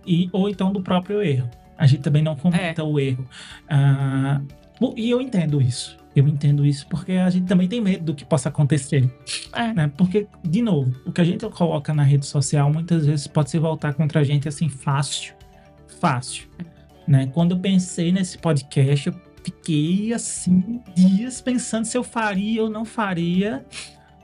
E, 0.08 0.30
ou 0.32 0.50
então 0.50 0.72
do 0.72 0.82
próprio 0.82 1.22
erro. 1.22 1.50
A 1.78 1.86
gente 1.86 2.02
também 2.02 2.22
não 2.24 2.36
comenta 2.36 2.84
o 2.84 3.00
erro. 3.00 3.28
Ah, 3.68 4.42
e 4.96 5.10
eu 5.10 5.20
entendo 5.22 5.62
isso. 5.62 5.98
Eu 6.16 6.28
entendo 6.28 6.66
isso 6.66 6.88
porque 6.88 7.14
a 7.14 7.30
gente 7.30 7.48
também 7.48 7.68
tem 7.68 7.82
medo 7.82 8.06
do 8.06 8.16
que 8.16 8.24
possa 8.24 8.50
acontecer. 8.50 9.10
É. 9.54 9.74
né? 9.74 9.92
Porque, 9.98 10.28
de 10.44 10.62
novo, 10.62 10.94
o 11.06 11.12
que 11.12 11.22
a 11.22 11.24
gente 11.24 11.48
coloca 11.50 11.94
na 11.94 12.04
rede 12.04 12.26
social 12.26 12.72
muitas 12.72 13.06
vezes 13.06 13.26
pode 13.28 13.50
se 13.50 13.58
voltar 13.58 13.94
contra 13.94 14.20
a 14.20 14.24
gente 14.24 14.48
assim 14.48 14.70
fácil. 14.70 15.34
Fácil. 16.00 16.48
Né? 17.08 17.28
Quando 17.34 17.56
eu 17.56 17.60
pensei 17.60 18.12
nesse 18.12 18.38
podcast, 18.38 19.08
eu 19.08 19.16
fiquei 19.44 20.14
assim, 20.14 20.82
dias 20.96 21.42
pensando 21.42 21.86
se 21.86 21.98
eu 21.98 22.04
faria 22.04 22.64
ou 22.64 22.70
não 22.70 22.86
faria, 22.86 23.66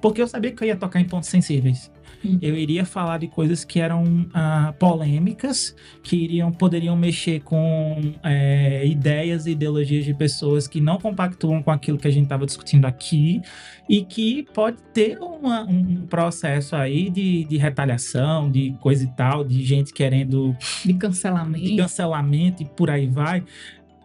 porque 0.01 0.22
eu 0.22 0.27
sabia 0.27 0.51
que 0.51 0.64
eu 0.64 0.68
ia 0.68 0.76
tocar 0.76 0.99
em 0.99 1.05
pontos 1.05 1.30
sensíveis. 1.30 1.91
Hum. 2.23 2.37
Eu 2.41 2.55
iria 2.57 2.85
falar 2.85 3.17
de 3.19 3.27
coisas 3.27 3.63
que 3.63 3.79
eram 3.79 4.25
ah, 4.33 4.73
polêmicas, 4.77 5.75
que 6.03 6.15
iriam, 6.17 6.51
poderiam 6.51 6.95
mexer 6.95 7.41
com 7.41 8.13
é, 8.23 8.85
ideias 8.85 9.45
e 9.45 9.51
ideologias 9.51 10.05
de 10.05 10.13
pessoas 10.13 10.67
que 10.67 10.81
não 10.81 10.97
compactuam 10.97 11.61
com 11.63 11.71
aquilo 11.71 11.97
que 11.97 12.07
a 12.07 12.11
gente 12.11 12.23
estava 12.23 12.45
discutindo 12.45 12.85
aqui 12.85 13.41
e 13.89 14.03
que 14.03 14.45
pode 14.53 14.77
ter 14.93 15.17
uma- 15.19 15.63
um 15.63 16.05
processo 16.07 16.75
aí 16.75 17.09
de, 17.09 17.43
de 17.45 17.57
retaliação, 17.57 18.51
de 18.51 18.71
coisa 18.79 19.03
e 19.03 19.07
tal, 19.15 19.43
de 19.43 19.63
gente 19.63 19.93
querendo 19.93 20.55
De 20.83 20.89
de 20.89 20.93
cancelamento. 20.95 21.75
cancelamento 21.77 22.63
e 22.63 22.65
por 22.65 22.89
aí 22.89 23.07
vai. 23.07 23.43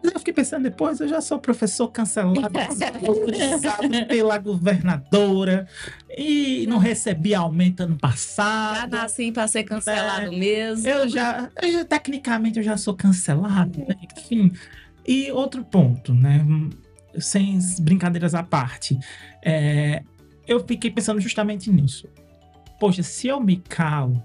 Mas 0.05 0.13
eu 0.13 0.19
fiquei 0.19 0.33
pensando 0.33 0.63
depois, 0.63 0.99
eu 0.99 1.07
já 1.07 1.19
sou 1.21 1.39
professor 1.39 1.87
cancelado, 1.89 2.39
autorizado 3.07 3.89
pela 4.07 4.37
governadora 4.37 5.67
e 6.17 6.65
não 6.67 6.77
recebi 6.77 7.33
aumento 7.33 7.81
ano 7.81 7.93
Já 7.93 7.99
passado. 7.99 8.91
nasci 8.91 9.31
pra 9.31 9.47
ser 9.47 9.63
cancelado 9.63 10.31
mesmo. 10.31 10.87
Eu 10.87 11.09
já, 11.09 11.49
eu 11.61 11.71
já- 11.71 11.85
tecnicamente 11.85 12.57
eu 12.59 12.63
já 12.63 12.77
sou 12.77 12.93
cancelado, 12.95 13.79
né? 13.79 13.95
enfim. 14.17 14.51
E 15.07 15.31
outro 15.31 15.63
ponto, 15.63 16.13
né? 16.13 16.45
Sem 17.19 17.57
brincadeiras 17.79 18.35
à 18.35 18.43
parte, 18.43 18.97
é, 19.43 20.03
eu 20.47 20.63
fiquei 20.65 20.91
pensando 20.91 21.19
justamente 21.21 21.71
nisso. 21.71 22.07
Poxa, 22.79 23.01
se 23.03 23.27
eu 23.27 23.39
me 23.39 23.55
calo, 23.57 24.21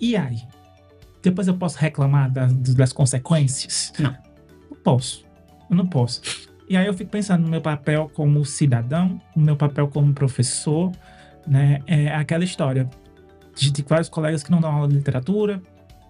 e 0.00 0.16
aí? 0.16 0.42
Depois 1.22 1.46
eu 1.48 1.56
posso 1.56 1.78
reclamar 1.78 2.30
das, 2.30 2.52
das 2.74 2.92
consequências? 2.92 3.92
Não. 3.98 4.14
Posso. 4.84 5.24
Eu 5.68 5.76
não 5.76 5.86
posso. 5.86 6.20
E 6.68 6.76
aí 6.76 6.86
eu 6.86 6.94
fico 6.94 7.10
pensando 7.10 7.42
no 7.42 7.48
meu 7.48 7.60
papel 7.60 8.10
como 8.14 8.44
cidadão, 8.44 9.20
no 9.34 9.42
meu 9.42 9.56
papel 9.56 9.88
como 9.88 10.12
professor, 10.14 10.92
né? 11.46 11.80
É 11.86 12.14
aquela 12.14 12.44
história. 12.44 12.88
Gente 13.56 13.72
tem 13.72 13.84
vários 13.88 14.08
colegas 14.08 14.42
que 14.42 14.50
não 14.50 14.60
dão 14.60 14.70
aula 14.70 14.88
de 14.88 14.94
literatura, 14.94 15.62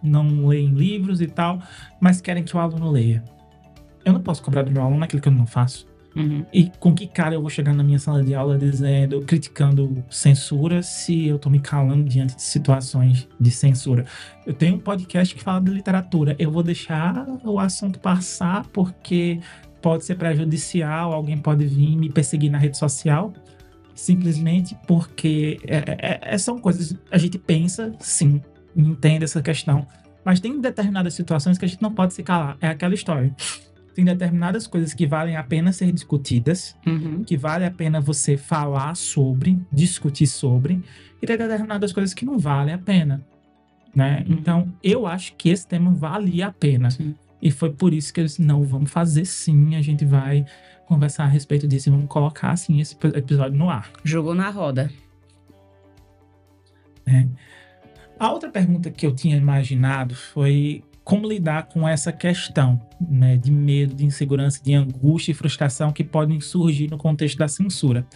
não 0.02 0.46
leem 0.46 0.68
livros 0.68 1.20
e 1.20 1.26
tal, 1.26 1.62
mas 2.00 2.20
querem 2.20 2.42
que 2.42 2.56
o 2.56 2.60
aluno 2.60 2.90
leia. 2.90 3.22
Eu 4.04 4.12
não 4.12 4.20
posso 4.20 4.42
cobrar 4.42 4.62
do 4.62 4.70
meu 4.70 4.82
aluno 4.82 5.02
aquilo 5.02 5.22
que 5.22 5.28
eu 5.28 5.32
não 5.32 5.46
faço. 5.46 5.86
Uhum. 6.16 6.46
E 6.52 6.70
com 6.78 6.94
que 6.94 7.06
cara 7.08 7.34
eu 7.34 7.40
vou 7.40 7.50
chegar 7.50 7.72
na 7.74 7.82
minha 7.82 7.98
sala 7.98 8.22
de 8.22 8.34
aula 8.34 8.56
dizendo, 8.56 9.20
criticando 9.22 10.04
censura 10.08 10.82
se 10.82 11.26
eu 11.26 11.38
tô 11.38 11.50
me 11.50 11.58
calando 11.58 12.04
diante 12.04 12.36
de 12.36 12.42
situações 12.42 13.28
de 13.38 13.50
censura? 13.50 14.04
Eu 14.46 14.52
tenho 14.54 14.76
um 14.76 14.78
podcast 14.78 15.34
que 15.34 15.42
fala 15.42 15.60
de 15.60 15.72
literatura. 15.72 16.36
Eu 16.38 16.50
vou 16.50 16.62
deixar 16.62 17.26
o 17.44 17.58
assunto 17.58 17.98
passar 17.98 18.64
porque 18.72 19.40
pode 19.82 20.04
ser 20.04 20.14
prejudicial, 20.14 21.12
alguém 21.12 21.36
pode 21.36 21.66
vir 21.66 21.96
me 21.96 22.08
perseguir 22.08 22.50
na 22.50 22.58
rede 22.58 22.78
social. 22.78 23.32
Simplesmente 23.94 24.76
porque 24.86 25.58
é- 25.66 25.76
é- 25.86 26.20
é- 26.34 26.38
são 26.38 26.58
coisas. 26.58 26.96
A 27.10 27.18
gente 27.18 27.38
pensa, 27.38 27.92
sim, 28.00 28.40
entende 28.76 29.24
essa 29.24 29.40
questão. 29.42 29.86
Mas 30.24 30.40
tem 30.40 30.60
determinadas 30.60 31.14
situações 31.14 31.58
que 31.58 31.64
a 31.64 31.68
gente 31.68 31.82
não 31.82 31.92
pode 31.92 32.14
se 32.14 32.22
calar. 32.22 32.56
É 32.60 32.68
aquela 32.68 32.94
história. 32.94 33.34
Tem 33.94 34.04
determinadas 34.04 34.66
coisas 34.66 34.92
que 34.92 35.06
valem 35.06 35.36
a 35.36 35.42
pena 35.42 35.72
ser 35.72 35.92
discutidas, 35.92 36.76
Uhum. 36.86 37.22
que 37.24 37.36
vale 37.36 37.64
a 37.64 37.70
pena 37.70 38.00
você 38.00 38.36
falar 38.36 38.96
sobre, 38.96 39.58
discutir 39.72 40.26
sobre, 40.26 40.82
e 41.22 41.26
tem 41.26 41.36
determinadas 41.38 41.92
coisas 41.92 42.12
que 42.12 42.24
não 42.24 42.38
valem 42.38 42.74
a 42.74 42.78
pena. 42.78 43.24
Né? 43.94 44.24
Então, 44.28 44.72
eu 44.82 45.06
acho 45.06 45.34
que 45.36 45.48
esse 45.50 45.66
tema 45.68 45.92
valia 45.92 46.48
a 46.48 46.52
pena. 46.52 46.90
Sim. 46.90 47.14
E 47.40 47.50
foi 47.50 47.70
por 47.72 47.94
isso 47.94 48.12
que 48.12 48.20
eu 48.20 48.24
disse, 48.24 48.42
não, 48.42 48.64
vamos 48.64 48.90
fazer 48.90 49.24
sim, 49.24 49.76
a 49.76 49.82
gente 49.82 50.04
vai 50.04 50.44
conversar 50.86 51.24
a 51.24 51.28
respeito 51.28 51.68
disso 51.68 51.88
e 51.88 51.92
vamos 51.92 52.08
colocar, 52.08 52.50
assim, 52.50 52.80
esse 52.80 52.94
epi- 52.94 53.16
episódio 53.16 53.56
no 53.56 53.70
ar. 53.70 53.90
Jogou 54.02 54.34
na 54.34 54.50
roda. 54.50 54.90
A 58.18 58.32
outra 58.32 58.48
pergunta 58.50 58.90
que 58.90 59.06
eu 59.06 59.14
tinha 59.14 59.36
imaginado 59.36 60.14
foi 60.14 60.82
como 61.04 61.28
lidar 61.28 61.68
com 61.68 61.86
essa 61.86 62.10
questão 62.10 62.80
né, 62.98 63.36
de 63.36 63.52
medo, 63.52 63.94
de 63.94 64.06
insegurança, 64.06 64.60
de 64.62 64.72
angústia 64.72 65.32
e 65.32 65.34
frustração 65.34 65.92
que 65.92 66.02
podem 66.02 66.40
surgir 66.40 66.90
no 66.90 66.96
contexto 66.96 67.36
da 67.36 67.46
censura. 67.46 68.06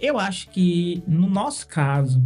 Eu 0.00 0.18
acho 0.18 0.48
que, 0.50 1.02
no 1.08 1.28
nosso 1.28 1.66
caso, 1.66 2.22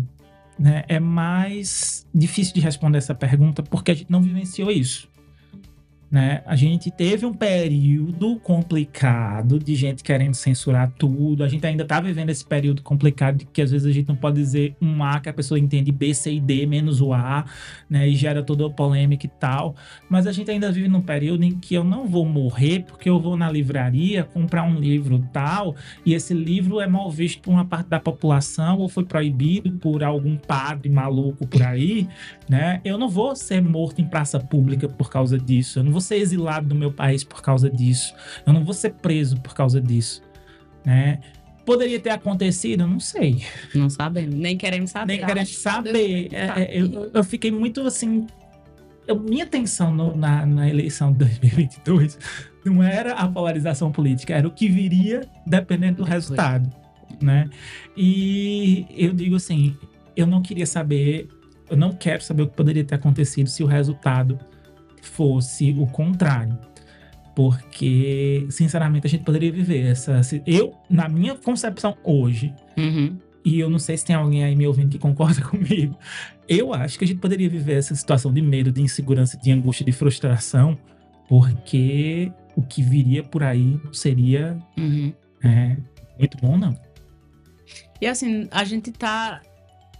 né, 0.59 0.85
é 0.89 1.01
mais 1.01 2.07
difícil 2.15 2.55
de 2.55 2.61
responder 2.61 2.99
essa 2.99 3.15
pergunta 3.15 3.63
porque 3.63 3.91
a 3.91 3.95
gente 3.95 4.11
não 4.11 4.21
vivenciou 4.21 4.71
isso. 4.71 5.08
Né? 6.11 6.43
A 6.47 6.57
gente 6.57 6.91
teve 6.91 7.27
um 7.27 7.35
período 7.35 8.37
complicado 8.41 9.59
de 9.59 9.75
gente 9.75 10.03
querendo 10.03 10.35
censurar 10.35 10.91
tudo. 10.99 11.45
A 11.45 11.49
gente 11.49 11.67
ainda 11.67 11.85
tá 11.85 12.01
vivendo 12.01 12.31
esse 12.31 12.45
período 12.45 12.83
complicado 12.83 13.39
de 13.39 13.45
que 13.45 13.61
às 13.61 13.71
vezes 13.71 13.87
a 13.87 13.93
gente 13.93 14.09
não 14.09 14.17
pode 14.17 14.37
dizer 14.37 14.75
um 14.81 15.05
A 15.05 15.21
que 15.21 15.29
a 15.29 15.33
pessoa 15.35 15.59
entende 15.59 15.93
B, 15.93 16.15
C 16.15 16.33
e 16.33 16.41
D 16.41 16.65
menos 16.65 17.03
o 17.03 17.13
A, 17.13 17.45
né? 17.91 18.09
E 18.09 18.15
gera 18.15 18.43
toda 18.43 18.67
a 18.67 18.71
polêmica 18.71 19.27
e 19.27 19.29
tal. 19.29 19.77
Mas 20.09 20.27
a 20.27 20.33
gente 20.33 20.51
ainda 20.51 20.73
vive 20.73 20.89
num 20.89 21.03
período 21.03 21.45
em 21.45 21.59
que 21.59 21.75
eu 21.75 21.85
não 21.85 22.07
vou 22.07 22.25
morrer 22.25 22.85
porque 22.87 23.11
eu 23.11 23.21
vou 23.21 23.37
na 23.37 23.51
livraria 23.51 24.25
comprar 24.25 24.63
um 24.63 24.79
livro 24.79 25.23
tal 25.33 25.77
e 26.07 26.15
esse 26.15 26.33
livro 26.33 26.81
é 26.81 26.87
mal 26.87 27.11
visto 27.11 27.43
por 27.43 27.51
uma 27.51 27.65
parte 27.65 27.89
da 27.89 28.01
população 28.01 28.79
ou 28.79 28.89
foi 28.89 29.05
proibido 29.05 29.73
por 29.73 30.03
algum 30.03 30.37
padre 30.37 30.89
maluco 30.89 31.47
por 31.47 31.63
aí, 31.63 32.09
né? 32.49 32.81
Eu 32.85 32.97
não 32.97 33.09
vou 33.09 33.37
ser 33.37 33.61
morto 33.61 34.01
em 34.01 34.07
praça 34.07 34.41
pública 34.41 34.89
por 34.89 35.11
causa 35.11 35.39
disso. 35.39 35.79
Eu 35.79 35.85
não 35.85 35.93
vou 35.93 35.98
ser 36.01 36.17
exilado 36.17 36.69
do 36.69 36.75
meu 36.75 36.93
país 36.93 37.25
por 37.25 37.43
causa 37.43 37.71
disso. 37.71 38.15
Eu 38.47 38.53
não 38.53 38.65
vou 38.65 38.75
ser 38.75 38.95
preso 38.95 39.41
por 39.41 39.55
causa 39.55 39.81
disso, 39.81 40.23
né? 40.85 41.21
Poderia 41.65 42.01
ter 42.01 42.11
acontecido? 42.11 42.87
Não 42.87 42.99
sei. 42.99 43.43
Não 43.75 43.91
sabemos, 43.91 44.35
nem 44.35 44.57
queremos 44.57 44.91
saber. 44.91 45.19
Nem 45.19 45.27
querendo 45.27 45.47
saber. 45.49 46.29
É, 46.33 46.63
é, 46.63 46.81
eu, 46.81 47.11
eu 47.13 47.23
fiquei 47.25 47.51
muito 47.51 47.83
assim. 47.83 48.27
minha 49.29 49.45
atenção 49.45 49.95
no- 49.95 50.17
na, 50.17 50.47
na 50.47 50.69
eleição 50.69 51.13
de 51.13 51.19
2022 51.19 52.19
não 52.65 52.83
era 52.83 53.15
a 53.15 53.27
polarização 53.29 53.91
política, 53.91 54.35
era 54.35 54.47
o 54.47 54.51
que 54.51 54.69
viria 54.69 55.23
dependendo 55.47 55.99
do 55.99 56.05
resultado, 56.05 56.71
né? 57.21 57.49
E 57.97 58.87
eu 58.91 59.13
digo 59.15 59.37
assim, 59.37 59.77
eu 60.17 60.27
não 60.27 60.41
queria 60.43 60.67
saber, 60.67 61.29
eu 61.71 61.77
não 61.77 61.93
quero 61.93 62.23
saber 62.23 62.43
o 62.43 62.49
que 62.49 62.55
poderia 62.57 62.85
ter 62.85 62.95
acontecido 62.95 63.49
se 63.49 63.63
o 63.63 63.67
resultado 63.67 64.39
fosse 65.09 65.73
o 65.79 65.87
contrário. 65.87 66.59
Porque, 67.35 68.47
sinceramente, 68.51 69.07
a 69.07 69.11
gente 69.11 69.23
poderia 69.25 69.53
viver 69.53 69.87
essa. 69.87 70.21
Eu, 70.47 70.75
na 70.91 71.09
minha 71.09 71.37
concepção 71.37 71.97
hoje, 72.03 72.53
Uhum. 72.77 73.17
e 73.45 73.61
eu 73.61 73.71
não 73.71 73.79
sei 73.79 73.97
se 73.97 74.05
tem 74.05 74.17
alguém 74.17 74.43
aí 74.45 74.57
me 74.57 74.67
ouvindo 74.67 74.91
que 74.91 74.99
concorda 74.99 75.41
comigo. 75.47 75.97
Eu 76.49 76.75
acho 76.75 76.99
que 76.99 77.05
a 77.05 77.07
gente 77.09 77.21
poderia 77.21 77.49
viver 77.49 77.75
essa 77.75 77.95
situação 77.95 78.33
de 78.33 78.43
medo, 78.43 78.73
de 78.73 78.83
insegurança, 78.83 79.37
de 79.39 79.53
angústia, 79.53 79.87
de 79.87 79.93
frustração, 79.93 80.77
porque 81.29 82.33
o 82.57 82.63
que 82.63 82.83
viria 82.83 83.23
por 83.23 83.43
aí 83.45 83.81
não 83.85 83.93
seria 83.95 84.59
Uhum. 84.77 85.13
é, 85.45 85.77
muito 86.19 86.37
bom, 86.39 86.57
não. 86.59 86.77
E 88.01 88.07
assim, 88.07 88.49
a 88.51 88.65
gente 88.65 88.91
tá 88.91 89.41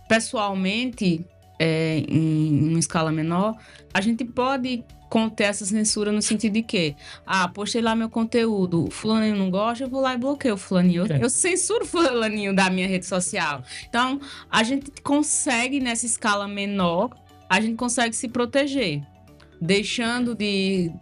pessoalmente, 0.09 1.25
é, 1.59 1.99
em 2.09 2.69
uma 2.71 2.79
escala 2.79 3.13
menor, 3.13 3.55
a 3.95 4.01
gente 4.01 4.25
pode 4.25 4.83
conter 5.09 5.45
essa 5.45 5.65
censura 5.65 6.13
no 6.13 6.21
sentido 6.23 6.55
de 6.55 6.63
que, 6.63 6.95
ah, 7.27 7.49
postei 7.49 7.81
lá 7.81 7.95
meu 7.95 8.09
conteúdo, 8.09 8.89
fulaninho 8.91 9.37
não 9.37 9.51
gosta, 9.51 9.85
eu 9.85 9.89
vou 9.89 10.01
lá 10.01 10.15
e 10.15 10.19
bloqueio 10.19 10.55
o 10.55 10.59
fulaninho. 10.59 11.07
Eu, 11.07 11.17
É. 11.17 11.25
eu 11.25 11.31
censuro 11.31 11.85
o 11.85 11.87
fulaninho 11.87 12.55
da 12.55 12.69
minha 12.71 12.87
rede 12.87 13.07
social. 13.07 13.63
Então, 13.89 14.21
a 14.51 14.63
gente 14.63 14.91
consegue, 15.03 15.81
nessa 15.81 16.07
escala 16.07 16.47
menor, 16.47 17.11
a 17.49 17.61
gente 17.61 17.77
consegue 17.77 18.15
se 18.15 18.29
proteger. 18.29 19.03
Deixando 19.61 20.35
de, 20.35 20.93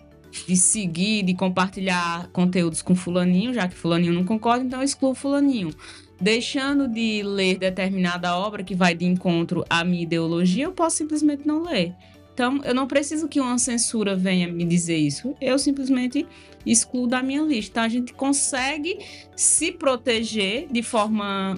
de 0.46 0.56
seguir, 0.56 1.22
de 1.22 1.34
compartilhar 1.34 2.28
conteúdos 2.32 2.80
com 2.80 2.94
fulaninho, 2.94 3.52
já 3.52 3.68
que 3.68 3.74
fulaninho 3.74 4.12
não 4.12 4.24
concorda, 4.24 4.64
então 4.64 4.80
eu 4.80 4.84
excluo 4.84 5.14
fulaninho 5.14 5.70
deixando 6.20 6.88
de 6.88 7.22
ler 7.22 7.58
determinada 7.58 8.36
obra 8.36 8.64
que 8.64 8.74
vai 8.74 8.94
de 8.94 9.04
encontro 9.04 9.64
à 9.68 9.84
minha 9.84 10.02
ideologia, 10.02 10.64
eu 10.64 10.72
posso 10.72 10.96
simplesmente 10.96 11.46
não 11.46 11.62
ler. 11.62 11.94
Então, 12.36 12.60
eu 12.64 12.74
não 12.74 12.86
preciso 12.86 13.28
que 13.28 13.40
uma 13.40 13.56
censura 13.56 14.14
venha 14.14 14.46
me 14.46 14.62
dizer 14.62 14.98
isso. 14.98 15.34
Eu 15.40 15.58
simplesmente 15.58 16.26
excluo 16.66 17.06
da 17.06 17.22
minha 17.22 17.40
lista. 17.40 17.70
Então, 17.70 17.82
a 17.84 17.88
gente 17.88 18.12
consegue 18.12 18.98
se 19.34 19.72
proteger 19.72 20.68
de 20.70 20.82
forma 20.82 21.56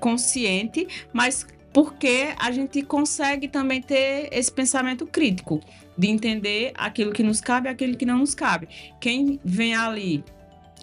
consciente, 0.00 0.86
mas 1.12 1.46
porque 1.70 2.28
a 2.38 2.50
gente 2.50 2.80
consegue 2.82 3.46
também 3.46 3.82
ter 3.82 4.30
esse 4.32 4.50
pensamento 4.50 5.06
crítico 5.06 5.60
de 5.98 6.08
entender 6.08 6.72
aquilo 6.76 7.12
que 7.12 7.22
nos 7.22 7.42
cabe 7.42 7.68
e 7.68 7.72
aquilo 7.72 7.94
que 7.94 8.06
não 8.06 8.16
nos 8.16 8.34
cabe. 8.34 8.68
Quem 8.98 9.38
vem 9.44 9.74
ali 9.74 10.24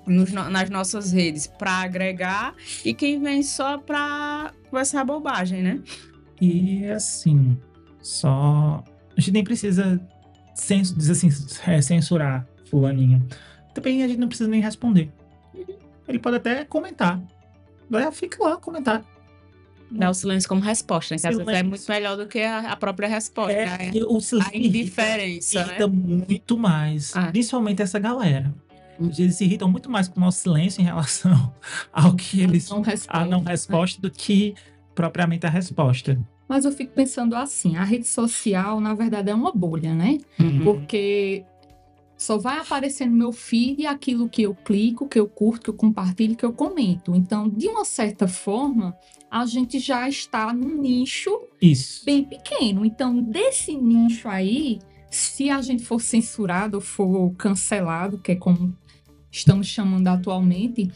nos 0.06 0.32
no- 0.32 0.48
nas 0.48 0.70
nossas 0.70 1.12
redes 1.12 1.48
para 1.48 1.72
agregar 1.72 2.54
e 2.86 2.94
quem 2.94 3.20
vem 3.20 3.42
só 3.42 3.80
para 3.80 4.54
conversar 4.70 5.04
bobagem, 5.04 5.64
né? 5.64 5.82
E 6.40 6.86
assim, 6.86 7.58
só. 8.00 8.84
A 9.16 9.22
gente 9.22 9.32
nem 9.32 9.44
precisa 9.44 10.00
cens- 10.56 10.94
dizer 10.96 11.12
assim, 11.14 11.30
é, 11.68 11.82
censurar 11.82 12.48
fulaninho. 12.70 13.26
Também 13.74 14.04
a 14.04 14.08
gente 14.08 14.20
não 14.20 14.28
precisa 14.28 14.50
nem 14.50 14.62
responder. 14.62 15.12
Ele 16.08 16.20
pode 16.20 16.38
até 16.38 16.66
comentar. 16.66 17.22
Fica 18.12 18.44
lá, 18.44 18.58
comentar. 18.58 19.04
Dar 19.92 20.10
o 20.10 20.14
silêncio 20.14 20.50
como 20.50 20.62
resposta, 20.62 21.14
né? 21.14 21.22
Que 21.22 21.28
às 21.28 21.38
vezes 21.38 21.54
é 21.54 21.64
muito 21.64 21.86
melhor 21.88 22.18
do 22.18 22.26
que 22.26 22.40
a, 22.42 22.72
a 22.72 22.76
própria 22.76 23.08
resposta. 23.08 23.54
É, 23.54 23.66
né? 23.66 23.92
o 24.08 24.20
silêncio 24.20 24.52
A 24.54 24.58
indiferença, 24.58 25.60
né? 25.60 25.68
irrita 25.68 25.88
muito 25.88 26.58
mais. 26.58 27.16
Ah. 27.16 27.28
Principalmente 27.28 27.82
essa 27.82 28.00
galera. 28.00 28.54
Hum. 29.00 29.12
Eles 29.18 29.36
se 29.36 29.46
irritam 29.46 29.70
muito 29.70 29.90
mais 29.90 30.08
com 30.08 30.20
o 30.20 30.24
nosso 30.24 30.40
silêncio 30.40 30.82
em 30.82 30.84
relação 30.84 31.54
ao 31.94 32.16
que 32.16 32.42
eles. 32.42 32.70
Não 32.70 32.84
a 33.08 33.26
não 33.26 33.44
resposta 33.44 34.02
do 34.02 34.10
que 34.10 34.56
propriamente 34.96 35.46
a 35.46 35.50
resposta. 35.50 36.20
Mas 36.48 36.66
eu 36.66 36.72
fico 36.72 36.94
pensando 36.94 37.36
assim, 37.36 37.78
a 37.78 37.84
rede 37.84 38.08
social, 38.08 38.80
na 38.80 38.94
verdade, 38.94 39.30
é 39.30 39.36
uma 39.36 39.52
bolha, 39.52 39.96
né? 39.96 40.18
Uhum. 40.40 40.64
Porque 40.64 41.46
só 42.18 42.38
vai 42.38 42.60
aparecer 42.60 43.06
no 43.06 43.16
meu 43.16 43.32
feed 43.32 43.86
aquilo 43.86 44.30
que 44.30 44.44
eu 44.44 44.56
clico, 44.56 45.08
que 45.08 45.20
eu 45.20 45.28
curto, 45.28 45.64
que 45.64 45.70
eu 45.70 45.74
compartilho, 45.74 46.36
que 46.36 46.46
eu 46.46 46.54
comento. 46.54 47.16
Então, 47.16 47.50
de 47.50 47.68
uma 47.68 47.84
certa 47.84 48.28
forma, 48.28 48.96
a 49.30 49.46
gente 49.46 49.80
já 49.80 50.08
está 50.08 50.54
num 50.54 50.80
nicho 50.80 51.38
Isso. 51.62 52.06
bem 52.06 52.24
pequeno. 52.24 52.86
Então, 52.86 53.22
desse 53.22 53.76
nicho 53.76 54.30
aí, 54.30 54.80
se 55.10 55.50
a 55.50 55.62
gente 55.62 55.84
for 55.84 56.00
censurado 56.00 56.78
ou 56.78 56.82
for 56.82 57.32
cancelado, 57.36 58.18
que 58.20 58.32
é 58.32 58.36
como 58.36 58.74
estamos 59.32 59.68
chamando 59.68 60.08
atualmente, 60.08 60.92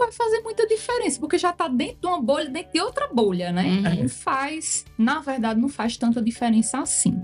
vai 0.00 0.12
fazer 0.12 0.40
muita 0.40 0.66
diferença, 0.66 1.20
porque 1.20 1.36
já 1.36 1.50
está 1.50 1.68
dentro 1.68 2.00
de 2.00 2.06
uma 2.06 2.20
bolha, 2.20 2.48
dentro 2.48 2.72
de 2.72 2.80
outra 2.80 3.06
bolha, 3.08 3.52
né? 3.52 3.64
Uhum. 3.64 4.02
Não 4.02 4.08
faz, 4.08 4.84
na 4.96 5.20
verdade, 5.20 5.60
não 5.60 5.68
faz 5.68 5.96
tanta 5.96 6.22
diferença 6.22 6.80
assim, 6.80 7.22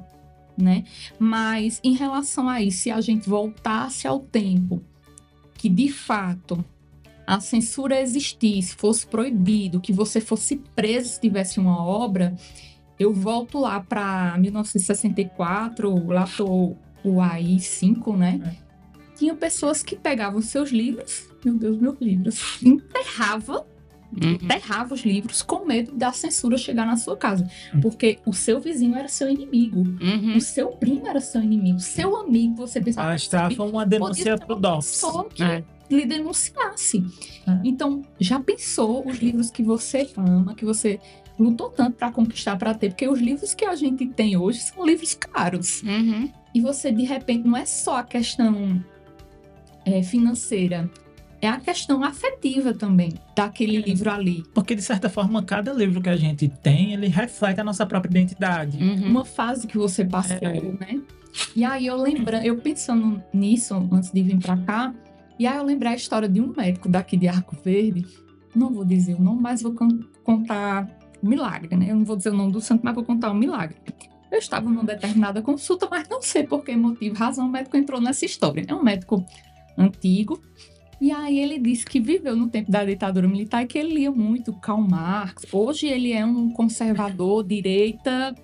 né? 0.56 0.84
Mas 1.18 1.80
em 1.82 1.94
relação 1.94 2.48
a 2.48 2.60
isso, 2.60 2.82
se 2.82 2.90
a 2.90 3.00
gente 3.00 3.28
voltasse 3.28 4.06
ao 4.06 4.20
tempo 4.20 4.82
que 5.54 5.70
de 5.70 5.90
fato 5.90 6.62
a 7.26 7.40
censura 7.40 8.00
existisse, 8.00 8.76
fosse 8.76 9.06
proibido, 9.06 9.80
que 9.80 9.92
você 9.92 10.20
fosse 10.20 10.56
preso 10.76 11.08
se 11.08 11.20
tivesse 11.20 11.58
uma 11.58 11.84
obra, 11.84 12.36
eu 12.98 13.12
volto 13.12 13.58
lá 13.58 13.80
para 13.80 14.36
1964, 14.38 16.06
lá 16.06 16.28
tô 16.36 16.76
o 17.02 17.20
AI 17.20 17.58
5, 17.58 18.16
né? 18.16 18.56
Tinha 19.16 19.34
pessoas 19.34 19.82
que 19.82 19.96
pegavam 19.96 20.40
seus 20.42 20.70
livros, 20.70 21.28
meu 21.46 21.54
Deus, 21.58 21.78
meus 21.78 22.00
livros, 22.00 22.58
enterrava 22.62 23.64
Uhum. 24.22 24.34
enterrava 24.34 24.94
os 24.94 25.00
livros 25.04 25.42
com 25.42 25.66
medo 25.66 25.92
da 25.92 26.12
censura 26.12 26.56
chegar 26.56 26.86
na 26.86 26.96
sua 26.96 27.16
casa. 27.16 27.46
Hum. 27.74 27.80
Porque 27.80 28.18
o 28.24 28.32
seu 28.32 28.60
vizinho 28.60 28.94
era 28.94 29.08
seu 29.08 29.28
inimigo, 29.28 29.80
Uhum. 29.80 30.36
o 30.36 30.40
seu 30.40 30.68
primo 30.68 31.06
era 31.08 31.20
seu 31.20 31.42
inimigo, 31.42 31.80
seu 31.80 32.16
amigo, 32.16 32.54
você 32.54 32.80
pensava. 32.80 33.08
Bastava 33.10 33.64
uma 33.64 33.82
podia 33.82 33.86
denúncia 33.86 34.38
pro 34.38 34.54
uma 34.54 34.60
DOPS. 34.60 35.02
que 35.34 35.42
É. 35.42 35.64
lhe 35.90 36.06
denunciasse. 36.06 37.04
É. 37.48 37.60
Então, 37.64 38.02
já 38.18 38.38
pensou 38.38 39.06
os 39.06 39.18
livros 39.18 39.50
que 39.50 39.62
você 39.62 40.08
ama, 40.16 40.54
que 40.54 40.64
você 40.64 41.00
lutou 41.38 41.68
tanto 41.68 41.96
para 41.96 42.10
conquistar, 42.12 42.56
para 42.56 42.74
ter? 42.74 42.90
Porque 42.90 43.08
os 43.08 43.18
livros 43.20 43.54
que 43.54 43.64
a 43.64 43.74
gente 43.74 44.06
tem 44.06 44.36
hoje 44.36 44.60
são 44.60 44.86
livros 44.86 45.14
caros. 45.14 45.82
Uhum. 45.82 46.30
E 46.54 46.60
você, 46.60 46.92
de 46.92 47.02
repente, 47.02 47.46
não 47.46 47.56
é 47.56 47.66
só 47.66 47.96
a 47.98 48.04
questão 48.04 48.82
é, 49.84 50.00
financeira. 50.02 50.88
É 51.40 51.48
a 51.48 51.58
questão 51.60 52.02
afetiva 52.02 52.72
também 52.72 53.12
daquele 53.34 53.78
livro 53.78 54.10
ali. 54.10 54.42
Porque, 54.54 54.74
de 54.74 54.82
certa 54.82 55.08
forma, 55.10 55.42
cada 55.42 55.72
livro 55.72 56.00
que 56.00 56.08
a 56.08 56.16
gente 56.16 56.48
tem, 56.48 56.92
ele 56.94 57.08
reflete 57.08 57.60
a 57.60 57.64
nossa 57.64 57.84
própria 57.86 58.10
identidade. 58.10 58.82
Uhum. 58.82 59.08
Uma 59.10 59.24
fase 59.24 59.66
que 59.66 59.76
você 59.76 60.04
passou, 60.04 60.38
É. 60.40 60.60
né? 60.60 61.00
E 61.54 61.64
aí 61.64 61.86
eu 61.86 61.96
lembrando, 61.96 62.44
eu 62.44 62.56
pensando 62.56 63.22
nisso 63.32 63.74
antes 63.92 64.10
de 64.10 64.22
vir 64.22 64.38
pra 64.38 64.56
cá, 64.56 64.94
e 65.38 65.46
aí 65.46 65.56
eu 65.58 65.62
lembrei 65.64 65.92
a 65.92 65.96
história 65.96 66.26
de 66.28 66.40
um 66.40 66.52
médico 66.56 66.88
daqui 66.88 67.16
de 67.16 67.28
Arco 67.28 67.54
Verde. 67.62 68.06
Não 68.54 68.72
vou 68.72 68.86
dizer 68.86 69.14
o 69.16 69.20
nome, 69.22 69.42
mas 69.42 69.60
vou 69.60 69.74
con- 69.74 70.00
contar 70.24 70.88
o 71.22 71.26
milagre, 71.28 71.76
né? 71.76 71.90
Eu 71.90 71.96
não 71.96 72.04
vou 72.06 72.16
dizer 72.16 72.30
o 72.30 72.34
nome 72.34 72.52
do 72.52 72.60
santo, 72.62 72.80
mas 72.82 72.94
vou 72.94 73.04
contar 73.04 73.30
o 73.30 73.34
milagre. 73.34 73.76
Eu 74.32 74.38
estava 74.38 74.68
numa 74.68 74.82
determinada 74.82 75.42
consulta, 75.42 75.86
mas 75.90 76.08
não 76.08 76.22
sei 76.22 76.44
por 76.44 76.64
que 76.64 76.74
motivo, 76.74 77.14
razão, 77.14 77.46
o 77.46 77.50
médico 77.50 77.76
entrou 77.76 78.00
nessa 78.00 78.24
história. 78.24 78.64
É 78.66 78.74
um 78.74 78.82
médico 78.82 79.22
antigo. 79.76 80.40
E 81.00 81.12
aí 81.12 81.38
ele 81.38 81.58
disse 81.58 81.84
que 81.84 82.00
viveu 82.00 82.34
no 82.34 82.48
tempo 82.48 82.70
da 82.70 82.84
ditadura 82.84 83.28
militar 83.28 83.62
e 83.62 83.66
que 83.66 83.78
ele 83.78 83.94
lia 83.94 84.10
muito 84.10 84.52
Karl 84.54 84.80
Marx. 84.80 85.44
Hoje 85.52 85.86
ele 85.86 86.12
é 86.12 86.24
um 86.24 86.50
conservador, 86.50 87.44
direita, 87.44 88.34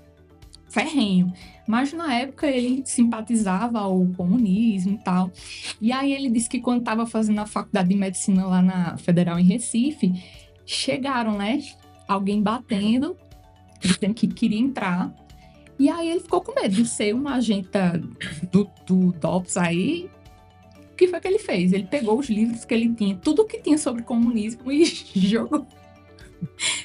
ferrenho. 0.68 1.32
Mas 1.66 1.92
na 1.92 2.12
época 2.14 2.46
ele 2.46 2.82
simpatizava 2.84 3.78
ao 3.78 4.06
comunismo 4.08 4.94
e 4.94 4.98
tal. 4.98 5.30
E 5.80 5.92
aí 5.92 6.12
ele 6.12 6.28
disse 6.28 6.48
que 6.48 6.60
quando 6.60 6.80
estava 6.80 7.06
fazendo 7.06 7.38
a 7.38 7.46
faculdade 7.46 7.88
de 7.88 7.94
medicina 7.94 8.46
lá 8.46 8.60
na 8.60 8.96
Federal 8.96 9.38
em 9.38 9.44
Recife, 9.44 10.12
chegaram, 10.66 11.36
né? 11.36 11.62
Alguém 12.06 12.42
batendo, 12.42 13.16
dizendo 13.80 14.14
que 14.14 14.26
queria 14.26 14.58
entrar. 14.58 15.14
E 15.78 15.88
aí 15.88 16.10
ele 16.10 16.20
ficou 16.20 16.40
com 16.40 16.54
medo 16.54 16.74
de 16.74 16.86
ser 16.86 17.14
um 17.14 17.26
agente 17.28 17.70
do, 18.50 18.70
do 18.86 19.12
DOPS 19.12 19.56
aí. 19.56 20.10
O 21.02 21.04
que 21.04 21.10
foi 21.10 21.20
que 21.20 21.26
ele 21.26 21.38
fez? 21.40 21.72
Ele 21.72 21.84
pegou 21.90 22.16
os 22.16 22.28
livros 22.30 22.64
que 22.64 22.72
ele 22.72 22.94
tinha, 22.94 23.16
tudo 23.16 23.44
que 23.44 23.60
tinha 23.60 23.76
sobre 23.76 24.04
comunismo 24.04 24.70
e 24.70 24.84
jogou. 25.18 25.66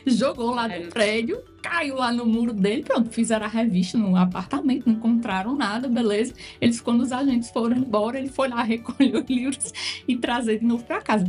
Jogou 0.08 0.56
lá 0.56 0.68
no 0.68 0.88
prédio, 0.88 1.44
caiu 1.68 1.96
lá 1.96 2.14
no 2.14 2.26
muro 2.26 2.54
dele, 2.54 2.82
pronto, 2.84 3.10
fizeram 3.10 3.46
a 3.46 3.50
revista 3.50 3.98
no 3.98 4.16
apartamento, 4.16 4.88
não 4.88 4.96
encontraram 4.96 5.56
nada, 5.56 5.88
beleza. 5.90 6.34
Eles, 6.62 6.80
quando 6.80 7.02
os 7.02 7.12
agentes 7.12 7.50
foram 7.50 7.76
embora, 7.76 8.18
ele 8.18 8.30
foi 8.30 8.48
lá 8.48 8.64
recolher 8.64 9.16
os 9.18 9.30
livros 9.30 9.74
e 10.08 10.16
trazer 10.16 10.60
de 10.60 10.66
novo 10.66 10.84
para 10.84 11.02
casa. 11.02 11.26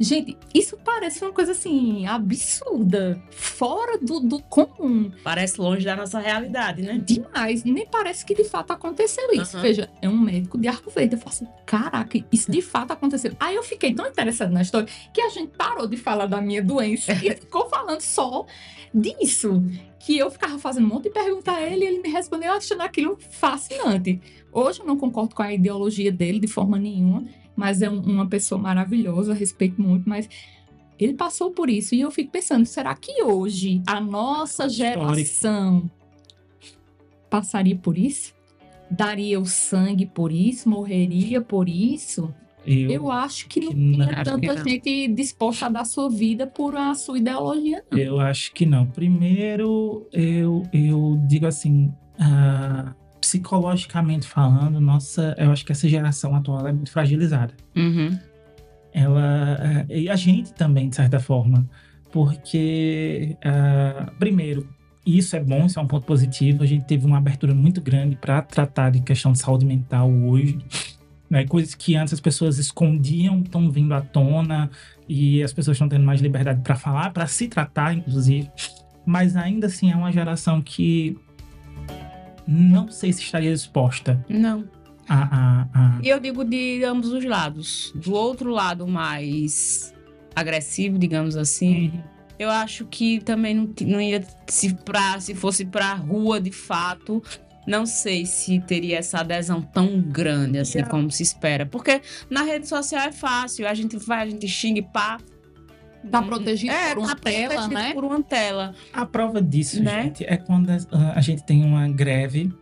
Gente, 0.00 0.36
isso 0.52 0.76
parece 0.82 1.22
uma 1.22 1.32
coisa 1.32 1.52
assim, 1.52 2.06
absurda, 2.06 3.22
fora 3.30 3.98
do, 3.98 4.20
do 4.20 4.42
comum. 4.42 5.12
Parece 5.22 5.60
longe 5.60 5.84
da 5.84 5.94
nossa 5.94 6.18
realidade, 6.18 6.82
né? 6.82 7.00
Demais, 7.04 7.62
nem 7.62 7.86
parece 7.86 8.24
que 8.24 8.34
de 8.34 8.44
fato 8.44 8.72
aconteceu 8.72 9.32
isso. 9.32 9.56
Aham. 9.56 9.62
Veja, 9.62 9.90
é 10.00 10.08
um 10.08 10.18
médico 10.18 10.58
de 10.58 10.66
Arco 10.66 10.90
Verde. 10.90 11.14
Eu 11.14 11.18
falo 11.18 11.30
assim, 11.30 11.46
caraca, 11.66 12.18
isso 12.32 12.50
de 12.50 12.62
fato 12.62 12.92
aconteceu. 12.92 13.32
Aí 13.38 13.54
eu 13.54 13.62
fiquei 13.62 13.94
tão 13.94 14.06
interessada 14.06 14.50
na 14.50 14.62
história 14.62 14.88
que 15.12 15.20
a 15.20 15.28
gente 15.28 15.52
parou 15.56 15.86
de 15.86 15.96
falar 15.96 16.26
da 16.26 16.40
minha 16.40 16.62
doença 16.62 17.12
e 17.12 17.30
ficou 17.36 17.68
falando 17.68 18.00
só 18.00 18.46
disso. 18.94 19.62
Que 19.98 20.18
eu 20.18 20.30
ficava 20.30 20.58
fazendo 20.58 20.84
um 20.84 20.88
monte 20.88 21.04
de 21.04 21.10
pergunta 21.10 21.50
a 21.52 21.62
ele 21.62 21.84
e 21.84 21.88
ele 21.88 22.02
me 22.02 22.08
respondeu 22.10 22.52
achando 22.52 22.82
aquilo 22.82 23.16
fascinante. 23.30 24.20
Hoje 24.52 24.80
eu 24.80 24.86
não 24.86 24.96
concordo 24.98 25.34
com 25.34 25.42
a 25.42 25.52
ideologia 25.52 26.12
dele 26.12 26.38
de 26.38 26.46
forma 26.46 26.78
nenhuma, 26.78 27.24
mas 27.56 27.82
é 27.82 27.88
um- 27.90 28.00
uma 28.02 28.26
pessoa 28.28 28.60
maravilhosa, 28.60 29.32
respeito 29.34 29.80
muito, 29.80 30.08
mas 30.08 30.28
ele 30.98 31.14
passou 31.14 31.50
por 31.50 31.68
isso 31.70 31.94
e 31.94 32.00
eu 32.02 32.10
fico 32.10 32.30
pensando, 32.30 32.64
será 32.66 32.94
que 32.94 33.22
hoje 33.22 33.82
a 33.86 34.00
nossa 34.00 34.68
geração 34.68 35.90
passaria 37.30 37.76
por 37.76 37.98
isso? 37.98 38.32
Daria 38.90 39.40
o 39.40 39.46
sangue 39.46 40.06
por 40.06 40.30
isso? 40.30 40.68
Morreria 40.68 41.40
por 41.40 41.68
isso? 41.68 42.32
Eu, 42.66 42.90
Eu 42.90 43.10
acho 43.10 43.46
que 43.48 43.60
não 43.60 43.72
tinha 43.72 44.06
não, 44.06 44.22
tanta 44.22 44.54
não. 44.54 44.64
gente 44.64 45.08
disposta 45.08 45.66
a 45.66 45.68
dar 45.68 45.84
sua 45.84 46.08
vida 46.08 46.46
por 46.46 46.74
a 46.76 46.94
sua 46.94 47.18
ideologia, 47.18 47.84
não. 47.90 47.98
eu 47.98 48.20
acho 48.20 48.52
que 48.52 48.64
não. 48.64 48.86
Primeiro, 48.86 50.06
eu, 50.12 50.62
eu 50.72 51.20
digo 51.26 51.46
assim, 51.46 51.92
ah, 52.18 52.94
psicologicamente 53.20 54.26
falando, 54.26 54.80
nossa, 54.80 55.34
eu 55.38 55.50
acho 55.50 55.64
que 55.64 55.72
essa 55.72 55.88
geração 55.88 56.34
atual 56.34 56.66
é 56.66 56.72
muito 56.72 56.90
fragilizada. 56.90 57.54
Uhum. 57.74 58.18
ela 58.92 59.58
eh, 59.88 60.02
e 60.02 60.08
a 60.08 60.16
gente 60.16 60.52
também 60.52 60.88
de 60.88 60.96
certa 60.96 61.18
forma 61.18 61.68
porque 62.12 63.36
ah, 63.44 64.12
primeiro 64.18 64.68
isso 65.04 65.34
é 65.34 65.40
bom 65.40 65.66
isso 65.66 65.78
é 65.78 65.82
um 65.82 65.86
ponto 65.86 66.06
positivo 66.06 66.62
a 66.62 66.66
gente 66.66 66.84
teve 66.84 67.04
uma 67.04 67.18
abertura 67.18 67.52
muito 67.54 67.80
grande 67.80 68.14
para 68.14 68.40
tratar 68.42 68.90
de 68.90 69.00
questão 69.00 69.32
de 69.32 69.38
saúde 69.38 69.66
mental 69.66 70.08
hoje 70.10 70.58
né? 71.34 71.46
coisas 71.46 71.74
que 71.74 71.96
antes 71.96 72.14
as 72.14 72.20
pessoas 72.20 72.58
escondiam 72.58 73.40
estão 73.40 73.70
vindo 73.70 73.92
à 73.92 74.00
tona 74.00 74.70
e 75.08 75.42
as 75.42 75.52
pessoas 75.52 75.76
estão 75.76 75.88
tendo 75.88 76.04
mais 76.04 76.20
liberdade 76.20 76.60
para 76.62 76.76
falar 76.76 77.10
para 77.12 77.26
se 77.26 77.48
tratar 77.48 77.94
inclusive 77.94 78.50
mas 79.04 79.36
ainda 79.36 79.66
assim 79.66 79.90
é 79.90 79.96
uma 79.96 80.10
geração 80.10 80.62
que 80.62 81.18
não 82.46 82.88
sei 82.88 83.12
se 83.12 83.22
estaria 83.22 83.52
disposta 83.52 84.24
Não. 84.28 84.64
a, 85.08 85.66
a, 85.74 85.98
E 86.02 86.08
eu 86.08 86.20
digo 86.20 86.44
de 86.44 86.84
ambos 86.84 87.10
os 87.10 87.24
lados. 87.24 87.92
Do 87.94 88.12
outro 88.12 88.50
lado 88.50 88.86
mais 88.86 89.94
agressivo, 90.34 90.98
digamos 90.98 91.36
assim, 91.36 91.92
eu 92.38 92.50
acho 92.50 92.84
que 92.86 93.20
também 93.20 93.54
não, 93.54 93.70
não 93.82 94.00
ia 94.00 94.22
se 94.46 94.74
pra, 94.74 95.20
se 95.20 95.34
fosse 95.34 95.64
pra 95.64 95.94
rua 95.94 96.40
de 96.40 96.50
fato, 96.50 97.22
não 97.66 97.86
sei 97.86 98.26
se 98.26 98.60
teria 98.60 98.98
essa 98.98 99.20
adesão 99.20 99.60
tão 99.62 100.00
grande 100.00 100.58
assim 100.58 100.78
Yeah. 100.78 100.90
como 100.90 101.10
se 101.10 101.22
espera, 101.22 101.64
porque 101.66 102.00
na 102.28 102.42
rede 102.42 102.68
social 102.68 103.02
é 103.02 103.12
fácil, 103.12 103.66
a 103.66 103.74
gente 103.74 103.96
vai, 103.96 104.22
a 104.22 104.30
gente 104.30 104.46
xinga 104.48 104.80
e 104.80 104.82
pá, 104.82 105.18
Tá 106.10 106.20
protegido 106.20 106.70
é, 106.70 106.90
por 106.94 106.98
uma 106.98 107.14
tá 107.16 107.22
tela, 107.22 107.66
né? 107.68 107.94
Por 107.94 108.04
uma 108.04 108.22
tela. 108.22 108.74
A 108.92 109.06
prova 109.06 109.40
disso, 109.40 109.82
Né? 109.82 110.02
gente, 110.02 110.22
é 110.24 110.36
quando 110.36 110.68
as- 110.68 110.86
a, 110.92 111.18
a 111.18 111.20
gente 111.22 111.42
tem 111.44 111.64
uma 111.64 111.88
greve 111.88 112.52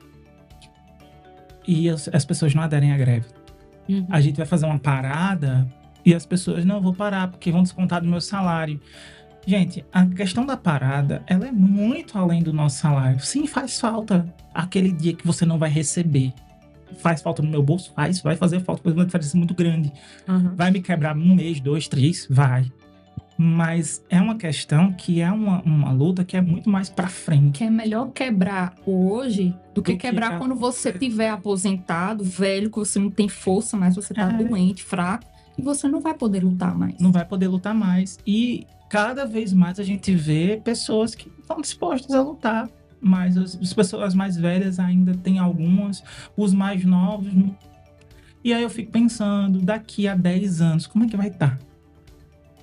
e 1.66 1.88
as, 1.88 2.08
as 2.12 2.24
pessoas 2.24 2.54
não 2.54 2.62
aderem 2.62 2.92
à 2.92 2.96
greve. 2.96 3.26
A 4.08 4.20
gente 4.20 4.36
vai 4.36 4.46
fazer 4.46 4.64
uma 4.66 4.78
parada 4.78 5.66
e 6.04 6.14
as 6.14 6.24
pessoas 6.24 6.64
não 6.64 6.76
eu 6.76 6.82
vou 6.82 6.94
parar 6.94 7.28
porque 7.28 7.50
vão 7.50 7.62
descontar 7.64 8.00
do 8.00 8.08
meu 8.08 8.20
salário. 8.20 8.80
Gente, 9.46 9.84
a 9.92 10.06
questão 10.06 10.46
da 10.46 10.56
parada, 10.56 11.22
ela 11.26 11.48
é 11.48 11.52
muito 11.52 12.16
além 12.16 12.42
do 12.42 12.52
nosso 12.52 12.78
salário. 12.78 13.18
Sim, 13.20 13.46
faz 13.46 13.80
falta 13.80 14.32
aquele 14.54 14.92
dia 14.92 15.14
que 15.14 15.26
você 15.26 15.44
não 15.44 15.58
vai 15.58 15.68
receber. 15.70 16.32
Faz 16.98 17.20
falta 17.22 17.42
no 17.42 17.48
meu 17.50 17.62
bolso? 17.62 17.92
Faz, 17.94 18.20
vai 18.20 18.36
fazer 18.36 18.60
falta, 18.60 18.82
faz 18.82 18.94
uma 18.94 19.04
diferença 19.04 19.36
muito 19.36 19.54
grande. 19.54 19.92
Uhum. 20.28 20.54
Vai 20.54 20.70
me 20.70 20.80
quebrar 20.80 21.16
um 21.16 21.34
mês, 21.34 21.58
dois, 21.58 21.88
três? 21.88 22.26
Vai. 22.30 22.70
Mas 23.36 24.04
é 24.08 24.20
uma 24.20 24.36
questão 24.36 24.92
que 24.92 25.20
é 25.20 25.32
uma, 25.32 25.60
uma 25.62 25.90
luta 25.90 26.22
que 26.22 26.36
é 26.36 26.40
muito 26.40 26.70
mais 26.70 26.88
pra 26.88 27.08
frente. 27.08 27.58
Que 27.58 27.64
é 27.64 27.70
melhor 27.70 28.10
quebrar 28.12 28.74
hoje 28.86 29.56
do 29.74 29.82
que 29.82 29.92
Do 29.92 29.98
que 29.98 30.06
quebrar 30.06 30.34
a- 30.34 30.38
quando 30.38 30.54
você 30.54 30.92
tiver 30.92 31.30
aposentado, 31.30 32.22
velho, 32.22 32.70
que 32.70 32.76
você 32.78 32.98
não 33.00 33.10
tem 33.10 33.28
força 33.28 33.76
mais, 33.76 33.96
você 33.96 34.14
tá 34.14 34.30
É. 34.30 34.44
doente, 34.44 34.84
fraco, 34.84 35.24
e 35.58 35.62
você 35.62 35.88
não 35.88 36.00
vai 36.00 36.14
poder 36.14 36.44
lutar 36.44 36.76
mais. 36.78 36.94
Não 37.00 37.10
vai 37.10 37.24
poder 37.24 37.48
lutar 37.48 37.74
mais. 37.74 38.18
E 38.26 38.66
cada 38.92 39.24
vez 39.24 39.54
mais 39.54 39.80
a 39.80 39.82
gente 39.82 40.14
vê 40.14 40.60
pessoas 40.62 41.14
que 41.14 41.32
estão 41.40 41.62
dispostas 41.62 42.14
a 42.14 42.20
lutar. 42.20 42.68
Mas 43.00 43.38
as, 43.38 43.56
as 43.56 43.72
pessoas 43.72 44.14
mais 44.14 44.36
velhas 44.36 44.78
ainda 44.78 45.14
tem 45.14 45.38
algumas, 45.38 46.04
os 46.36 46.52
mais 46.52 46.84
novos. 46.84 47.32
E 48.44 48.52
aí 48.52 48.62
eu 48.62 48.68
fico 48.68 48.92
pensando, 48.92 49.60
daqui 49.60 50.06
a 50.06 50.14
10 50.14 50.60
anos, 50.60 50.86
como 50.86 51.04
é 51.04 51.08
que 51.08 51.16
vai 51.16 51.28
estar? 51.28 51.58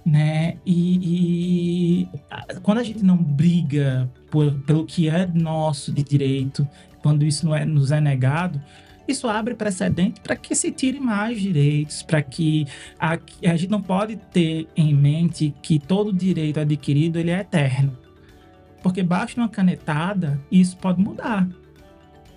Né? 0.06 0.57
E, 0.64 2.03
e, 2.03 2.60
quando 2.61 2.77
a 2.77 2.84
gente 2.84 3.03
não 3.03 3.18
briga 3.18 4.07
por- 4.30 4.53
pelo 4.68 4.85
que 4.85 5.10
é 5.10 5.26
nosso 5.26 5.91
de 5.91 6.03
direito, 6.03 6.65
quando 7.01 7.26
isso 7.26 7.47
não 7.47 7.56
é, 7.56 7.65
nos 7.65 7.91
é 7.91 7.99
negado, 7.99 8.61
isso 9.11 9.27
abre 9.27 9.53
precedente 9.56 10.22
para 10.22 10.36
que 10.36 10.56
se 10.56 10.72
tire 10.72 10.99
mais 10.99 11.40
direitos, 11.40 12.03
para 12.03 12.22
que 12.22 12.65
a, 12.99 13.14
a 13.14 13.56
gente 13.56 13.69
não 13.69 13.81
pode 13.81 14.15
ter 14.31 14.68
em 14.76 14.94
mente 14.94 15.53
que 15.61 15.80
todo 15.80 16.14
direito 16.14 16.60
adquirido 16.60 17.18
ele 17.18 17.31
é 17.31 17.40
eterno. 17.40 17.98
Porque 18.81 19.03
basta 19.03 19.40
uma 19.40 19.49
canetada 19.49 20.40
isso 20.52 20.77
pode 20.77 21.02
mudar. 21.02 21.48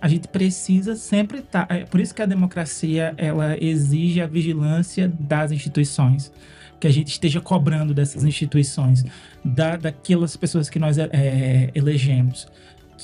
A 0.00 0.08
gente 0.08 0.26
precisa 0.26 0.96
sempre 0.96 1.38
estar. 1.38 1.66
É 1.70 1.84
por 1.84 2.00
isso 2.00 2.12
que 2.12 2.22
a 2.22 2.26
democracia 2.26 3.14
ela 3.16 3.56
exige 3.62 4.20
a 4.20 4.26
vigilância 4.26 5.08
das 5.08 5.52
instituições. 5.52 6.32
Que 6.80 6.88
a 6.88 6.90
gente 6.90 7.12
esteja 7.12 7.40
cobrando 7.40 7.94
dessas 7.94 8.24
instituições, 8.24 9.04
da, 9.44 9.76
daquelas 9.76 10.36
pessoas 10.36 10.68
que 10.68 10.80
nós 10.80 10.98
é, 10.98 11.70
elegemos. 11.76 12.48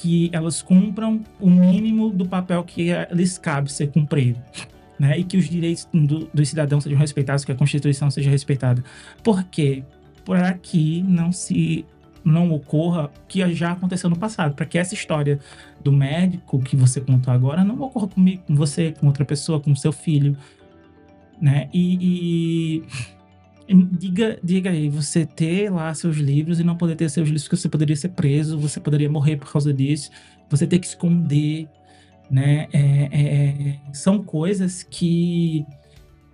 Que 0.00 0.30
elas 0.32 0.62
cumpram 0.62 1.20
o 1.40 1.50
mínimo 1.50 2.10
do 2.10 2.26
papel 2.26 2.62
que 2.64 2.90
lhes 3.12 3.38
cabe 3.38 3.72
ser 3.72 3.90
cumprido 3.90 4.38
né? 4.98 5.18
E 5.18 5.24
que 5.24 5.36
os 5.36 5.48
direitos 5.48 5.88
do, 5.92 6.28
dos 6.34 6.48
cidadãos 6.48 6.82
sejam 6.82 6.98
respeitados, 6.98 7.44
que 7.44 7.52
a 7.52 7.54
Constituição 7.54 8.10
seja 8.10 8.30
respeitada. 8.30 8.82
Por 9.22 9.44
quê? 9.44 9.84
Para 10.24 10.52
que 10.54 11.02
não 11.02 11.30
se 11.30 11.86
não 12.24 12.52
ocorra 12.52 13.06
o 13.06 13.26
que 13.26 13.54
já 13.54 13.72
aconteceu 13.72 14.10
no 14.10 14.18
passado, 14.18 14.54
para 14.54 14.66
que 14.66 14.76
essa 14.76 14.92
história 14.92 15.38
do 15.82 15.92
médico 15.92 16.58
que 16.58 16.76
você 16.76 17.00
contou 17.00 17.32
agora 17.32 17.64
não 17.64 17.80
ocorra 17.80 18.08
comigo, 18.08 18.42
com 18.46 18.54
você, 18.54 18.92
com 18.92 19.06
outra 19.06 19.24
pessoa, 19.24 19.60
com 19.60 19.74
seu 19.74 19.92
filho, 19.92 20.36
né? 21.40 21.70
E, 21.72 21.98
e 22.00 22.82
Diga, 23.68 24.38
diga 24.42 24.70
aí, 24.70 24.88
você 24.88 25.26
ter 25.26 25.70
lá 25.70 25.92
seus 25.92 26.16
livros 26.16 26.58
e 26.58 26.64
não 26.64 26.74
poder 26.74 26.96
ter 26.96 27.10
seus 27.10 27.26
livros, 27.26 27.42
porque 27.42 27.56
você 27.56 27.68
poderia 27.68 27.96
ser 27.96 28.08
preso, 28.10 28.58
você 28.58 28.80
poderia 28.80 29.10
morrer 29.10 29.36
por 29.36 29.52
causa 29.52 29.74
disso, 29.74 30.10
você 30.48 30.66
ter 30.66 30.78
que 30.78 30.86
esconder, 30.86 31.68
né? 32.30 32.66
É, 32.72 33.08
é, 33.12 33.80
são 33.92 34.22
coisas 34.22 34.82
que 34.82 35.66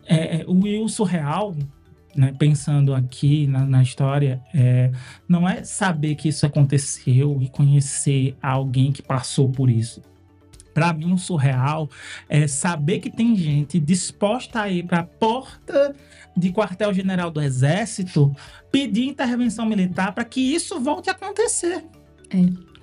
é, 0.06 0.42
é 0.42 0.44
o, 0.46 0.84
o 0.84 0.88
surreal, 0.88 1.56
né, 2.14 2.32
pensando 2.38 2.94
aqui 2.94 3.48
na, 3.48 3.66
na 3.66 3.82
história, 3.82 4.40
é, 4.54 4.92
não 5.28 5.48
é 5.48 5.64
saber 5.64 6.14
que 6.14 6.28
isso 6.28 6.46
aconteceu 6.46 7.42
e 7.42 7.48
conhecer 7.48 8.36
alguém 8.40 8.92
que 8.92 9.02
passou 9.02 9.48
por 9.48 9.68
isso. 9.68 10.00
Para 10.74 10.92
mim, 10.92 11.12
o 11.12 11.18
surreal 11.18 11.88
é 12.28 12.48
saber 12.48 12.98
que 12.98 13.08
tem 13.08 13.36
gente 13.36 13.78
disposta 13.78 14.62
a 14.62 14.68
ir 14.68 14.84
para 14.84 14.98
a 14.98 15.04
porta 15.04 15.94
de 16.36 16.52
quartel-general 16.52 17.30
do 17.30 17.40
Exército 17.40 18.34
pedir 18.72 19.06
intervenção 19.06 19.64
militar 19.64 20.12
para 20.12 20.24
que 20.24 20.40
isso 20.40 20.80
volte 20.80 21.08
a 21.08 21.12
acontecer. 21.12 21.84
É. 22.28 22.74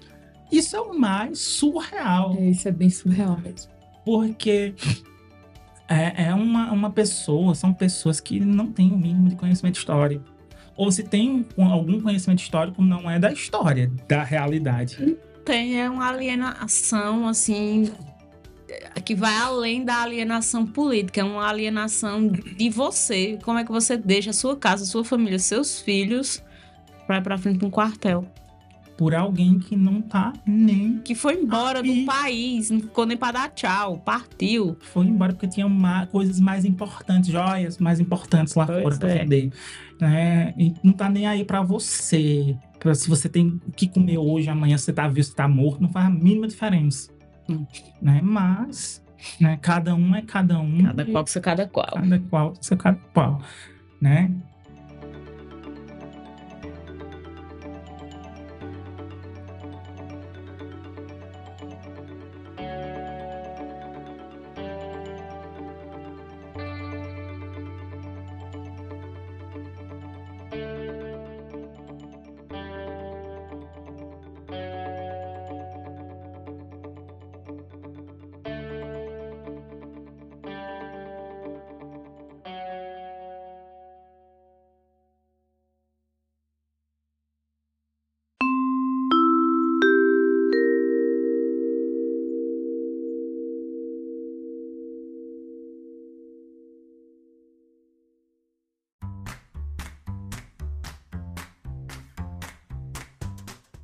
Isso 0.51 0.75
é 0.75 0.81
o 0.81 0.97
mais 0.97 1.39
surreal. 1.39 2.35
É, 2.37 2.49
isso 2.49 2.67
é 2.67 2.71
bem 2.71 2.89
surreal 2.89 3.37
mesmo. 3.39 3.71
Porque 4.05 4.73
é, 5.87 6.27
é 6.27 6.33
uma, 6.33 6.71
uma 6.71 6.89
pessoa, 6.89 7.53
são 7.53 7.73
pessoas 7.73 8.19
que 8.21 8.39
não 8.39 8.71
têm 8.71 8.91
o 8.91 8.97
mínimo 8.97 9.29
de 9.29 9.35
conhecimento 9.35 9.75
histórico. 9.75 10.23
Ou 10.75 10.91
se 10.91 11.03
tem 11.03 11.45
algum 11.57 11.99
conhecimento 11.99 12.39
histórico, 12.39 12.81
não 12.81 13.09
é 13.09 13.19
da 13.19 13.31
história, 13.31 13.91
da 14.07 14.23
realidade. 14.23 15.17
Tem, 15.43 15.81
é 15.81 15.89
uma 15.89 16.07
alienação, 16.07 17.27
assim, 17.27 17.91
que 19.03 19.15
vai 19.15 19.35
além 19.35 19.83
da 19.83 20.01
alienação 20.01 20.65
política, 20.65 21.21
é 21.21 21.23
uma 21.23 21.47
alienação 21.47 22.27
de 22.27 22.69
você. 22.69 23.39
Como 23.43 23.57
é 23.57 23.63
que 23.63 23.71
você 23.71 23.97
deixa 23.97 24.29
a 24.29 24.33
sua 24.33 24.55
casa, 24.55 24.83
a 24.83 24.87
sua 24.87 25.03
família, 25.03 25.39
seus 25.39 25.79
filhos 25.81 26.43
para 27.07 27.17
ir 27.17 27.23
para 27.23 27.37
frente 27.37 27.59
de 27.59 27.65
um 27.65 27.69
quartel? 27.69 28.25
por 29.01 29.15
alguém 29.15 29.57
que 29.57 29.75
não 29.75 29.99
tá 29.99 30.31
nem. 30.45 30.99
Que 30.99 31.15
foi 31.15 31.33
embora 31.33 31.79
aí. 31.81 32.01
do 32.01 32.05
país, 32.05 32.69
não 32.69 32.79
ficou 32.79 33.03
nem 33.03 33.17
pra 33.17 33.31
dar 33.31 33.49
tchau, 33.49 33.97
partiu. 33.97 34.77
Foi 34.79 35.07
embora 35.07 35.33
porque 35.33 35.47
tinha 35.47 35.65
uma, 35.65 36.05
coisas 36.05 36.39
mais 36.39 36.65
importantes, 36.65 37.31
joias 37.31 37.79
mais 37.79 37.99
importantes 37.99 38.53
lá 38.53 38.67
pois 38.67 38.83
fora 38.83 38.97
pra 38.97 39.09
é. 39.09 39.17
vender. 39.23 39.51
Né? 39.99 40.53
E 40.55 40.75
não 40.83 40.93
tá 40.93 41.09
nem 41.09 41.25
aí 41.25 41.43
para 41.43 41.63
você. 41.63 42.55
Pra, 42.81 42.95
se 42.95 43.07
você 43.07 43.29
tem 43.29 43.61
o 43.67 43.71
que 43.71 43.87
comer 43.87 44.17
hoje, 44.17 44.49
amanhã 44.49 44.75
você 44.75 44.91
tá 44.91 45.07
vivo, 45.07 45.23
você 45.23 45.35
tá 45.35 45.47
morto, 45.47 45.83
não 45.83 45.89
faz 45.89 46.07
a 46.07 46.09
mínima 46.09 46.47
diferença. 46.47 47.11
Hum. 47.47 47.63
Né? 48.01 48.19
Mas, 48.23 49.03
né, 49.39 49.59
cada 49.61 49.93
um 49.93 50.15
é 50.15 50.23
cada 50.23 50.59
um. 50.59 50.83
Cada 50.85 51.05
qual 51.05 51.23
que 51.23 51.39
cada 51.39 51.67
qual. 51.67 51.91
Cada 51.93 52.19
qual 52.19 52.53
que 52.53 52.75
cada 52.75 52.99
qual. 53.13 53.41
Né? 54.01 54.31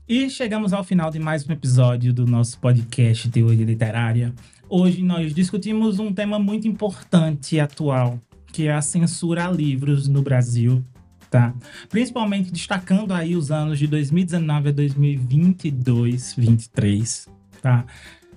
E 0.09 0.29
chegamos 0.29 0.71
ao 0.71 0.85
final 0.85 1.11
de 1.11 1.19
mais 1.19 1.45
um 1.45 1.51
episódio 1.51 2.13
do 2.13 2.25
nosso 2.25 2.57
podcast 2.59 3.29
Teoria 3.29 3.65
Literária. 3.65 4.33
Hoje 4.69 5.03
nós 5.03 5.35
discutimos 5.35 5.99
um 5.99 6.13
tema 6.13 6.39
muito 6.39 6.65
importante 6.65 7.57
e 7.57 7.59
atual, 7.59 8.17
que 8.53 8.67
é 8.67 8.73
a 8.73 8.81
censura 8.81 9.45
a 9.45 9.51
livros 9.51 10.07
no 10.07 10.21
Brasil, 10.21 10.81
tá? 11.29 11.53
Principalmente 11.89 12.53
destacando 12.53 13.13
aí 13.13 13.35
os 13.35 13.51
anos 13.51 13.77
de 13.77 13.85
2019 13.85 14.69
a 14.69 14.71
2022, 14.71 16.35
23, 16.35 17.27
tá? 17.61 17.85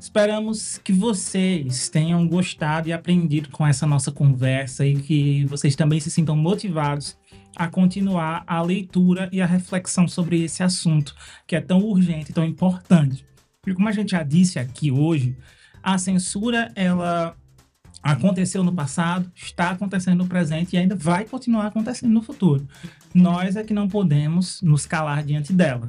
Esperamos 0.00 0.76
que 0.78 0.92
vocês 0.92 1.88
tenham 1.88 2.26
gostado 2.26 2.88
e 2.88 2.92
aprendido 2.92 3.48
com 3.50 3.64
essa 3.64 3.86
nossa 3.86 4.10
conversa 4.10 4.84
e 4.84 4.96
que 4.96 5.44
vocês 5.44 5.76
também 5.76 6.00
se 6.00 6.10
sintam 6.10 6.34
motivados 6.34 7.16
a 7.56 7.68
continuar 7.68 8.44
a 8.46 8.62
leitura 8.62 9.28
e 9.32 9.40
a 9.40 9.46
reflexão 9.46 10.06
sobre 10.08 10.42
esse 10.42 10.62
assunto, 10.62 11.14
que 11.46 11.56
é 11.56 11.60
tão 11.60 11.80
urgente, 11.80 12.32
tão 12.32 12.44
importante. 12.44 13.24
Porque 13.60 13.74
como 13.74 13.88
a 13.88 13.92
gente 13.92 14.10
já 14.12 14.22
disse 14.22 14.58
aqui 14.58 14.90
hoje, 14.90 15.36
a 15.82 15.98
censura 15.98 16.72
ela 16.74 17.36
aconteceu 18.02 18.64
no 18.64 18.72
passado, 18.72 19.30
está 19.34 19.70
acontecendo 19.70 20.18
no 20.18 20.28
presente 20.28 20.74
e 20.74 20.78
ainda 20.78 20.96
vai 20.96 21.24
continuar 21.24 21.66
acontecendo 21.66 22.12
no 22.12 22.22
futuro. 22.22 22.66
Nós 23.12 23.56
é 23.56 23.64
que 23.64 23.74
não 23.74 23.88
podemos 23.88 24.62
nos 24.62 24.86
calar 24.86 25.22
diante 25.22 25.52
dela. 25.52 25.88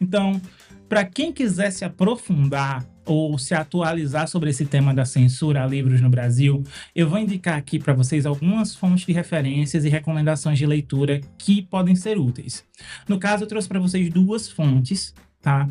Então, 0.00 0.40
para 0.88 1.04
quem 1.04 1.32
quiser 1.32 1.70
se 1.70 1.84
aprofundar 1.84 2.84
ou 3.08 3.38
se 3.38 3.54
atualizar 3.54 4.28
sobre 4.28 4.50
esse 4.50 4.66
tema 4.66 4.92
da 4.94 5.06
censura 5.06 5.64
a 5.64 5.66
livros 5.66 6.00
no 6.00 6.10
Brasil, 6.10 6.62
eu 6.94 7.08
vou 7.08 7.18
indicar 7.18 7.56
aqui 7.56 7.78
para 7.78 7.94
vocês 7.94 8.26
algumas 8.26 8.76
fontes 8.76 9.06
de 9.06 9.12
referências 9.12 9.84
e 9.84 9.88
recomendações 9.88 10.58
de 10.58 10.66
leitura 10.66 11.20
que 11.38 11.62
podem 11.62 11.96
ser 11.96 12.18
úteis. 12.18 12.64
No 13.08 13.18
caso, 13.18 13.44
eu 13.44 13.48
trouxe 13.48 13.66
para 13.66 13.80
vocês 13.80 14.10
duas 14.10 14.48
fontes, 14.50 15.14
tá? 15.40 15.66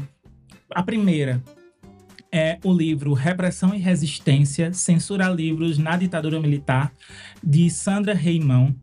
A 0.72 0.82
primeira 0.82 1.42
é 2.32 2.58
o 2.64 2.74
livro 2.74 3.14
Repressão 3.14 3.74
e 3.74 3.78
Resistência: 3.78 4.74
Censura 4.74 5.28
a 5.28 5.30
Livros 5.30 5.78
na 5.78 5.96
Ditadura 5.96 6.40
Militar, 6.40 6.92
de 7.44 7.70
Sandra 7.70 8.16
Reimão. 8.16 8.76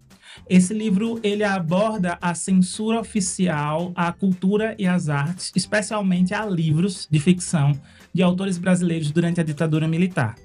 Esse 0.48 0.74
livro 0.74 1.20
ele 1.22 1.44
aborda 1.44 2.18
a 2.20 2.34
censura 2.34 3.00
oficial 3.00 3.92
à 3.94 4.12
cultura 4.12 4.74
e 4.78 4.86
às 4.86 5.08
artes, 5.08 5.52
especialmente 5.54 6.34
a 6.34 6.44
livros 6.44 7.06
de 7.10 7.20
ficção 7.20 7.72
de 8.14 8.22
autores 8.22 8.56
brasileiros 8.56 9.10
durante 9.10 9.40
a 9.40 9.44
ditadura 9.44 9.88
militar. 9.88 10.36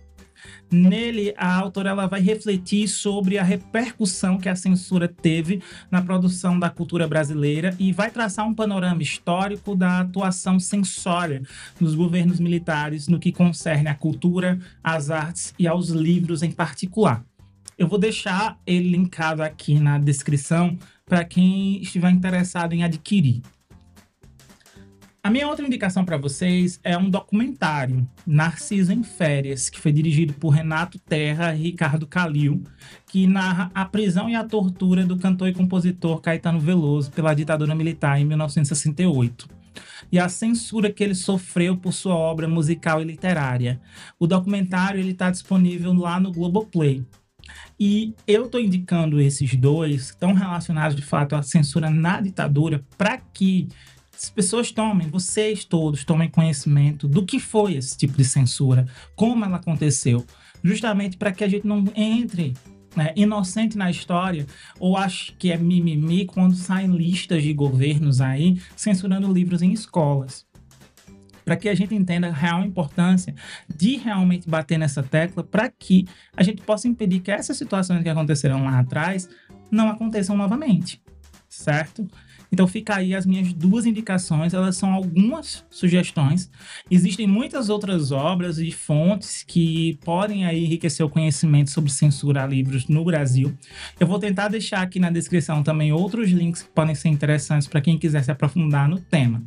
Nele, 0.71 1.33
a 1.35 1.55
autora 1.55 1.89
ela 1.89 2.07
vai 2.07 2.21
refletir 2.21 2.87
sobre 2.87 3.37
a 3.37 3.43
repercussão 3.43 4.37
que 4.37 4.47
a 4.47 4.55
censura 4.55 5.07
teve 5.07 5.61
na 5.89 6.01
produção 6.01 6.59
da 6.59 6.69
cultura 6.69 7.07
brasileira 7.07 7.75
e 7.79 7.91
vai 7.91 8.11
traçar 8.11 8.47
um 8.47 8.53
panorama 8.53 9.01
histórico 9.01 9.75
da 9.75 9.99
atuação 10.01 10.59
censória 10.59 11.41
dos 11.79 11.95
governos 11.95 12.39
militares 12.39 13.07
no 13.07 13.19
que 13.19 13.31
concerne 13.31 13.89
à 13.89 13.95
cultura, 13.95 14.59
às 14.83 15.09
artes 15.09 15.53
e 15.57 15.67
aos 15.67 15.89
livros 15.89 16.43
em 16.43 16.51
particular. 16.51 17.23
Eu 17.77 17.87
vou 17.87 17.97
deixar 17.97 18.59
ele 18.67 18.89
linkado 18.89 19.41
aqui 19.41 19.79
na 19.79 19.97
descrição 19.97 20.77
para 21.05 21.23
quem 21.23 21.81
estiver 21.81 22.11
interessado 22.11 22.73
em 22.73 22.83
adquirir. 22.83 23.41
A 25.21 25.29
minha 25.29 25.49
outra 25.49 25.65
indicação 25.65 26.05
para 26.05 26.15
vocês 26.15 26.79
é 26.81 26.97
um 26.97 27.09
documentário, 27.09 28.07
Narciso 28.25 28.93
em 28.93 29.03
Férias, 29.03 29.69
que 29.69 29.79
foi 29.79 29.91
dirigido 29.91 30.33
por 30.33 30.49
Renato 30.49 30.97
Terra 30.97 31.53
e 31.53 31.63
Ricardo 31.63 32.07
Calil, 32.07 32.63
que 33.05 33.27
narra 33.27 33.69
a 33.75 33.83
prisão 33.83 34.29
e 34.29 34.35
a 34.35 34.45
tortura 34.45 35.05
do 35.05 35.17
cantor 35.17 35.49
e 35.49 35.53
compositor 35.53 36.21
Caetano 36.21 36.59
Veloso 36.59 37.11
pela 37.11 37.33
ditadura 37.33 37.75
militar 37.75 38.19
em 38.19 38.23
1968 38.23 39.49
e 40.09 40.17
a 40.17 40.29
censura 40.29 40.91
que 40.91 41.03
ele 41.03 41.13
sofreu 41.13 41.75
por 41.75 41.91
sua 41.91 42.15
obra 42.15 42.47
musical 42.47 43.01
e 43.01 43.05
literária. 43.05 43.79
O 44.17 44.25
documentário 44.25 45.01
ele 45.01 45.11
está 45.11 45.29
disponível 45.29 45.93
lá 45.93 46.17
no 46.19 46.31
Globoplay. 46.31 47.05
E 47.79 48.13
eu 48.25 48.45
estou 48.45 48.59
indicando 48.59 49.19
esses 49.19 49.53
dois, 49.55 50.05
estão 50.05 50.33
relacionados 50.33 50.95
de 50.95 51.01
fato 51.01 51.35
à 51.35 51.41
censura 51.41 51.89
na 51.89 52.21
ditadura, 52.21 52.83
para 52.97 53.17
que 53.17 53.67
as 54.21 54.29
pessoas 54.29 54.69
tomem, 54.69 55.07
vocês 55.07 55.63
todos 55.63 56.03
tomem 56.03 56.29
conhecimento 56.29 57.07
do 57.07 57.25
que 57.25 57.39
foi 57.39 57.75
esse 57.75 57.97
tipo 57.97 58.17
de 58.17 58.25
censura, 58.25 58.85
como 59.15 59.45
ela 59.45 59.55
aconteceu, 59.55 60.25
justamente 60.61 61.15
para 61.15 61.31
que 61.31 61.41
a 61.41 61.47
gente 61.47 61.65
não 61.65 61.85
entre 61.95 62.53
né, 62.97 63.13
inocente 63.15 63.77
na 63.77 63.89
história 63.89 64.45
ou 64.77 64.97
ache 64.97 65.31
que 65.39 65.51
é 65.51 65.57
mimimi 65.57 66.25
quando 66.25 66.53
saem 66.53 66.91
listas 66.91 67.43
de 67.43 67.53
governos 67.53 68.19
aí 68.19 68.61
censurando 68.75 69.31
livros 69.31 69.61
em 69.61 69.71
escolas. 69.71 70.45
Para 71.45 71.55
que 71.55 71.69
a 71.69 71.73
gente 71.73 71.95
entenda 71.95 72.27
a 72.27 72.33
real 72.33 72.63
importância 72.63 73.33
de 73.73 73.95
realmente 73.95 74.49
bater 74.49 74.77
nessa 74.77 75.01
tecla, 75.01 75.43
para 75.43 75.69
que 75.69 76.05
a 76.35 76.43
gente 76.43 76.61
possa 76.61 76.89
impedir 76.89 77.21
que 77.21 77.31
essas 77.31 77.57
situações 77.57 78.03
que 78.03 78.09
aconteceram 78.09 78.65
lá 78.65 78.79
atrás 78.79 79.29
não 79.71 79.87
aconteçam 79.87 80.35
novamente, 80.35 81.01
certo? 81.47 82.05
Então 82.51 82.67
fica 82.67 82.95
aí 82.95 83.13
as 83.13 83.25
minhas 83.25 83.53
duas 83.53 83.85
indicações, 83.85 84.53
elas 84.53 84.75
são 84.75 84.91
algumas 84.91 85.65
sugestões. 85.69 86.49
Existem 86.89 87.27
muitas 87.27 87.69
outras 87.69 88.11
obras 88.11 88.57
e 88.57 88.71
fontes 88.71 89.43
que 89.43 89.99
podem 90.03 90.45
aí 90.45 90.65
enriquecer 90.65 91.05
o 91.05 91.09
conhecimento 91.09 91.69
sobre 91.69 91.91
censura 91.91 92.43
a 92.43 92.47
livros 92.47 92.87
no 92.87 93.03
Brasil. 93.03 93.55
Eu 93.99 94.07
vou 94.07 94.19
tentar 94.19 94.47
deixar 94.47 94.81
aqui 94.81 94.99
na 94.99 95.11
descrição 95.11 95.61
também 95.61 95.91
outros 95.91 96.29
links 96.31 96.63
que 96.63 96.69
podem 96.69 96.95
ser 96.95 97.09
interessantes 97.09 97.67
para 97.67 97.81
quem 97.81 97.97
quiser 97.97 98.23
se 98.23 98.31
aprofundar 98.31 98.89
no 98.89 98.99
tema. 98.99 99.43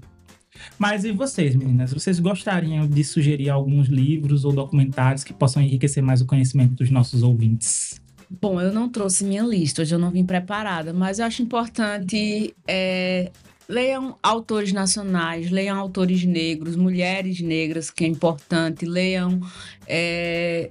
Mas 0.79 1.05
e 1.05 1.12
vocês, 1.12 1.57
meninas? 1.57 1.93
Vocês 1.93 2.20
gostariam 2.20 2.87
de 2.87 3.03
sugerir 3.03 3.49
alguns 3.49 3.89
livros 3.89 4.45
ou 4.45 4.53
documentários 4.53 5.24
que 5.24 5.33
possam 5.33 5.62
enriquecer 5.62 6.03
mais 6.03 6.20
o 6.20 6.27
conhecimento 6.27 6.74
dos 6.74 6.91
nossos 6.91 7.23
ouvintes? 7.23 8.02
Bom, 8.41 8.61
eu 8.61 8.73
não 8.73 8.89
trouxe 8.89 9.25
minha 9.25 9.43
lista, 9.43 9.83
hoje 9.83 9.95
eu 9.95 9.99
não 9.99 10.11
vim 10.11 10.25
preparada, 10.25 10.93
mas 10.93 11.19
eu 11.19 11.27
acho 11.27 11.43
importante 11.43 12.55
é, 12.67 13.31
leiam 13.69 14.17
autores 14.23 14.73
nacionais, 14.73 15.51
leiam 15.51 15.79
autores 15.79 16.25
negros, 16.25 16.75
mulheres 16.75 17.41
negras, 17.43 17.91
que 17.91 18.05
é 18.05 18.07
importante, 18.09 18.87
leiam 18.87 19.39
é, 19.87 20.71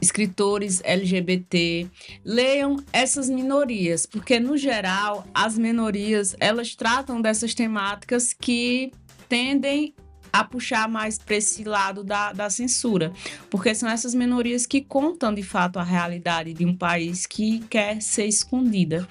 escritores 0.00 0.80
LGBT, 0.84 1.86
leiam 2.24 2.76
essas 2.94 3.28
minorias, 3.28 4.06
porque 4.06 4.40
no 4.40 4.56
geral 4.56 5.26
as 5.34 5.58
minorias 5.58 6.34
elas 6.40 6.74
tratam 6.74 7.20
dessas 7.20 7.52
temáticas 7.52 8.32
que 8.32 8.90
tendem 9.28 9.94
a 10.34 10.42
puxar 10.42 10.88
mais 10.88 11.16
para 11.16 11.36
esse 11.36 11.62
lado 11.62 12.02
da, 12.02 12.32
da 12.32 12.50
censura, 12.50 13.12
porque 13.48 13.72
são 13.72 13.88
essas 13.88 14.16
minorias 14.16 14.66
que 14.66 14.80
contam 14.80 15.32
de 15.32 15.44
fato 15.44 15.78
a 15.78 15.84
realidade 15.84 16.52
de 16.52 16.66
um 16.66 16.76
país 16.76 17.24
que 17.24 17.60
quer 17.70 18.02
ser 18.02 18.26
escondida. 18.26 19.06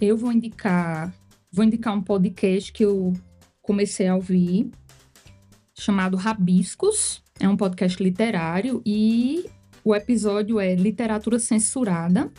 Eu 0.00 0.16
vou 0.16 0.32
indicar, 0.32 1.14
vou 1.52 1.64
indicar 1.64 1.94
um 1.94 2.02
podcast 2.02 2.72
que 2.72 2.84
eu 2.84 3.12
comecei 3.62 4.08
a 4.08 4.16
ouvir 4.16 4.68
chamado 5.78 6.16
Rabiscos, 6.16 7.22
é 7.38 7.48
um 7.48 7.56
podcast 7.56 8.02
literário 8.02 8.82
e 8.84 9.48
o 9.84 9.94
episódio 9.94 10.58
é 10.58 10.74
Literatura 10.74 11.38
Censurada 11.38 12.32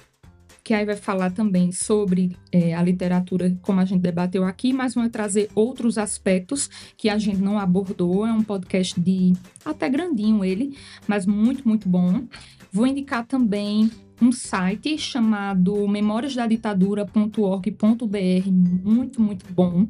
que 0.64 0.74
aí 0.74 0.86
vai 0.86 0.96
falar 0.96 1.32
também 1.32 1.72
sobre 1.72 2.38
é, 2.52 2.74
a 2.74 2.84
literatura, 2.84 3.58
como 3.62 3.80
a 3.80 3.86
gente 3.86 4.02
debateu 4.02 4.44
aqui, 4.44 4.72
mas 4.72 4.94
vai 4.94 5.10
trazer 5.10 5.50
outros 5.56 5.98
aspectos 5.98 6.70
que 6.96 7.10
a 7.10 7.18
gente 7.18 7.42
não 7.42 7.58
abordou. 7.58 8.26
É 8.26 8.32
um 8.32 8.44
podcast 8.44 9.00
de 9.00 9.34
até 9.66 9.90
grandinho 9.90 10.46
ele, 10.46 10.78
mas 11.08 11.26
muito, 11.26 11.68
muito 11.68 11.90
bom. 11.90 12.24
Vou 12.72 12.86
indicar 12.86 13.26
também 13.26 13.90
um 14.22 14.32
site 14.32 14.98
chamado 15.00 15.88
memoriasdaditadura.org.br, 15.88 18.52
muito, 18.52 19.22
muito 19.22 19.52
bom. 19.52 19.88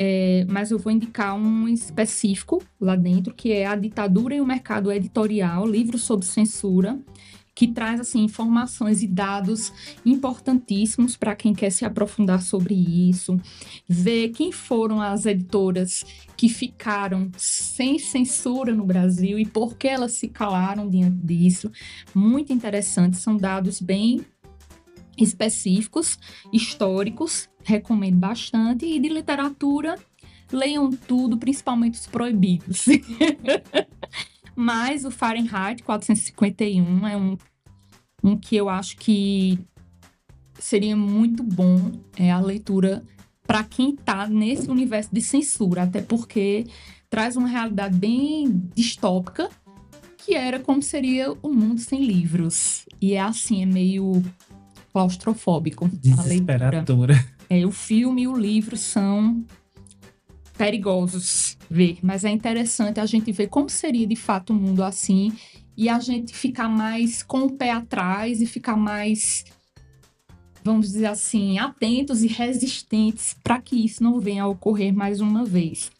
É, 0.00 0.46
mas 0.48 0.70
eu 0.70 0.78
vou 0.78 0.92
indicar 0.92 1.34
um 1.34 1.68
específico 1.68 2.62
lá 2.80 2.94
dentro, 2.94 3.34
que 3.34 3.52
é 3.52 3.66
A 3.66 3.74
Ditadura 3.74 4.34
e 4.34 4.40
o 4.40 4.46
Mercado 4.46 4.92
Editorial, 4.92 5.66
livro 5.66 5.98
sobre 5.98 6.24
censura 6.24 6.96
que 7.58 7.66
traz 7.66 7.98
assim 7.98 8.22
informações 8.22 9.02
e 9.02 9.08
dados 9.08 9.72
importantíssimos 10.06 11.16
para 11.16 11.34
quem 11.34 11.52
quer 11.52 11.70
se 11.70 11.84
aprofundar 11.84 12.40
sobre 12.40 12.72
isso, 12.72 13.36
ver 13.88 14.28
quem 14.28 14.52
foram 14.52 15.02
as 15.02 15.26
editoras 15.26 16.04
que 16.36 16.48
ficaram 16.48 17.28
sem 17.36 17.98
censura 17.98 18.72
no 18.72 18.86
Brasil 18.86 19.40
e 19.40 19.44
por 19.44 19.76
que 19.76 19.88
elas 19.88 20.12
se 20.12 20.28
calaram 20.28 20.88
diante 20.88 21.16
disso. 21.16 21.68
Muito 22.14 22.52
interessante, 22.52 23.16
são 23.16 23.36
dados 23.36 23.80
bem 23.80 24.24
específicos, 25.16 26.16
históricos, 26.52 27.50
recomendo 27.64 28.18
bastante 28.18 28.86
e 28.86 29.00
de 29.00 29.08
literatura 29.08 29.98
leiam 30.52 30.92
tudo, 30.92 31.36
principalmente 31.36 31.98
os 31.98 32.06
proibidos. 32.06 32.86
Mas 34.54 35.04
o 35.04 35.10
Fahrenheit 35.12 35.84
451 35.84 37.06
é 37.06 37.16
um, 37.16 37.36
um 38.28 38.36
que 38.36 38.56
eu 38.56 38.68
acho 38.68 38.96
que 38.96 39.58
seria 40.58 40.96
muito 40.96 41.42
bom 41.42 41.92
é, 42.16 42.30
a 42.30 42.40
leitura 42.40 43.02
para 43.46 43.64
quem 43.64 43.94
está 43.94 44.28
nesse 44.28 44.70
universo 44.70 45.08
de 45.12 45.22
censura, 45.22 45.84
até 45.84 46.02
porque 46.02 46.66
traz 47.08 47.36
uma 47.36 47.48
realidade 47.48 47.96
bem 47.96 48.62
distópica, 48.74 49.48
que 50.18 50.34
era 50.34 50.58
como 50.58 50.82
seria 50.82 51.32
o 51.42 51.48
mundo 51.48 51.80
sem 51.80 52.04
livros. 52.04 52.84
E 53.00 53.14
é 53.14 53.20
assim, 53.20 53.62
é 53.62 53.66
meio 53.66 54.22
claustrofóbico. 54.92 55.88
Desesperadora. 55.88 57.24
É, 57.48 57.64
o 57.64 57.70
filme 57.70 58.22
e 58.22 58.28
o 58.28 58.36
livro 58.36 58.76
são 58.76 59.42
perigosos 60.58 61.56
ver, 61.70 61.98
mas 62.02 62.24
é 62.24 62.30
interessante 62.30 63.00
a 63.00 63.06
gente 63.06 63.30
ver 63.32 63.46
como 63.46 63.70
seria 63.70 64.06
de 64.06 64.16
fato 64.16 64.52
um 64.52 64.56
mundo 64.56 64.82
assim 64.82 65.32
e 65.78 65.88
a 65.88 66.00
gente 66.00 66.34
ficar 66.34 66.68
mais 66.68 67.22
com 67.22 67.44
o 67.44 67.52
pé 67.52 67.70
atrás 67.70 68.40
e 68.42 68.46
ficar 68.46 68.76
mais, 68.76 69.44
vamos 70.64 70.88
dizer 70.88 71.06
assim, 71.06 71.56
atentos 71.60 72.24
e 72.24 72.26
resistentes 72.26 73.36
para 73.44 73.60
que 73.60 73.84
isso 73.84 74.02
não 74.02 74.18
venha 74.18 74.42
a 74.42 74.48
ocorrer 74.48 74.92
mais 74.92 75.20
uma 75.20 75.44
vez. 75.44 75.92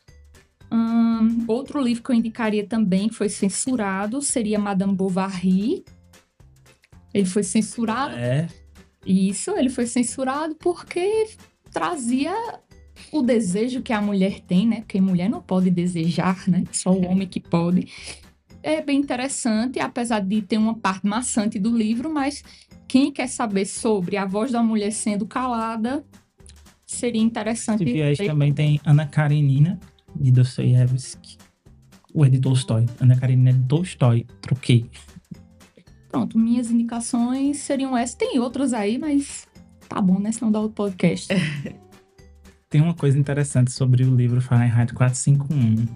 Um, 0.72 1.44
outro 1.46 1.80
livro 1.80 2.02
que 2.02 2.10
eu 2.10 2.16
indicaria 2.16 2.66
também, 2.66 3.08
que 3.08 3.14
foi 3.14 3.28
censurado, 3.28 4.20
seria 4.20 4.58
Madame 4.58 4.96
Bovary. 4.96 5.84
Ele 7.14 7.26
foi 7.26 7.44
censurado. 7.44 8.16
É. 8.16 8.48
Isso, 9.06 9.52
ele 9.52 9.70
foi 9.70 9.86
censurado 9.86 10.56
porque 10.56 11.28
trazia 11.70 12.34
o 13.12 13.22
desejo 13.22 13.80
que 13.80 13.92
a 13.92 14.02
mulher 14.02 14.40
tem, 14.40 14.66
né? 14.66 14.80
Porque 14.80 15.00
mulher 15.00 15.30
não 15.30 15.40
pode 15.40 15.70
desejar, 15.70 16.48
né? 16.48 16.64
Só 16.72 16.90
o 16.90 17.06
homem 17.06 17.28
que 17.28 17.38
pode. 17.38 17.86
É 18.62 18.82
bem 18.82 18.98
interessante, 18.98 19.78
apesar 19.78 20.20
de 20.20 20.42
ter 20.42 20.58
uma 20.58 20.74
parte 20.74 21.06
maçante 21.06 21.58
do 21.58 21.74
livro, 21.76 22.12
mas 22.12 22.42
quem 22.86 23.12
quer 23.12 23.28
saber 23.28 23.66
sobre 23.66 24.16
a 24.16 24.24
voz 24.24 24.50
da 24.50 24.62
mulher 24.62 24.90
sendo 24.90 25.26
calada, 25.26 26.04
seria 26.86 27.22
interessante. 27.22 27.84
E 27.84 28.02
aí 28.02 28.16
também 28.16 28.52
tem 28.52 28.80
Ana 28.84 29.06
Karenina, 29.06 29.78
de 30.16 30.30
Dostoiévski. 30.32 31.36
O 32.14 32.24
é 32.24 32.28
de 32.28 32.40
Tolstói. 32.40 32.86
Ana 33.00 33.16
Karenina 33.16 33.50
é 33.50 33.52
de 33.52 33.62
Tolstói. 33.66 34.26
Troquei. 34.40 34.90
Pronto, 36.10 36.38
minhas 36.38 36.70
indicações 36.70 37.58
seriam 37.58 37.96
essas. 37.96 38.14
Tem 38.16 38.38
outras 38.38 38.72
aí, 38.72 38.98
mas 38.98 39.46
tá 39.88 40.00
bom, 40.00 40.18
né? 40.18 40.32
Senão 40.32 40.50
dá 40.50 40.60
o 40.60 40.70
podcast. 40.70 41.28
Tem 42.70 42.82
uma 42.82 42.94
coisa 42.94 43.18
interessante 43.18 43.72
sobre 43.72 44.04
o 44.04 44.14
livro 44.14 44.42
Fahrenheit 44.42 44.92
451, 44.92 45.86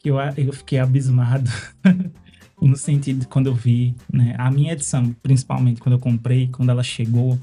que 0.00 0.10
eu, 0.10 0.16
eu 0.36 0.52
fiquei 0.52 0.78
abismado 0.78 1.50
no 2.60 2.76
sentido 2.76 3.20
de 3.20 3.26
quando 3.26 3.46
eu 3.46 3.54
vi, 3.54 3.94
né? 4.12 4.34
A 4.38 4.50
minha 4.50 4.72
edição, 4.72 5.14
principalmente 5.22 5.80
quando 5.80 5.94
eu 5.94 5.98
comprei, 5.98 6.48
quando 6.48 6.70
ela 6.70 6.82
chegou, 6.82 7.38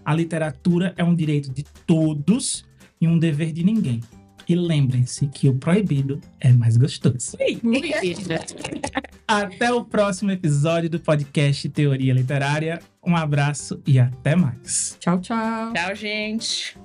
A 0.04 0.14
literatura 0.14 0.94
é 0.96 1.04
um 1.04 1.14
direito 1.14 1.52
de 1.52 1.64
todos 1.86 2.64
e 3.00 3.06
um 3.06 3.18
dever 3.18 3.52
de 3.52 3.62
ninguém. 3.62 4.00
E 4.48 4.54
lembrem-se 4.54 5.26
que 5.28 5.48
o 5.48 5.54
proibido 5.54 6.20
é 6.40 6.52
mais 6.52 6.76
gostoso. 6.76 7.36
Até 9.26 9.72
o 9.72 9.84
próximo 9.84 10.30
episódio 10.30 10.90
do 10.90 11.00
podcast 11.00 11.68
Teoria 11.68 12.12
Literária. 12.12 12.80
Um 13.04 13.16
abraço 13.16 13.80
e 13.86 13.98
até 13.98 14.36
mais. 14.36 14.96
Tchau, 15.00 15.20
tchau. 15.20 15.72
Tchau, 15.72 15.94
gente. 15.94 16.76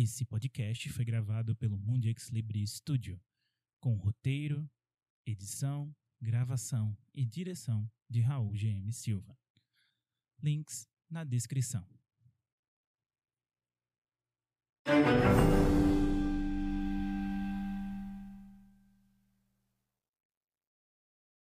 Esse 0.00 0.24
podcast 0.24 0.88
foi 0.90 1.04
gravado 1.04 1.56
pelo 1.56 1.76
Mundix 1.76 2.28
Libri 2.28 2.64
Studio, 2.64 3.20
com 3.80 3.96
roteiro, 3.96 4.70
edição, 5.26 5.92
gravação 6.22 6.96
e 7.12 7.26
direção 7.26 7.90
de 8.08 8.20
Raul 8.20 8.52
GM 8.52 8.92
Silva. 8.92 9.36
Links 10.40 10.88
na 11.10 11.24
descrição. 11.24 11.84